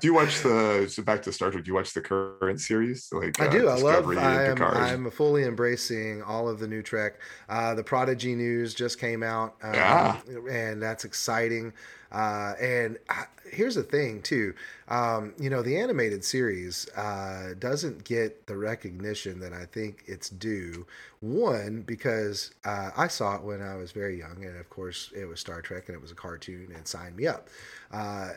Do 0.00 0.06
you 0.08 0.14
watch 0.14 0.42
the? 0.42 0.86
So 0.90 1.02
back 1.02 1.22
to 1.22 1.32
Star 1.32 1.50
Trek. 1.50 1.64
Do 1.64 1.68
you 1.70 1.74
watch 1.74 1.94
the 1.94 2.00
current 2.02 2.60
series? 2.60 3.08
Like 3.12 3.40
I 3.40 3.46
uh, 3.46 3.50
do. 3.50 3.68
I 3.68 3.74
love. 3.76 4.06
Discovery 4.06 4.18
I'm, 4.18 4.62
I'm 4.62 5.10
fully 5.10 5.44
embracing 5.44 6.22
all 6.22 6.48
of 6.48 6.58
the 6.58 6.66
new 6.66 6.82
Trek. 6.82 7.14
Uh, 7.48 7.74
the 7.74 7.84
Prodigy 7.84 8.34
news 8.34 8.74
just 8.74 8.98
came 9.00 9.22
out, 9.22 9.54
um, 9.62 9.74
Yeah. 9.74 10.20
and 10.50 10.82
that's 10.82 11.04
exciting. 11.04 11.72
Uh, 12.12 12.54
and 12.60 12.98
I, 13.08 13.24
here's 13.50 13.74
the 13.74 13.82
thing, 13.82 14.22
too. 14.22 14.54
Um, 14.88 15.34
you 15.38 15.50
know, 15.50 15.62
the 15.62 15.76
animated 15.76 16.24
series 16.24 16.88
uh, 16.96 17.54
doesn't 17.58 18.04
get 18.04 18.46
the 18.46 18.56
recognition 18.56 19.40
that 19.40 19.52
I 19.52 19.64
think 19.64 20.04
it's 20.06 20.28
due. 20.28 20.86
One, 21.20 21.82
because 21.82 22.52
uh, 22.64 22.90
I 22.96 23.08
saw 23.08 23.36
it 23.36 23.42
when 23.42 23.62
I 23.62 23.76
was 23.76 23.92
very 23.92 24.18
young, 24.18 24.44
and 24.44 24.58
of 24.58 24.70
course, 24.70 25.12
it 25.16 25.24
was 25.26 25.40
Star 25.40 25.60
Trek, 25.60 25.84
and 25.88 25.94
it 25.94 26.00
was 26.00 26.12
a 26.12 26.16
cartoon, 26.16 26.72
and 26.74 26.86
signed 26.86 27.16
me 27.16 27.26
up. 27.26 27.48
Uh, 27.92 28.30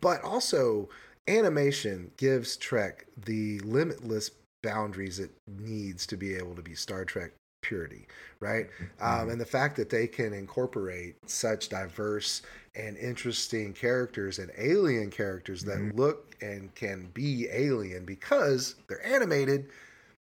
but 0.00 0.22
also, 0.22 0.88
animation 1.28 2.10
gives 2.16 2.56
Trek 2.56 3.06
the 3.24 3.60
limitless 3.60 4.30
boundaries 4.62 5.18
it 5.18 5.30
needs 5.46 6.06
to 6.06 6.16
be 6.16 6.34
able 6.34 6.54
to 6.54 6.62
be 6.62 6.74
Star 6.74 7.04
Trek 7.04 7.32
purity, 7.60 8.06
right? 8.40 8.68
Um, 9.00 9.30
and 9.30 9.40
the 9.40 9.46
fact 9.46 9.76
that 9.76 9.90
they 9.90 10.06
can 10.06 10.32
incorporate 10.32 11.16
such 11.28 11.70
diverse 11.70 12.42
and 12.76 12.96
interesting 12.96 13.72
characters 13.72 14.38
and 14.38 14.50
alien 14.58 15.10
characters 15.10 15.62
that 15.64 15.78
Mhm. 15.78 15.96
look 15.96 16.34
and 16.40 16.74
can 16.74 17.10
be 17.14 17.48
alien 17.50 18.04
because 18.04 18.74
they're 18.88 19.04
animated. 19.06 19.70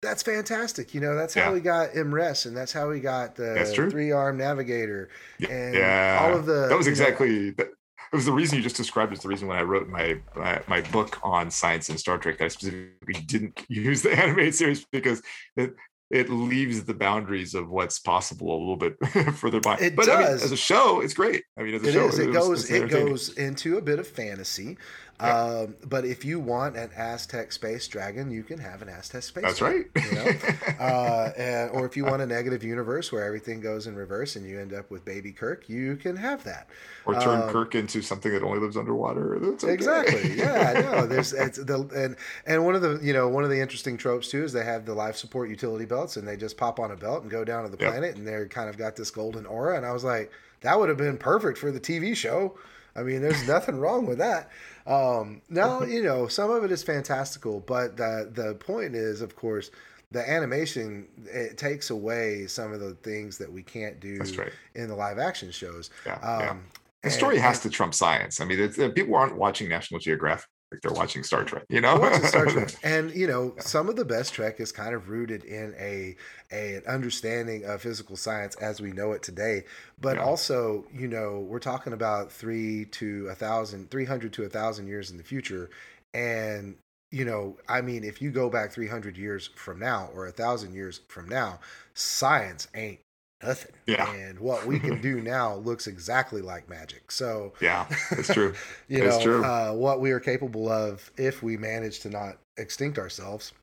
That's 0.01 0.21
fantastic. 0.21 0.93
You 0.93 0.99
know, 0.99 1.15
that's 1.15 1.33
how 1.33 1.53
we 1.53 1.61
got 1.61 1.91
M'Ress 1.95 2.45
and 2.45 2.55
that's 2.57 2.73
how 2.73 2.89
we 2.89 2.99
got 2.99 3.35
the 3.35 3.63
three 3.89 4.11
arm 4.11 4.37
navigator 4.37 5.09
and 5.49 5.73
yeah, 5.73 6.19
all 6.21 6.35
of 6.37 6.45
the 6.45 6.67
that 6.67 6.77
was 6.77 6.85
you 6.87 6.91
know, 6.91 6.93
exactly 6.93 7.51
that. 7.51 7.67
It 8.11 8.15
was 8.17 8.25
the 8.25 8.31
reason 8.31 8.57
you 8.57 8.63
just 8.63 8.75
described 8.75 9.11
is 9.11 9.21
the 9.21 9.27
reason 9.27 9.47
when 9.47 9.57
I 9.57 9.63
wrote 9.63 9.87
my, 9.87 10.19
my 10.35 10.61
my 10.67 10.81
book 10.81 11.17
on 11.23 11.49
science 11.49 11.89
and 11.89 11.99
Star 11.99 12.19
Trek 12.19 12.37
that 12.37 12.45
I 12.45 12.47
specifically 12.49 13.15
didn't 13.25 13.65
use 13.69 14.03
the 14.03 14.11
animated 14.11 14.53
series 14.53 14.85
because 14.91 15.23
it 15.55 15.73
it 16.13 16.29
leaves 16.29 16.83
the 16.83 16.93
boundaries 16.93 17.55
of 17.55 17.69
what's 17.69 17.97
possible 17.99 18.55
a 18.55 18.59
little 18.59 18.77
bit 18.77 18.95
further 19.35 19.59
by. 19.59 19.75
It 19.77 19.95
but 19.95 20.07
I 20.09 20.17
mean, 20.17 20.25
does. 20.27 20.43
as 20.43 20.51
a 20.51 20.57
show, 20.57 21.01
it's 21.01 21.13
great. 21.15 21.43
I 21.57 21.63
mean, 21.63 21.73
as 21.75 21.83
a 21.83 21.89
It 21.89 21.93
show, 21.93 22.07
is. 22.07 22.19
It 22.19 22.27
was- 22.27 22.35
goes. 22.37 22.71
It 22.71 22.89
goes 22.89 23.29
into 23.37 23.77
a 23.77 23.81
bit 23.81 23.99
of 23.99 24.07
fantasy. 24.07 24.77
Yeah. 25.21 25.43
Um, 25.43 25.75
but 25.85 26.05
if 26.05 26.25
you 26.25 26.39
want 26.39 26.75
an 26.75 26.89
Aztec 26.97 27.51
space 27.51 27.87
dragon, 27.87 28.29
you 28.31 28.43
can 28.43 28.57
have 28.59 28.81
an 28.81 28.89
Aztec 28.89 29.23
space. 29.23 29.43
That's 29.43 29.59
dragon, 29.59 29.85
right. 29.95 30.05
You 30.05 30.15
know, 30.15 30.31
uh, 30.85 31.31
and, 31.37 31.71
or 31.71 31.85
if 31.85 31.95
you 31.95 32.03
want 32.03 32.21
a 32.21 32.25
negative 32.25 32.63
universe 32.63 33.11
where 33.11 33.23
everything 33.23 33.61
goes 33.61 33.87
in 33.87 33.95
reverse 33.95 34.35
and 34.35 34.45
you 34.45 34.59
end 34.59 34.73
up 34.73 34.89
with 34.91 35.05
Baby 35.05 35.31
Kirk, 35.31 35.69
you 35.69 35.95
can 35.97 36.15
have 36.17 36.43
that. 36.43 36.67
or 37.05 37.13
turn 37.21 37.43
um, 37.43 37.49
Kirk 37.49 37.75
into 37.75 38.01
something 38.01 38.31
that 38.33 38.43
only 38.43 38.59
lives 38.59 38.75
underwater. 38.75 39.37
That's 39.39 39.63
okay. 39.63 39.73
Exactly. 39.73 40.33
Yeah. 40.35 40.81
No. 40.93 41.05
There's 41.07 41.31
it's 41.33 41.57
the 41.57 41.87
and 41.95 42.15
and 42.45 42.65
one 42.65 42.75
of 42.75 42.81
the 42.81 42.99
you 43.01 43.13
know 43.13 43.27
one 43.29 43.43
of 43.43 43.49
the 43.49 43.59
interesting 43.59 43.97
tropes 43.97 44.29
too 44.29 44.43
is 44.43 44.51
they 44.53 44.65
have 44.65 44.85
the 44.85 44.93
life 44.93 45.15
support 45.15 45.49
utility 45.49 45.85
belts 45.85 46.17
and 46.17 46.27
they 46.27 46.35
just 46.35 46.57
pop 46.57 46.79
on 46.79 46.91
a 46.91 46.95
belt 46.95 47.21
and 47.21 47.31
go 47.31 47.43
down 47.45 47.63
to 47.63 47.69
the 47.69 47.77
Yep. 47.81 47.91
planet 47.91 48.15
and 48.17 48.27
they're 48.27 48.47
kind 48.47 48.69
of 48.69 48.77
got 48.77 48.95
this 48.95 49.09
golden 49.11 49.45
aura 49.45 49.77
and 49.77 49.85
I 49.85 49.91
was 49.93 50.03
like 50.03 50.31
that 50.61 50.77
would 50.79 50.89
have 50.89 50.97
been 50.97 51.17
perfect 51.17 51.57
for 51.57 51.71
the 51.71 51.79
TV 51.79 52.15
show. 52.15 52.57
I 52.95 53.01
mean, 53.01 53.21
there's 53.21 53.47
nothing 53.47 53.77
wrong 53.79 54.05
with 54.05 54.19
that. 54.19 54.49
Um, 54.85 55.41
now 55.49 55.83
you 55.95 56.03
know 56.03 56.27
some 56.27 56.49
of 56.51 56.63
it 56.63 56.71
is 56.71 56.83
fantastical, 56.83 57.59
but 57.61 57.97
the 57.97 58.29
the 58.33 58.55
point 58.55 58.95
is, 58.95 59.21
of 59.21 59.35
course. 59.35 59.71
The 60.11 60.29
animation 60.29 61.07
it 61.25 61.57
takes 61.57 61.89
away 61.89 62.45
some 62.45 62.71
of 62.71 62.79
the 62.79 62.93
things 62.93 63.39
that 63.39 63.51
we 63.51 63.63
can't 63.63 63.99
do 63.99 64.19
right. 64.37 64.51
in 64.75 64.87
the 64.87 64.93
live 64.95 65.17
action 65.17 65.49
shows. 65.49 65.89
Yeah, 66.05 66.13
Um, 66.17 66.19
yeah. 66.21 66.53
The 66.53 66.59
and- 67.05 67.11
story 67.13 67.39
has 67.39 67.63
and- 67.65 67.71
to 67.71 67.75
trump 67.75 67.95
science. 67.95 68.39
I 68.39 68.45
mean, 68.45 68.59
it's, 68.59 68.77
uh, 68.77 68.89
people 68.89 69.15
aren't 69.15 69.37
watching 69.37 69.69
National 69.69 69.99
Geographic; 69.99 70.45
they're 70.81 70.91
watching 70.91 71.23
Star 71.23 71.43
Trek. 71.43 71.63
You 71.69 71.81
know, 71.81 71.89
I 71.95 71.99
watch 71.99 72.21
the 72.21 72.27
Star 72.27 72.45
Trek, 72.45 72.73
and 72.83 73.13
you 73.13 73.27
know, 73.27 73.53
some 73.59 73.89
of 73.89 73.95
the 73.95 74.05
best 74.05 74.33
Trek 74.33 74.59
is 74.59 74.71
kind 74.71 74.95
of 74.95 75.09
rooted 75.09 75.43
in 75.43 75.73
a, 75.79 76.15
a 76.51 76.75
an 76.75 76.83
understanding 76.87 77.65
of 77.65 77.81
physical 77.81 78.15
science 78.15 78.55
as 78.55 78.81
we 78.81 78.91
know 78.91 79.11
it 79.11 79.23
today. 79.23 79.63
But 79.99 80.17
Yeah. 80.17 80.23
also, 80.23 80.85
you 80.93 81.07
know, 81.07 81.39
we're 81.39 81.59
talking 81.59 81.93
about 81.93 82.31
three 82.31 82.85
to 82.85 83.27
a 83.29 83.35
thousand, 83.35 83.91
three 83.91 84.05
hundred 84.05 84.33
to 84.33 84.43
a 84.43 84.49
thousand 84.49 84.87
years 84.87 85.11
in 85.11 85.17
the 85.17 85.23
future, 85.23 85.69
and 86.13 86.75
you 87.11 87.25
know, 87.25 87.57
I 87.69 87.81
mean, 87.81 88.03
if 88.03 88.21
you 88.21 88.31
go 88.31 88.49
back 88.49 88.71
three 88.71 88.87
hundred 88.87 89.17
years 89.17 89.49
from 89.55 89.79
now 89.79 90.09
or 90.13 90.25
a 90.25 90.31
thousand 90.31 90.73
years 90.73 91.01
from 91.07 91.29
now, 91.29 91.59
science 91.93 92.67
ain't 92.75 92.99
nothing. 93.45 93.71
Yeah. 93.87 94.11
And 94.13 94.39
what 94.39 94.65
we 94.65 94.79
can 94.79 95.01
do 95.01 95.21
now 95.21 95.55
looks 95.55 95.87
exactly 95.87 96.41
like 96.41 96.69
magic. 96.69 97.11
So 97.11 97.53
yeah, 97.61 97.85
it's 98.11 98.33
true. 98.33 98.53
you 98.87 99.03
It's 99.03 99.17
know 99.17 99.23
true. 99.23 99.43
Uh, 99.43 99.71
what 99.73 99.99
we 100.01 100.11
are 100.11 100.19
capable 100.19 100.69
of 100.69 101.11
if 101.17 101.43
we 101.43 101.57
manage 101.57 101.99
to 102.01 102.09
not 102.09 102.37
extinct 102.57 102.97
ourselves 102.99 103.53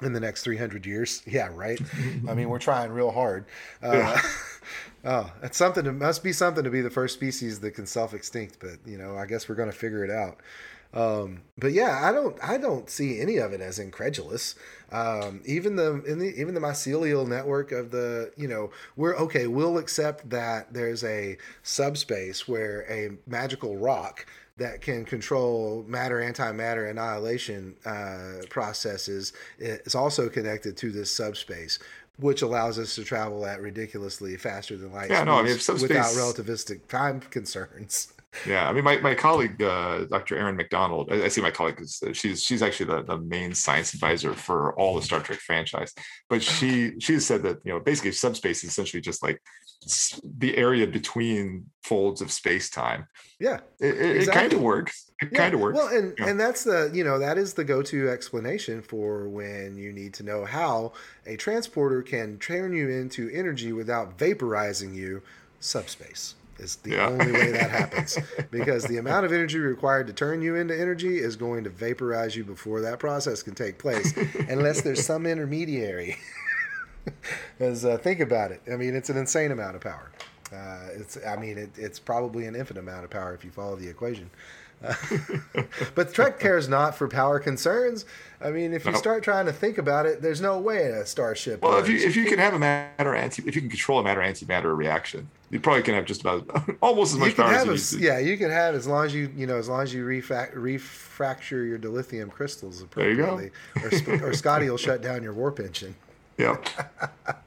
in 0.00 0.12
the 0.12 0.20
next 0.20 0.44
300 0.44 0.86
years 0.86 1.22
yeah 1.26 1.48
right 1.52 1.80
i 2.28 2.32
mean 2.32 2.48
we're 2.48 2.60
trying 2.60 2.92
real 2.92 3.10
hard 3.10 3.44
uh, 3.82 3.90
Yeah. 3.92 4.22
oh 5.04 5.32
it's 5.42 5.56
something 5.56 5.84
it 5.86 5.92
must 5.92 6.22
be 6.22 6.32
something 6.32 6.62
to 6.62 6.70
be 6.70 6.80
the 6.80 6.88
first 6.90 7.14
species 7.14 7.58
that 7.58 7.72
can 7.72 7.84
self-extinct 7.84 8.58
but 8.60 8.74
you 8.86 8.96
know 8.96 9.16
i 9.18 9.26
guess 9.26 9.48
we're 9.48 9.56
going 9.56 9.70
to 9.70 9.76
figure 9.76 10.04
it 10.04 10.10
out 10.12 10.38
um, 10.94 11.42
but 11.58 11.72
yeah, 11.72 12.00
I 12.02 12.12
don't, 12.12 12.36
I 12.42 12.56
don't 12.56 12.88
see 12.88 13.20
any 13.20 13.36
of 13.36 13.52
it 13.52 13.60
as 13.60 13.78
incredulous. 13.78 14.54
Um, 14.90 15.42
even 15.44 15.76
the, 15.76 16.02
in 16.04 16.18
the, 16.18 16.34
even 16.40 16.54
the 16.54 16.60
mycelial 16.60 17.26
network 17.28 17.72
of 17.72 17.90
the, 17.90 18.32
you 18.36 18.48
know, 18.48 18.70
we're 18.96 19.16
okay. 19.16 19.46
We'll 19.46 19.76
accept 19.76 20.30
that 20.30 20.72
there's 20.72 21.04
a 21.04 21.36
subspace 21.62 22.48
where 22.48 22.90
a 22.90 23.18
magical 23.26 23.76
rock 23.76 24.26
that 24.56 24.80
can 24.80 25.04
control 25.04 25.84
matter, 25.86 26.20
antimatter, 26.20 26.90
annihilation 26.90 27.76
uh, 27.84 28.44
processes 28.48 29.32
is 29.58 29.94
also 29.94 30.28
connected 30.28 30.76
to 30.78 30.90
this 30.90 31.14
subspace. 31.14 31.78
Which 32.20 32.42
allows 32.42 32.80
us 32.80 32.96
to 32.96 33.04
travel 33.04 33.46
at 33.46 33.60
ridiculously 33.60 34.36
faster 34.36 34.76
than 34.76 34.92
light 34.92 35.08
Yeah, 35.08 35.22
no, 35.22 35.34
I 35.34 35.42
mean, 35.44 35.56
speeds 35.56 35.82
without 35.82 36.06
relativistic 36.06 36.88
time 36.88 37.20
concerns. 37.20 38.12
Yeah, 38.46 38.68
I 38.68 38.72
mean, 38.72 38.84
my, 38.84 38.98
my 38.98 39.14
colleague, 39.14 39.60
uh, 39.62 40.04
Dr. 40.04 40.36
Erin 40.36 40.56
Macdonald, 40.56 41.08
I, 41.12 41.24
I 41.24 41.28
see 41.28 41.40
my 41.40 41.50
colleague 41.50 41.76
because 41.76 42.02
she's 42.12 42.42
she's 42.42 42.62
actually 42.62 42.86
the, 42.86 43.02
the 43.02 43.18
main 43.18 43.54
science 43.54 43.94
advisor 43.94 44.32
for 44.34 44.78
all 44.78 44.94
the 44.94 45.02
Star 45.02 45.20
Trek 45.20 45.38
franchise. 45.40 45.92
But 46.28 46.42
she 46.42 46.92
she 47.00 47.14
has 47.14 47.26
said 47.26 47.42
that 47.42 47.58
you 47.64 47.72
know 47.72 47.80
basically 47.80 48.12
subspace 48.12 48.64
is 48.64 48.70
essentially 48.70 49.00
just 49.00 49.22
like 49.22 49.40
the 50.38 50.56
area 50.56 50.86
between 50.86 51.66
folds 51.82 52.20
of 52.20 52.30
space 52.30 52.68
time. 52.70 53.06
Yeah, 53.40 53.60
It, 53.80 53.94
it, 53.96 54.16
Exactly. 54.16 54.40
kind 54.42 54.52
of 54.54 54.60
works. 54.60 55.10
It 55.22 55.28
Yeah, 55.32 55.38
kind 55.38 55.54
of 55.54 55.60
works. 55.60 55.76
Well, 55.78 55.88
and 55.88 56.14
Yeah. 56.18 56.26
and 56.28 56.40
that's 56.40 56.64
the 56.64 56.90
you 56.92 57.04
know 57.04 57.18
that 57.18 57.38
is 57.38 57.54
the 57.54 57.64
go-to 57.64 58.08
explanation 58.08 58.82
for 58.82 59.28
when 59.28 59.76
you 59.76 59.92
need 59.92 60.14
to 60.14 60.22
know 60.22 60.44
how 60.44 60.92
a 61.26 61.36
transporter 61.36 62.02
can 62.02 62.38
turn 62.38 62.72
you 62.72 62.88
into 62.88 63.30
energy 63.30 63.72
without 63.72 64.18
vaporizing 64.18 64.94
you. 64.94 65.22
Subspace 65.60 66.34
is 66.58 66.76
the 66.76 66.90
Yeah. 66.92 67.08
only 67.08 67.32
way 67.32 67.50
that 67.52 67.70
happens 67.70 68.18
because 68.50 68.84
the 68.84 68.96
amount 68.98 69.26
of 69.26 69.32
energy 69.32 69.58
required 69.58 70.06
to 70.08 70.12
turn 70.12 70.42
you 70.42 70.56
into 70.56 70.78
energy 70.78 71.18
is 71.18 71.36
going 71.36 71.64
to 71.64 71.70
vaporize 71.70 72.36
you 72.36 72.44
before 72.44 72.80
that 72.80 72.98
process 72.98 73.42
can 73.42 73.54
take 73.54 73.78
place, 73.78 74.12
unless 74.48 74.80
there's 74.82 75.04
some 75.04 75.26
intermediary. 75.26 76.16
Because 77.58 77.84
uh, 77.86 77.96
think 77.96 78.20
about 78.20 78.52
it. 78.52 78.60
I 78.70 78.76
mean, 78.76 78.94
it's 78.94 79.08
an 79.08 79.16
insane 79.16 79.50
amount 79.50 79.76
of 79.76 79.80
power. 79.82 80.10
Uh, 80.52 80.88
it's, 80.92 81.16
I 81.26 81.36
mean, 81.36 81.56
it, 81.56 81.70
it's 81.76 81.98
probably 81.98 82.44
an 82.46 82.54
infinite 82.54 82.80
amount 82.80 83.04
of 83.04 83.10
power 83.10 83.34
if 83.34 83.44
you 83.44 83.50
follow 83.50 83.76
the 83.76 83.88
equation. 83.88 84.30
but 85.94 86.14
Trek 86.14 86.38
cares 86.38 86.68
not 86.68 86.94
for 86.94 87.08
power 87.08 87.38
concerns. 87.38 88.04
I 88.40 88.50
mean, 88.50 88.72
if 88.72 88.86
you 88.86 88.94
start 88.94 89.24
trying 89.24 89.46
to 89.46 89.52
think 89.52 89.78
about 89.78 90.06
it, 90.06 90.22
there's 90.22 90.40
no 90.40 90.58
way 90.58 90.86
a 90.86 91.04
starship. 91.04 91.62
Well, 91.62 91.72
works. 91.72 91.88
if 91.88 92.00
you 92.00 92.08
if 92.08 92.16
you 92.16 92.24
can 92.26 92.38
have 92.38 92.54
a 92.54 92.58
matter 92.58 93.14
anti, 93.14 93.42
if 93.46 93.56
you 93.56 93.60
can 93.60 93.70
control 93.70 93.98
a 93.98 94.04
matter 94.04 94.20
antimatter 94.20 94.76
reaction, 94.76 95.28
you 95.50 95.58
probably 95.58 95.82
can 95.82 95.94
have 95.94 96.04
just 96.04 96.20
about 96.20 96.48
almost 96.80 97.14
as 97.14 97.18
much 97.18 97.36
power 97.36 97.52
as 97.52 97.92
you 97.92 97.98
a, 97.98 98.02
Yeah, 98.02 98.18
you 98.18 98.36
can 98.36 98.50
have 98.50 98.74
as 98.74 98.86
long 98.86 99.06
as 99.06 99.14
you 99.14 99.32
you 99.36 99.46
know 99.46 99.56
as 99.56 99.68
long 99.68 99.82
as 99.82 99.92
you 99.92 100.04
refac- 100.04 100.54
refracture 100.54 101.68
your 101.68 101.78
dilithium 101.78 102.30
crystals 102.30 102.80
appropriately. 102.80 103.50
There 103.74 103.92
you 103.92 104.00
go. 104.00 104.26
or, 104.26 104.30
or 104.30 104.34
Scotty 104.34 104.70
will 104.70 104.76
shut 104.76 105.02
down 105.02 105.22
your 105.22 105.32
warp 105.32 105.58
engine. 105.58 105.96
Yep. 106.38 106.68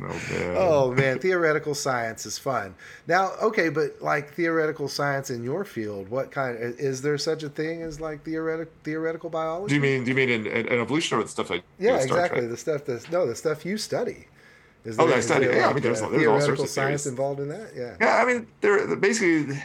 Oh 0.00 0.20
man. 0.30 0.54
oh 0.56 0.92
man, 0.92 1.18
theoretical 1.18 1.74
science 1.74 2.26
is 2.26 2.38
fun. 2.38 2.74
Now, 3.06 3.32
okay, 3.42 3.68
but 3.68 4.00
like 4.00 4.32
theoretical 4.34 4.88
science 4.88 5.30
in 5.30 5.44
your 5.44 5.64
field, 5.64 6.08
what 6.08 6.30
kind 6.30 6.56
is 6.58 7.02
there 7.02 7.18
such 7.18 7.42
a 7.42 7.48
thing 7.48 7.82
as 7.82 8.00
like 8.00 8.24
theoretical 8.24 8.72
theoretical 8.82 9.30
biology? 9.30 9.68
Do 9.68 9.74
you 9.76 9.80
mean 9.80 10.04
do 10.04 10.10
you 10.10 10.16
mean 10.16 10.30
in, 10.30 10.46
in, 10.46 10.66
in 10.66 10.80
evolution 10.80 11.18
or 11.18 11.22
the 11.22 11.28
stuff 11.28 11.50
I 11.50 11.62
Yeah, 11.78 11.96
exactly. 11.98 12.46
The 12.46 12.56
stuff 12.56 12.84
that 12.86 13.10
no, 13.12 13.26
the 13.26 13.34
stuff 13.36 13.64
you 13.64 13.78
study. 13.78 14.26
Is 14.84 14.98
oh, 14.98 15.06
there, 15.06 15.14
oh, 15.14 15.18
I 15.18 15.20
study. 15.20 15.46
Yeah, 15.46 15.68
I 15.68 15.72
mean, 15.72 15.82
there's, 15.82 16.02
uh, 16.02 16.10
there's 16.10 16.26
all 16.26 16.40
sorts 16.42 16.62
of 16.62 16.68
science 16.68 17.06
involved 17.06 17.40
in 17.40 17.48
that. 17.48 17.70
Yeah. 17.74 17.96
Yeah, 17.98 18.22
I 18.22 18.26
mean, 18.26 18.46
there 18.60 18.94
basically 18.96 19.58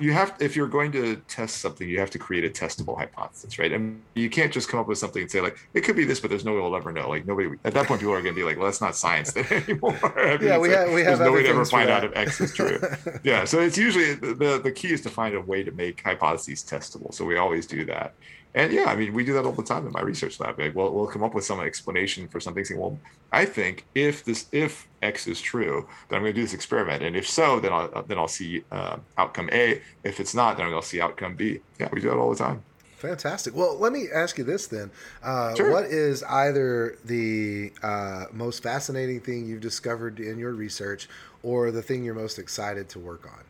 you 0.00 0.12
have 0.12 0.34
if 0.40 0.56
you're 0.56 0.68
going 0.68 0.92
to 0.92 1.16
test 1.28 1.58
something 1.58 1.88
you 1.88 1.98
have 1.98 2.10
to 2.10 2.18
create 2.18 2.44
a 2.44 2.48
testable 2.48 2.96
hypothesis 2.96 3.58
right? 3.58 3.72
And 3.72 4.02
you 4.14 4.30
can't 4.30 4.52
just 4.52 4.68
come 4.68 4.80
up 4.80 4.88
with 4.88 4.98
something 4.98 5.22
and 5.22 5.30
say 5.30 5.40
like 5.40 5.58
it 5.74 5.82
could 5.82 5.96
be 5.96 6.04
this 6.04 6.20
but 6.20 6.30
there's 6.30 6.44
no 6.44 6.54
way 6.54 6.60
we'll 6.60 6.76
ever 6.76 6.92
know. 6.92 7.08
Like 7.08 7.26
nobody 7.26 7.50
at 7.64 7.74
that 7.74 7.86
point 7.86 8.00
people 8.00 8.14
are 8.14 8.22
going 8.22 8.34
to 8.34 8.40
be 8.40 8.44
like 8.44 8.56
well 8.56 8.66
that's 8.66 8.80
not 8.80 8.96
science 8.96 9.32
then 9.32 9.46
anymore. 9.50 9.98
I 10.18 10.38
mean, 10.38 10.48
yeah 10.48 10.58
we 10.58 10.70
have 10.70 10.92
we 10.92 11.02
have 11.02 11.20
no 11.20 11.32
way 11.32 11.42
to 11.42 11.48
ever 11.48 11.64
find 11.64 11.90
out 11.90 12.04
if 12.04 12.16
x 12.16 12.40
is 12.40 12.54
true. 12.54 12.80
Yeah 13.22 13.44
so 13.44 13.60
it's 13.60 13.76
usually 13.76 14.14
the 14.14 14.60
the 14.62 14.72
key 14.72 14.92
is 14.92 15.00
to 15.02 15.10
find 15.10 15.34
a 15.34 15.40
way 15.40 15.62
to 15.62 15.70
make 15.72 16.02
hypotheses 16.02 16.62
testable. 16.62 17.12
So 17.14 17.24
we 17.24 17.36
always 17.36 17.66
do 17.66 17.84
that 17.86 18.14
and 18.54 18.72
yeah, 18.72 18.86
I 18.86 18.96
mean, 18.96 19.12
we 19.12 19.24
do 19.24 19.32
that 19.34 19.44
all 19.44 19.52
the 19.52 19.62
time 19.62 19.86
in 19.86 19.92
my 19.92 20.00
research 20.00 20.40
lab. 20.40 20.58
Like, 20.58 20.74
we'll, 20.74 20.92
we'll 20.92 21.06
come 21.06 21.22
up 21.22 21.34
with 21.34 21.44
some 21.44 21.60
explanation 21.60 22.26
for 22.28 22.40
something. 22.40 22.64
Saying, 22.64 22.80
well, 22.80 22.98
I 23.32 23.44
think 23.44 23.84
if 23.94 24.24
this 24.24 24.46
if 24.50 24.88
X 25.02 25.26
is 25.26 25.40
true, 25.40 25.86
then 26.08 26.16
I'm 26.16 26.22
going 26.22 26.34
to 26.34 26.40
do 26.40 26.42
this 26.42 26.54
experiment, 26.54 27.02
and 27.02 27.16
if 27.16 27.28
so, 27.28 27.60
then 27.60 27.72
I'll 27.72 28.02
then 28.02 28.18
I'll 28.18 28.28
see 28.28 28.64
uh, 28.72 28.96
outcome 29.16 29.50
A. 29.52 29.80
If 30.02 30.18
it's 30.18 30.34
not, 30.34 30.56
then 30.56 30.66
I'll 30.66 30.82
see 30.82 31.00
outcome 31.00 31.36
B. 31.36 31.60
Yeah, 31.78 31.88
we 31.92 32.00
do 32.00 32.08
that 32.08 32.16
all 32.16 32.30
the 32.30 32.36
time. 32.36 32.62
Fantastic. 32.96 33.56
Well, 33.56 33.78
let 33.78 33.92
me 33.92 34.08
ask 34.12 34.36
you 34.36 34.44
this 34.44 34.66
then: 34.66 34.90
uh, 35.22 35.54
sure. 35.54 35.70
What 35.70 35.84
is 35.84 36.22
either 36.24 36.98
the 37.04 37.72
uh, 37.82 38.26
most 38.32 38.62
fascinating 38.62 39.20
thing 39.20 39.46
you've 39.46 39.62
discovered 39.62 40.20
in 40.20 40.38
your 40.38 40.52
research, 40.52 41.08
or 41.42 41.70
the 41.70 41.82
thing 41.82 42.04
you're 42.04 42.14
most 42.14 42.38
excited 42.38 42.88
to 42.90 42.98
work 42.98 43.26
on, 43.26 43.44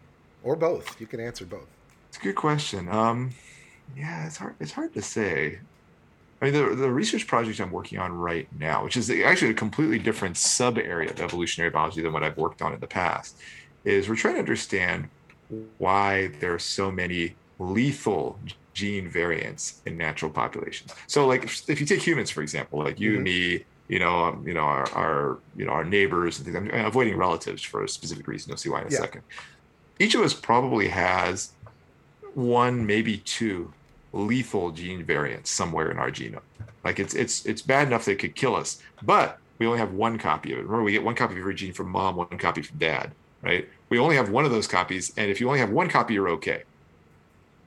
or 0.44 0.56
both? 0.56 1.00
You 1.00 1.06
can 1.06 1.20
answer 1.20 1.46
both. 1.46 1.66
It's 2.10 2.18
a 2.18 2.20
good 2.20 2.36
question. 2.36 2.88
Um, 2.88 3.30
yeah, 3.96 4.26
it's 4.26 4.36
hard. 4.36 4.54
It's 4.60 4.72
hard 4.72 4.94
to 4.94 5.02
say. 5.02 5.58
I 6.40 6.46
mean, 6.46 6.54
the, 6.54 6.74
the 6.74 6.90
research 6.90 7.26
project 7.26 7.60
I'm 7.60 7.70
working 7.70 7.98
on 7.98 8.12
right 8.12 8.48
now, 8.58 8.82
which 8.82 8.96
is 8.96 9.10
actually 9.10 9.50
a 9.50 9.54
completely 9.54 9.98
different 9.98 10.38
sub 10.38 10.78
area 10.78 11.10
of 11.10 11.20
evolutionary 11.20 11.70
biology 11.70 12.00
than 12.00 12.12
what 12.12 12.22
I've 12.22 12.38
worked 12.38 12.62
on 12.62 12.72
in 12.72 12.80
the 12.80 12.86
past, 12.86 13.36
is 13.84 14.08
we're 14.08 14.16
trying 14.16 14.34
to 14.34 14.40
understand 14.40 15.08
why 15.78 16.28
there 16.40 16.54
are 16.54 16.58
so 16.58 16.90
many 16.90 17.34
lethal 17.58 18.38
gene 18.72 19.08
variants 19.08 19.82
in 19.84 19.98
natural 19.98 20.30
populations. 20.30 20.94
So, 21.06 21.26
like, 21.26 21.44
if 21.44 21.80
you 21.80 21.86
take 21.86 22.00
humans 22.00 22.30
for 22.30 22.40
example, 22.40 22.78
like 22.78 22.98
you, 22.98 23.14
mm-hmm. 23.14 23.22
me, 23.22 23.64
you 23.88 23.98
know, 23.98 24.24
um, 24.24 24.46
you 24.46 24.54
know, 24.54 24.60
our, 24.60 24.90
our, 24.92 25.38
you 25.56 25.66
know, 25.66 25.72
our 25.72 25.84
neighbors 25.84 26.38
and 26.38 26.46
things. 26.46 26.56
I'm 26.56 26.86
avoiding 26.86 27.16
relatives 27.16 27.60
for 27.62 27.82
a 27.82 27.88
specific 27.88 28.26
reason. 28.28 28.48
You'll 28.48 28.56
see 28.56 28.70
why 28.70 28.82
in 28.82 28.86
a 28.86 28.90
yeah. 28.90 29.00
second. 29.00 29.22
Each 29.98 30.14
of 30.14 30.22
us 30.22 30.32
probably 30.32 30.88
has 30.88 31.52
one, 32.34 32.86
maybe 32.86 33.18
two 33.18 33.72
lethal 34.12 34.70
gene 34.70 35.04
variants 35.04 35.50
somewhere 35.50 35.90
in 35.90 35.98
our 35.98 36.10
genome. 36.10 36.40
Like 36.84 36.98
it's 36.98 37.14
it's 37.14 37.44
it's 37.46 37.62
bad 37.62 37.88
enough 37.88 38.04
that 38.06 38.12
it 38.12 38.18
could 38.18 38.34
kill 38.34 38.56
us, 38.56 38.80
but 39.02 39.38
we 39.58 39.66
only 39.66 39.78
have 39.78 39.92
one 39.92 40.18
copy 40.18 40.52
of 40.52 40.58
it. 40.58 40.62
Remember, 40.62 40.82
we 40.82 40.92
get 40.92 41.04
one 41.04 41.14
copy 41.14 41.34
of 41.34 41.38
every 41.38 41.54
gene 41.54 41.72
from 41.72 41.90
mom, 41.90 42.16
one 42.16 42.38
copy 42.38 42.62
from 42.62 42.78
dad, 42.78 43.12
right? 43.42 43.68
We 43.90 43.98
only 43.98 44.16
have 44.16 44.30
one 44.30 44.44
of 44.44 44.50
those 44.50 44.66
copies, 44.66 45.12
and 45.16 45.30
if 45.30 45.40
you 45.40 45.48
only 45.48 45.60
have 45.60 45.70
one 45.70 45.88
copy, 45.88 46.14
you're 46.14 46.30
okay, 46.30 46.62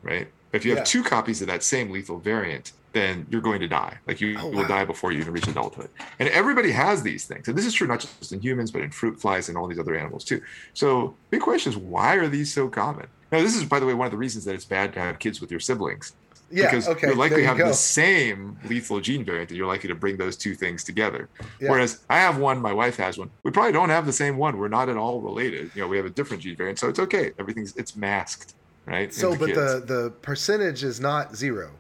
right? 0.02 0.28
If 0.52 0.66
you 0.66 0.72
have 0.72 0.80
yeah. 0.80 0.86
two 0.86 1.04
copies 1.04 1.42
of 1.42 1.48
that 1.48 1.64
same 1.64 1.92
lethal 1.92 2.18
variant, 2.18 2.72
then 2.94 3.26
you're 3.30 3.42
going 3.42 3.60
to 3.60 3.68
die. 3.68 3.98
Like 4.08 4.22
you 4.22 4.38
oh, 4.40 4.48
wow. 4.48 4.58
will 4.58 4.68
die 4.68 4.86
before 4.86 5.12
you 5.12 5.20
even 5.20 5.34
reach 5.34 5.48
adulthood. 5.48 5.90
And 6.20 6.30
everybody 6.30 6.72
has 6.72 7.02
these 7.02 7.26
things. 7.26 7.48
And 7.48 7.58
this 7.58 7.66
is 7.66 7.74
true 7.74 7.88
not 7.88 8.00
just 8.00 8.32
in 8.32 8.40
humans, 8.40 8.72
but 8.72 8.84
in 8.84 8.92
fruit 8.92 9.20
flies 9.20 9.50
and 9.50 9.58
all 9.58 9.68
these 9.68 9.80
other 9.80 9.96
animals 9.96 10.24
too. 10.24 10.42
So 10.74 11.16
big 11.32 11.42
question 11.42 11.72
is 11.72 11.78
why 11.78 12.16
are 12.16 12.28
these 12.28 12.54
so 12.54 12.70
common? 12.70 13.08
Now, 13.32 13.42
this 13.42 13.56
is, 13.56 13.66
by 13.66 13.80
the 13.80 13.88
way, 13.88 13.96
one 13.96 14.06
of 14.06 14.12
the 14.12 14.18
reasons 14.18 14.46
that 14.46 14.54
it's 14.54 14.64
bad 14.64 14.94
to 14.94 15.00
have 15.00 15.18
kids 15.18 15.42
with 15.42 15.50
your 15.50 15.60
siblings 15.60 16.14
yeah, 16.54 16.70
because 16.70 16.88
okay, 16.88 17.08
you're 17.08 17.16
likely 17.16 17.42
you 17.42 17.48
having 17.48 17.66
the 17.66 17.74
same 17.74 18.58
lethal 18.66 19.00
gene 19.00 19.26
variant 19.26 19.50
and 19.50 19.58
you're 19.58 19.68
likely 19.68 19.88
to 19.88 19.96
bring 19.96 20.18
those 20.18 20.38
two 20.38 20.54
things 20.54 20.84
together. 20.84 21.28
Yeah. 21.60 21.72
Whereas 21.72 22.04
I 22.10 22.18
have 22.18 22.38
one, 22.38 22.62
my 22.62 22.74
wife 22.74 22.96
has 22.98 23.18
one. 23.18 23.30
We 23.44 23.52
probably 23.52 23.72
don't 23.72 23.90
have 23.90 24.06
the 24.06 24.14
same 24.14 24.38
one. 24.38 24.58
We're 24.58 24.68
not 24.68 24.88
at 24.90 24.98
all 24.98 25.20
related. 25.20 25.72
You 25.74 25.82
know, 25.82 25.88
we 25.88 25.98
have 25.98 26.06
a 26.06 26.12
different 26.12 26.44
gene 26.44 26.56
variant, 26.56 26.80
so 26.80 26.90
it's 26.90 27.00
okay. 27.00 27.32
Everything's 27.40 27.76
it's 27.76 27.96
masked, 27.96 28.54
right? 28.86 29.14
So, 29.14 29.36
but 29.36 29.48
kids. 29.48 29.58
the 29.58 29.84
the 29.86 30.10
percentage 30.22 30.84
is 30.84 31.00
not 31.00 31.36
zero. 31.36 31.72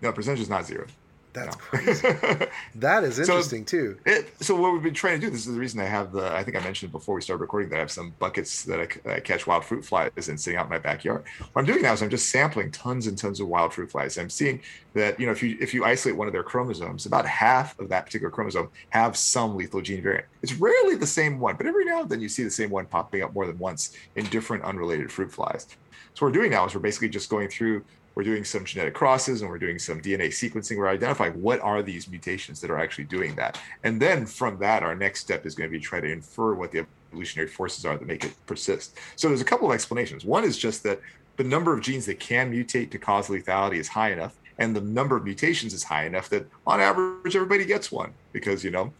No, 0.00 0.12
percentage 0.12 0.40
is 0.40 0.48
not 0.48 0.64
zero. 0.64 0.86
That's 1.38 1.56
no. 1.56 1.62
crazy. 1.62 2.08
that 2.76 3.04
is 3.04 3.18
interesting 3.18 3.66
so 3.66 3.70
too. 3.70 3.98
It, 4.04 4.42
so 4.42 4.54
what 4.56 4.72
we've 4.72 4.82
been 4.82 4.94
trying 4.94 5.20
to 5.20 5.26
do. 5.26 5.30
This 5.30 5.46
is 5.46 5.52
the 5.52 5.60
reason 5.60 5.80
I 5.80 5.84
have 5.84 6.12
the. 6.12 6.32
I 6.32 6.42
think 6.42 6.56
I 6.56 6.60
mentioned 6.60 6.92
before 6.92 7.14
we 7.14 7.20
started 7.20 7.40
recording 7.40 7.68
that 7.70 7.76
I 7.76 7.80
have 7.80 7.90
some 7.90 8.14
buckets 8.18 8.64
that 8.64 8.80
I, 8.80 9.14
I 9.14 9.20
catch 9.20 9.46
wild 9.46 9.64
fruit 9.64 9.84
flies 9.84 10.28
and 10.28 10.40
sitting 10.40 10.58
out 10.58 10.66
in 10.66 10.70
my 10.70 10.78
backyard. 10.78 11.24
What 11.52 11.60
I'm 11.60 11.66
doing 11.66 11.82
now 11.82 11.92
is 11.92 12.02
I'm 12.02 12.10
just 12.10 12.30
sampling 12.30 12.70
tons 12.70 13.06
and 13.06 13.16
tons 13.16 13.40
of 13.40 13.48
wild 13.48 13.72
fruit 13.72 13.90
flies. 13.90 14.18
I'm 14.18 14.30
seeing 14.30 14.60
that 14.94 15.18
you 15.18 15.26
know 15.26 15.32
if 15.32 15.42
you 15.42 15.56
if 15.60 15.74
you 15.74 15.84
isolate 15.84 16.16
one 16.16 16.26
of 16.26 16.32
their 16.32 16.42
chromosomes, 16.42 17.06
about 17.06 17.26
half 17.26 17.78
of 17.78 17.88
that 17.88 18.06
particular 18.06 18.30
chromosome 18.30 18.70
have 18.90 19.16
some 19.16 19.56
lethal 19.56 19.80
gene 19.80 20.02
variant. 20.02 20.26
It's 20.42 20.54
rarely 20.54 20.96
the 20.96 21.06
same 21.06 21.38
one, 21.38 21.56
but 21.56 21.66
every 21.66 21.84
now 21.84 22.02
and 22.02 22.10
then 22.10 22.20
you 22.20 22.28
see 22.28 22.44
the 22.44 22.50
same 22.50 22.70
one 22.70 22.86
popping 22.86 23.22
up 23.22 23.34
more 23.34 23.46
than 23.46 23.58
once 23.58 23.96
in 24.16 24.24
different 24.26 24.64
unrelated 24.64 25.10
fruit 25.12 25.32
flies. 25.32 25.66
So 26.14 26.26
what 26.26 26.32
we're 26.32 26.40
doing 26.40 26.50
now 26.50 26.66
is 26.66 26.74
we're 26.74 26.80
basically 26.80 27.10
just 27.10 27.30
going 27.30 27.48
through 27.48 27.84
we're 28.18 28.24
doing 28.24 28.42
some 28.42 28.64
genetic 28.64 28.94
crosses 28.94 29.42
and 29.42 29.48
we're 29.48 29.58
doing 29.58 29.78
some 29.78 30.00
DNA 30.00 30.26
sequencing. 30.26 30.76
We're 30.76 30.88
identifying 30.88 31.40
what 31.40 31.60
are 31.60 31.84
these 31.84 32.08
mutations 32.08 32.60
that 32.60 32.68
are 32.68 32.80
actually 32.80 33.04
doing 33.04 33.36
that. 33.36 33.60
And 33.84 34.02
then 34.02 34.26
from 34.26 34.58
that, 34.58 34.82
our 34.82 34.96
next 34.96 35.20
step 35.20 35.46
is 35.46 35.54
going 35.54 35.70
to 35.70 35.72
be 35.72 35.78
try 35.78 36.00
to 36.00 36.10
infer 36.10 36.54
what 36.54 36.72
the 36.72 36.84
evolutionary 37.12 37.48
forces 37.48 37.84
are 37.84 37.96
that 37.96 38.04
make 38.04 38.24
it 38.24 38.34
persist. 38.44 38.96
So 39.14 39.28
there's 39.28 39.40
a 39.40 39.44
couple 39.44 39.68
of 39.68 39.74
explanations. 39.74 40.24
One 40.24 40.42
is 40.42 40.58
just 40.58 40.82
that 40.82 41.00
the 41.36 41.44
number 41.44 41.72
of 41.72 41.80
genes 41.80 42.06
that 42.06 42.18
can 42.18 42.52
mutate 42.52 42.90
to 42.90 42.98
cause 42.98 43.28
lethality 43.28 43.76
is 43.76 43.86
high 43.86 44.10
enough, 44.10 44.34
and 44.58 44.74
the 44.74 44.80
number 44.80 45.16
of 45.16 45.22
mutations 45.22 45.72
is 45.72 45.84
high 45.84 46.04
enough 46.04 46.28
that 46.30 46.44
on 46.66 46.80
average 46.80 47.36
everybody 47.36 47.64
gets 47.64 47.92
one 47.92 48.12
because 48.32 48.64
you 48.64 48.72
know 48.72 48.92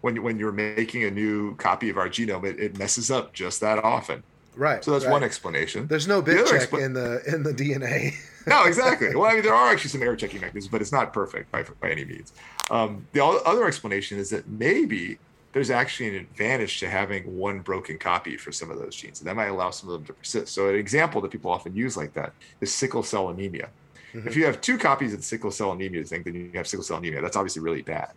when 0.00 0.22
when 0.22 0.38
you're 0.38 0.52
making 0.52 1.02
a 1.02 1.10
new 1.10 1.56
copy 1.56 1.90
of 1.90 1.98
our 1.98 2.08
genome, 2.08 2.44
it, 2.44 2.60
it 2.60 2.78
messes 2.78 3.10
up 3.10 3.32
just 3.32 3.60
that 3.62 3.82
often. 3.82 4.22
Right. 4.60 4.84
So 4.84 4.90
that's 4.90 5.06
right. 5.06 5.12
one 5.12 5.24
explanation. 5.24 5.86
There's 5.86 6.06
no 6.06 6.20
bit 6.20 6.46
check 6.46 6.68
expl- 6.68 6.84
in 6.84 6.92
the 6.92 7.22
in 7.26 7.42
the 7.42 7.54
DNA. 7.54 8.12
no, 8.46 8.64
exactly. 8.64 9.16
Well, 9.16 9.24
I 9.24 9.32
mean, 9.32 9.42
there 9.42 9.54
are 9.54 9.72
actually 9.72 9.88
some 9.88 10.02
error 10.02 10.16
checking 10.16 10.42
mechanisms, 10.42 10.70
but 10.70 10.82
it's 10.82 10.92
not 10.92 11.14
perfect 11.14 11.50
by 11.50 11.64
by 11.80 11.90
any 11.90 12.04
means. 12.04 12.34
Um, 12.70 13.06
the 13.12 13.24
other 13.24 13.66
explanation 13.66 14.18
is 14.18 14.28
that 14.30 14.46
maybe 14.48 15.18
there's 15.54 15.70
actually 15.70 16.10
an 16.10 16.16
advantage 16.16 16.78
to 16.80 16.90
having 16.90 17.38
one 17.38 17.60
broken 17.60 17.96
copy 17.98 18.36
for 18.36 18.52
some 18.52 18.70
of 18.70 18.78
those 18.78 18.94
genes, 18.94 19.20
and 19.20 19.28
that 19.28 19.34
might 19.34 19.46
allow 19.46 19.70
some 19.70 19.88
of 19.88 19.94
them 19.94 20.04
to 20.04 20.12
persist. 20.12 20.52
So, 20.52 20.68
an 20.68 20.74
example 20.74 21.22
that 21.22 21.30
people 21.30 21.50
often 21.50 21.74
use 21.74 21.96
like 21.96 22.12
that 22.12 22.34
is 22.60 22.70
sickle 22.70 23.02
cell 23.02 23.30
anemia. 23.30 23.70
Mm-hmm. 24.12 24.28
If 24.28 24.36
you 24.36 24.44
have 24.44 24.60
two 24.60 24.76
copies 24.76 25.14
of 25.14 25.20
the 25.20 25.24
sickle 25.24 25.50
cell 25.50 25.72
anemia 25.72 26.04
thing, 26.04 26.22
then 26.22 26.34
you 26.34 26.50
have 26.54 26.68
sickle 26.68 26.84
cell 26.84 26.98
anemia. 26.98 27.22
That's 27.22 27.36
obviously 27.36 27.62
really 27.62 27.82
bad. 27.82 28.12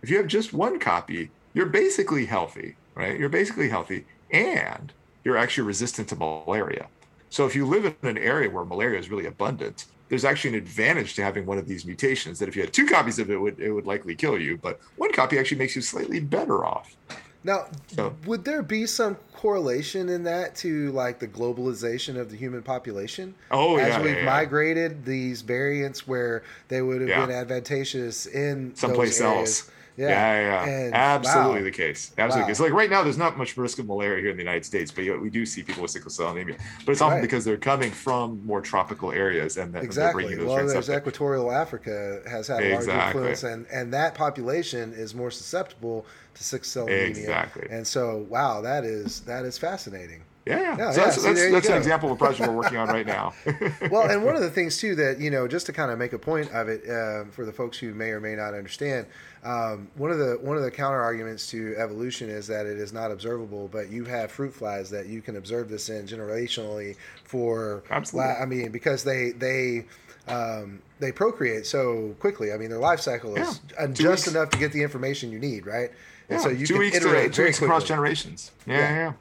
If 0.00 0.10
you 0.10 0.16
have 0.18 0.28
just 0.28 0.52
one 0.52 0.78
copy, 0.78 1.28
you're 1.54 1.66
basically 1.66 2.24
healthy, 2.24 2.76
right? 2.94 3.18
You're 3.18 3.28
basically 3.28 3.68
healthy, 3.68 4.04
and 4.30 4.92
you're 5.24 5.36
actually 5.36 5.66
resistant 5.66 6.08
to 6.08 6.16
malaria. 6.16 6.88
So 7.30 7.46
if 7.46 7.54
you 7.56 7.66
live 7.66 7.84
in 7.84 8.08
an 8.08 8.18
area 8.18 8.50
where 8.50 8.64
malaria 8.64 8.98
is 8.98 9.10
really 9.10 9.26
abundant, 9.26 9.86
there's 10.08 10.24
actually 10.24 10.50
an 10.50 10.56
advantage 10.56 11.14
to 11.14 11.22
having 11.22 11.46
one 11.46 11.56
of 11.56 11.66
these 11.66 11.86
mutations 11.86 12.38
that 12.38 12.48
if 12.48 12.54
you 12.54 12.62
had 12.62 12.72
two 12.72 12.86
copies 12.86 13.18
of 13.18 13.30
it, 13.30 13.36
would 13.40 13.58
it 13.58 13.72
would 13.72 13.86
likely 13.86 14.14
kill 14.14 14.38
you, 14.38 14.58
but 14.58 14.78
one 14.96 15.10
copy 15.12 15.38
actually 15.38 15.56
makes 15.56 15.74
you 15.74 15.80
slightly 15.80 16.20
better 16.20 16.64
off. 16.64 16.96
Now, 17.44 17.66
so, 17.88 18.14
would 18.26 18.44
there 18.44 18.62
be 18.62 18.86
some 18.86 19.16
correlation 19.32 20.08
in 20.08 20.22
that 20.24 20.54
to 20.56 20.92
like 20.92 21.18
the 21.18 21.26
globalization 21.26 22.16
of 22.16 22.30
the 22.30 22.36
human 22.36 22.62
population? 22.62 23.34
Oh, 23.50 23.76
as 23.76 23.88
yeah. 23.88 24.02
we've 24.02 24.14
yeah, 24.14 24.18
yeah. 24.18 24.26
migrated 24.26 25.04
these 25.04 25.42
variants 25.42 26.06
where 26.06 26.44
they 26.68 26.82
would 26.82 27.00
have 27.00 27.28
been 27.28 27.34
advantageous 27.34 28.26
in 28.26 28.74
someplace 28.76 29.20
else. 29.20 29.70
Yeah, 29.96 30.08
yeah, 30.08 30.40
yeah. 30.40 30.72
And, 30.72 30.94
Absolutely 30.94 31.60
wow. 31.60 31.64
the 31.64 31.70
case. 31.70 32.12
Absolutely 32.16 32.44
wow. 32.44 32.50
It's 32.50 32.60
like 32.60 32.72
right 32.72 32.90
now, 32.90 33.02
there's 33.02 33.18
not 33.18 33.36
much 33.36 33.56
risk 33.56 33.78
of 33.78 33.86
malaria 33.86 34.20
here 34.20 34.30
in 34.30 34.36
the 34.36 34.42
United 34.42 34.64
States, 34.64 34.90
but 34.90 35.04
we 35.20 35.30
do 35.30 35.44
see 35.44 35.62
people 35.62 35.82
with 35.82 35.90
sickle 35.90 36.10
cell 36.10 36.30
anemia. 36.30 36.56
But 36.84 36.92
it's 36.92 37.00
often 37.00 37.16
right. 37.16 37.22
because 37.22 37.44
they're 37.44 37.56
coming 37.56 37.90
from 37.90 38.44
more 38.46 38.60
tropical 38.60 39.12
areas 39.12 39.56
and 39.56 39.72
that 39.74 39.82
exactly. 39.82 40.34
They're 40.34 40.46
well, 40.46 40.66
there's 40.66 40.90
equatorial 40.90 41.52
Africa 41.52 42.22
has 42.26 42.48
had 42.48 42.62
a 42.62 42.74
exactly. 42.74 42.94
large 42.94 43.06
influence, 43.06 43.42
and 43.42 43.66
and 43.72 43.92
that 43.92 44.14
population 44.14 44.92
is 44.92 45.14
more 45.14 45.30
susceptible 45.30 46.06
to 46.34 46.44
sickle 46.44 46.64
cell 46.64 46.86
anemia. 46.86 47.06
Exactly. 47.08 47.68
And 47.70 47.86
so, 47.86 48.26
wow, 48.28 48.60
that 48.62 48.84
is 48.84 49.20
that 49.22 49.44
is 49.44 49.58
fascinating. 49.58 50.22
Yeah, 50.44 50.60
yeah. 50.60 50.76
Yeah, 50.76 50.76
so 50.76 50.82
yeah, 51.00 51.04
that's, 51.06 51.16
see, 51.22 51.28
that's, 51.28 51.52
that's 51.52 51.68
an 51.68 51.76
example 51.76 52.10
of 52.10 52.16
a 52.16 52.18
project 52.18 52.48
we're 52.48 52.56
working 52.56 52.76
on 52.76 52.88
right 52.88 53.06
now. 53.06 53.32
well, 53.90 54.10
and 54.10 54.24
one 54.24 54.34
of 54.34 54.42
the 54.42 54.50
things 54.50 54.76
too 54.76 54.96
that 54.96 55.20
you 55.20 55.30
know, 55.30 55.46
just 55.46 55.66
to 55.66 55.72
kind 55.72 55.90
of 55.92 55.98
make 55.98 56.12
a 56.12 56.18
point 56.18 56.50
of 56.50 56.68
it 56.68 56.82
uh, 56.88 57.24
for 57.30 57.44
the 57.44 57.52
folks 57.52 57.78
who 57.78 57.94
may 57.94 58.10
or 58.10 58.20
may 58.20 58.34
not 58.34 58.52
understand, 58.52 59.06
um, 59.44 59.88
one 59.94 60.10
of 60.10 60.18
the 60.18 60.38
one 60.40 60.56
of 60.56 60.64
the 60.64 60.70
counter 60.70 61.00
arguments 61.00 61.46
to 61.50 61.76
evolution 61.78 62.28
is 62.28 62.48
that 62.48 62.66
it 62.66 62.76
is 62.78 62.92
not 62.92 63.12
observable, 63.12 63.68
but 63.68 63.90
you 63.90 64.04
have 64.04 64.32
fruit 64.32 64.52
flies 64.52 64.90
that 64.90 65.06
you 65.06 65.22
can 65.22 65.36
observe 65.36 65.68
this 65.68 65.88
in 65.88 66.06
generationally 66.06 66.96
for. 67.24 67.84
Absolutely. 67.90 68.32
I 68.32 68.44
mean, 68.46 68.70
because 68.72 69.04
they 69.04 69.30
they. 69.30 69.86
Um, 70.28 70.80
they 71.00 71.10
procreate 71.10 71.66
so 71.66 72.14
quickly. 72.20 72.52
I 72.52 72.56
mean, 72.56 72.70
their 72.70 72.78
life 72.78 73.00
cycle 73.00 73.34
is 73.34 73.60
Yeah. 73.76 73.88
just 73.88 74.28
enough 74.28 74.50
to 74.50 74.56
get 74.56 74.70
the 74.70 74.80
information 74.80 75.32
you 75.32 75.40
need, 75.40 75.66
right? 75.66 75.90
And 76.28 76.38
Yeah, 76.38 76.44
so 76.44 76.48
you 76.48 76.64
two 76.64 76.74
can 76.74 76.78
weeks 76.78 77.00
to 77.00 77.08
iterate 77.08 77.32
two 77.32 77.36
very 77.38 77.48
weeks 77.48 77.60
across 77.60 77.82
generations. 77.82 78.52
Yeah, 78.64 78.76
Yeah. 78.78 78.94
yeah. 78.94 79.12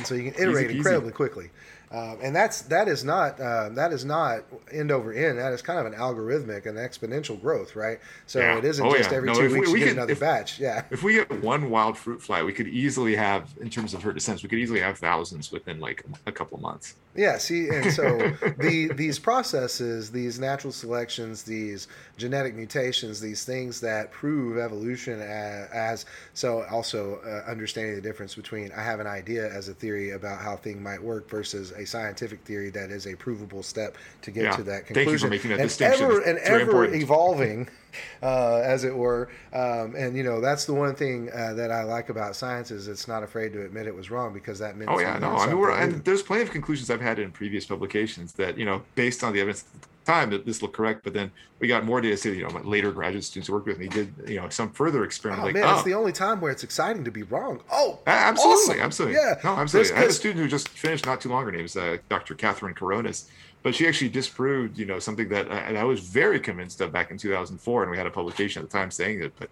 And 0.00 0.06
so 0.06 0.14
you 0.14 0.32
can 0.32 0.40
iterate 0.40 0.70
peasy. 0.70 0.76
incredibly 0.76 1.12
quickly. 1.12 1.50
Um, 1.92 2.18
and 2.22 2.36
that's 2.36 2.62
that 2.62 2.86
is 2.86 3.02
not 3.02 3.40
uh, 3.40 3.68
that 3.70 3.92
is 3.92 4.04
not 4.04 4.44
end 4.70 4.92
over 4.92 5.12
end. 5.12 5.38
That 5.38 5.52
is 5.52 5.60
kind 5.60 5.78
of 5.80 5.86
an 5.86 5.94
algorithmic 5.98 6.66
and 6.66 6.78
exponential 6.78 7.40
growth, 7.40 7.74
right? 7.74 7.98
So 8.26 8.38
Yeah. 8.38 8.58
it 8.58 8.64
isn't 8.64 8.86
Oh, 8.86 8.96
just 8.96 9.10
yeah. 9.10 9.16
every 9.16 9.26
No, 9.26 9.34
two 9.34 9.48
we- 9.48 9.60
weeks 9.60 9.72
we 9.72 9.80
you 9.80 9.84
get 9.86 9.88
could- 9.88 9.96
another 9.96 10.12
if- 10.12 10.20
batch. 10.20 10.60
Yeah, 10.60 10.84
If 10.90 11.02
we 11.02 11.14
get 11.14 11.42
one 11.42 11.68
wild 11.68 11.98
fruit 11.98 12.22
fly, 12.22 12.44
we 12.44 12.52
could 12.52 12.68
easily 12.68 13.16
have, 13.16 13.48
in 13.60 13.70
terms 13.70 13.92
of 13.92 14.04
her 14.04 14.12
descents, 14.12 14.44
we 14.44 14.48
could 14.48 14.60
easily 14.60 14.78
have 14.78 14.98
thousands 14.98 15.50
within 15.50 15.80
like 15.80 16.04
a 16.26 16.30
couple 16.32 16.58
months. 16.60 16.94
yeah. 17.16 17.38
See, 17.38 17.68
and 17.70 17.92
so 17.92 18.18
the 18.58 18.92
these 18.94 19.18
processes, 19.18 20.12
these 20.12 20.38
natural 20.38 20.72
selections, 20.72 21.42
these 21.42 21.88
genetic 22.16 22.54
mutations, 22.54 23.20
these 23.20 23.44
things 23.44 23.80
that 23.80 24.12
prove 24.12 24.58
evolution 24.58 25.20
as, 25.20 25.68
as 25.72 26.06
so 26.34 26.62
also 26.70 27.18
uh, 27.26 27.50
understanding 27.50 27.96
the 27.96 28.00
difference 28.00 28.36
between 28.36 28.70
I 28.76 28.82
have 28.84 29.00
an 29.00 29.08
idea 29.08 29.52
as 29.52 29.68
a 29.68 29.74
theory 29.74 30.10
about 30.10 30.38
how 30.40 30.54
thing 30.54 30.80
might 30.80 31.02
work 31.02 31.28
versus 31.28 31.72
a 31.80 31.86
scientific 31.86 32.40
theory 32.44 32.70
that 32.70 32.90
is 32.90 33.06
a 33.06 33.14
provable 33.16 33.62
step 33.62 33.96
to 34.22 34.30
get 34.30 34.44
Yeah. 34.44 34.56
to 34.56 34.62
that 34.64 34.86
conclusion. 34.86 34.94
Thank 34.94 35.12
you 35.12 35.18
for 35.18 35.28
making 35.30 35.50
that 35.50 35.60
and 35.60 35.68
distinction. 35.68 36.04
Ever, 36.04 36.20
and 36.20 36.38
ever 36.38 36.60
important. 36.60 37.02
evolving, 37.02 37.68
uh, 38.22 38.60
as 38.64 38.84
it 38.84 38.94
were. 38.94 39.28
Um, 39.52 39.94
and 39.96 40.16
you 40.16 40.22
know 40.22 40.40
that's 40.40 40.64
the 40.64 40.74
one 40.74 40.94
thing 40.94 41.30
uh, 41.32 41.54
that 41.54 41.70
I 41.70 41.82
like 41.84 42.08
about 42.08 42.36
science 42.36 42.70
is 42.70 42.88
it's 42.88 43.08
not 43.08 43.22
afraid 43.22 43.52
to 43.54 43.64
admit 43.64 43.86
it 43.86 43.94
was 43.94 44.10
wrong 44.10 44.32
because 44.32 44.58
that 44.60 44.76
means 44.76 44.90
Oh 44.92 45.00
yeah, 45.00 45.18
no. 45.18 45.36
I 45.36 45.52
mean, 45.52 45.70
and 45.70 46.04
there's 46.04 46.22
plenty 46.22 46.42
of 46.42 46.50
conclusions 46.50 46.90
I've 46.90 47.00
had 47.00 47.18
in 47.18 47.30
previous 47.32 47.66
publications 47.66 48.32
that 48.34 48.58
you 48.58 48.64
know, 48.64 48.82
based 48.94 49.24
on 49.24 49.32
the 49.32 49.40
evidence 49.40 49.64
time, 50.04 50.30
that 50.30 50.46
this 50.46 50.62
looked 50.62 50.76
correct. 50.76 51.02
But 51.04 51.14
then 51.14 51.30
we 51.58 51.68
got 51.68 51.84
more 51.84 52.00
data. 52.00 52.16
So 52.16 52.30
you 52.30 52.42
know, 52.42 52.50
my 52.50 52.60
later 52.60 52.92
graduate 52.92 53.24
students 53.24 53.48
who 53.48 53.54
worked 53.54 53.66
with 53.66 53.78
me 53.78 53.88
did 53.88 54.12
you 54.26 54.36
know 54.36 54.48
some 54.48 54.70
further 54.70 55.04
experiment. 55.04 55.42
Oh 55.42 55.46
like, 55.46 55.54
man, 55.54 55.64
oh, 55.64 55.74
it's 55.74 55.84
the 55.84 55.94
only 55.94 56.12
time 56.12 56.40
where 56.40 56.50
it's 56.50 56.64
exciting 56.64 57.04
to 57.04 57.10
be 57.10 57.22
wrong. 57.24 57.62
Oh, 57.70 57.98
absolutely, 58.06 58.74
awesome. 58.74 58.80
absolutely. 58.80 59.16
Yeah, 59.16 59.34
no, 59.44 59.50
absolutely. 59.56 59.94
I 59.94 60.00
had 60.00 60.10
a 60.10 60.12
student 60.12 60.40
who 60.40 60.48
just 60.48 60.68
finished 60.68 61.06
not 61.06 61.20
too 61.20 61.28
long. 61.28 61.44
Her 61.44 61.52
name's 61.52 61.76
uh, 61.76 61.98
Dr. 62.08 62.34
Catherine 62.34 62.74
Coronas, 62.74 63.30
but 63.62 63.74
she 63.74 63.86
actually 63.86 64.10
disproved 64.10 64.78
you 64.78 64.86
know 64.86 64.98
something 64.98 65.28
that 65.28 65.50
I, 65.50 65.58
and 65.60 65.78
I 65.78 65.84
was 65.84 66.00
very 66.00 66.40
convinced 66.40 66.80
of 66.80 66.92
back 66.92 67.10
in 67.10 67.18
2004, 67.18 67.82
and 67.82 67.90
we 67.90 67.96
had 67.96 68.06
a 68.06 68.10
publication 68.10 68.62
at 68.62 68.70
the 68.70 68.76
time 68.76 68.90
saying 68.90 69.22
it, 69.22 69.32
but. 69.38 69.48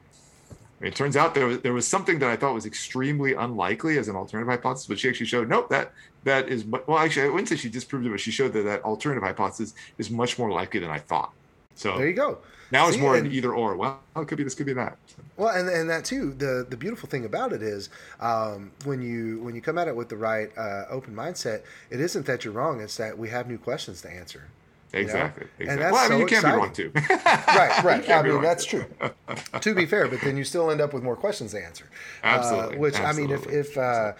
It 0.80 0.94
turns 0.94 1.16
out 1.16 1.34
there 1.34 1.46
was, 1.46 1.60
there 1.60 1.72
was 1.72 1.86
something 1.86 2.20
that 2.20 2.30
I 2.30 2.36
thought 2.36 2.54
was 2.54 2.66
extremely 2.66 3.34
unlikely 3.34 3.98
as 3.98 4.06
an 4.08 4.14
alternative 4.14 4.48
hypothesis, 4.48 4.86
but 4.86 4.98
she 4.98 5.08
actually 5.08 5.26
showed 5.26 5.48
nope 5.48 5.68
that 5.70 5.92
that 6.24 6.48
is 6.48 6.64
well 6.64 6.98
actually 6.98 7.26
I 7.26 7.28
wouldn't 7.30 7.48
say 7.48 7.56
she 7.56 7.68
disproved 7.68 8.06
it, 8.06 8.10
but 8.10 8.20
she 8.20 8.30
showed 8.30 8.52
that 8.52 8.62
that 8.62 8.82
alternative 8.84 9.22
hypothesis 9.22 9.74
is 9.98 10.10
much 10.10 10.38
more 10.38 10.50
likely 10.50 10.80
than 10.80 10.90
I 10.90 10.98
thought. 10.98 11.32
So 11.74 11.96
there 11.96 12.08
you 12.08 12.12
go. 12.12 12.38
now 12.70 12.86
it's 12.86 12.96
See, 12.96 13.00
more 13.00 13.16
an 13.16 13.30
either 13.30 13.54
or. 13.54 13.76
Well, 13.76 14.00
it 14.16 14.26
could 14.26 14.38
be 14.38 14.44
this, 14.44 14.54
could 14.54 14.66
be 14.66 14.72
that. 14.72 14.98
Well, 15.36 15.54
and, 15.56 15.68
and 15.68 15.88
that 15.90 16.04
too. 16.04 16.32
The 16.34 16.66
the 16.68 16.76
beautiful 16.76 17.08
thing 17.08 17.24
about 17.24 17.52
it 17.52 17.62
is 17.62 17.88
um, 18.20 18.72
when 18.84 19.00
you 19.02 19.40
when 19.42 19.54
you 19.54 19.60
come 19.60 19.78
at 19.78 19.88
it 19.88 19.94
with 19.94 20.08
the 20.08 20.16
right 20.16 20.50
uh, 20.56 20.84
open 20.90 21.14
mindset, 21.14 21.62
it 21.90 22.00
isn't 22.00 22.26
that 22.26 22.44
you're 22.44 22.54
wrong. 22.54 22.80
It's 22.80 22.96
that 22.96 23.16
we 23.16 23.28
have 23.30 23.48
new 23.48 23.58
questions 23.58 24.02
to 24.02 24.10
answer. 24.10 24.48
You 24.92 24.98
know? 25.00 25.02
Exactly. 25.04 25.46
And 25.60 25.68
exactly. 25.70 25.92
well, 25.92 25.96
I 25.96 26.08
mean, 26.08 26.08
so 26.08 26.16
you 26.18 26.26
can't 26.26 26.44
exciting. 26.44 26.92
be 26.92 27.00
wrong 27.00 27.14
too. 27.14 27.24
Right, 27.48 27.84
right. 27.84 28.10
I 28.10 28.22
mean, 28.22 28.42
that's 28.42 28.64
too. 28.64 28.84
true. 28.98 29.10
to 29.60 29.74
be 29.74 29.86
fair, 29.86 30.08
but 30.08 30.20
then 30.20 30.36
you 30.36 30.44
still 30.44 30.70
end 30.70 30.80
up 30.80 30.92
with 30.92 31.02
more 31.02 31.16
questions 31.16 31.52
to 31.52 31.64
answer. 31.64 31.88
Absolutely, 32.22 32.76
Uh, 32.76 32.80
which 32.80 33.00
I 33.00 33.12
mean, 33.12 33.30
if 33.30 33.46
if 33.46 33.76
uh, 33.76 34.12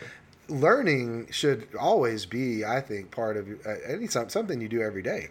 learning 0.49 1.29
should 1.31 1.69
always 1.79 2.27
be, 2.27 2.65
I 2.65 2.81
think, 2.81 3.11
part 3.11 3.37
of 3.37 3.49
uh, 3.67 3.75
any 3.87 4.07
something 4.09 4.61
you 4.61 4.69
do 4.69 4.83
every 4.83 5.03
day. 5.03 5.29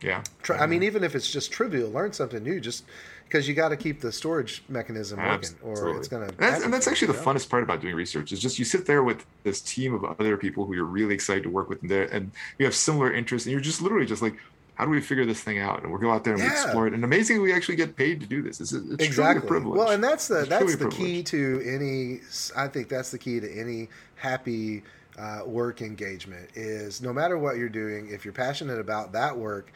Yeah. 0.00 0.22
Try, 0.42 0.58
I 0.58 0.66
mean, 0.66 0.82
even 0.82 1.04
if 1.04 1.14
it's 1.14 1.30
just 1.30 1.52
trivial, 1.52 1.90
learn 1.90 2.12
something 2.12 2.42
new. 2.42 2.60
Just 2.60 2.84
because 3.28 3.48
you 3.48 3.54
got 3.54 3.68
to 3.70 3.76
keep 3.76 4.00
the 4.00 4.12
storage 4.12 4.62
mechanism 4.68 5.18
working, 5.18 5.56
or 5.62 5.96
it's 5.96 6.08
going 6.08 6.22
to. 6.26 6.28
And 6.28 6.38
that's, 6.38 6.64
and 6.64 6.72
that's 6.74 6.86
actually 6.88 7.12
the 7.12 7.18
funnest 7.18 7.48
part 7.48 7.62
about 7.62 7.80
doing 7.80 7.94
research 7.94 8.32
is 8.32 8.40
just 8.40 8.58
you 8.58 8.64
sit 8.64 8.84
there 8.86 9.02
with 9.02 9.24
this 9.42 9.60
team 9.60 9.94
of 9.94 10.04
other 10.04 10.36
people 10.36 10.66
who 10.66 10.74
you're 10.74 10.84
really 10.84 11.14
excited 11.14 11.44
to 11.44 11.50
work 11.50 11.68
with, 11.68 11.80
and, 11.82 11.90
they're- 11.90 12.08
and 12.12 12.30
you 12.58 12.66
have 12.66 12.74
similar 12.74 13.12
interests, 13.12 13.46
and 13.46 13.52
you're 13.52 13.60
just 13.60 13.80
literally 13.80 14.06
just 14.06 14.22
like, 14.22 14.34
how 14.74 14.84
do 14.84 14.90
we 14.90 15.00
figure 15.00 15.26
this 15.26 15.40
thing 15.40 15.58
out? 15.58 15.82
And 15.82 15.90
we'll 15.90 16.00
go 16.00 16.10
out 16.10 16.24
there 16.24 16.34
and 16.34 16.42
we 16.42 16.48
explore 16.48 16.86
it. 16.86 16.94
And 16.94 17.04
amazingly, 17.04 17.42
we 17.42 17.52
actually 17.52 17.76
get 17.76 17.94
paid 17.94 18.20
to 18.20 18.26
do 18.26 18.42
this. 18.42 18.60
It's, 18.60 18.72
it's 18.72 18.82
truly 18.82 19.04
a 19.04 19.06
exactly. 19.06 19.48
privilege. 19.48 19.78
Well, 19.78 19.90
and 19.90 20.02
that's 20.02 20.28
the 20.28 20.40
It's 20.40 20.48
that's 20.48 20.76
the 20.76 20.88
key 20.88 21.22
to 21.24 21.62
any. 21.64 22.20
I 22.56 22.68
think 22.68 22.88
that's 22.88 23.10
the 23.10 23.18
key 23.18 23.38
to 23.40 23.60
any 23.60 23.88
happy 24.16 24.82
uh, 25.18 25.40
work 25.44 25.82
engagement 25.82 26.48
is 26.54 27.02
no 27.02 27.12
matter 27.12 27.38
what 27.38 27.56
you're 27.56 27.68
doing, 27.68 28.08
if 28.10 28.24
you're 28.24 28.32
passionate 28.32 28.78
about 28.78 29.12
that 29.12 29.36
work, 29.36 29.72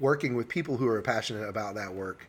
working 0.00 0.34
with 0.34 0.48
people 0.48 0.76
who 0.76 0.88
are 0.88 1.00
passionate 1.02 1.48
about 1.48 1.76
that 1.76 1.94
work. 1.94 2.28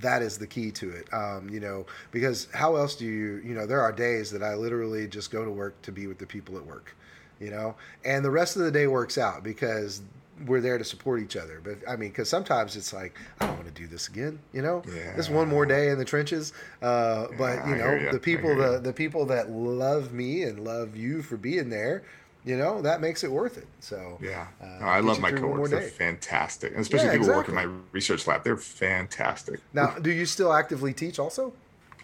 That 0.00 0.22
is 0.22 0.38
the 0.38 0.46
key 0.46 0.70
to 0.72 0.90
it, 0.90 1.12
um, 1.12 1.48
you 1.48 1.58
know. 1.58 1.86
Because 2.12 2.46
how 2.54 2.76
else 2.76 2.94
do 2.94 3.04
you, 3.04 3.42
you 3.44 3.54
know? 3.54 3.66
There 3.66 3.80
are 3.80 3.90
days 3.90 4.30
that 4.30 4.44
I 4.44 4.54
literally 4.54 5.08
just 5.08 5.32
go 5.32 5.44
to 5.44 5.50
work 5.50 5.80
to 5.82 5.90
be 5.90 6.06
with 6.06 6.18
the 6.18 6.26
people 6.26 6.56
at 6.56 6.64
work, 6.64 6.94
you 7.40 7.50
know, 7.50 7.74
and 8.04 8.24
the 8.24 8.30
rest 8.30 8.54
of 8.54 8.62
the 8.62 8.70
day 8.70 8.86
works 8.86 9.18
out 9.18 9.42
because 9.42 10.02
we're 10.46 10.60
there 10.60 10.78
to 10.78 10.84
support 10.84 11.20
each 11.20 11.36
other. 11.36 11.60
But 11.62 11.78
I 11.88 11.96
mean, 11.96 12.10
because 12.10 12.28
sometimes 12.28 12.76
it's 12.76 12.92
like 12.92 13.18
I 13.40 13.46
don't 13.46 13.56
want 13.56 13.66
to 13.66 13.82
do 13.82 13.86
this 13.86 14.08
again, 14.08 14.38
you 14.52 14.62
know. 14.62 14.82
This 15.16 15.28
one 15.28 15.48
more 15.48 15.66
day 15.66 15.88
in 15.90 15.98
the 15.98 16.04
trenches. 16.04 16.52
Uh, 16.82 17.28
but 17.36 17.66
you 17.66 17.76
know, 17.76 17.94
ya. 17.94 18.12
the 18.12 18.20
people 18.20 18.56
the 18.56 18.78
the 18.78 18.92
people 18.92 19.26
that 19.26 19.50
love 19.50 20.12
me 20.12 20.42
and 20.44 20.64
love 20.64 20.96
you 20.96 21.22
for 21.22 21.36
being 21.36 21.68
there, 21.68 22.04
you 22.44 22.56
know, 22.56 22.80
that 22.82 23.00
makes 23.00 23.24
it 23.24 23.30
worth 23.30 23.58
it. 23.58 23.68
So 23.80 24.18
Yeah, 24.20 24.46
uh, 24.62 24.78
No, 24.80 24.86
I 24.86 25.00
love 25.00 25.20
my 25.20 25.30
through 25.30 25.40
one 25.42 25.56
more 25.56 25.68
coworkers. 25.68 25.70
They're 25.70 26.08
fantastic, 26.12 26.72
and 26.72 26.80
especially 26.80 27.06
Yeah, 27.06 27.12
people 27.12 27.28
who 27.28 27.34
work 27.34 27.48
in 27.48 27.54
my 27.54 27.68
research 27.92 28.26
lab. 28.26 28.44
They're 28.44 28.56
fantastic. 28.56 29.60
Now, 29.72 29.98
do 29.98 30.10
you 30.10 30.26
still 30.26 30.52
actively 30.52 30.94
teach 30.94 31.18
also? 31.18 31.52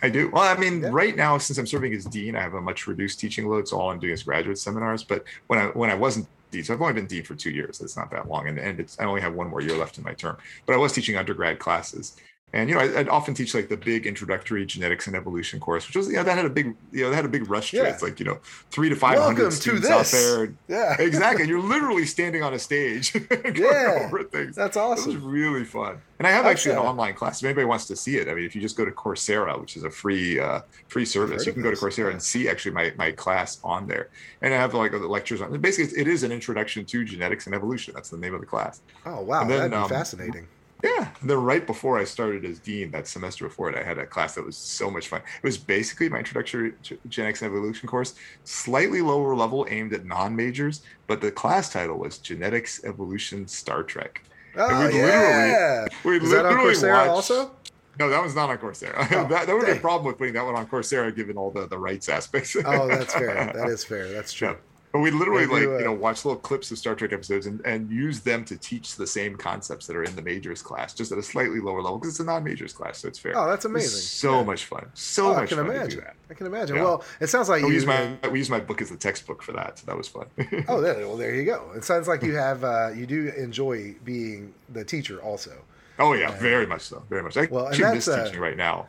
I 0.03 0.11
do. 0.11 0.29
Well, 0.31 0.43
I 0.43 0.59
mean, 0.61 0.83
Yeah. 0.83 0.91
right 0.93 1.17
now, 1.17 1.39
since 1.39 1.59
I'm 1.59 1.67
serving 1.67 1.95
as 1.95 2.05
dean, 2.05 2.37
I 2.37 2.43
have 2.43 2.55
a 2.55 2.61
much 2.61 2.87
reduced 2.87 3.21
teaching 3.21 3.49
load, 3.49 3.69
so 3.69 3.79
all 3.79 3.91
I'm 3.91 3.99
doing 3.99 4.13
is 4.13 4.23
graduate 4.23 4.59
seminars. 4.59 5.03
But 5.05 5.25
when 5.47 5.59
I 5.59 5.67
when 5.69 5.89
I 5.89 5.95
wasn't 5.95 6.29
so 6.63 6.75
I've 6.75 6.81
only 6.81 6.95
been 6.95 7.07
dean 7.07 7.25
for 7.25 7.35
two 7.35 7.51
years. 7.51 7.81
It's 7.81 7.97
not 7.97 8.11
that 8.11 8.29
long, 8.29 8.49
and 8.49 8.59
and 8.59 8.97
I 8.99 9.05
only 9.05 9.21
have 9.21 9.35
one 9.35 9.49
more 9.49 9.61
year 9.61 9.77
left 9.77 9.99
in 9.99 10.05
my 10.05 10.15
term. 10.15 10.37
But 10.67 10.75
I 10.75 10.77
was 10.77 10.93
teaching 10.93 11.17
undergrad 11.17 11.59
classes, 11.59 12.17
and 12.55 12.71
you 12.71 12.75
know, 12.77 12.81
I, 12.81 13.01
I'd 13.01 13.09
often 13.09 13.35
teach 13.35 13.55
like 13.55 13.69
the 13.69 13.77
big 13.77 14.07
introductory 14.07 14.65
genetics 14.65 15.07
and 15.07 15.15
evolution 15.15 15.61
course, 15.61 15.87
which 15.87 15.97
was 15.97 16.07
you 16.09 16.15
know 16.15 16.23
that 16.23 16.37
had 16.37 16.47
a 16.47 16.51
big 16.51 16.75
you 16.93 17.03
know 17.03 17.11
that 17.11 17.17
had 17.17 17.25
a 17.27 17.29
big 17.29 17.51
rush 17.51 17.73
to 17.73 17.77
Yeah. 17.79 17.85
it. 17.85 17.89
It's 17.91 18.03
like 18.03 18.19
you 18.19 18.25
know 18.25 18.39
three 18.71 18.89
to 18.89 18.97
five 18.97 19.19
hundred 19.19 19.53
students 19.53 19.89
out 19.91 20.07
there. 20.07 20.55
Yeah, 20.69 20.97
Exactly, 21.01 21.43
and 21.43 21.51
you're 21.51 21.61
literally 21.61 22.07
standing 22.07 22.43
on 22.43 22.55
a 22.55 22.59
stage 22.59 23.13
going 23.29 23.55
Yeah. 23.57 24.05
over 24.07 24.25
things. 24.25 24.57
That's 24.57 24.77
awesome. 24.79 25.11
It 25.11 25.15
was 25.17 25.23
really 25.25 25.65
fun. 25.65 26.01
And 26.21 26.29
I 26.29 26.31
have 26.31 26.47
actually 26.47 26.73
an 26.73 26.79
online 26.79 27.15
class. 27.15 27.43
If 27.43 27.47
anybody 27.47 27.67
wants 27.67 27.87
to 27.89 27.97
see 27.97 28.17
it, 28.19 28.29
I 28.29 28.35
mean, 28.35 28.45
if 28.45 28.55
you 28.55 28.63
just 28.63 28.77
go 28.77 28.85
to 28.85 28.93
Coursera, 28.93 29.61
which 29.61 29.77
is 29.77 29.83
a 29.83 29.91
free 29.91 30.39
uh, 30.39 30.61
free 30.89 31.05
service, 31.05 31.45
you 31.45 31.53
can 31.53 31.61
go 31.63 31.71
to 31.73 31.77
Coursera 31.77 32.07
yeah. 32.07 32.11
and 32.13 32.23
see 32.23 32.49
actually 32.49 32.71
my, 32.71 32.93
my 32.97 33.11
class 33.11 33.59
on 33.65 33.89
there. 33.89 34.09
And 34.41 34.55
I 34.55 34.57
have 34.57 34.73
like 34.75 34.93
the 34.93 34.99
lectures 34.99 35.43
on. 35.43 35.61
Basically, 35.61 36.01
it's- 36.01 36.23
an 36.25 36.31
introduction 36.31 36.85
to 36.85 37.05
genetics 37.05 37.47
and 37.47 37.55
evolution. 37.55 37.93
That's 37.93 38.09
the 38.11 38.17
name 38.17 38.35
of 38.35 38.41
the 38.41 38.47
class. 38.47 38.81
Oh 39.05 39.21
wow, 39.23 39.41
then, 39.41 39.49
that'd 39.59 39.71
be 39.73 39.77
um, 39.77 39.89
fascinating. 39.89 40.47
Yeah. 40.85 41.09
And 41.21 41.31
then 41.31 41.43
right 41.43 41.67
before 41.67 41.99
I 41.99 42.05
started 42.05 42.45
as 42.45 42.59
dean, 42.59 42.91
that 42.93 43.09
semester 43.09 43.45
before 43.49 43.71
it, 43.71 43.77
I 43.77 43.83
had 43.83 43.99
a 43.99 44.07
class 44.07 44.35
that 44.35 44.45
was 44.45 44.57
so 44.57 44.91
much 44.91 45.09
fun. 45.09 45.21
It 45.21 45.47
was 45.47 45.57
basically 45.59 46.09
my 46.09 46.19
introductory 46.19 46.75
to 46.85 46.99
genetics 47.09 47.43
and 47.43 47.51
evolution 47.51 47.89
course, 47.89 48.15
slightly 48.45 49.01
lower 49.01 49.35
level, 49.35 49.67
aimed 49.71 49.93
at 49.95 50.05
non-majors, 50.05 50.83
but 51.07 51.21
the 51.21 51.31
class 51.33 51.73
title 51.73 51.99
was 51.99 52.19
Genetics 52.19 52.85
Evolution 52.85 53.49
Star 53.49 53.83
Trek. 53.83 54.23
Oh 54.57 54.69
we 54.79 54.85
literally- 54.85 55.01
yeah. 55.03 55.87
We 56.05 56.19
Is 56.21 56.31
that 56.31 56.45
on 56.47 56.55
Coursera 56.55 56.99
watched- 56.99 57.11
also? 57.11 57.51
No, 57.99 58.11
that 58.11 58.21
one's 58.21 58.35
not 58.35 58.51
on 58.51 58.59
Coursera. 58.59 58.95
Oh, 59.13 59.29
that, 59.29 59.47
that 59.47 59.55
would 59.57 59.67
be 59.67 59.73
a 59.73 59.77
problem 59.77 60.07
with 60.07 60.19
putting 60.19 60.35
that 60.35 60.45
one 60.45 60.57
on 60.57 60.67
Coursera, 60.67 61.15
given 61.15 61.37
all 61.37 61.51
the, 61.53 61.67
the 61.69 61.79
rights 61.79 62.09
aspects. 62.09 62.57
Oh, 62.65 62.89
that's 62.89 63.15
fair. 63.15 63.53
That 63.55 63.69
is 63.69 63.85
fair. 63.85 64.11
That's 64.13 64.33
true. 64.33 64.49
Yeah. 64.49 64.55
But 64.95 65.01
we 65.01 65.11
literally 65.11 65.45
like 65.47 65.65
uh, 65.67 65.79
you 65.79 65.85
know 65.87 65.93
watch 65.93 66.25
little 66.25 66.39
clips 66.41 66.71
of 66.71 66.79
Star 66.79 66.95
Trek 66.95 67.13
episodes 67.13 67.47
and, 67.47 67.61
and 67.67 67.91
use 67.91 68.21
them 68.21 68.45
to 68.45 68.57
teach 68.57 68.95
the 68.95 69.09
same 69.09 69.35
concepts 69.35 69.89
that 69.89 69.97
are 69.97 70.05
in 70.05 70.15
the 70.15 70.23
majors 70.23 70.63
class, 70.63 70.95
just 70.95 71.11
at 71.11 71.19
a 71.19 71.23
slightly 71.23 71.59
lower 71.59 71.83
level 71.83 71.99
because 71.99 72.13
it's 72.15 72.21
a 72.21 72.25
non-majors 72.25 72.73
class, 72.73 72.99
so 72.99 73.09
it's 73.09 73.19
fair. 73.19 73.37
Oh, 73.37 73.49
that's 73.49 73.65
amazing. 73.65 73.91
So 73.91 74.39
Yeah. 74.39 74.45
much 74.45 74.67
fun. 74.67 74.87
So 74.95 75.27
Oh, 75.27 75.35
I 75.35 75.41
much 75.41 75.49
can 75.49 75.59
fun 75.59 75.67
to 75.67 75.73
do 75.73 75.77
imagine. 75.79 76.01
that. 76.05 76.15
I 76.31 76.35
can 76.35 76.47
imagine. 76.47 76.77
Yeah. 76.77 76.83
Well, 76.85 77.05
it 77.21 77.27
sounds 77.27 77.49
like 77.49 77.63
We 77.63 77.69
you. 77.71 77.75
use 77.75 77.87
my 77.87 78.17
we 78.31 78.39
use 78.39 78.49
my 78.49 78.61
book 78.61 78.81
as 78.81 78.91
the 78.91 78.97
textbook 78.97 79.43
for 79.43 79.51
that, 79.55 79.81
so 79.81 79.87
that 79.87 79.97
was 79.97 80.07
fun. 80.07 80.27
Oh, 80.69 80.81
there, 80.81 80.95
well, 81.09 81.17
there 81.17 81.35
you 81.35 81.45
go. 81.45 81.73
It 81.75 81.83
sounds 81.83 82.07
like 82.07 82.23
you 82.23 82.37
have 82.47 82.63
uh, 82.63 82.91
you 82.95 83.07
do 83.07 83.33
enjoy 83.37 83.97
being 84.05 84.55
the 84.69 84.85
teacher 84.85 85.21
also. 85.21 85.51
oh 85.99 86.13
yeah, 86.13 86.31
very 86.39 86.67
much 86.69 86.83
so, 86.83 87.03
very 87.11 87.25
much. 87.25 87.37
I 87.37 87.49
Well, 87.51 87.65
and 87.67 87.75
actually 87.75 87.85
that's, 87.95 88.07
miss 88.07 88.17
uh, 88.17 88.25
teaching 88.27 88.41
right 88.41 88.57
now. 88.57 88.87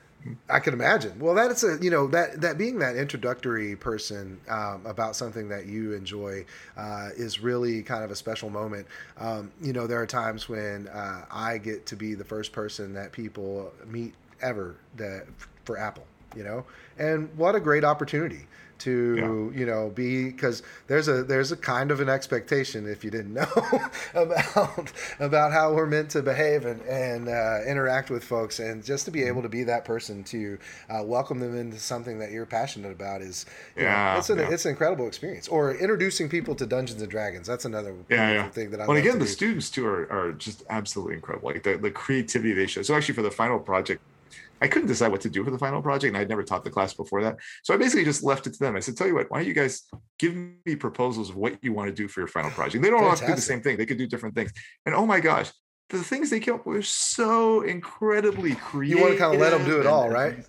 I 0.50 0.60
can 0.60 0.74
imagine. 0.74 1.20
Well, 1.20 1.36
that 1.36 1.52
is 1.52 1.64
a 1.64 1.78
you 1.82 1.92
know 1.92 2.08
that 2.08 2.42
that 2.42 2.58
being 2.58 2.80
that 2.80 2.96
introductory 2.96 3.76
person 3.76 4.40
um, 4.50 4.86
about 4.86 5.16
something 5.16 5.50
that 5.50 5.66
you 5.68 5.94
enjoy 5.94 6.46
uh, 6.78 7.10
is 7.16 7.42
really 7.42 7.84
kind 7.84 8.04
of 8.04 8.12
a 8.12 8.16
special 8.16 8.50
moment. 8.50 8.88
Um, 9.18 9.52
you 9.62 9.74
know, 9.74 9.88
there 9.88 10.02
are 10.02 10.08
times 10.08 10.50
when 10.50 10.88
uh, 10.88 11.26
I 11.32 11.58
get 11.58 11.86
to 11.88 11.96
be 11.96 12.16
the 12.16 12.24
first 12.24 12.52
person 12.52 12.94
that 12.94 13.12
people 13.12 13.72
meet 13.86 14.14
ever 14.42 14.76
that 14.98 15.26
for 15.64 15.78
Apple. 15.78 16.06
You 16.36 16.44
know, 16.44 16.66
and 16.98 17.30
what 17.38 17.56
a 17.56 17.60
great 17.60 17.84
opportunity 17.84 18.48
to 18.86 19.52
yeah. 19.52 19.60
you 19.60 19.66
know 19.66 19.90
be 19.90 20.26
because 20.26 20.62
there's 20.86 21.08
a 21.08 21.24
there's 21.24 21.52
a 21.52 21.58
kind 21.58 21.90
of 21.90 22.00
an 22.00 22.08
expectation 22.08 22.88
if 22.88 23.04
you 23.04 23.10
didn't 23.10 23.34
know 23.42 23.48
about 24.14 24.92
about 25.20 25.52
how 25.52 25.74
we're 25.74 25.88
meant 25.88 26.10
to 26.12 26.22
behave 26.22 26.66
and 26.66 26.80
and 26.82 27.28
uh, 27.28 27.60
interact 27.68 28.12
with 28.12 28.24
folks 28.24 28.60
and 28.60 28.84
just 28.84 29.06
to 29.06 29.12
be 29.12 29.24
able 29.24 29.42
to 29.42 29.50
be 29.50 29.64
that 29.64 29.86
person 29.86 30.24
to 30.24 30.58
uh, 30.90 31.02
welcome 31.04 31.40
them 31.40 31.58
into 31.58 31.80
something 31.80 32.20
that 32.20 32.32
you're 32.32 32.46
passionate 32.46 32.92
about 32.92 33.22
is 33.22 33.48
yeah 33.76 34.14
know, 34.14 34.20
it's 34.20 34.30
an 34.30 34.38
yeah. 34.38 34.52
it's 34.52 34.66
an 34.66 34.72
incredible 34.72 35.08
experience 35.08 35.48
or 35.48 35.74
introducing 35.76 36.30
people 36.30 36.54
to 36.54 36.68
Dungeons 36.68 37.02
and 37.02 37.10
Dragons 37.10 37.48
that's 37.48 37.66
another 37.66 37.96
yeah, 38.10 38.32
yeah. 38.32 38.50
thing 38.50 38.70
that 38.70 38.82
I 38.82 38.88
well 38.88 38.98
again 38.98 39.18
the 39.18 39.26
do. 39.26 39.32
students 39.32 39.72
too 39.72 39.88
are, 39.88 40.12
are 40.12 40.32
just 40.34 40.64
absolutely 40.70 41.16
incredible 41.16 41.50
like 41.50 41.64
the, 41.64 41.78
the 41.78 41.92
creativity 41.92 42.54
they 42.54 42.68
show 42.68 42.84
so 42.84 42.94
actually 42.96 43.16
for 43.16 43.24
the 43.24 43.32
final 43.32 43.58
project 43.58 44.00
I 44.62 44.68
couldn't 44.68 44.88
decide 44.88 45.12
what 45.12 45.22
to 45.22 45.30
do 45.30 45.44
for 45.44 45.52
the 45.52 45.58
final 45.58 45.82
project, 45.82 46.14
and 46.14 46.18
I'd 46.18 46.30
never 46.30 46.44
taught 46.44 46.64
the 46.64 46.70
class 46.70 46.94
before 46.94 47.22
that. 47.24 47.38
So 47.64 47.74
I 47.74 47.78
basically 47.78 48.06
just 48.06 48.24
left 48.24 48.48
it 48.48 48.54
to 48.54 48.60
them. 48.60 48.76
I 48.76 48.80
said, 48.80 48.96
"Tell 48.96 49.08
you 49.08 49.16
what, 49.16 49.30
why 49.30 49.40
don't 49.40 49.48
you 49.48 49.54
guys 49.54 49.84
give 50.18 50.36
me 50.36 50.76
proposals 50.76 51.30
of 51.30 51.36
what 51.36 51.62
you 51.62 51.74
want 51.74 51.90
to 51.90 51.94
do 51.94 52.08
for 52.08 52.22
your 52.22 52.28
final 52.28 52.52
project? 52.60 52.82
They 52.84 52.90
don't 52.90 53.00
Fantastic. 53.00 53.28
have 53.28 53.36
to 53.36 53.42
do 53.42 53.42
the 53.42 53.54
same 53.54 53.62
thing; 53.62 53.78
they 53.78 53.86
could 53.86 53.98
do 53.98 54.08
different 54.08 54.36
things." 54.36 54.52
And 54.86 54.96
oh 54.96 55.06
my 55.06 55.20
gosh, 55.20 55.52
the 55.90 56.04
things 56.04 56.30
they 56.30 56.40
came 56.40 56.56
up 56.56 56.66
with 56.66 56.78
were 56.78 56.82
so 56.82 57.62
incredibly 57.62 58.56
creative. 58.56 58.98
You 58.98 59.04
want 59.04 59.14
to 59.14 59.20
kind 59.20 59.36
of 59.36 59.42
let 59.42 59.52
them 59.52 59.66
do 59.66 59.80
it 59.80 59.86
all, 59.86 60.10
right? 60.10 60.46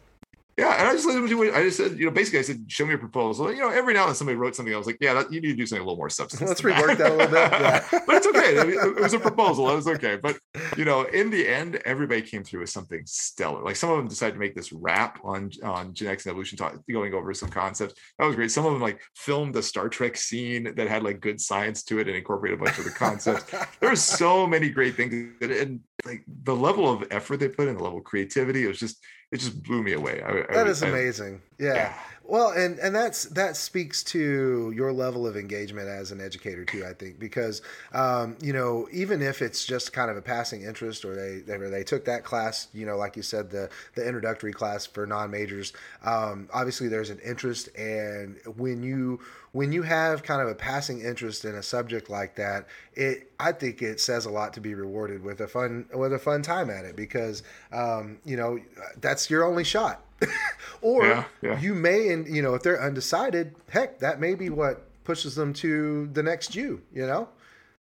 Yeah, 0.59 0.75
and 0.79 0.89
I 0.89 0.93
just 0.93 1.07
let 1.07 1.15
them 1.15 1.27
do 1.27 1.43
it. 1.43 1.53
I 1.53 1.65
just 1.65 1.77
said, 1.77 1.99
you 1.99 2.07
know, 2.07 2.11
basically, 2.11 2.39
I 2.39 2.43
said, 2.43 2.65
show 2.69 2.87
me 2.87 2.95
a 2.95 2.99
proposal. 2.99 3.53
You 3.53 3.61
know, 3.61 3.69
every 3.69 3.93
now 3.93 4.03
and 4.03 4.09
then 4.09 4.15
somebody 4.15 4.37
wrote 4.37 4.57
something. 4.57 4.75
I 4.75 4.79
was 4.79 4.87
like, 4.87 4.97
yeah, 5.03 5.13
that, 5.13 5.31
you 5.31 5.43
need 5.43 5.49
to 5.49 5.57
do 5.57 5.67
something 5.67 5.83
a 5.83 5.85
little 5.85 5.99
more 5.99 6.09
substance. 6.09 6.49
Let's 6.49 6.63
rework 6.63 6.97
that 6.97 7.13
a 7.13 7.15
little 7.15 7.27
bit. 7.27 7.53
Yeah. 7.53 7.87
but 8.07 8.17
it's 8.17 8.27
okay. 8.27 8.57
It 8.57 9.01
was 9.01 9.13
a 9.13 9.19
proposal. 9.19 9.71
It 9.71 9.77
was 9.77 9.87
okay. 9.87 10.17
But 10.17 10.39
you 10.79 10.87
know, 10.87 11.03
in 11.03 11.29
the 11.29 11.47
end, 11.47 11.83
everybody 11.85 12.23
came 12.23 12.43
through 12.43 12.61
with 12.61 12.71
something 12.71 13.03
stellar. 13.05 13.63
Like 13.63 13.77
some 13.77 13.91
of 13.91 13.99
them 13.99 14.09
decided 14.09 14.33
to 14.33 14.39
make 14.39 14.55
this 14.55 14.73
rap 14.73 15.21
on 15.23 15.51
on 15.63 15.93
genetics 15.93 16.25
and 16.25 16.31
evolution, 16.31 16.57
talk, 16.57 16.75
going 16.91 17.13
over 17.13 17.35
some 17.35 17.51
concepts. 17.51 18.01
That 18.19 18.25
was 18.25 18.35
great. 18.35 18.51
Some 18.51 18.65
of 18.65 18.73
them 18.73 18.81
like 18.81 19.03
filmed 19.15 19.55
a 19.57 19.63
Star 19.63 19.91
Trek 19.91 20.17
scene 20.17 20.75
that 20.75 20.89
had 20.89 21.03
like 21.03 21.21
good 21.21 21.39
science 21.39 21.83
to 21.85 21.99
it 21.99 22.09
and 22.09 22.17
incorporated 22.17 22.59
a 22.59 22.65
bunch 22.65 22.79
of 22.79 22.85
the 22.85 22.91
concepts. 22.93 23.55
There's 23.81 24.01
so 24.01 24.47
many 24.47 24.71
great 24.71 24.95
things, 24.95 25.35
and 25.43 25.81
like 26.07 26.25
the 26.45 26.57
level 26.57 26.91
of 26.91 27.05
effort 27.11 27.41
they 27.41 27.49
put 27.49 27.69
in, 27.69 27.77
the 27.77 27.83
level 27.83 27.99
of 27.99 28.05
creativity, 28.05 28.65
it 28.65 28.69
was 28.69 28.79
just 28.79 29.05
it 29.33 29.39
just 29.39 29.62
blew 29.62 29.83
me 29.83 29.93
away. 29.93 30.22
I, 30.22 30.33
that 30.55 30.66
I, 30.66 30.70
is 30.70 30.83
amazing. 30.83 31.43
I, 31.61 31.62
yeah. 31.62 31.74
yeah. 31.74 31.95
Well, 32.29 32.51
and 32.51 32.79
and 32.81 32.95
that's 32.95 33.24
that 33.27 33.57
speaks 33.57 34.03
to 34.05 34.72
your 34.74 34.93
level 34.93 35.29
of 35.29 35.37
engagement 35.37 35.89
as 35.89 36.11
an 36.11 36.20
educator 36.20 36.64
too. 36.64 36.85
I 36.85 36.93
think 36.93 37.20
because 37.20 37.62
um, 37.93 38.37
you 38.43 38.53
know 38.53 38.89
even 38.93 39.22
if 39.22 39.43
it's 39.43 39.64
just 39.64 39.93
kind 39.93 40.11
of 40.11 40.16
a 40.16 40.22
passing 40.22 40.62
interest 40.62 41.05
or 41.05 41.14
they 41.14 41.39
they, 41.39 41.57
they 41.57 41.85
took 41.85 42.05
that 42.07 42.24
class, 42.24 42.66
you 42.74 42.85
know, 42.85 42.97
like 42.97 43.16
you 43.16 43.22
said, 43.22 43.51
the 43.51 43.70
the 43.95 44.05
introductory 44.05 44.53
class 44.53 44.87
for 44.87 45.07
non 45.07 45.31
majors. 45.31 45.72
Um, 46.05 46.49
obviously, 46.53 46.89
there's 46.89 47.11
an 47.11 47.20
interest, 47.20 47.68
and 47.77 48.39
when 48.57 48.83
you 48.83 49.20
when 49.53 49.70
you 49.70 49.83
have 49.83 50.24
kind 50.24 50.43
of 50.43 50.49
a 50.49 50.55
passing 50.55 51.01
interest 51.03 51.45
in 51.45 51.55
a 51.55 51.62
subject 51.62 52.11
like 52.11 52.35
that, 52.37 52.66
it 52.95 53.31
I 53.39 53.53
think 53.53 53.83
it 53.83 54.01
says 54.01 54.27
a 54.27 54.31
lot 54.31 54.53
to 54.55 54.61
be 54.61 54.74
rewarded 54.74 55.22
with 55.22 55.41
a 55.41 55.47
fun 55.47 55.87
with 55.95 56.12
a 56.12 56.18
fun 56.18 56.43
time 56.43 56.70
at 56.70 56.85
it 56.85 56.97
because 56.97 57.45
um, 57.72 58.18
you 58.24 58.37
know 58.37 58.59
that's 59.01 59.31
your 59.31 59.45
only 59.45 59.64
shot 59.64 60.03
or 60.83 61.07
yeah, 61.07 61.25
yeah. 61.43 61.61
you 61.61 61.75
may, 61.75 62.09
and 62.12 62.27
you 62.29 62.43
know, 62.43 62.55
if 62.55 62.62
they're 62.62 62.83
undecided, 62.83 63.55
heck, 63.69 63.99
that 64.01 64.21
may 64.21 64.35
be 64.35 64.51
what 64.51 64.83
pushes 65.05 65.35
them 65.35 65.53
to 65.55 66.09
the 66.12 66.23
next 66.23 66.55
you. 66.55 66.83
You 66.93 67.07
know, 67.07 67.29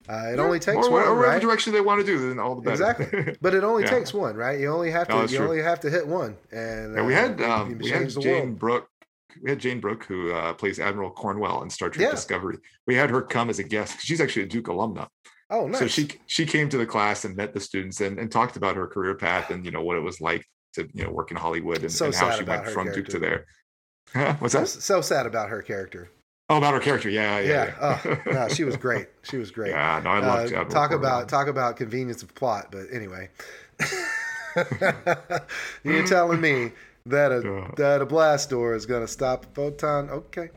uh, 0.08 0.28
it 0.32 0.36
yeah, 0.36 0.42
only 0.42 0.58
takes 0.58 0.86
or, 0.86 0.90
one, 0.90 1.02
or 1.02 1.14
whatever 1.14 1.32
right? 1.32 1.40
direction 1.40 1.72
they 1.72 1.80
want 1.80 2.00
to 2.00 2.06
do, 2.06 2.28
then 2.28 2.38
all 2.38 2.54
the 2.54 2.62
better. 2.62 2.90
Exactly, 2.90 3.36
but 3.42 3.54
it 3.54 3.64
only 3.64 3.84
takes 3.84 4.12
one, 4.14 4.36
right? 4.36 4.58
You 4.58 4.72
only 4.72 4.90
have 4.90 5.08
to, 5.08 5.14
no, 5.14 5.22
you 5.22 5.28
true. 5.36 5.48
only 5.48 5.62
have 5.62 5.80
to 5.80 5.90
hit 5.90 6.06
one. 6.06 6.36
And, 6.52 6.98
uh, 6.98 7.04
we 7.04 7.14
had 7.14 7.40
um, 7.42 7.78
we 7.78 7.90
had 7.90 8.08
Jayne 8.08 8.54
Brook. 8.54 8.88
We 9.42 9.50
had 9.50 9.58
Jayne 9.58 9.80
Brook, 9.80 10.04
who 10.04 10.32
uh, 10.32 10.54
plays 10.54 10.78
Admiral 10.78 11.10
Cornwell 11.10 11.62
in 11.62 11.68
Star 11.68 11.90
Trek 11.90 12.10
Discovery. 12.10 12.56
We 12.86 12.94
had 12.94 13.10
her 13.10 13.20
come 13.20 13.50
as 13.50 13.58
a 13.58 13.64
guest. 13.64 14.00
She's 14.00 14.20
actually 14.20 14.44
a 14.44 14.46
Duke 14.46 14.66
alumna. 14.66 15.08
Oh, 15.50 15.66
nice. 15.68 15.78
So 15.78 15.86
she 15.86 16.08
she 16.26 16.46
came 16.46 16.68
to 16.70 16.78
the 16.78 16.86
class 16.86 17.24
and 17.24 17.36
met 17.36 17.52
the 17.52 17.60
students 17.60 18.00
and, 18.00 18.18
and 18.18 18.30
talked 18.30 18.56
about 18.56 18.76
her 18.76 18.86
career 18.86 19.14
path 19.14 19.50
and 19.50 19.64
you 19.64 19.70
know 19.70 19.82
what 19.82 19.96
it 19.96 20.00
was 20.00 20.20
like 20.20 20.44
to 20.76 20.88
you 20.94 21.04
know 21.04 21.10
work 21.10 21.30
in 21.30 21.36
Hollywood 21.36 21.82
and, 21.82 21.92
so 21.92 22.06
and 22.06 22.14
how 22.14 22.30
she 22.30 22.44
went 22.44 22.66
from 22.68 22.92
Duke 22.92 23.08
to 23.08 23.18
there. 23.18 23.46
What's 24.38 24.54
that? 24.54 24.68
So, 24.68 24.80
so, 24.80 25.00
sad 25.00 25.26
about 25.26 25.50
her 25.50 25.60
character. 25.62 26.08
Oh, 26.48 26.58
about 26.58 26.74
her 26.74 26.80
character, 26.80 27.10
yeah, 27.10 27.40
yeah. 27.40 27.48
Yeah, 27.48 27.64
yeah. 27.64 28.16
oh, 28.26 28.32
no, 28.32 28.48
she 28.48 28.62
was 28.62 28.76
great. 28.86 29.08
She 29.22 29.36
was 29.36 29.50
great. 29.50 29.72
Yeah, 29.72 30.00
no, 30.04 30.10
I 30.10 30.18
love 30.20 30.52
uh, 30.52 30.64
Talk 30.64 30.92
about 30.92 31.28
talk 31.28 31.48
about 31.48 31.76
convenience 31.76 32.22
of 32.22 32.34
plot, 32.34 32.68
but 32.70 32.86
anyway, 32.92 33.28
you're 35.84 36.06
telling 36.06 36.40
me 36.40 36.72
that 37.06 37.32
a 37.32 37.72
that 37.76 38.00
a 38.00 38.06
blast 38.06 38.50
door 38.50 38.74
is 38.74 38.86
going 38.86 39.02
to 39.02 39.08
stop 39.08 39.44
a 39.44 39.48
photon? 39.48 40.10
Okay. 40.10 40.50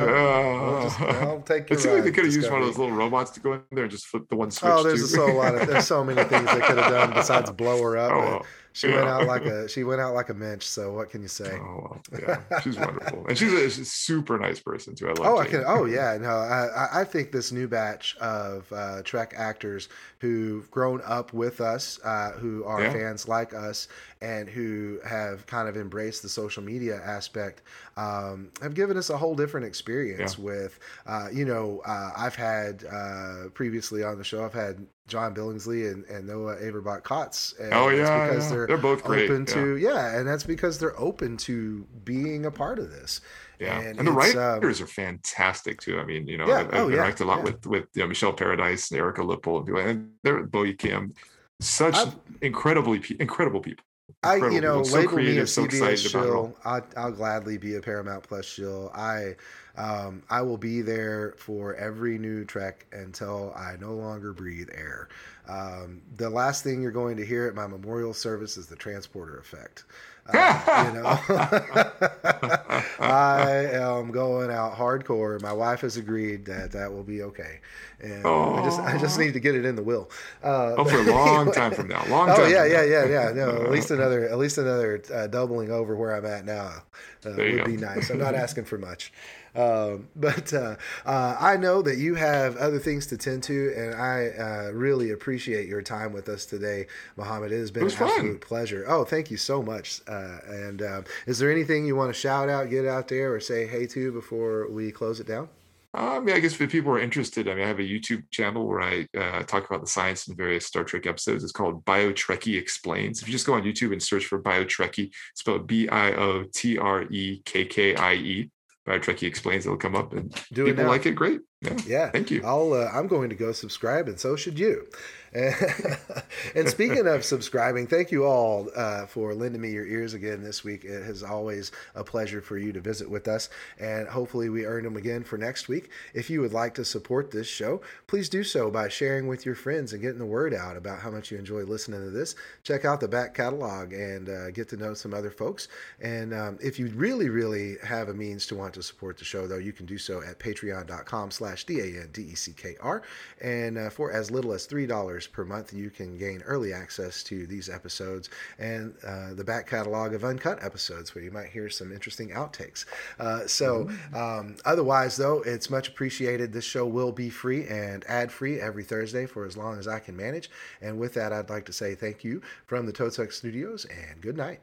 I'll, 0.00 0.82
just, 0.82 1.00
I'll 1.00 1.40
take 1.42 1.70
your 1.70 1.78
It 1.78 1.82
seems 1.82 1.94
like 1.94 2.04
they 2.04 2.12
could 2.12 2.24
have 2.24 2.34
used 2.34 2.50
one 2.50 2.60
of 2.60 2.66
those 2.66 2.78
little 2.78 2.94
robots 2.94 3.30
to 3.32 3.40
go 3.40 3.54
in 3.54 3.62
there 3.72 3.84
and 3.84 3.90
just 3.90 4.06
flip 4.06 4.28
the 4.28 4.36
one 4.36 4.50
switch. 4.50 4.72
Oh, 4.72 4.82
there's 4.82 5.12
so 5.12 5.30
a 5.30 5.32
lot 5.32 5.54
of 5.54 5.66
there's 5.66 5.86
so 5.86 6.04
many 6.04 6.22
things 6.24 6.46
they 6.46 6.60
could 6.60 6.78
have 6.78 6.92
done 6.92 7.10
besides 7.14 7.50
blow 7.52 7.82
her 7.82 7.96
up. 7.96 8.12
Oh, 8.12 8.18
well 8.18 8.46
she 8.74 8.88
yeah. 8.88 8.96
went 8.96 9.08
out 9.08 9.26
like 9.28 9.44
a 9.44 9.68
she 9.68 9.84
went 9.84 10.00
out 10.00 10.14
like 10.14 10.30
a 10.30 10.34
mensch. 10.34 10.64
So 10.64 10.92
what 10.92 11.08
can 11.08 11.22
you 11.22 11.28
say? 11.28 11.58
Oh, 11.60 11.96
yeah, 12.12 12.40
she's 12.60 12.76
wonderful, 12.76 13.24
and 13.28 13.38
she's 13.38 13.52
a, 13.52 13.70
she's 13.70 13.78
a, 13.78 13.84
super 13.84 14.36
nice 14.36 14.58
person 14.58 14.96
too. 14.96 15.06
I 15.06 15.10
love. 15.10 15.18
Oh, 15.20 15.36
Jane. 15.36 15.46
I 15.46 15.50
can. 15.50 15.64
Oh, 15.64 15.84
yeah. 15.84 16.18
No, 16.20 16.30
I 16.30 17.02
I 17.02 17.04
think 17.04 17.30
this 17.30 17.52
new 17.52 17.68
batch 17.68 18.16
of 18.16 18.70
uh, 18.72 19.02
Trek 19.04 19.32
actors 19.36 19.88
who've 20.18 20.68
grown 20.72 21.00
up 21.04 21.32
with 21.32 21.60
us, 21.60 22.00
uh, 22.02 22.32
who 22.32 22.64
are 22.64 22.82
yeah. 22.82 22.92
fans 22.92 23.28
like 23.28 23.54
us, 23.54 23.86
and 24.20 24.48
who 24.48 24.98
have 25.06 25.46
kind 25.46 25.68
of 25.68 25.76
embraced 25.76 26.22
the 26.22 26.28
social 26.28 26.62
media 26.62 27.00
aspect, 27.04 27.62
um, 27.96 28.50
have 28.60 28.74
given 28.74 28.96
us 28.96 29.10
a 29.10 29.16
whole 29.16 29.34
different 29.34 29.66
experience. 29.66 30.38
With, 30.38 30.78
uh, 31.06 31.28
you 31.32 31.44
know, 31.44 31.82
uh, 31.86 32.10
I've 32.16 32.34
had 32.34 32.84
uh, 32.90 33.48
previously 33.54 34.02
on 34.02 34.18
the 34.18 34.24
show, 34.24 34.44
I've 34.44 34.54
had 34.54 34.86
John 35.06 35.34
Billingsley 35.34 35.92
and, 35.92 36.04
and 36.06 36.26
Noah 36.26 36.56
Averbach 36.56 37.02
Kotz. 37.02 37.58
And 37.60 37.72
oh 37.74 37.88
yeah, 37.88 38.28
because 38.28 38.44
yeah. 38.44 38.56
they're, 38.56 38.66
they're 38.66 38.78
both 38.78 39.04
great. 39.04 39.30
open 39.30 39.44
to 39.46 39.76
yeah. 39.76 39.90
yeah. 39.90 40.18
and 40.18 40.26
that's 40.26 40.44
because 40.44 40.78
they're 40.78 40.98
open 40.98 41.36
to 41.38 41.86
being 42.04 42.46
a 42.46 42.50
part 42.50 42.78
of 42.78 42.90
this. 42.90 43.20
Yeah, 43.60 43.80
and, 43.80 43.98
and 43.98 44.08
the 44.08 44.12
writers 44.12 44.80
um, 44.80 44.84
are 44.84 44.88
fantastic 44.88 45.80
too. 45.80 46.00
I 46.00 46.04
mean, 46.04 46.26
you 46.26 46.36
know, 46.36 46.46
yeah. 46.46 46.60
I've, 46.60 46.74
oh, 46.74 46.88
interacted 46.88 47.20
yeah. 47.20 47.26
a 47.26 47.28
lot 47.28 47.42
with 47.44 47.66
with 47.66 47.86
you 47.94 48.02
know, 48.02 48.08
Michelle 48.08 48.32
Paradise 48.32 48.90
and 48.90 48.98
Erika 48.98 49.22
Lippoldt 49.22 49.58
and 49.58 49.66
people, 49.66 49.80
and 49.80 50.10
they're 50.22 50.42
Bo 50.42 50.64
Yeon 50.64 50.78
Kim, 50.78 51.14
such 51.60 51.94
I've, 51.94 52.16
incredibly 52.40 53.02
incredible 53.20 53.60
people. 53.60 53.84
I, 54.22 54.36
you 54.36 54.60
know, 54.60 54.82
so 54.82 54.96
label 54.96 55.12
creative, 55.12 55.34
me 55.34 55.40
a 55.40 55.44
CBS 55.44 55.98
so 55.98 56.08
shill. 56.08 56.56
I, 56.64 56.80
I'll 56.96 57.12
gladly 57.12 57.58
be 57.58 57.76
a 57.76 57.80
Paramount 57.80 58.22
Plus 58.22 58.44
shill. 58.44 58.90
I 58.94 59.36
um, 59.76 60.22
I 60.30 60.42
will 60.42 60.56
be 60.56 60.82
there 60.82 61.34
for 61.36 61.74
every 61.74 62.18
new 62.18 62.44
trek 62.44 62.86
until 62.92 63.52
I 63.56 63.76
no 63.80 63.92
longer 63.92 64.32
breathe 64.32 64.68
air. 64.72 65.08
Um, 65.48 66.00
the 66.16 66.30
last 66.30 66.64
thing 66.64 66.80
you're 66.80 66.92
going 66.92 67.16
to 67.16 67.26
hear 67.26 67.46
at 67.46 67.54
my 67.54 67.66
memorial 67.66 68.14
service 68.14 68.56
is 68.56 68.66
the 68.66 68.76
transporter 68.76 69.38
effect. 69.38 69.84
Uh, 70.26 70.84
you 70.86 71.02
know, 71.02 71.04
I 72.98 73.68
am 73.72 74.10
going 74.10 74.50
out 74.50 74.74
hardcore. 74.74 75.40
My 75.42 75.52
wife 75.52 75.82
has 75.82 75.98
agreed 75.98 76.46
that 76.46 76.72
that 76.72 76.90
will 76.90 77.02
be 77.02 77.22
okay, 77.22 77.60
and 78.00 78.26
I 78.26 78.64
just 78.64 78.80
I 78.80 78.98
just 78.98 79.18
need 79.18 79.34
to 79.34 79.40
get 79.40 79.54
it 79.54 79.66
in 79.66 79.76
the 79.76 79.82
will. 79.82 80.10
Uh, 80.42 80.76
oh, 80.78 80.84
for 80.84 80.98
a 80.98 81.12
long 81.12 81.52
time 81.52 81.72
from 81.72 81.88
now. 81.88 82.02
Long 82.08 82.30
oh, 82.30 82.36
time. 82.36 82.44
Oh 82.44 82.48
yeah, 82.48 82.64
yeah, 82.64 82.84
yeah, 82.84 83.06
yeah. 83.06 83.32
No, 83.32 83.50
at 83.50 83.70
least 83.70 83.90
another 83.90 84.26
at 84.26 84.38
least 84.38 84.56
another 84.56 85.02
uh, 85.12 85.26
doubling 85.26 85.70
over 85.70 85.94
where 85.94 86.14
I'm 86.16 86.24
at 86.24 86.46
now 86.46 86.82
uh, 87.26 87.34
would 87.36 87.58
go. 87.58 87.64
be 87.66 87.76
nice. 87.76 88.08
I'm 88.08 88.18
not 88.18 88.34
asking 88.34 88.64
for 88.64 88.78
much. 88.78 89.12
Um, 89.54 90.08
but 90.16 90.52
uh, 90.52 90.76
uh, 91.04 91.36
I 91.38 91.56
know 91.56 91.82
that 91.82 91.98
you 91.98 92.14
have 92.14 92.56
other 92.56 92.78
things 92.78 93.06
to 93.08 93.16
tend 93.16 93.42
to, 93.44 93.72
and 93.76 93.94
I 93.94 94.28
uh, 94.28 94.70
really 94.72 95.10
appreciate 95.10 95.68
your 95.68 95.82
time 95.82 96.12
with 96.12 96.28
us 96.28 96.44
today, 96.44 96.86
Mohamed. 97.16 97.52
It 97.52 97.58
has 97.58 97.70
been 97.70 97.86
it 97.86 98.00
an 98.00 98.08
absolute 98.08 98.40
pleasure. 98.40 98.84
Oh, 98.88 99.04
thank 99.04 99.30
you 99.30 99.36
so 99.36 99.62
much. 99.62 100.00
Uh, 100.06 100.38
and 100.46 100.82
um, 100.82 101.04
is 101.26 101.38
there 101.38 101.50
anything 101.50 101.86
you 101.86 101.96
want 101.96 102.12
to 102.12 102.18
shout 102.18 102.48
out, 102.48 102.70
get 102.70 102.86
out 102.86 103.08
there, 103.08 103.34
or 103.34 103.40
say 103.40 103.66
hey 103.66 103.86
to 103.86 104.12
before 104.12 104.70
we 104.70 104.90
close 104.90 105.20
it 105.20 105.26
down? 105.26 105.48
I 105.96 106.18
mean, 106.18 106.34
I 106.34 106.40
guess 106.40 106.60
if 106.60 106.70
people 106.72 106.90
are 106.92 106.98
interested, 106.98 107.48
I 107.48 107.54
mean, 107.54 107.64
I 107.64 107.68
have 107.68 107.78
a 107.78 107.82
YouTube 107.82 108.24
channel 108.32 108.66
where 108.66 108.80
I 108.80 109.06
uh, 109.16 109.44
talk 109.44 109.68
about 109.70 109.80
the 109.80 109.86
science 109.86 110.26
in 110.26 110.34
various 110.34 110.66
Star 110.66 110.82
Trek 110.82 111.06
episodes. 111.06 111.44
It's 111.44 111.52
called 111.52 111.84
BioTrekkie 111.84 112.58
Explains. 112.58 113.22
If 113.22 113.28
you 113.28 113.32
just 113.32 113.46
go 113.46 113.54
on 113.54 113.62
YouTube 113.62 113.92
and 113.92 114.02
search 114.02 114.26
for 114.26 114.42
BioTrekkie, 114.42 115.12
spelled 115.36 115.68
B 115.68 115.88
I 115.88 116.12
O 116.14 116.44
T 116.52 116.78
R 116.78 117.02
E 117.02 117.42
K 117.44 117.64
K 117.66 117.94
I 117.94 118.14
E, 118.14 118.50
Trekkie 118.86 119.26
explains 119.26 119.66
it'll 119.66 119.78
come 119.78 119.96
up 119.96 120.12
and 120.12 120.34
Do 120.52 120.64
people 120.64 120.84
like 120.86 121.06
it 121.06 121.12
great. 121.12 121.40
Yeah. 121.60 121.76
Yeah. 121.86 122.10
Thank 122.10 122.30
you. 122.30 122.42
I'll 122.44 122.72
uh, 122.72 122.90
I'm 122.92 123.06
going 123.06 123.30
to 123.30 123.36
go 123.36 123.52
subscribe, 123.52 124.08
and 124.08 124.18
so 124.18 124.36
should 124.36 124.58
you. 124.58 124.86
and 126.54 126.68
speaking 126.68 127.08
of 127.08 127.24
subscribing, 127.24 127.88
thank 127.88 128.12
you 128.12 128.24
all 128.24 128.70
uh, 128.76 129.04
for 129.04 129.34
lending 129.34 129.60
me 129.60 129.72
your 129.72 129.84
ears 129.84 130.14
again 130.14 130.44
this 130.44 130.62
week. 130.62 130.84
It 130.84 130.90
is 130.92 131.24
always 131.24 131.72
a 131.96 132.04
pleasure 132.04 132.40
for 132.40 132.56
you 132.56 132.72
to 132.72 132.80
visit 132.80 133.10
with 133.10 133.26
us, 133.26 133.48
and 133.80 134.06
hopefully 134.06 134.48
we 134.48 134.64
earn 134.64 134.84
them 134.84 134.96
again 134.96 135.24
for 135.24 135.36
next 135.36 135.66
week. 135.66 135.90
If 136.14 136.30
you 136.30 136.40
would 136.40 136.52
like 136.52 136.74
to 136.74 136.84
support 136.84 137.32
this 137.32 137.48
show, 137.48 137.80
please 138.06 138.28
do 138.28 138.44
so 138.44 138.70
by 138.70 138.88
sharing 138.88 139.26
with 139.26 139.44
your 139.44 139.56
friends 139.56 139.92
and 139.92 140.00
getting 140.00 140.20
the 140.20 140.24
word 140.24 140.54
out 140.54 140.76
about 140.76 141.00
how 141.00 141.10
much 141.10 141.32
you 141.32 141.38
enjoy 141.38 141.64
listening 141.64 142.04
to 142.04 142.10
this. 142.10 142.36
Check 142.62 142.84
out 142.84 143.00
the 143.00 143.08
back 143.08 143.34
catalog 143.34 143.92
and 143.92 144.28
uh, 144.28 144.50
get 144.52 144.68
to 144.68 144.76
know 144.76 144.94
some 144.94 145.12
other 145.12 145.32
folks. 145.32 145.66
And 146.00 146.32
um, 146.32 146.58
if 146.62 146.78
you 146.78 146.86
really, 146.90 147.28
really 147.28 147.76
have 147.82 148.08
a 148.08 148.14
means 148.14 148.46
to 148.48 148.54
want 148.54 148.74
to 148.74 148.84
support 148.84 149.18
the 149.18 149.24
show, 149.24 149.48
though, 149.48 149.58
you 149.58 149.72
can 149.72 149.86
do 149.86 149.98
so 149.98 150.22
at 150.22 150.38
patreon.com 150.38 151.32
slash 151.32 151.53
D-A-N-D-E-C-K-R. 151.62 153.02
And 153.40 153.78
uh, 153.78 153.90
for 153.90 154.10
as 154.10 154.30
little 154.30 154.52
as 154.52 154.66
$3 154.66 155.30
per 155.30 155.44
month, 155.44 155.72
you 155.72 155.90
can 155.90 156.18
gain 156.18 156.42
early 156.42 156.72
access 156.72 157.22
to 157.24 157.46
these 157.46 157.68
episodes 157.68 158.30
and 158.58 158.94
uh, 159.06 159.34
the 159.34 159.44
back 159.44 159.68
catalog 159.68 160.14
of 160.14 160.24
uncut 160.24 160.62
episodes 160.64 161.14
where 161.14 161.22
you 161.22 161.30
might 161.30 161.48
hear 161.48 161.68
some 161.68 161.92
interesting 161.92 162.30
outtakes. 162.30 162.86
Uh, 163.20 163.46
so, 163.46 163.88
um, 164.14 164.56
otherwise, 164.64 165.16
though, 165.16 165.42
it's 165.42 165.70
much 165.70 165.88
appreciated. 165.88 166.52
This 166.52 166.64
show 166.64 166.86
will 166.86 167.12
be 167.12 167.30
free 167.30 167.66
and 167.68 168.04
ad 168.08 168.32
free 168.32 168.60
every 168.60 168.82
Thursday 168.82 169.26
for 169.26 169.44
as 169.44 169.56
long 169.56 169.78
as 169.78 169.86
I 169.86 169.98
can 169.98 170.16
manage. 170.16 170.50
And 170.80 170.98
with 170.98 171.14
that, 171.14 171.32
I'd 171.32 171.50
like 171.50 171.66
to 171.66 171.72
say 171.72 171.94
thank 171.94 172.24
you 172.24 172.42
from 172.66 172.86
the 172.86 172.92
Totuck 172.92 173.32
Studios 173.32 173.84
and 173.84 174.20
good 174.20 174.36
night. 174.36 174.60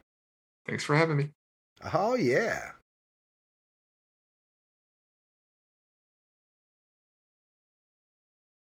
Thanks 0.65 0.83
for 0.83 0.95
having 0.95 1.17
me. 1.17 1.29
Oh, 1.93 2.15
yeah. 2.15 2.71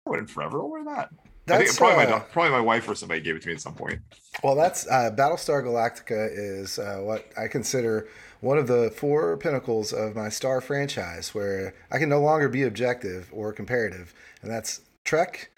I 0.08 0.10
wouldn't 0.10 0.30
forever 0.30 0.64
wear 0.64 0.84
that. 0.84 1.10
I 1.12 1.18
That's, 1.44 1.64
think 1.64 1.78
probably, 1.78 2.06
my, 2.06 2.12
uh, 2.12 2.18
do- 2.18 2.24
probably 2.32 2.50
my 2.52 2.60
wife 2.60 2.88
or 2.88 2.94
somebody 2.94 3.20
gave 3.20 3.36
it 3.36 3.42
to 3.42 3.48
me 3.48 3.54
at 3.54 3.60
some 3.60 3.74
point. 3.74 4.00
Well, 4.42 4.54
that's 4.54 4.86
uh, 4.86 5.10
Battlestar 5.14 5.62
Galactica 5.62 6.28
is 6.32 6.78
uh, 6.78 7.00
what 7.00 7.26
I 7.36 7.48
consider 7.48 8.08
one 8.40 8.58
of 8.58 8.66
the 8.66 8.90
four 8.96 9.36
pinnacles 9.36 9.92
of 9.92 10.14
my 10.14 10.28
Star 10.28 10.60
franchise, 10.60 11.34
where 11.34 11.74
I 11.90 11.98
can 11.98 12.08
no 12.08 12.20
longer 12.20 12.48
be 12.48 12.62
objective 12.62 13.28
or 13.32 13.52
comparative, 13.52 14.14
and 14.42 14.50
that's 14.50 14.80
Trek, 15.04 15.50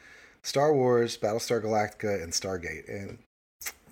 Star 0.43 0.73
Wars, 0.75 1.17
Battlestar 1.17 1.63
Galactica, 1.63 2.23
and 2.23 2.33
Stargate. 2.33 2.89
And 2.89 3.19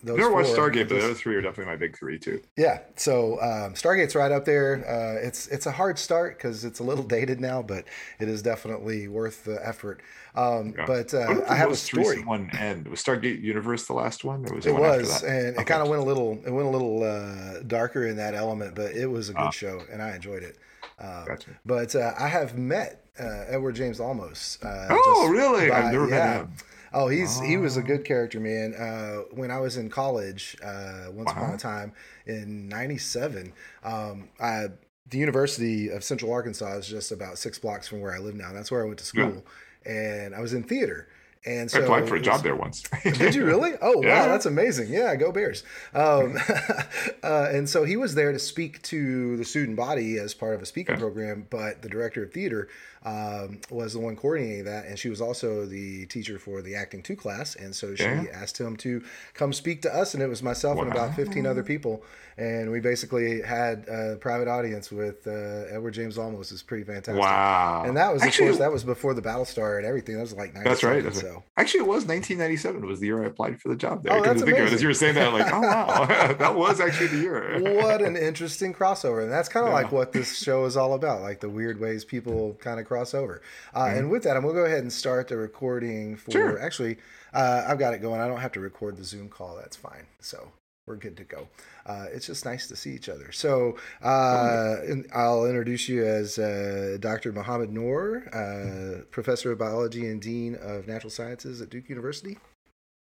those 0.03 0.19
never 0.19 0.33
watched 0.33 0.51
Stargate, 0.51 0.89
but 0.89 0.99
the 0.99 1.05
other 1.05 1.15
three 1.15 1.35
are 1.35 1.43
definitely 1.43 1.73
my 1.73 1.77
big 1.77 1.99
three 1.99 2.19
too. 2.19 2.41
yeah, 2.57 2.81
so 2.97 3.35
um, 3.41 3.75
Stargate's 3.75 4.15
right 4.15 4.31
up 4.33 4.45
there. 4.45 4.85
Uh, 4.89 5.27
it's 5.27 5.47
it's 5.49 5.67
a 5.67 5.73
hard 5.73 5.99
start 5.99 6.37
because 6.39 6.65
it's 6.65 6.79
a 6.81 6.85
little 6.85 7.05
dated 7.17 7.41
now, 7.41 7.63
but 7.63 7.85
it 8.21 8.29
is 8.29 8.43
definitely 8.43 9.09
worth 9.09 9.45
the 9.45 9.59
effort. 9.67 10.01
Um, 10.35 10.75
Yeah. 10.77 10.87
But 10.87 11.13
uh, 11.15 11.41
I 11.49 11.57
have 11.57 11.71
a 11.73 11.77
story. 11.77 12.23
one 12.25 12.51
end? 12.57 12.87
Was 12.87 13.03
Stargate 13.03 13.43
Universe 13.43 13.87
the 13.87 13.95
last 13.95 14.25
one, 14.25 14.47
or 14.49 14.55
was 14.55 14.67
it, 14.67 14.71
It 14.71 14.73
one 14.75 14.85
after 14.85 14.99
was, 15.03 15.23
and 15.25 15.57
it 15.59 15.67
kind 15.67 15.83
of 15.83 15.89
went 15.89 16.01
a 16.03 16.05
little. 16.05 16.41
It 16.47 16.51
went 16.51 16.67
a 16.69 16.71
little 16.71 17.03
uh, 17.03 17.63
darker 17.67 18.07
in 18.07 18.17
that 18.19 18.35
element, 18.35 18.75
but 18.75 18.93
it 18.93 19.07
was 19.07 19.31
a 19.31 19.33
good 19.33 19.41
Ah. 19.43 19.51
show, 19.51 19.83
and 19.91 20.01
I 20.03 20.15
enjoyed 20.15 20.43
it. 20.43 20.59
Um, 21.01 21.25
Gotcha. 21.27 21.51
But 21.65 21.95
uh, 21.95 22.13
I 22.19 22.29
have 22.29 22.57
met 22.59 23.05
uh, 23.21 23.45
Edward 23.49 23.75
James 23.77 23.99
Olmos. 24.01 24.63
Uh, 24.65 24.89
Oh, 24.91 25.29
really? 25.31 25.69
by- 25.71 25.77
I've 25.83 25.93
never 25.93 26.09
yeah. 26.09 26.17
met 26.17 26.37
him. 26.41 26.53
Oh, 26.93 27.09
he's 27.09 27.39
he 27.41 27.57
was 27.59 27.77
a 27.77 27.81
Oh. 27.81 27.83
good 27.83 28.05
character, 28.05 28.41
man. 28.41 28.75
Uh, 28.75 29.19
when 29.35 29.51
I 29.51 29.61
was 29.61 29.77
in 29.77 29.91
college, 29.91 30.57
uh, 30.65 31.09
once 31.13 31.31
upon 31.31 31.53
a 31.55 31.59
time 31.59 31.93
in 32.27 32.67
'97, 32.69 33.53
um, 33.85 34.29
I 34.41 34.69
the 35.11 35.19
University 35.19 35.89
of 35.91 36.03
Central 36.05 36.33
Arkansas 36.33 36.77
is 36.79 36.89
just 36.89 37.13
about 37.13 37.39
six 37.39 37.59
blocks 37.59 37.89
from 37.89 38.01
where 38.01 38.15
I 38.15 38.19
live 38.19 38.35
now. 38.35 38.53
That's 38.53 38.71
where 38.71 38.83
I 38.83 38.87
went 38.87 38.99
to 39.01 39.05
Yeah. 39.19 39.29
school, 39.31 39.47
and 39.85 40.35
I 40.35 40.41
was 40.41 40.53
in 40.55 40.63
theater. 40.65 41.09
And 41.47 41.71
so 41.71 41.79
I 41.79 41.83
applied 41.83 42.09
for 42.09 42.17
a 42.17 42.21
job 42.21 42.35
was- 42.35 42.43
there 42.43 42.57
once. 42.57 42.83
did 43.03 43.35
you 43.35 43.45
really? 43.45 43.73
Oh 43.81 44.03
Yeah. 44.03 44.23
wow, 44.27 44.29
that's 44.33 44.47
amazing! 44.47 44.89
Yeah, 44.93 45.15
go 45.17 45.31
Bears! 45.33 45.63
Um, 45.95 46.37
uh, 47.23 47.49
and 47.53 47.69
so 47.69 47.85
he 47.85 47.97
was 47.97 48.15
there 48.15 48.33
to 48.33 48.39
speak 48.39 48.83
to 48.83 49.37
the 49.37 49.45
student 49.45 49.77
body 49.77 50.19
as 50.19 50.35
part 50.35 50.55
of 50.55 50.63
a 50.63 50.67
speaking 50.67 50.95
Yeah. 50.97 51.01
program, 51.01 51.47
but 51.49 51.83
the 51.83 51.89
director 51.89 52.23
of 52.25 52.33
theater 52.33 52.69
um, 53.09 53.59
was 53.71 53.93
the 53.95 53.99
one 54.01 54.17
coordinating 54.17 54.65
that, 54.65 54.87
and 54.87 54.99
she 54.99 55.09
was 55.09 55.21
also 55.21 55.65
the 55.67 56.07
teacher 56.07 56.39
for 56.39 56.63
the 56.63 56.75
acting 56.75 57.03
two 57.03 57.17
class, 57.17 57.55
and 57.57 57.75
so 57.75 57.95
she 57.95 58.03
Yeah. 58.05 58.25
asked 58.33 58.59
him 58.61 58.77
to 58.79 59.03
come 59.35 59.53
speak 59.53 59.83
to 59.83 59.95
us, 59.95 60.15
and 60.15 60.23
it 60.23 60.29
was 60.29 60.43
myself 60.43 60.79
and 60.79 60.91
about 60.93 61.15
fifteen 61.15 61.47
other 61.47 61.63
people, 61.63 62.03
and 62.37 62.71
we 62.71 62.81
basically 62.81 63.41
had 63.43 63.87
a 63.89 64.17
private 64.17 64.49
audience 64.49 64.91
with 64.91 65.27
uh, 65.27 65.75
Edward 65.75 65.93
James 65.93 66.17
Olmos. 66.19 66.53
It's 66.53 66.63
pretty 66.63 66.85
fantastic. 66.85 67.21
wow. 67.23 67.85
And 67.87 67.97
that 67.97 68.13
was, 68.13 68.23
Actually, 68.23 68.49
of 68.49 68.53
course, 68.55 68.59
that 68.61 68.73
was 68.73 68.85
before 68.85 69.15
the 69.15 69.23
Battlestar 69.23 69.79
and 69.79 69.87
everything. 69.87 70.15
That 70.17 70.23
was 70.23 70.35
like 70.35 70.55
That's 70.63 70.83
right. 70.83 71.03
That's 71.03 71.21
so. 71.21 71.29
right. 71.35 71.43
Actually, 71.57 71.81
it 71.81 71.89
was 71.89 72.05
1997. 72.07 72.85
Was 72.87 73.01
the 73.01 73.07
year 73.07 73.23
I 73.23 73.27
applied 73.27 73.61
for 73.61 73.69
the 73.69 73.77
job 73.77 74.03
there. 74.05 74.13
Oh, 74.13 74.23
that's 74.23 74.41
think 74.43 74.43
of 74.43 74.49
it. 74.49 74.59
amazing. 74.61 74.75
As 74.75 74.83
you 74.83 74.89
were 74.89 74.95
saying 74.95 75.15
that, 75.15 75.29
I'm 75.29 75.33
like, 75.35 75.53
oh 75.53 75.61
wow, 75.61 76.07
that 76.39 76.55
was 76.57 76.81
actually 76.81 77.09
the 77.09 77.19
year. 77.19 77.59
what 77.81 78.03
an 78.03 78.17
interesting 78.17 78.73
crossover 78.75 79.23
and 79.23 79.31
that's 79.33 79.49
kind 79.49 79.65
of 79.67 79.71
Yeah. 79.71 79.81
like 79.83 79.93
what 79.93 80.13
this 80.13 80.39
show 80.39 80.65
is 80.65 80.77
all 80.77 80.95
about 80.95 81.21
like 81.23 81.41
the 81.41 81.49
weird 81.49 81.79
ways 81.81 82.05
people 82.05 82.57
kind 82.61 82.79
of 82.81 82.87
cross 82.87 82.98
over 83.15 83.41
uh, 83.75 83.85
Mhm. 83.87 83.99
and 83.99 84.11
with 84.11 84.23
that 84.25 84.37
i'm 84.37 84.43
gonna 84.43 84.55
go 84.55 84.65
ahead 84.65 84.81
and 84.81 84.93
start 84.93 85.29
the 85.29 85.37
recording 85.37 86.17
for 86.17 86.31
Sure. 86.33 86.61
actually 86.61 86.99
uh, 87.33 87.65
i've 87.69 87.79
got 87.79 87.95
it 87.95 88.01
going 88.03 88.21
i 88.21 88.27
don't 88.29 88.41
have 88.41 88.53
to 88.53 88.61
record 88.61 88.97
the 88.97 89.05
zoom 89.05 89.29
call 89.29 89.57
that's 89.57 89.77
fine 89.77 90.07
so 90.21 90.53
we're 90.87 90.97
good 90.97 91.17
to 91.19 91.25
go 91.25 91.49
uh, 91.87 92.07
it's 92.13 92.27
just 92.27 92.45
nice 92.45 92.67
to 92.67 92.75
see 92.77 92.91
each 92.93 93.09
other 93.09 93.31
so 93.33 93.77
uh, 94.03 94.77
i'll 95.15 95.45
introduce 95.47 95.89
you 95.89 96.05
as 96.05 96.39
uh, 96.39 96.97
dr 97.01 97.31
mohamed 97.33 97.71
noor 97.73 98.25
uh, 98.35 99.03
professor 99.11 99.53
of 99.53 99.59
biology 99.59 100.07
and 100.09 100.21
dean 100.23 100.55
of 100.57 100.87
natural 100.89 101.11
sciences 101.11 101.61
at 101.61 101.71
duke 101.71 101.89
university 101.89 102.39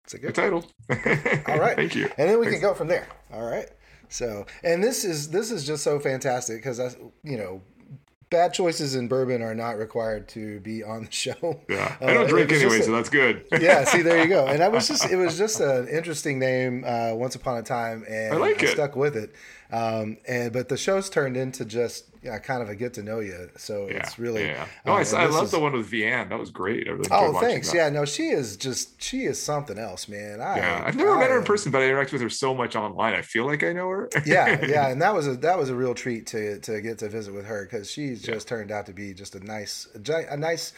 It's 0.04 0.14
a 0.14 0.18
Good 0.18 0.34
good 0.34 0.34
title. 0.34 0.64
All 1.48 1.58
right. 1.60 1.76
Thank 1.76 1.94
you. 1.94 2.04
and 2.16 2.28
then 2.30 2.38
we 2.40 2.46
Thanks. 2.46 2.60
can 2.60 2.68
go 2.70 2.74
from 2.74 2.88
there. 2.88 3.06
All 3.30 3.44
right. 3.44 3.68
So, 4.08 4.46
and 4.64 4.82
this 4.82 5.04
is 5.04 5.28
this 5.28 5.50
is 5.50 5.66
just 5.66 5.84
so 5.84 6.00
fantastic 6.00 6.56
because 6.56 6.80
I, 6.80 6.94
you 7.22 7.36
know, 7.36 7.60
bad 8.30 8.52
choices 8.52 8.94
in 8.94 9.08
bourbon 9.08 9.42
are 9.42 9.54
not 9.54 9.78
required 9.78 10.28
to 10.28 10.60
be 10.60 10.82
on 10.84 11.04
the 11.04 11.10
show. 11.12 11.60
Yeah. 11.68 11.96
Uh, 12.00 12.06
I 12.06 12.14
don't 12.14 12.24
it 12.24 12.28
drink 12.28 12.52
anyway, 12.52 12.80
a- 12.80 12.82
so 12.82 12.92
that's 12.92 13.08
good. 13.08 13.44
yeah. 13.60 13.84
See, 13.84 14.02
there 14.02 14.22
you 14.22 14.28
go. 14.28 14.46
And 14.46 14.60
that 14.60 14.72
was 14.72 14.86
just 14.88 15.10
it 15.10 15.16
was 15.16 15.38
just 15.38 15.60
an 15.60 15.88
interesting 15.88 16.38
name 16.38 16.84
uh, 16.86 17.14
once 17.14 17.34
upon 17.34 17.58
a 17.58 17.62
time, 17.62 18.04
and 18.08 18.34
I 18.34 18.36
like 18.36 18.62
it. 18.62 18.68
stuck 18.70 18.96
with 18.96 19.16
it. 19.16 19.34
Um, 19.70 20.16
and 20.26 20.52
but 20.52 20.68
the 20.68 20.76
show's 20.76 21.10
turned 21.10 21.36
into 21.36 21.64
just 21.64 22.06
yeah, 22.22 22.38
kind 22.38 22.62
of 22.62 22.68
a 22.68 22.74
get 22.74 22.94
to 22.94 23.02
know 23.02 23.20
you. 23.20 23.48
So 23.56 23.88
Yeah, 23.88 23.98
it's 23.98 24.18
really 24.18 24.44
yeah. 24.46 24.66
No, 24.84 24.92
uh, 24.94 25.04
I, 25.14 25.22
I 25.22 25.26
love 25.26 25.44
is- 25.44 25.50
the 25.50 25.58
one 25.60 25.72
with 25.72 25.90
Vianne. 25.90 26.28
That 26.28 26.38
was 26.38 26.50
great. 26.50 26.88
I 26.88 26.92
really 26.92 27.08
Oh, 27.10 27.38
thanks. 27.40 27.70
that. 27.70 27.76
Yeah, 27.76 27.88
no, 27.90 28.04
she 28.04 28.28
is 28.28 28.56
just 28.56 29.00
she 29.00 29.22
is 29.24 29.40
something 29.40 29.78
else, 29.78 30.08
man. 30.08 30.40
I, 30.40 30.56
Yeah, 30.58 30.82
I've 30.86 30.96
never 30.96 31.16
met 31.16 31.30
her 31.30 31.38
in 31.38 31.44
person, 31.44 31.70
but 31.72 31.82
I 31.82 31.84
interact 31.86 32.12
with 32.12 32.22
her 32.22 32.28
so 32.30 32.54
much 32.54 32.76
online. 32.76 33.14
I 33.14 33.22
feel 33.22 33.46
like 33.46 33.62
I 33.62 33.72
know 33.72 33.88
her. 33.88 34.08
yeah, 34.26 34.64
yeah, 34.66 34.88
and 34.90 35.00
that 35.02 35.14
was 35.14 35.26
a 35.26 35.36
that 35.36 35.58
was 35.58 35.70
a 35.70 35.74
real 35.74 35.94
treat 35.94 36.26
to 36.28 36.58
to 36.60 36.80
get 36.80 36.98
to 36.98 37.08
visit 37.08 37.32
with 37.34 37.46
her 37.46 37.64
because 37.64 37.90
she's 37.90 38.26
Yeah. 38.26 38.34
just 38.34 38.48
turned 38.48 38.70
out 38.70 38.86
to 38.86 38.92
be 38.92 39.14
just 39.14 39.34
a 39.34 39.40
nice 39.44 39.86
a 39.94 40.36
nice. 40.36 40.72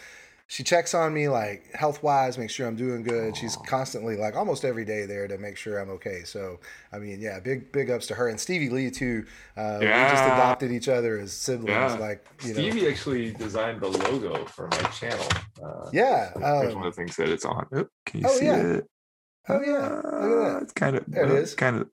She 0.50 0.64
checks 0.64 0.94
on 0.94 1.14
me 1.14 1.28
like 1.28 1.72
health 1.74 2.02
wise, 2.02 2.36
make 2.36 2.50
sure 2.50 2.66
I'm 2.66 2.74
doing 2.74 3.04
good. 3.04 3.36
She's 3.36 3.54
constantly 3.68 4.16
like 4.16 4.34
almost 4.34 4.64
every 4.64 4.84
day 4.84 5.06
there 5.06 5.28
to 5.28 5.38
make 5.38 5.56
sure 5.56 5.78
I'm 5.78 5.90
okay. 5.90 6.24
So 6.24 6.58
I 6.92 6.98
mean, 6.98 7.20
yeah, 7.20 7.38
big 7.38 7.70
big 7.70 7.88
ups 7.88 8.08
to 8.08 8.16
her 8.16 8.26
and 8.26 8.38
Stevie 8.40 8.68
Lee 8.68 8.90
too. 8.90 9.26
Uh, 9.56 9.76
We 9.78 9.86
just 9.86 10.24
adopted 10.24 10.72
each 10.72 10.88
other 10.88 11.20
as 11.20 11.32
siblings. 11.32 11.70
Yeah. 11.70 11.94
Like 11.94 12.26
you 12.42 12.48
know, 12.48 12.54
Stevie 12.54 12.88
actually 12.88 13.30
designed 13.30 13.80
the 13.80 13.90
logo 13.90 14.44
for 14.46 14.66
my 14.72 14.82
channel. 14.88 15.24
Uh, 15.62 15.88
Yeah, 15.92 16.32
um, 16.34 16.42
one 16.42 16.76
of 16.78 16.82
the 16.82 16.92
things 17.00 17.14
that 17.14 17.28
it's 17.28 17.44
on. 17.44 17.68
Oop, 17.72 17.88
can 18.04 18.18
you 18.22 18.26
oh, 18.28 18.32
see 18.36 18.46
yeah. 18.46 18.56
it? 18.56 18.86
Oh, 19.48 19.60
yeah. 19.60 19.88
Look 19.88 20.04
at 20.04 20.20
that. 20.20 20.56
Uh, 20.56 20.58
It's 20.62 20.72
kind 20.72 20.96
of. 20.96 21.04
There 21.06 21.24
it 21.26 21.30
is. 21.30 21.54
Kind 21.54 21.76
of 21.76 21.88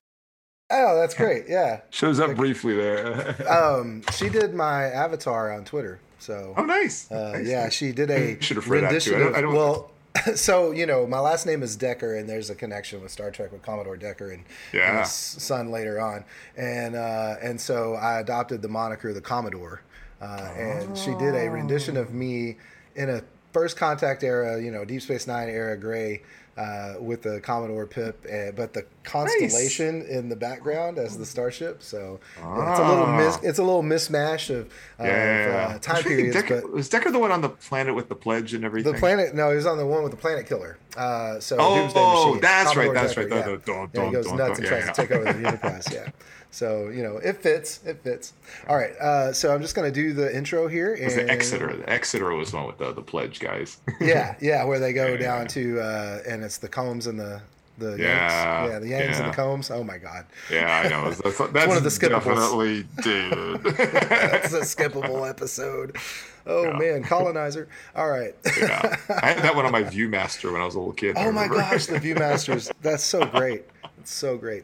oh, 0.72 1.00
that's 1.00 1.14
great. 1.14 1.44
Yeah, 1.48 1.82
shows 1.92 2.20
up 2.20 2.30
Like- 2.30 2.38
briefly 2.38 2.76
there. 2.76 3.36
um, 3.52 4.02
she 4.14 4.30
did 4.30 4.56
my 4.56 4.86
avatar 4.86 5.54
on 5.54 5.64
Twitter. 5.64 6.00
So 6.20 6.54
oh, 6.58 6.66
nice. 6.66 7.12
Uh, 7.12 7.34
Nice, 7.36 7.48
yeah, 7.48 7.70
she 7.70 7.92
did 7.92 8.10
a 8.10 8.42
Should 8.42 8.58
have 8.58 8.70
read 8.70 8.84
that 8.84 9.02
too. 9.02 9.12
rendition 9.12 9.16
I 9.16 9.20
don't- 9.20 9.36
I 9.36 9.42
don't- 9.42 9.54
well. 9.54 9.92
So 10.36 10.72
you 10.72 10.88
know, 10.88 11.06
my 11.06 11.20
last 11.20 11.46
name 11.46 11.62
is 11.62 11.76
Decker, 11.76 12.16
and 12.16 12.28
there's 12.28 12.50
a 12.50 12.56
connection 12.56 13.02
with 13.04 13.12
Star 13.12 13.30
Trek 13.30 13.52
with 13.52 13.62
Commodore 13.62 13.98
Decker 13.98 14.32
and, 14.32 14.44
and 14.74 15.00
his 15.02 15.12
son 15.12 15.70
later 15.70 16.02
on, 16.02 16.26
and 16.58 16.96
uh, 16.96 17.36
and 17.40 17.62
so 17.62 17.94
I 17.94 18.20
adopted 18.20 18.64
the 18.64 18.68
moniker 18.68 19.14
the 19.14 19.22
Commodore, 19.22 19.82
uh, 20.20 20.50
and 20.58 20.98
she 20.98 21.14
did 21.16 21.36
a 21.36 21.48
rendition 21.50 21.98
of 21.98 22.14
me 22.16 22.58
in 22.96 23.12
a 23.12 23.22
first 23.54 23.78
contact 23.78 24.24
era, 24.24 24.60
you 24.60 24.72
know, 24.72 24.84
Deep 24.86 25.04
Space 25.04 25.28
Nine 25.28 25.50
era 25.50 25.78
gray. 25.78 26.24
Uh, 26.58 26.96
with 27.00 27.22
the 27.22 27.40
Commodore 27.42 27.86
Pip, 27.86 28.26
uh, 28.26 28.50
but 28.56 28.74
the 28.74 28.84
constellation 29.04 30.02
in 30.08 30.28
the 30.28 30.36
background 30.36 30.98
as 30.98 31.16
the 31.16 31.26
starship. 31.26 31.84
So 31.84 32.20
yeah, 32.40 32.72
it's 32.72 32.80
a 32.80 32.90
little 32.90 33.06
mis- 33.08 33.36
Ah. 33.38 33.40
it's 33.44 33.60
a 33.60 33.64
little 33.64 33.84
mismatch 33.84 34.50
of, 34.50 34.62
of 34.98 35.06
Yeah. 35.06 35.68
uh, 35.76 35.78
time 35.78 35.98
I'm 35.98 36.02
trying 36.02 36.04
to 36.04 36.10
periods. 36.10 36.34
Decker, 36.36 36.62
but 36.62 36.72
was 36.72 36.90
Decker 36.90 37.12
the 37.12 37.20
one 37.20 37.32
on 37.32 37.42
the 37.42 37.50
planet 37.50 37.94
with 37.94 38.10
the 38.10 38.16
pledge 38.16 38.56
and 38.56 38.66
everything? 38.66 38.92
the 38.94 38.98
planet, 38.98 39.36
no, 39.36 39.52
he 39.52 39.56
was 39.56 39.68
on 39.68 39.78
the 39.78 39.86
one 39.86 40.02
with 40.02 40.12
the 40.12 40.18
planet 40.18 40.48
killer. 40.48 40.78
Uh, 40.96 41.40
so 41.40 41.58
Oh, 41.60 41.76
Doomsday 41.76 42.00
oh, 42.00 42.26
Machine. 42.26 42.42
that's 42.42 42.70
Commodore 42.74 42.94
right, 42.94 43.02
that's 43.04 43.14
Decker, 43.16 43.30
right. 43.30 43.38
Yeah. 43.38 43.46
Dun, 43.46 43.60
dun, 43.66 43.90
Yeah, 43.94 44.06
he 44.08 44.12
goes 44.14 44.34
nuts 44.34 44.60
and 44.60 44.68
tries 44.68 44.86
to 44.88 44.94
take 44.94 45.12
over 45.12 45.24
the 45.26 45.30
Enterprise. 45.48 45.86
Yeah. 45.94 46.10
So 46.52 46.90
you 46.90 47.04
know, 47.04 47.18
it 47.18 47.38
fits. 47.38 47.82
It 47.86 48.02
fits. 48.04 48.34
All 48.68 48.78
right. 48.78 48.96
Uh, 48.98 49.34
so 49.34 49.54
I'm 49.54 49.62
just 49.62 49.76
gonna 49.76 49.92
do 49.92 50.14
the 50.14 50.36
intro 50.36 50.68
here. 50.68 50.94
And... 50.94 51.12
the 51.12 51.30
Exeter. 51.30 51.76
The 51.76 51.90
Exeter 51.90 52.34
was 52.34 52.54
one 52.54 52.66
with 52.66 52.78
the 52.78 52.94
the 52.94 53.02
pledge 53.02 53.40
guys. 53.40 53.78
yeah, 54.02 54.36
yeah, 54.42 54.64
where 54.64 54.80
they 54.80 54.94
go 54.94 55.08
yeah. 55.08 55.18
down 55.18 55.48
to 55.50 55.80
uh, 55.80 56.22
and 56.28 56.44
it's 56.44 56.58
the 56.58 56.70
Kohms 56.70 57.08
and 57.08 57.20
the 57.20 57.42
the 57.78 57.96
yeah, 57.98 58.64
Yanks. 58.64 58.72
yeah, 58.72 58.80
the 58.80 58.88
Yanks 58.88 59.20
yeah. 59.20 59.26
and 59.26 59.34
the 59.34 59.38
Kohms. 59.38 59.72
Oh 59.72 59.84
my 59.84 59.98
god. 59.98 60.26
Yeah, 60.52 60.82
I 60.84 60.90
know. 60.90 61.12
That's, 61.12 61.38
that's 61.38 61.40
one 61.68 61.78
of 61.78 61.84
the 61.84 61.90
skippables. 61.90 62.24
Definitely, 62.24 62.84
dude. 63.04 63.64
that's 63.64 64.54
a 64.54 64.62
skippable 64.62 65.30
episode. 65.30 65.96
Oh 66.46 66.64
yeah. 66.64 66.78
man, 66.78 67.04
colonizer. 67.04 67.68
All 67.96 68.10
right. 68.10 68.34
yeah, 68.58 68.96
I 69.22 69.28
had 69.34 69.44
that 69.44 69.56
one 69.56 69.66
on 69.66 69.72
my 69.72 69.84
ViewMaster 69.84 70.52
when 70.52 70.62
I 70.62 70.66
was 70.66 70.76
a 70.76 70.80
little 70.80 70.94
kid. 70.94 71.16
Oh 71.20 71.32
my 71.32 71.48
gosh, 71.48 71.88
the 71.88 72.00
ViewMasters. 72.00 72.72
That's 72.82 73.04
so 73.04 73.26
great. 73.26 73.66
It's 74.00 74.12
so 74.12 74.38
great. 74.38 74.64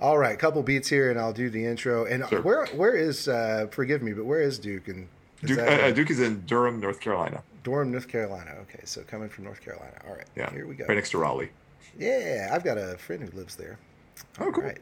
All 0.00 0.16
right, 0.16 0.38
couple 0.38 0.62
beats 0.62 0.88
here, 0.88 1.10
and 1.10 1.18
I'll 1.18 1.32
do 1.32 1.50
the 1.50 1.64
intro. 1.64 2.04
And 2.04 2.26
sure. 2.28 2.42
where 2.42 2.66
where 2.66 2.94
is? 2.94 3.26
Uh, 3.26 3.66
forgive 3.70 4.02
me, 4.02 4.12
but 4.12 4.24
where 4.24 4.40
is 4.40 4.58
Duke? 4.58 4.88
And 4.88 5.08
is 5.42 5.50
Duke, 5.50 5.58
uh, 5.58 5.90
Duke 5.90 6.10
is 6.10 6.20
in 6.20 6.40
Durham, 6.46 6.80
North 6.80 7.00
Carolina. 7.00 7.42
Durham, 7.64 7.90
North 7.90 8.08
Carolina. 8.08 8.52
Okay, 8.62 8.80
so 8.84 9.02
coming 9.02 9.28
from 9.28 9.44
North 9.44 9.60
Carolina. 9.60 9.96
All 10.08 10.14
right. 10.14 10.26
Yeah. 10.36 10.50
Here 10.52 10.66
we 10.66 10.74
go. 10.74 10.84
Right 10.86 10.94
next 10.94 11.10
to 11.10 11.18
Raleigh. 11.18 11.50
Yeah, 11.98 12.50
I've 12.52 12.62
got 12.62 12.78
a 12.78 12.96
friend 12.96 13.22
who 13.22 13.36
lives 13.36 13.56
there. 13.56 13.78
Oh, 14.38 14.52
cool. 14.52 14.54
All 14.54 14.60
right. 14.62 14.62
All 14.62 14.62
right. 14.62 14.80